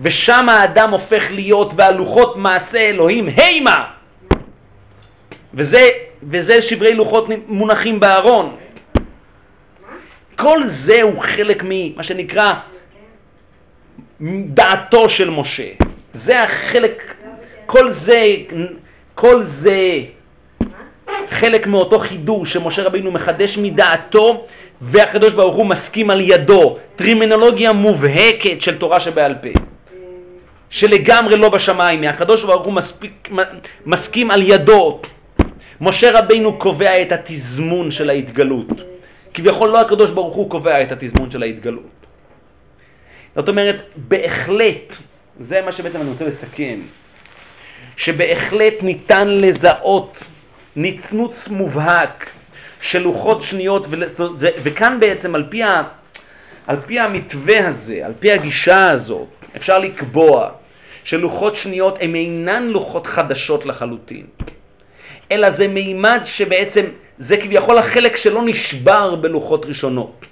ושם 0.00 0.48
האדם 0.48 0.90
הופך 0.90 1.22
להיות 1.30 1.72
והלוחות 1.76 2.36
מעשה 2.36 2.78
אלוהים 2.78 3.28
הימה. 3.36 3.84
וזה, 5.54 5.88
וזה 6.22 6.62
שברי 6.62 6.94
לוחות 6.94 7.26
מונחים 7.46 8.00
בארון. 8.00 8.56
כל 10.42 10.66
זה 10.66 11.02
הוא 11.02 11.22
חלק 11.22 11.62
ממה 11.64 12.02
שנקרא 12.02 12.52
דעתו 14.46 15.08
של 15.08 15.30
משה. 15.30 15.68
זה 16.12 16.42
החלק, 16.42 17.14
כל 17.66 17.90
זה, 17.90 18.36
כל 19.14 19.42
זה 19.42 20.00
חלק 21.30 21.66
מאותו 21.66 21.98
חידוש 21.98 22.52
שמשה 22.52 22.82
רבינו 22.82 23.10
מחדש 23.10 23.58
מדעתו 23.58 24.46
והקדוש 24.80 25.34
ברוך 25.34 25.56
הוא 25.56 25.66
מסכים 25.66 26.10
על 26.10 26.20
ידו. 26.20 26.78
טרימינולוגיה 26.96 27.72
מובהקת 27.72 28.60
של 28.60 28.78
תורה 28.78 29.00
שבעל 29.00 29.34
פה. 29.34 29.60
שלגמרי 30.70 31.36
לא 31.36 31.48
בשמיים, 31.48 32.04
הקדוש 32.04 32.44
ברוך 32.44 32.64
הוא 32.64 32.72
מספיק, 32.72 33.28
מסכים 33.86 34.30
על 34.30 34.42
ידו. 34.42 35.00
משה 35.80 36.18
רבינו 36.18 36.58
קובע 36.58 37.02
את 37.02 37.12
התזמון 37.12 37.90
של 37.90 38.10
ההתגלות. 38.10 38.91
כביכול 39.34 39.70
לא 39.70 39.80
הקדוש 39.80 40.10
ברוך 40.10 40.34
הוא 40.34 40.50
קובע 40.50 40.82
את 40.82 40.92
התזמון 40.92 41.30
של 41.30 41.42
ההתגלות. 41.42 42.06
זאת 43.36 43.48
אומרת, 43.48 43.76
בהחלט, 43.96 44.94
זה 45.40 45.62
מה 45.62 45.72
שבעצם 45.72 46.00
אני 46.00 46.10
רוצה 46.10 46.26
לסכם, 46.26 46.80
שבהחלט 47.96 48.74
ניתן 48.82 49.28
לזהות 49.28 50.18
נצנוץ 50.76 51.48
מובהק 51.48 52.30
של 52.80 53.02
לוחות 53.02 53.42
שניות, 53.42 53.86
וכאן 54.38 55.00
בעצם 55.00 55.34
על 55.34 55.46
פי, 55.48 55.62
ה, 55.62 55.82
על 56.66 56.76
פי 56.86 57.00
המתווה 57.00 57.68
הזה, 57.68 58.06
על 58.06 58.12
פי 58.20 58.32
הגישה 58.32 58.90
הזאת, 58.90 59.28
אפשר 59.56 59.78
לקבוע 59.78 60.50
שלוחות 61.04 61.54
שניות 61.54 61.98
הן 62.00 62.14
אינן 62.14 62.62
לוחות 62.62 63.06
חדשות 63.06 63.66
לחלוטין, 63.66 64.26
אלא 65.32 65.50
זה 65.50 65.68
מימד 65.68 66.20
שבעצם 66.24 66.84
זה 67.22 67.36
כביכול 67.36 67.78
החלק 67.78 68.16
שלא 68.16 68.42
נשבר 68.44 69.14
בלוחות 69.14 69.66
ראשונות. 69.66 70.26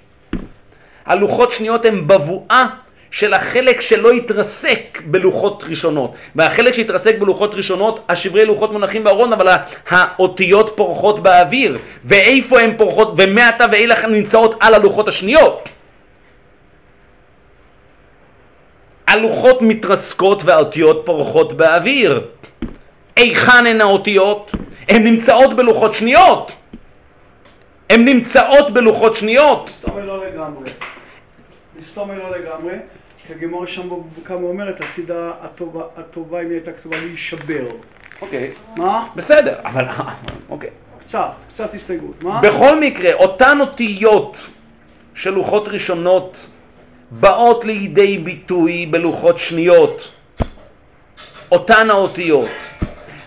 הלוחות 1.05 1.51
שניות 1.51 1.85
הן 1.85 2.07
בבואה 2.07 2.65
של 3.11 3.33
החלק 3.33 3.81
שלא 3.81 4.11
התרסק 4.11 4.99
בלוחות 5.05 5.63
ראשונות. 5.69 6.11
והחלק 6.35 6.73
שהתרסק 6.73 7.17
בלוחות 7.19 7.55
ראשונות, 7.55 7.99
השברי 8.09 8.45
לוחות 8.45 8.71
מונחים 8.71 9.03
בארון, 9.03 9.33
אבל 9.33 9.47
האותיות 9.89 10.73
פורחות 10.75 11.23
באוויר. 11.23 11.77
ואיפה 12.05 12.59
הן 12.59 12.77
פורחות, 12.77 13.13
ומעתה 13.17 13.65
ואילך 13.71 14.03
הן 14.03 14.13
נמצאות 14.13 14.55
על 14.59 14.73
הלוחות 14.73 15.07
השניות. 15.07 15.69
הלוחות 19.07 19.61
מתרסקות 19.61 20.43
והאותיות 20.43 21.01
פורחות 21.05 21.57
באוויר. 21.57 22.21
היכן 23.15 23.65
הן 23.65 23.81
האותיות? 23.81 24.51
הן 24.89 25.03
נמצאות 25.03 25.55
בלוחות 25.55 25.93
שניות. 25.93 26.51
הן 27.91 28.05
נמצאות 28.05 28.73
בלוחות 28.73 29.15
שניות. 29.15 29.65
מסתומי 29.65 30.01
לא 30.07 30.25
לגמרי. 30.25 30.69
מסתומי 31.79 32.15
לא 32.15 32.31
לגמרי, 32.37 32.73
כי 33.27 33.33
הגמורה 33.33 33.67
שם 33.67 33.89
כמה 34.25 34.37
אומרת, 34.37 34.81
עתידה 34.81 35.31
הטובה 35.97 36.41
אם 36.41 36.45
היא 36.45 36.53
הייתה 36.53 36.71
כתובה 36.71 36.97
להישבר. 36.97 37.65
אוקיי. 38.21 38.51
מה? 38.77 39.07
בסדר, 39.15 39.55
אבל 39.63 39.85
אוקיי. 40.49 40.69
קצת, 40.99 41.29
קצת 41.53 41.73
הסתייגות. 41.73 42.23
מה? 42.23 42.41
בכל 42.41 42.79
מקרה, 42.79 43.13
אותן 43.13 43.57
אותיות 43.59 44.37
של 45.15 45.29
לוחות 45.29 45.67
ראשונות 45.67 46.37
באות 47.11 47.65
לידי 47.65 48.17
ביטוי 48.17 48.85
בלוחות 48.85 49.37
שניות. 49.37 50.11
אותן 51.51 51.89
האותיות. 51.89 52.49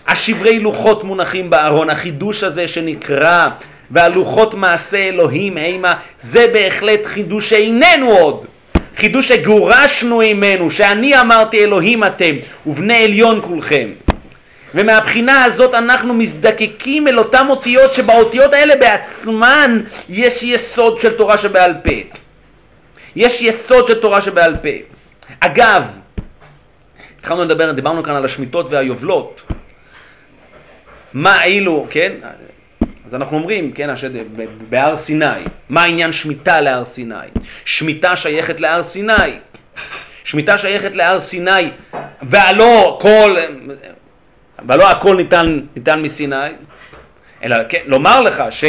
השברי 0.07 0.59
לוחות 0.59 1.03
מונחים 1.03 1.49
בארון, 1.49 1.89
החידוש 1.89 2.43
הזה 2.43 2.67
שנקרא 2.67 3.47
והלוחות 3.91 4.53
מעשה 4.53 4.97
אלוהים 4.97 5.57
המה, 5.57 5.93
זה 6.21 6.47
בהחלט 6.53 7.05
חידוש 7.05 7.49
שאיננו 7.49 8.09
עוד. 8.09 8.45
חידוש 8.97 9.27
שגורשנו 9.27 10.21
עמנו, 10.21 10.71
שאני 10.71 11.21
אמרתי 11.21 11.63
אלוהים 11.63 12.03
אתם, 12.03 12.35
ובני 12.65 13.03
עליון 13.03 13.41
כולכם. 13.41 13.89
ומהבחינה 14.75 15.43
הזאת 15.43 15.73
אנחנו 15.73 16.13
מזדקקים 16.13 17.07
אל 17.07 17.19
אותן 17.19 17.47
אותיות 17.49 17.93
שבאותיות 17.93 18.53
האלה 18.53 18.75
בעצמן 18.75 19.81
יש 20.09 20.43
יסוד 20.43 20.99
של 20.99 21.13
תורה 21.13 21.37
שבעל 21.37 21.73
פה. 21.83 22.17
יש 23.15 23.41
יסוד 23.41 23.87
של 23.87 24.01
תורה 24.01 24.21
שבעל 24.21 24.55
פה. 24.57 24.69
אגב, 25.39 25.83
התחלנו 27.19 27.43
לדבר, 27.43 27.71
דיברנו 27.71 28.03
כאן 28.03 28.15
על 28.15 28.25
השמיטות 28.25 28.65
והיובלות. 28.69 29.41
מה 31.13 31.43
אילו, 31.43 31.87
כן? 31.89 32.11
אז 33.07 33.15
אנחנו 33.15 33.37
אומרים, 33.37 33.71
כן, 33.71 33.89
השד, 33.89 34.09
בהר 34.69 34.95
סיני, 34.95 35.25
מה 35.69 35.83
עניין 35.83 36.11
שמיטה 36.11 36.61
להר 36.61 36.85
סיני? 36.85 37.15
שמיטה 37.65 38.17
שייכת 38.17 38.59
להר 38.59 38.83
סיני. 38.83 39.39
שמיטה 40.23 40.57
שייכת 40.57 40.95
להר 40.95 41.19
סיני, 41.19 41.69
והלא 42.21 42.99
כל, 43.01 43.35
והלא 44.65 44.91
הכל 44.91 45.15
ניתן, 45.15 45.59
ניתן 45.75 46.01
מסיני, 46.01 46.35
אלא 47.43 47.55
כן, 47.69 47.81
לומר 47.85 48.21
לך 48.21 48.43
ש... 48.49 48.63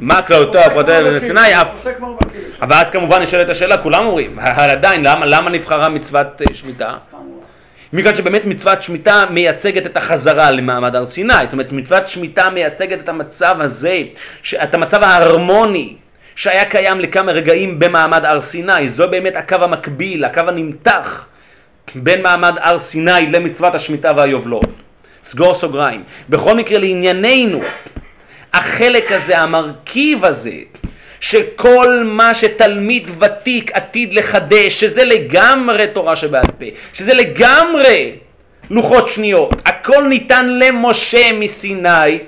מה 0.00 0.22
כללותיה 0.22 0.66
הפרטיה 0.66 1.02
בסיני, 1.02 1.60
אף... 1.62 1.86
אבל 2.62 2.76
אז 2.76 2.90
כמובן 2.90 3.22
נשאלת 3.22 3.48
השאלה, 3.48 3.78
כולם 3.78 4.06
אומרים, 4.06 4.38
עדיין, 4.38 5.02
למה, 5.06 5.26
למה 5.26 5.50
נבחרה 5.50 5.88
מצוות 5.88 6.42
אה, 6.42 6.54
שמיטה? 6.54 6.96
מכיוון 7.92 8.14
שבאמת 8.14 8.44
מצוות 8.44 8.82
שמיטה 8.82 9.24
מייצגת 9.30 9.86
את 9.86 9.96
החזרה 9.96 10.50
למעמד 10.50 10.96
הר 10.96 11.06
סיני, 11.06 11.34
זאת 11.44 11.52
אומרת 11.52 11.72
מצוות 11.72 12.06
שמיטה 12.06 12.50
מייצגת 12.50 12.98
את 13.04 13.08
המצב 13.08 13.56
הזה, 13.60 13.98
את 14.62 14.74
המצב 14.74 15.02
ההרמוני 15.02 15.94
שהיה 16.36 16.64
קיים 16.64 17.00
לכמה 17.00 17.32
רגעים 17.32 17.78
במעמד 17.78 18.24
הר 18.24 18.40
סיני, 18.40 18.88
זו 18.88 19.08
באמת 19.08 19.36
הקו 19.36 19.56
המקביל, 19.60 20.24
הקו 20.24 20.40
הנמתח 20.40 21.26
בין 21.94 22.22
מעמד 22.22 22.54
הר 22.60 22.78
סיני 22.78 23.26
למצוות 23.32 23.74
השמיטה 23.74 24.12
והיובלות. 24.16 24.70
סגור 25.24 25.54
סוגריים. 25.54 26.02
בכל 26.28 26.56
מקרה 26.56 26.78
לענייננו, 26.78 27.60
החלק 28.54 29.12
הזה, 29.12 29.38
המרכיב 29.38 30.24
הזה, 30.24 30.56
שכל 31.20 32.02
מה 32.04 32.34
שתלמיד 32.34 33.10
ותיק 33.18 33.70
עתיד 33.72 34.14
לחדש, 34.14 34.80
שזה 34.80 35.04
לגמרי 35.04 35.86
תורה 35.92 36.16
שבעל 36.16 36.46
פה, 36.58 36.66
שזה 36.92 37.14
לגמרי 37.14 38.12
לוחות 38.70 39.08
שניות, 39.08 39.54
הכל 39.64 40.02
ניתן 40.08 40.46
למשה 40.48 41.32
מסיני, 41.32 42.18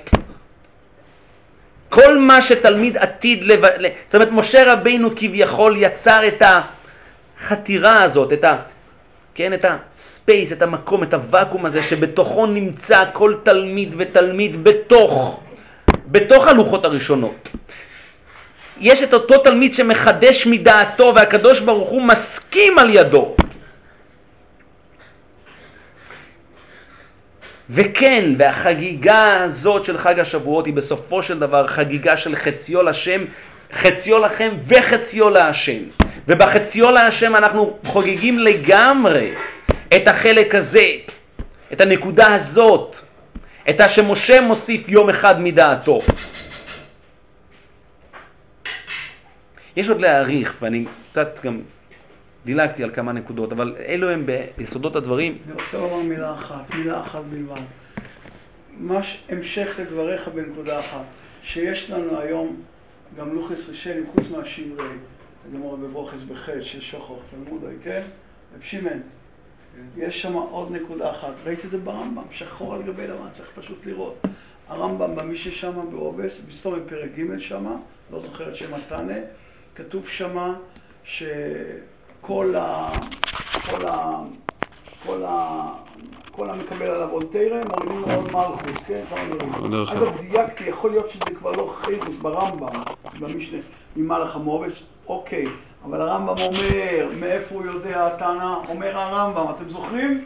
כל 1.89 2.17
מה 2.17 2.41
שתלמיד 2.41 2.97
עתיד, 2.97 3.43
לב... 3.43 3.65
זאת 4.05 4.15
אומרת 4.15 4.31
משה 4.31 4.73
רבינו 4.73 5.09
כביכול 5.15 5.75
יצר 5.77 6.27
את 6.27 6.43
החתירה 7.39 8.03
הזאת, 8.03 8.33
את 8.33 8.43
ה... 8.43 8.55
כן, 9.35 9.53
את 9.53 9.65
הספייס, 9.65 10.51
את 10.51 10.61
המקום, 10.61 11.03
את 11.03 11.13
הוואקום 11.13 11.65
הזה 11.65 11.83
שבתוכו 11.83 12.45
נמצא 12.45 13.03
כל 13.13 13.35
תלמיד 13.43 13.93
ותלמיד 13.97 14.63
בתוך, 14.63 15.39
בתוך 16.07 16.47
הלוחות 16.47 16.85
הראשונות. 16.85 17.49
יש 18.81 19.03
את 19.03 19.13
אותו 19.13 19.37
תלמיד 19.37 19.75
שמחדש 19.75 20.47
מדעתו 20.47 21.13
והקדוש 21.15 21.59
ברוך 21.59 21.89
הוא 21.89 22.01
מסכים 22.01 22.79
על 22.79 22.89
ידו. 22.89 23.35
וכן, 27.69 28.23
והחגיגה 28.37 29.43
הזאת 29.43 29.85
של 29.85 29.97
חג 29.97 30.19
השבועות 30.19 30.65
היא 30.65 30.73
בסופו 30.73 31.23
של 31.23 31.39
דבר 31.39 31.67
חגיגה 31.67 32.17
של 32.17 32.35
חציו 32.35 32.83
לשם, 32.83 33.21
חציו 33.73 34.19
לכם 34.19 34.51
וחציו 34.67 35.29
להשם. 35.29 35.81
ובחציו 36.27 36.91
להשם 36.91 37.35
אנחנו 37.35 37.77
חוגגים 37.85 38.39
לגמרי 38.39 39.31
את 39.95 40.07
החלק 40.07 40.55
הזה, 40.55 40.85
את 41.73 41.81
הנקודה 41.81 42.33
הזאת, 42.33 42.95
את 43.69 43.81
השמשה 43.81 44.41
מוסיף 44.41 44.89
יום 44.89 45.09
אחד 45.09 45.41
מדעתו. 45.41 46.01
יש 49.75 49.89
עוד 49.89 50.01
להעריך, 50.01 50.55
ואני 50.61 50.85
קצת 51.11 51.39
גם 51.43 51.61
דילגתי 52.45 52.83
על 52.83 52.91
כמה 52.93 53.11
נקודות, 53.11 53.51
אבל 53.51 53.75
אלו 53.85 54.09
הם 54.09 54.25
ביסודות 54.57 54.95
הדברים. 54.95 55.37
אני 55.45 55.53
רוצה 55.53 55.77
לומר 55.77 56.03
מילה 56.03 56.33
אחת, 56.33 56.75
מילה 56.75 57.01
אחת 57.01 57.21
בלבד. 57.29 57.61
ממש 58.77 59.23
המשך 59.29 59.79
לדבריך 59.79 60.27
בנקודה 60.27 60.79
אחת, 60.79 61.05
שיש 61.43 61.89
לנו 61.89 62.19
היום 62.19 62.61
גם 63.17 63.35
לוחס 63.35 63.69
רישלים, 63.69 64.05
חוץ 64.13 64.29
מהשמרי, 64.31 64.87
גמור 65.53 65.77
בברוכס 65.77 66.21
בחטא 66.23 66.61
של 66.61 66.81
שוחר 66.81 67.13
תלמודי, 67.29 67.75
כן? 67.83 68.01
שמעון, 68.61 68.99
יש 69.97 70.21
שם 70.21 70.33
עוד 70.33 70.71
נקודה 70.71 71.11
אחת, 71.11 71.33
ראיתי 71.45 71.67
את 71.67 71.71
זה 71.71 71.77
ברמב"ם, 71.77 72.23
שחור 72.31 72.73
על 72.75 72.81
גבי 72.81 73.07
לבן, 73.07 73.29
צריך 73.33 73.49
פשוט 73.55 73.85
לראות. 73.85 74.25
הרמב"ם, 74.67 75.15
במי 75.15 75.37
ששם 75.37 75.71
בעובס, 75.91 76.41
בסתום 76.49 76.79
פרק 76.89 77.09
ג' 77.17 77.39
שמה, 77.39 77.75
לא 78.11 78.19
זוכר 78.19 78.49
את 78.49 78.55
שם 78.55 78.73
התנא, 78.73 79.17
כתוב 79.75 80.07
שמה 80.07 80.53
שכל 81.03 82.55
ה... 82.57 82.89
כל 83.69 83.85
ה... 83.87 84.17
כל 85.05 85.23
ה... 85.25 85.67
כל 86.31 86.49
המקבל 86.49 86.85
עליו 86.85 87.09
עוד 87.09 87.25
תרם, 87.31 87.67
מורידים 87.67 87.99
לו 87.99 88.15
עוד 88.15 88.23
מלכות, 88.23 88.77
כן? 88.87 89.01
אגב, 89.91 90.17
דייקתי, 90.31 90.63
יכול 90.63 90.91
להיות 90.91 91.09
שזה 91.09 91.35
כבר 91.39 91.51
לא 91.51 91.73
חירוס 91.81 92.15
ברמב"ם, 92.21 92.81
במשנה, 93.19 93.57
ממלאך 93.95 94.35
המובש, 94.35 94.83
אוקיי, 95.07 95.45
אבל 95.85 96.01
הרמב"ם 96.01 96.35
אומר, 96.41 97.09
מאיפה 97.19 97.55
הוא 97.55 97.65
יודע 97.65 98.07
התנא? 98.07 98.55
אומר 98.69 98.97
הרמב"ם, 98.97 99.45
אתם 99.55 99.69
זוכרים? 99.69 100.23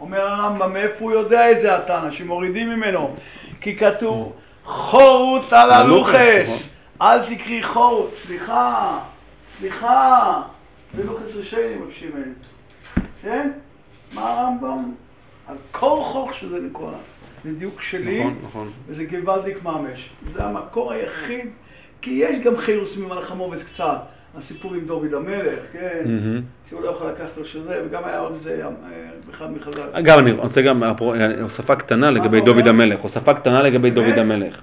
אומר 0.00 0.20
הרמב"ם, 0.20 0.72
מאיפה 0.72 1.04
הוא 1.04 1.12
יודע 1.12 1.52
את 1.52 1.60
זה 1.60 1.76
התנא, 1.76 2.10
שמורידים 2.10 2.70
ממנו? 2.70 3.16
כי 3.60 3.76
כתוב, 3.76 4.32
חורות 4.64 5.52
על 5.52 5.70
הלוחס, 5.70 6.73
אל 7.02 7.34
תקרי 7.34 7.62
חורות, 7.62 8.14
סליחה, 8.14 8.98
סליחה, 9.58 10.42
זה 10.96 11.04
לוחס 11.06 11.36
רשעים, 11.36 11.82
רב 11.82 11.88
שמעון, 11.98 12.32
כן? 13.22 13.50
מה 14.14 14.22
הרמב"ם? 14.30 14.92
על 15.46 15.56
כל 15.72 15.98
חוק 16.04 16.32
שזה 16.32 16.60
נקרא. 16.60 16.90
זה 17.44 17.52
דיוק 17.52 17.82
שלי, 17.82 18.20
נכון, 18.20 18.36
נכון. 18.46 18.70
וזה 18.88 19.04
גוואלדיק 19.04 19.62
ממש. 19.62 20.10
זה 20.34 20.44
המקור 20.44 20.92
היחיד, 20.92 21.46
כי 22.02 22.10
יש 22.10 22.38
גם 22.44 22.56
חירוס 22.58 22.96
ממלאך 22.96 23.30
המובס 23.30 23.62
קצת, 23.62 23.96
הסיפור 24.38 24.74
עם 24.74 24.80
דוד 24.80 25.14
המלך, 25.14 25.58
כן? 25.72 26.00
מהמם. 26.04 26.40
שהוא 26.68 26.82
לא 26.82 26.88
יכול 26.90 27.06
לקחת 27.10 27.36
לו 27.36 27.44
שזה, 27.44 27.82
וגם 27.86 28.04
היה 28.04 28.18
עוד 28.18 28.32
איזה 28.32 28.62
אה, 28.64 28.68
אחד 29.34 29.52
מחז"ל. 29.52 29.80
אגב, 29.92 30.18
אני 30.18 30.32
רוצה 30.32 30.62
גם 30.62 30.82
הפרו- 30.82 31.14
הוספה 31.42 31.76
קטנה 31.76 32.10
לגבי 32.10 32.40
דוד? 32.40 32.68
המלך, 32.68 33.00
הוספה 33.00 33.34
קטנה 33.34 33.62
לגבי 33.62 33.90
דוד? 33.90 34.18
המלך. 34.18 34.60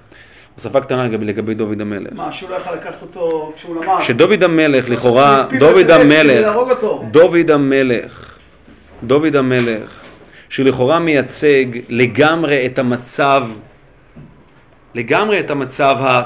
הוספה 0.54 0.80
קטנה 0.80 1.04
לגבי, 1.04 1.24
לגבי 1.24 1.54
דוד 1.54 1.80
המלך. 1.80 2.12
מה, 2.12 2.32
שהוא 2.32 2.50
לא 2.50 2.54
יכול 2.54 2.72
לקחת 2.74 3.02
אותו 3.02 3.52
כשהוא 3.56 3.76
למד? 3.84 4.02
שדוד 4.02 4.42
המלך, 4.42 4.88
לכאורה, 4.88 5.46
דוד 5.58 5.90
המלך. 5.90 6.46
דוד 7.10 7.50
המלך, 7.50 8.34
דוד 9.02 9.36
המלך, 9.36 10.00
שלכאורה 10.48 10.98
מייצג 10.98 11.64
לגמרי 11.88 12.66
את 12.66 12.78
המצב, 12.78 13.42
לגמרי 14.94 15.40
את 15.40 15.50
המצב 15.50 15.94
ה- 16.00 16.22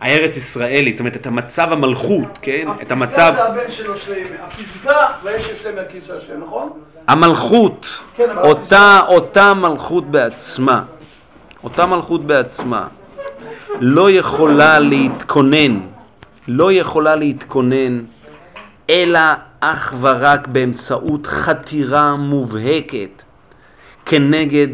הארץ 0.00 0.36
ישראלית, 0.36 0.96
זאת 0.96 1.00
אומרת 1.00 1.16
את 1.16 1.26
המצב 1.26 1.72
המלכות, 1.72 2.38
כן? 2.42 2.66
את 2.82 2.92
הפסגה 2.92 2.92
המצב, 2.92 3.32
זה 3.36 3.44
הבן 3.44 3.70
שלו 3.70 3.98
שלמה. 3.98 4.16
הפסגה 4.46 4.92
והאשת 5.22 5.58
שלהם 5.62 5.74
מהכיסא 5.74 6.12
השם, 6.12 6.40
נכון? 6.46 6.70
המלכות, 7.08 8.00
כן, 8.16 8.38
אותה, 8.44 9.00
אותה 9.08 9.54
מלכות 9.54 10.10
בעצמה, 10.10 10.82
אותה 11.64 11.86
מלכות 11.86 12.26
בעצמה, 12.26 12.88
לא 13.80 14.10
יכולה 14.10 14.78
להתכונן, 14.78 15.80
לא 16.48 16.72
יכולה 16.72 17.16
להתכונן, 17.16 18.02
אלא 18.90 19.20
אך 19.60 19.94
ורק 20.00 20.46
באמצעות 20.46 21.26
חתירה 21.26 22.16
מובהקת 22.16 23.22
כנגד, 24.06 24.68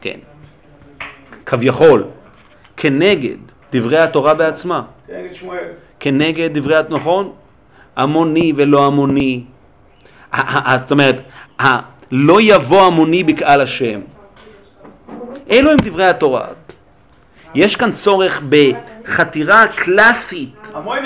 כן, 0.00 0.18
כביכול, 1.46 2.04
כנגד 2.76 3.36
דברי 3.72 3.98
התורה 3.98 4.34
בעצמה. 4.34 4.82
כן, 5.06 5.14
נגד 5.24 5.34
שמואל. 5.34 5.58
כנגד 6.00 6.58
דברי, 6.58 6.74
נכון? 6.88 7.32
המוני 7.96 8.52
ולא 8.56 8.86
המוני. 8.86 9.44
זאת 10.80 10.90
אומרת, 10.90 11.16
לא 12.10 12.40
יבוא 12.40 12.82
המוני 12.82 13.24
בקהל 13.24 13.60
השם. 13.60 14.00
אלו 15.50 15.70
הם 15.70 15.76
דברי 15.76 16.08
התורה. 16.08 16.46
יש 17.54 17.76
כאן 17.76 17.92
צורך 17.92 18.42
בחתירה 18.48 19.66
קלאסית, 19.66 20.54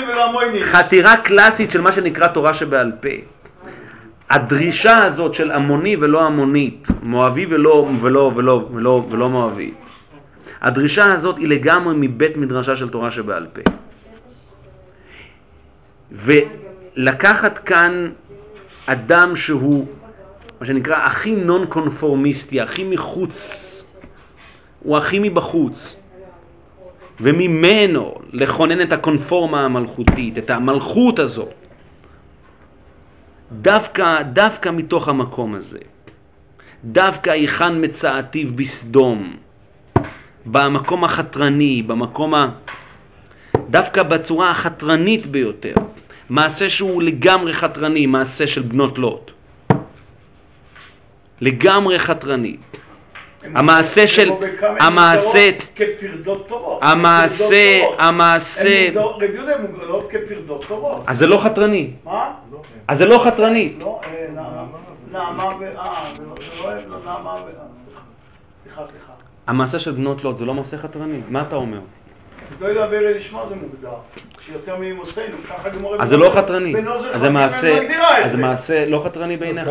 ולא. 0.09 0.65
חתירה 0.65 1.17
קלאסית 1.17 1.71
של 1.71 1.81
מה 1.81 1.93
שנקרא 1.93 2.27
תורה 2.27 2.55
שבעל 2.55 2.93
פה. 3.01 3.09
הדרישה 4.31 5.05
הזאת 5.05 5.35
של 5.35 5.51
המוני 5.51 5.97
ולא 5.97 6.27
המונית, 6.27 6.89
מואבי 7.03 7.47
ולא, 7.47 7.89
ולא, 8.01 8.33
ולא, 8.37 8.69
ולא, 8.73 9.07
ולא 9.11 9.31
מואבי, 9.31 9.73
הדרישה 10.63 11.13
הזאת 11.13 11.39
היא 11.39 11.49
לגמרי 11.49 11.95
מבית 11.99 12.37
מדרשה 12.37 12.77
של 12.77 12.89
תורה 12.89 13.11
שבעל 13.11 13.47
פה. 13.53 13.61
ולקחת 16.13 17.59
כאן 17.59 18.11
אדם 18.87 19.37
שהוא, 19.37 19.87
מה 20.61 20.67
שנקרא, 20.67 20.97
הכי 20.97 21.37
נון 21.37 21.67
קונפורמיסטי, 21.67 22.61
הכי 22.61 22.85
מחוץ, 22.85 23.37
הוא 24.81 24.97
הכי 24.97 25.19
מבחוץ, 25.19 25.97
וממנו 27.21 28.15
לכונן 28.33 28.81
את 28.81 28.93
הקונפורמה 28.93 29.65
המלכותית, 29.65 30.39
את 30.39 30.51
המלכות 30.51 31.19
הזאת, 31.19 31.55
דווקא, 33.53 34.23
דווקא 34.23 34.69
מתוך 34.69 35.09
המקום 35.09 35.55
הזה, 35.55 35.79
דווקא 36.85 37.31
היכן 37.31 37.85
מצאתיו 37.85 38.49
בסדום, 38.55 39.37
במקום 40.47 41.05
החתרני, 41.05 41.83
במקום 41.83 42.35
ה... 42.35 42.45
דווקא 43.71 44.03
בצורה 44.03 44.51
החתרנית 44.51 45.27
ביותר, 45.27 45.75
מעשה 46.31 46.69
שהוא 46.69 47.03
לגמרי 47.03 47.55
חתרני, 47.55 48.07
מעשה 48.07 48.47
של 48.47 48.63
בנות 48.63 48.99
לוט. 48.99 49.31
לגמרי 51.41 51.99
חתרני. 51.99 52.57
המעשה 53.55 54.07
של- 54.07 54.31
המעשה- 54.81 55.51
כפרדות 55.77 56.49
טובות. 56.49 56.79
המעשה. 56.83 57.85
המעשה, 57.99 58.69
הן 58.69 58.85
מוגדרות- 58.95 59.17
רב 59.23 59.35
יהודה 59.35 59.55
הן 59.57 59.63
מוגדרות 59.71 60.09
כפרדות 60.11 60.65
טובות. 60.69 61.05
אז 61.07 61.19
זה 61.19 61.27
לא 61.27 61.37
חתרני. 61.45 61.91
מה? 62.05 62.31
אז 62.89 62.99
זה 62.99 63.07
לא 63.07 63.19
חתרני. 63.25 63.75
לא, 63.81 64.01
אה, 64.05 64.27
נעמה- 65.13 65.45
ו... 65.61 65.65
אה, 65.79 66.13
זה 66.17 66.23
לא- 66.25 66.35
לא 66.71 66.75
לא 66.89 66.97
נעמה 67.05 67.31
ו... 67.31 67.49
אה, 67.49 67.53
סליחה, 68.65 68.83
סליחה. 68.91 69.13
המעשה 69.47 69.79
של 69.79 69.91
בנות 69.93 70.25
לוט 70.25 70.37
זה 70.37 70.45
לא 70.45 70.55
מעשה 70.55 70.79
חתרני. 70.79 71.21
מה 71.29 71.43
אתה 71.43 71.57
אומר? 71.57 71.79
לא 72.61 72.67
יודע 72.67 72.87
בארי 72.87 73.15
לשמה 73.15 73.43
זה 73.49 73.55
מוגדר. 73.55 73.97
שיותר 74.47 74.77
מעמוסינו, 74.77 75.37
ככה 75.49 75.69
גמור... 75.69 75.97
אז 75.99 76.09
זה 76.09 76.17
לא 76.17 76.31
חתרני. 76.37 76.75
אז 77.13 77.21
זה 77.21 77.31
מעשה, 77.31 77.83
אז 78.23 78.37
זה 78.67 78.85
לא 78.89 79.03
חתרני 79.05 79.37
בעיניך. 79.37 79.69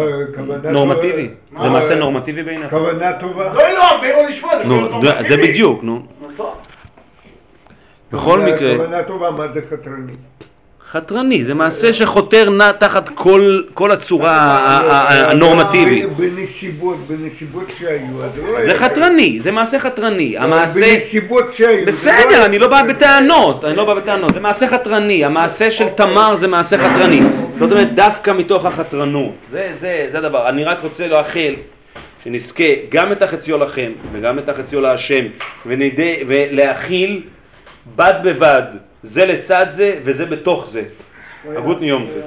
נורמטיבי. 0.63 1.29
זה? 1.61 1.69
מעשה 1.69 1.95
נורמטיבי 1.95 2.43
בעיניך. 2.43 2.69
כוונה 2.69 3.19
טובה. 3.19 3.53
לא, 3.53 3.69
לא, 3.73 4.01
בארי 4.01 4.27
לשמה 4.27 4.57
זה 4.57 4.63
נו, 4.63 4.75
יכול 4.87 5.05
זה- 5.05 5.11
נורמטיבי. 5.11 5.47
בדיוק, 5.51 5.83
נו. 5.83 6.05
בכל 8.11 8.39
מקרה, 8.39 8.75
כוונה 8.77 9.03
טובה, 9.03 9.31
מה 9.31 9.47
זה 9.53 9.61
חתרני? 9.71 10.13
חתרני, 10.91 11.45
זה 11.45 11.53
מעשה 11.53 11.93
שחותר 11.93 12.49
נע 12.49 12.71
תחת 12.71 13.09
כל- 13.09 13.61
כל 13.73 13.91
הצורה 13.91 14.31
ה- 14.31 14.57
ה- 14.57 14.91
ה- 14.91 15.31
הנורמטיבית. 15.31 16.09
בנסיבות, 16.17 16.97
בנסיבות 17.07 17.63
שהיו, 17.79 18.23
אז 18.23 18.31
לא 18.37 18.49
זה 18.51 18.57
היה- 18.57 18.75
חתרני, 18.79 19.39
זה 19.43 19.51
מעשה 19.51 19.79
חתרני. 19.79 20.37
המעשה... 20.37 20.79
בנסיבות 20.79 21.45
שהיו. 21.55 21.69
זה 21.77 21.81
לא 21.81 21.87
בסדר, 21.87 22.45
אני 22.45 22.59
לא 22.59 22.67
בא 22.67 22.81
בטענות, 22.81 23.65
אני 23.65 23.75
לא 23.75 23.85
בא 23.85 23.93
בטענות, 23.93 24.33
זה 24.33 24.39
מעשה 24.39 24.67
חתרני, 24.67 25.25
המעשה 25.25 25.71
של 25.71 25.87
תמר 25.89 26.35
זה 26.35 26.47
מעשה 26.47 26.77
חתרני, 26.77 27.19
זאת 27.59 27.71
אומרת 27.71 27.95
דווקא 27.95 28.31
מתוך 28.31 28.65
החתרנות, 28.65 29.31
זה, 29.51 29.71
זה, 29.79 30.07
זה 30.11 30.17
הדבר, 30.17 30.49
אני 30.49 30.63
רק 30.63 30.77
רוצה 30.83 31.07
לאחל 31.07 31.53
שנזכה 32.23 32.63
גם 32.89 33.11
את 33.11 33.21
החציו 33.21 33.57
לכם 33.57 33.91
וגם 34.11 34.39
את 34.39 34.49
החציו 34.49 34.81
להשם 34.81 35.25
ונדע, 35.65 36.03
ולהכיל 36.27 37.21
בד 37.95 38.13
בבד, 38.23 38.63
זה 39.05 39.25
לצד 39.25 39.65
זה 39.69 39.99
וזה 40.03 40.25
בתוך 40.25 40.67
זה, 40.67 40.83
הגות 41.57 41.81
טוב. 41.81 42.23